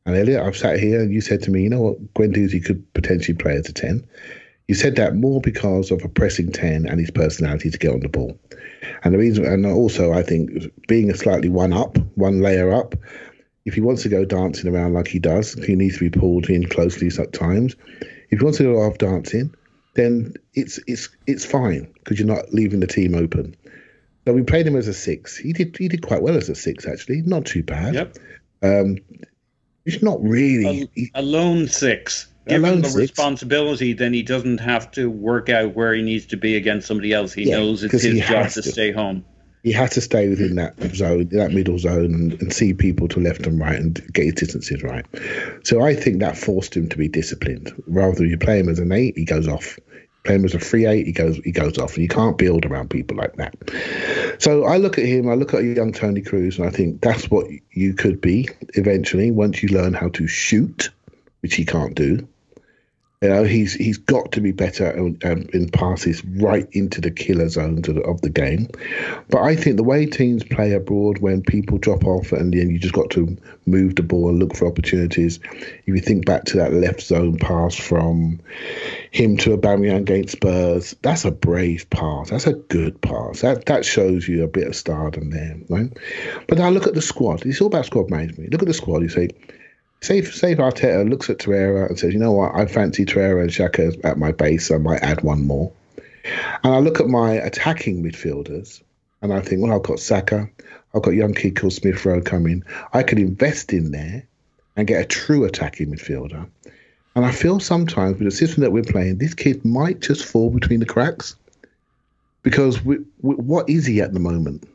and 0.09 0.17
Elliot, 0.17 0.43
I've 0.43 0.57
sat 0.57 0.81
here 0.81 1.01
and 1.01 1.13
you 1.13 1.21
said 1.21 1.43
to 1.43 1.51
me, 1.51 1.63
you 1.63 1.69
know 1.69 1.83
what, 1.83 2.15
Gwen 2.15 2.33
Guendouzi 2.33 2.65
could 2.65 2.93
potentially 2.95 3.37
play 3.37 3.57
as 3.57 3.69
a 3.69 3.73
ten. 3.75 4.07
You 4.67 4.75
said 4.75 4.97
that 4.97 5.15
more 5.15 5.41
because 5.41 5.91
of 5.91 6.03
a 6.03 6.09
pressing 6.09 6.51
ten 6.51 6.87
and 6.87 6.99
his 6.99 7.11
personality 7.11 7.71
to 7.71 7.79
get 7.79 7.93
on 7.93 8.01
the 8.01 8.09
ball, 8.09 8.39
and 9.05 9.13
the 9.13 9.19
reason, 9.19 9.45
and 9.45 9.67
also 9.67 10.13
I 10.13 10.23
think 10.23 10.51
being 10.89 11.11
a 11.11 11.17
slightly 11.17 11.51
one 11.51 11.73
up, 11.73 11.99
one 12.17 12.41
layer 12.41 12.73
up, 12.73 12.95
if 13.67 13.75
he 13.75 13.83
wants 13.83 14.03
to 14.03 14.09
go 14.09 14.25
dancing 14.25 14.75
around 14.75 14.95
like 14.95 15.09
he 15.09 15.19
does, 15.19 15.53
he 15.65 15.75
needs 15.75 15.99
to 15.99 16.11
be 16.11 16.19
pulled 16.19 16.49
in 16.49 16.67
closely 16.67 17.11
sometimes. 17.11 17.77
If 18.31 18.39
he 18.39 18.45
wants 18.45 18.59
to 18.59 18.65
go 18.65 18.81
off 18.81 18.97
dancing, 18.97 19.55
then 19.95 20.33
it's 20.55 20.81
it's 20.87 21.11
it's 21.27 21.45
fine 21.45 21.93
because 21.99 22.19
you're 22.19 22.29
not 22.29 22.53
leaving 22.53 22.81
the 22.81 22.87
team 22.87 23.15
open. 23.15 23.55
So 24.27 24.33
we 24.33 24.43
played 24.43 24.67
him 24.67 24.77
as 24.77 24.89
a 24.89 24.95
six. 24.95 25.37
He 25.37 25.53
did 25.53 25.77
he 25.77 25.89
did 25.89 26.01
quite 26.01 26.23
well 26.23 26.37
as 26.37 26.49
a 26.49 26.55
six 26.55 26.87
actually, 26.87 27.23
not 27.23 27.45
too 27.45 27.63
bad. 27.63 27.95
Yep. 27.95 28.19
Um, 28.63 28.97
it's 29.89 30.02
not 30.02 30.23
really. 30.23 30.89
he- 30.94 31.10
A 31.15 31.23
lone 31.23 31.66
six. 31.69 32.28
A 32.47 32.51
Given 32.51 32.81
the 32.82 32.89
six. 32.89 32.97
responsibility, 32.97 33.93
then 33.93 34.12
he 34.15 34.23
doesn't 34.23 34.59
have 34.59 34.90
to 34.93 35.10
work 35.10 35.48
out 35.51 35.74
where 35.74 35.93
he 35.94 36.02
needs 36.02 36.24
to 36.27 36.36
be 36.36 36.56
against 36.56 36.86
somebody 36.86 37.12
else. 37.12 37.32
He 37.32 37.48
Yeah, 37.48 37.56
knows 37.56 37.82
it's 37.85 38.02
his 38.02 38.20
job 38.27 38.48
to, 38.51 38.62
to. 38.62 38.70
stay 38.70 38.90
home. 38.93 39.24
he 39.65 39.73
had 39.73 39.90
to 39.93 40.01
stay 40.01 40.28
within 40.28 40.55
that 40.55 40.74
zone, 40.94 41.28
that 41.32 41.52
middle 41.52 41.78
zone, 41.78 42.06
and, 42.15 42.32
and 42.40 42.52
see 42.52 42.73
people 42.73 43.06
to 43.09 43.20
left 43.20 43.47
and 43.47 43.60
right 43.60 43.78
and 43.78 44.01
get 44.15 44.24
his 44.24 44.35
distances 44.35 44.82
right. 44.82 45.05
So 45.65 45.82
I 45.82 45.94
think 45.94 46.20
that 46.20 46.39
forced 46.39 46.74
him 46.74 46.89
to 46.89 46.97
be 46.97 47.09
disciplined. 47.09 47.70
Rather 47.86 48.15
than 48.15 48.31
you 48.31 48.39
play 48.39 48.60
him 48.60 48.69
as 48.70 48.78
an 48.78 48.93
eight, 48.93 49.19
he 49.19 49.24
goes 49.27 49.47
off. 49.48 49.78
Him 50.29 50.45
as 50.45 50.55
a 50.55 50.59
free 50.59 50.87
eight, 50.87 51.07
he 51.07 51.13
goes 51.13 51.37
he 51.39 51.53
goes 51.53 51.79
off, 51.79 51.95
and 51.95 52.03
you 52.03 52.09
can't 52.09 52.39
build 52.39 52.65
around 52.67 52.91
people 52.91 53.17
like 53.17 53.37
that. 53.37 53.55
So 54.39 54.65
I 54.65 54.77
look 54.77 54.99
at 54.99 55.05
him, 55.05 55.29
I 55.29 55.35
look 55.35 55.55
at 55.55 55.65
young 55.65 55.93
Toni 55.93 56.23
Kroos, 56.23 56.59
and 56.59 56.67
I 56.67 56.71
think 56.71 57.01
that's 57.01 57.31
what 57.31 57.47
you 57.73 57.95
could 57.95 58.21
be 58.21 58.49
eventually 58.75 59.31
once 59.31 59.63
you 59.63 59.71
learn 59.71 59.95
how 59.95 60.09
to 60.11 60.27
shoot, 60.27 60.91
which 61.41 61.55
he 61.55 61.65
can't 61.65 61.95
do. 61.95 62.27
You 63.20 63.31
know, 63.31 63.43
he's 63.43 63.74
he's 63.74 63.99
got 63.99 64.31
to 64.32 64.40
be 64.40 64.53
better 64.53 64.97
um, 64.97 65.19
um, 65.24 65.49
in 65.53 65.69
passes 65.70 66.24
right 66.24 66.69
into 66.70 67.01
the 67.01 67.11
killer 67.11 67.49
zones 67.49 67.89
of 67.89 67.97
the, 67.97 68.03
of 68.03 68.20
the 68.20 68.31
game. 68.31 68.69
But 69.28 69.43
I 69.43 69.57
think 69.57 69.77
the 69.77 69.82
way 69.82 70.07
teams 70.07 70.45
play 70.45 70.73
abroad, 70.73 71.19
when 71.19 71.43
people 71.43 71.78
drop 71.78 72.05
off 72.05 72.31
and 72.31 72.55
then 72.55 72.70
you 72.70 72.78
just 72.78 72.95
got 72.95 73.11
to 73.11 73.36
move 73.66 73.97
the 73.97 74.05
ball 74.05 74.28
and 74.28 74.39
look 74.39 74.55
for 74.55 74.69
opportunities. 74.69 75.40
If 75.43 75.89
you 75.89 75.99
think 75.99 76.27
back 76.27 76.45
to 76.45 76.59
that 76.59 76.73
left 76.73 77.01
zone 77.01 77.39
pass 77.39 77.74
from 77.74 78.39
him 79.11 79.36
to 79.39 79.57
Aubameyang 79.57 80.03
against 80.03 80.32
Spurs, 80.32 80.95
that's 81.03 81.24
a 81.24 81.32
brave 81.32 81.90
pass. 81.90 82.31
That's 82.31 82.47
a 82.47 82.53
good 82.53 83.01
pass. 83.03 83.40
That 83.40 83.66
that 83.66 83.85
shows 83.85 84.28
you 84.28 84.45
a 84.45 84.49
bit 84.49 84.69
of 84.69 84.77
stardom 84.77 85.31
there, 85.31 85.57
right? 85.69 85.90
But 86.47 86.59
now 86.59 86.70
look 86.70 86.86
at 86.86 86.95
the 86.95 87.03
squad. 87.03 87.45
It's 87.45 87.61
all 87.61 87.66
about 87.66 87.86
squad 87.86 88.11
management. 88.11 88.53
Look 88.53 88.62
at 88.62 88.69
the 88.69 88.74
squad. 88.74 89.03
You 89.03 89.09
say. 89.09 89.31
Say 90.01 90.19
if, 90.19 90.35
say 90.35 90.53
if 90.53 90.59
Arteta 90.59 91.09
looks 91.09 91.29
at 91.29 91.39
Torreira 91.39 91.89
and 91.89 91.99
says, 91.99 92.12
you 92.12 92.20
know 92.20 92.33
what, 92.33 92.55
I 92.55 92.66
fancy 92.66 93.05
Torreira 93.05 93.43
and 93.43 93.51
Xhaka 93.51 94.05
at 94.05 94.19
my 94.19 94.33
base, 94.33 94.70
I 94.70 94.79
might 94.79 95.03
add 95.03 95.23
one 95.23 95.47
more. 95.47 95.73
And 96.62 96.75
I 96.75 96.79
look 96.79 97.01
at 97.01 97.09
my 97.09 97.33
attacking 97.33 98.03
midfielders 98.03 98.83
and 99.23 99.33
I 99.33 99.41
think, 99.41 99.62
well, 99.62 99.73
I've 99.73 99.83
got 99.83 99.99
Saka, 99.99 100.49
I've 100.95 101.03
got 101.03 101.15
young 101.15 101.35
called 101.35 101.73
Smith 101.73 102.05
Rowe 102.05 102.20
coming. 102.20 102.62
I 102.93 103.03
could 103.03 103.19
invest 103.19 103.73
in 103.73 103.91
there 103.91 104.25
and 104.77 104.87
get 104.87 105.03
a 105.03 105.07
true 105.07 105.45
attacking 105.45 105.93
midfielder. 105.93 106.49
And 107.15 107.27
I 107.27 107.33
feel 107.33 107.59
sometimes 107.59 108.19
with 108.19 108.29
the 108.29 108.31
system 108.31 108.62
that 108.62 108.70
we're 108.70 108.85
playing, 108.85 109.19
this 109.19 109.35
kid 109.35 109.65
might 109.65 110.01
just 110.01 110.25
fall 110.25 110.51
between 110.51 110.81
the 110.81 110.87
cracks 110.87 111.35
because 112.43 112.85
we, 112.85 112.99
we, 113.20 113.35
what 113.35 113.69
is 113.69 113.87
he 113.87 114.01
at 114.01 114.12
the 114.12 114.20
moment? 114.20 114.69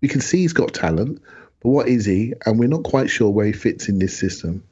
We 0.00 0.08
can 0.08 0.20
see 0.20 0.38
he's 0.38 0.52
got 0.52 0.74
talent, 0.74 1.22
but 1.60 1.70
what 1.70 1.88
is 1.88 2.04
he? 2.04 2.34
And 2.46 2.58
we're 2.58 2.68
not 2.68 2.84
quite 2.84 3.10
sure 3.10 3.30
where 3.30 3.46
he 3.46 3.52
fits 3.52 3.88
in 3.88 3.98
this 3.98 4.16
system. 4.16 4.62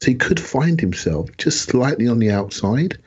So 0.00 0.10
he 0.10 0.16
could 0.16 0.40
find 0.40 0.80
himself 0.80 1.28
just 1.36 1.62
slightly 1.62 2.08
on 2.08 2.18
the 2.18 2.30
outside 2.30 2.98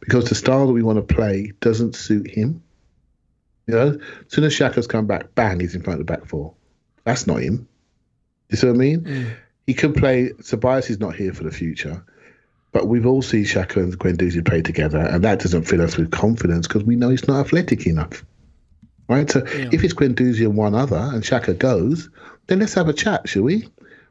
because 0.00 0.28
the 0.28 0.34
style 0.34 0.66
that 0.66 0.72
we 0.72 0.82
want 0.82 0.96
to 0.96 1.14
play 1.14 1.52
doesn't 1.60 1.94
suit 1.94 2.28
him. 2.28 2.62
You 3.66 3.74
know, 3.74 3.88
as 3.90 4.32
soon 4.32 4.44
as 4.44 4.54
Xhaka's 4.54 4.88
come 4.88 5.06
back, 5.06 5.34
bang, 5.34 5.60
he's 5.60 5.76
in 5.76 5.82
front 5.82 6.00
of 6.00 6.06
the 6.06 6.12
back 6.12 6.26
four. 6.26 6.54
That's 7.04 7.26
not 7.26 7.40
him. 7.40 7.68
You 8.48 8.56
see 8.56 8.66
what 8.66 8.74
I 8.74 8.78
mean? 8.78 9.00
Mm. 9.02 9.30
He 9.66 9.74
could 9.74 9.94
play. 9.94 10.32
Tobias 10.44 10.90
is 10.90 10.98
not 10.98 11.14
here 11.14 11.32
for 11.32 11.44
the 11.44 11.52
future, 11.52 12.04
but 12.72 12.88
we've 12.88 13.06
all 13.06 13.22
seen 13.22 13.44
Xhaka 13.44 13.76
and 13.76 13.96
Guendouzi 13.96 14.44
play 14.44 14.62
together, 14.62 14.98
and 14.98 15.22
that 15.22 15.38
doesn't 15.38 15.64
fill 15.64 15.82
us 15.82 15.96
with 15.96 16.10
confidence 16.10 16.66
because 16.66 16.82
we 16.82 16.96
know 16.96 17.10
he's 17.10 17.28
not 17.28 17.46
athletic 17.46 17.86
enough. 17.86 18.24
Right? 19.08 19.30
So 19.30 19.44
if 19.46 19.84
it's 19.84 19.94
Guendouzi 19.94 20.44
and 20.44 20.56
one 20.56 20.74
other, 20.74 20.96
and 20.96 21.22
Xhaka 21.22 21.56
goes, 21.56 22.08
then 22.50 22.58
let's 22.58 22.74
have 22.74 22.88
a 22.88 22.92
chat, 22.92 23.28
shall 23.28 23.44
we? 23.44 23.68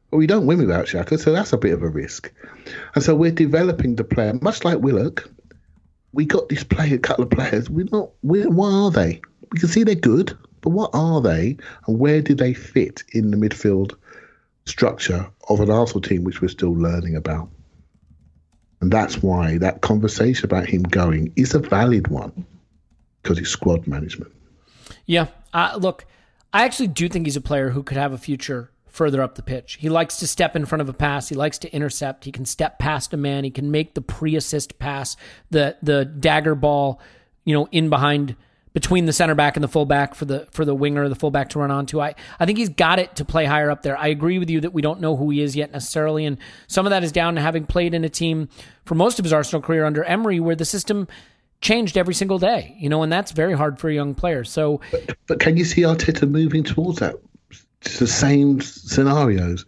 But 0.09 0.17
we 0.17 0.25
don't 0.25 0.45
win 0.45 0.59
without 0.59 0.85
Xhaka, 0.85 1.19
so 1.19 1.33
that's 1.33 1.51
a 1.51 1.57
bit 1.57 1.73
of 1.73 1.83
a 1.83 1.89
risk. 1.89 2.31
And 2.95 3.03
so 3.03 3.13
we're 3.13 3.31
developing 3.31 3.97
the 3.97 4.05
player, 4.05 4.39
much 4.41 4.63
like 4.63 4.79
Willock. 4.79 5.29
We 6.13 6.23
got 6.23 6.47
this 6.47 6.63
player, 6.63 6.95
a 6.95 6.99
couple 6.99 7.25
of 7.25 7.31
players. 7.31 7.69
We're 7.69 7.89
not. 7.91 8.11
We're, 8.23 8.49
what 8.49 8.71
are 8.71 8.91
they? 8.91 9.21
We 9.51 9.59
can 9.59 9.67
see 9.67 9.83
they're 9.83 9.95
good, 9.95 10.37
but 10.61 10.69
what 10.69 10.91
are 10.93 11.19
they, 11.19 11.57
and 11.85 11.99
where 11.99 12.21
do 12.21 12.33
they 12.33 12.53
fit 12.53 13.03
in 13.11 13.31
the 13.31 13.37
midfield 13.37 13.95
structure 14.65 15.29
of 15.49 15.59
an 15.59 15.69
Arsenal 15.69 16.01
team, 16.01 16.23
which 16.23 16.41
we're 16.41 16.47
still 16.47 16.73
learning 16.73 17.17
about? 17.17 17.49
And 18.79 18.89
that's 18.89 19.21
why 19.21 19.57
that 19.57 19.81
conversation 19.81 20.45
about 20.45 20.65
him 20.65 20.83
going 20.83 21.33
is 21.35 21.53
a 21.53 21.59
valid 21.59 22.07
one, 22.07 22.45
because 23.21 23.37
it's 23.37 23.49
squad 23.49 23.85
management. 23.85 24.31
Yeah. 25.07 25.27
Uh, 25.53 25.77
look, 25.77 26.05
I 26.53 26.63
actually 26.63 26.87
do 26.87 27.07
think 27.07 27.25
he's 27.25 27.35
a 27.35 27.41
player 27.41 27.69
who 27.69 27.83
could 27.83 27.97
have 27.97 28.13
a 28.13 28.17
future 28.17 28.71
further 28.87 29.21
up 29.21 29.35
the 29.35 29.43
pitch. 29.43 29.77
He 29.79 29.87
likes 29.87 30.17
to 30.17 30.27
step 30.27 30.55
in 30.55 30.65
front 30.65 30.81
of 30.81 30.89
a 30.89 30.93
pass. 30.93 31.29
He 31.29 31.35
likes 31.35 31.59
to 31.59 31.73
intercept. 31.73 32.25
He 32.25 32.31
can 32.31 32.45
step 32.45 32.79
past 32.79 33.13
a 33.13 33.17
man. 33.17 33.43
He 33.43 33.51
can 33.51 33.71
make 33.71 33.93
the 33.93 34.01
pre-assist 34.01 34.79
pass, 34.79 35.15
the 35.51 35.77
the 35.81 36.05
dagger 36.05 36.55
ball, 36.55 36.99
you 37.45 37.53
know, 37.53 37.67
in 37.71 37.89
behind 37.89 38.35
between 38.73 39.05
the 39.05 39.13
center 39.13 39.35
back 39.35 39.57
and 39.57 39.63
the 39.63 39.67
fullback 39.67 40.15
for 40.15 40.25
the 40.25 40.47
for 40.51 40.65
the 40.65 40.75
winger, 40.75 41.07
the 41.07 41.15
fullback 41.15 41.49
to 41.49 41.59
run 41.59 41.71
onto. 41.71 42.01
I 42.01 42.15
I 42.39 42.45
think 42.45 42.57
he's 42.57 42.69
got 42.69 42.99
it 42.99 43.15
to 43.17 43.25
play 43.25 43.45
higher 43.45 43.69
up 43.69 43.83
there. 43.83 43.97
I 43.97 44.07
agree 44.07 44.39
with 44.39 44.49
you 44.49 44.61
that 44.61 44.73
we 44.73 44.81
don't 44.81 45.01
know 45.01 45.15
who 45.15 45.29
he 45.29 45.41
is 45.41 45.55
yet 45.55 45.71
necessarily, 45.71 46.25
and 46.25 46.37
some 46.67 46.85
of 46.85 46.89
that 46.89 47.03
is 47.03 47.11
down 47.11 47.35
to 47.35 47.41
having 47.41 47.65
played 47.65 47.93
in 47.93 48.03
a 48.03 48.09
team 48.09 48.49
for 48.85 48.95
most 48.95 49.19
of 49.19 49.25
his 49.25 49.33
Arsenal 49.33 49.61
career 49.61 49.85
under 49.85 50.03
Emery, 50.03 50.39
where 50.39 50.55
the 50.55 50.65
system 50.65 51.07
changed 51.61 51.97
every 51.97 52.13
single 52.13 52.39
day. 52.39 52.75
You 52.79 52.89
know, 52.89 53.03
and 53.03 53.11
that's 53.11 53.31
very 53.31 53.53
hard 53.53 53.79
for 53.79 53.89
a 53.89 53.93
young 53.93 54.15
player. 54.15 54.43
So 54.43 54.81
But 55.27 55.39
can 55.39 55.57
you 55.57 55.65
see 55.65 55.81
Arteta 55.81 56.29
moving 56.29 56.63
towards 56.63 56.99
that? 56.99 57.15
It's 57.81 57.99
the 57.99 58.07
same 58.07 58.61
scenarios. 58.61 59.65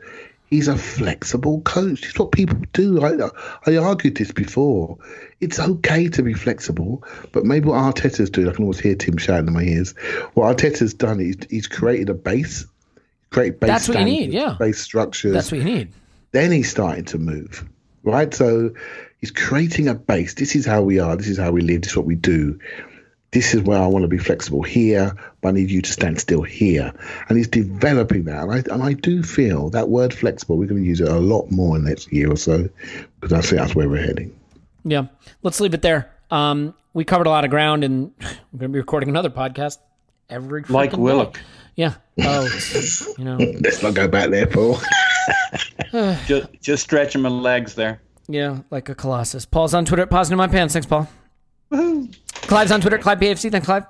He's 0.47 0.67
a 0.67 0.77
flexible 0.77 1.61
coach. 1.61 2.03
It's 2.09 2.19
what 2.19 2.33
people 2.33 2.57
do. 2.73 3.01
I, 3.01 3.29
I 3.71 3.77
argued 3.77 4.17
this 4.17 4.33
before. 4.33 4.97
It's 5.39 5.59
okay 5.61 6.09
to 6.09 6.21
be 6.21 6.33
flexible, 6.33 7.03
but 7.31 7.45
maybe 7.45 7.69
what 7.69 7.77
Arteta's 7.77 8.29
doing, 8.29 8.49
I 8.49 8.51
can 8.51 8.65
always 8.65 8.79
hear 8.79 8.93
Tim 8.95 9.15
shouting 9.15 9.47
in 9.47 9.53
my 9.53 9.63
ears. 9.63 9.91
What 10.33 10.57
Arteta's 10.57 10.93
done 10.93 11.21
is 11.21 11.37
he's 11.49 11.67
created 11.67 12.09
a 12.09 12.13
base, 12.13 12.65
create 13.29 13.61
base 13.61 13.69
That's 13.69 13.87
what 13.87 13.99
you 13.99 14.03
need, 14.05 14.33
yeah. 14.33 14.57
base 14.59 14.81
structures. 14.81 15.31
that's 15.31 15.53
what 15.53 15.59
you 15.59 15.63
need. 15.63 15.93
then 16.31 16.51
he's 16.51 16.69
starting 16.69 17.05
to 17.05 17.17
move. 17.17 17.65
right? 18.03 18.33
So 18.33 18.73
he's 19.21 19.31
creating 19.31 19.87
a 19.87 19.93
base. 19.95 20.33
This 20.33 20.55
is 20.55 20.65
how 20.65 20.81
we 20.81 20.99
are. 20.99 21.15
This 21.15 21.27
is 21.27 21.37
how 21.37 21.51
we 21.51 21.61
live. 21.61 21.81
This 21.83 21.91
is 21.91 21.97
what 21.97 22.05
we 22.05 22.15
do. 22.15 22.59
This 23.31 23.53
is 23.53 23.61
where 23.61 23.79
I 23.81 23.87
want 23.87 24.03
to 24.03 24.09
be 24.09 24.17
flexible 24.17 24.61
here, 24.61 25.15
but 25.39 25.49
I 25.49 25.51
need 25.53 25.71
you 25.71 25.81
to 25.81 25.91
stand 25.91 26.19
still 26.19 26.41
here. 26.41 26.91
And 27.29 27.37
he's 27.37 27.47
developing 27.47 28.25
that. 28.25 28.43
And 28.43 28.51
I, 28.51 28.73
and 28.73 28.83
I 28.83 28.91
do 28.93 29.23
feel 29.23 29.69
that 29.69 29.87
word 29.87 30.13
flexible, 30.13 30.57
we're 30.57 30.67
going 30.67 30.81
to 30.83 30.87
use 30.87 30.99
it 30.99 31.07
a 31.07 31.17
lot 31.19 31.49
more 31.49 31.77
in 31.77 31.85
the 31.85 31.89
next 31.91 32.11
year 32.11 32.29
or 32.29 32.35
so 32.35 32.67
because 33.21 33.31
I 33.31 33.39
think 33.41 33.61
that's 33.61 33.73
where 33.73 33.87
we're 33.87 34.05
heading. 34.05 34.37
Yeah. 34.83 35.05
Let's 35.43 35.61
leave 35.61 35.73
it 35.73 35.81
there. 35.81 36.11
Um, 36.29 36.73
we 36.93 37.05
covered 37.05 37.25
a 37.27 37.29
lot 37.29 37.45
of 37.45 37.51
ground 37.51 37.85
and 37.85 38.11
we're 38.19 38.59
going 38.59 38.61
to 38.63 38.67
be 38.69 38.79
recording 38.79 39.07
another 39.07 39.29
podcast 39.29 39.77
every 40.29 40.63
Like 40.67 40.91
freaking 40.91 40.97
Willock. 40.97 41.35
day. 41.35 41.39
Yeah. 41.77 41.93
Oh, 42.21 42.49
you 43.17 43.23
know, 43.23 43.37
Let's 43.61 43.81
not 43.81 43.93
go 43.93 44.09
back 44.09 44.29
there, 44.29 44.45
Paul. 44.47 44.77
Just, 46.25 46.47
just 46.61 46.83
stretching 46.83 47.21
my 47.21 47.29
legs 47.29 47.75
there. 47.75 48.01
Yeah, 48.33 48.59
like 48.69 48.89
a 48.89 48.95
colossus. 48.95 49.45
Paul's 49.45 49.73
on 49.73 49.85
Twitter 49.85 50.03
at 50.03 50.09
Positive 50.09 50.37
My 50.37 50.47
Pants. 50.47 50.73
Thanks, 50.73 50.85
Paul. 50.85 51.07
Clive's 51.71 52.71
on 52.71 52.81
Twitter, 52.81 52.97
Clive 52.97 53.19
PFC. 53.19 53.51
Thanks, 53.51 53.65
Clive. 53.65 53.85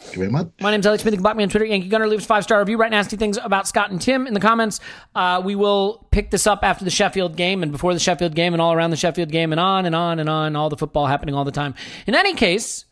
Thank 0.00 0.14
you 0.14 0.20
very 0.20 0.32
much. 0.32 0.48
My 0.60 0.70
name's 0.70 0.86
Alex 0.86 1.02
Smith. 1.02 1.12
You 1.12 1.18
can 1.18 1.22
block 1.22 1.36
me 1.36 1.42
on 1.42 1.50
Twitter. 1.50 1.66
Yankee 1.66 1.88
Gunner 1.88 2.06
leaves 2.06 2.24
five 2.24 2.42
star 2.42 2.58
review. 2.60 2.78
Write 2.78 2.90
nasty 2.90 3.16
things 3.16 3.36
about 3.36 3.68
Scott 3.68 3.90
and 3.90 4.00
Tim 4.00 4.26
in 4.26 4.32
the 4.32 4.40
comments. 4.40 4.80
Uh, 5.14 5.42
we 5.44 5.54
will 5.54 6.06
pick 6.10 6.30
this 6.30 6.46
up 6.46 6.60
after 6.62 6.84
the 6.84 6.90
Sheffield 6.90 7.36
game 7.36 7.62
and 7.62 7.70
before 7.70 7.92
the 7.92 8.00
Sheffield 8.00 8.34
game 8.34 8.54
and 8.54 8.62
all 8.62 8.72
around 8.72 8.90
the 8.90 8.96
Sheffield 8.96 9.30
game 9.30 9.52
and 9.52 9.60
on 9.60 9.84
and 9.84 9.94
on 9.94 10.18
and 10.18 10.28
on. 10.30 10.56
All 10.56 10.70
the 10.70 10.76
football 10.76 11.06
happening 11.06 11.34
all 11.34 11.44
the 11.44 11.50
time. 11.52 11.74
In 12.06 12.14
any 12.14 12.34
case, 12.34 12.86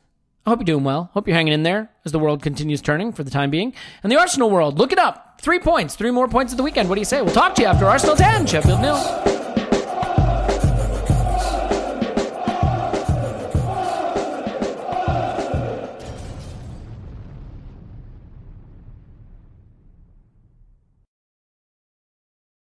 I 0.44 0.50
hope 0.50 0.58
you're 0.60 0.66
doing 0.66 0.84
well. 0.84 1.10
Hope 1.14 1.26
you're 1.26 1.36
hanging 1.36 1.54
in 1.54 1.62
there 1.62 1.90
as 2.04 2.12
the 2.12 2.18
world 2.18 2.42
continues 2.42 2.82
turning 2.82 3.12
for 3.12 3.24
the 3.24 3.30
time 3.30 3.50
being. 3.50 3.72
And 4.02 4.12
the 4.12 4.16
Arsenal 4.16 4.50
world, 4.50 4.78
look 4.78 4.92
it 4.92 4.98
up. 4.98 5.40
Three 5.40 5.60
points, 5.60 5.94
three 5.94 6.10
more 6.10 6.28
points 6.28 6.52
at 6.52 6.56
the 6.58 6.62
weekend. 6.62 6.90
What 6.90 6.96
do 6.96 7.00
you 7.00 7.06
say? 7.06 7.22
We'll 7.22 7.34
talk 7.34 7.54
to 7.54 7.62
you 7.62 7.68
after 7.68 7.86
Arsenal 7.86 8.16
10, 8.16 8.46
Sheffield 8.46 8.80
nil. 8.80 9.37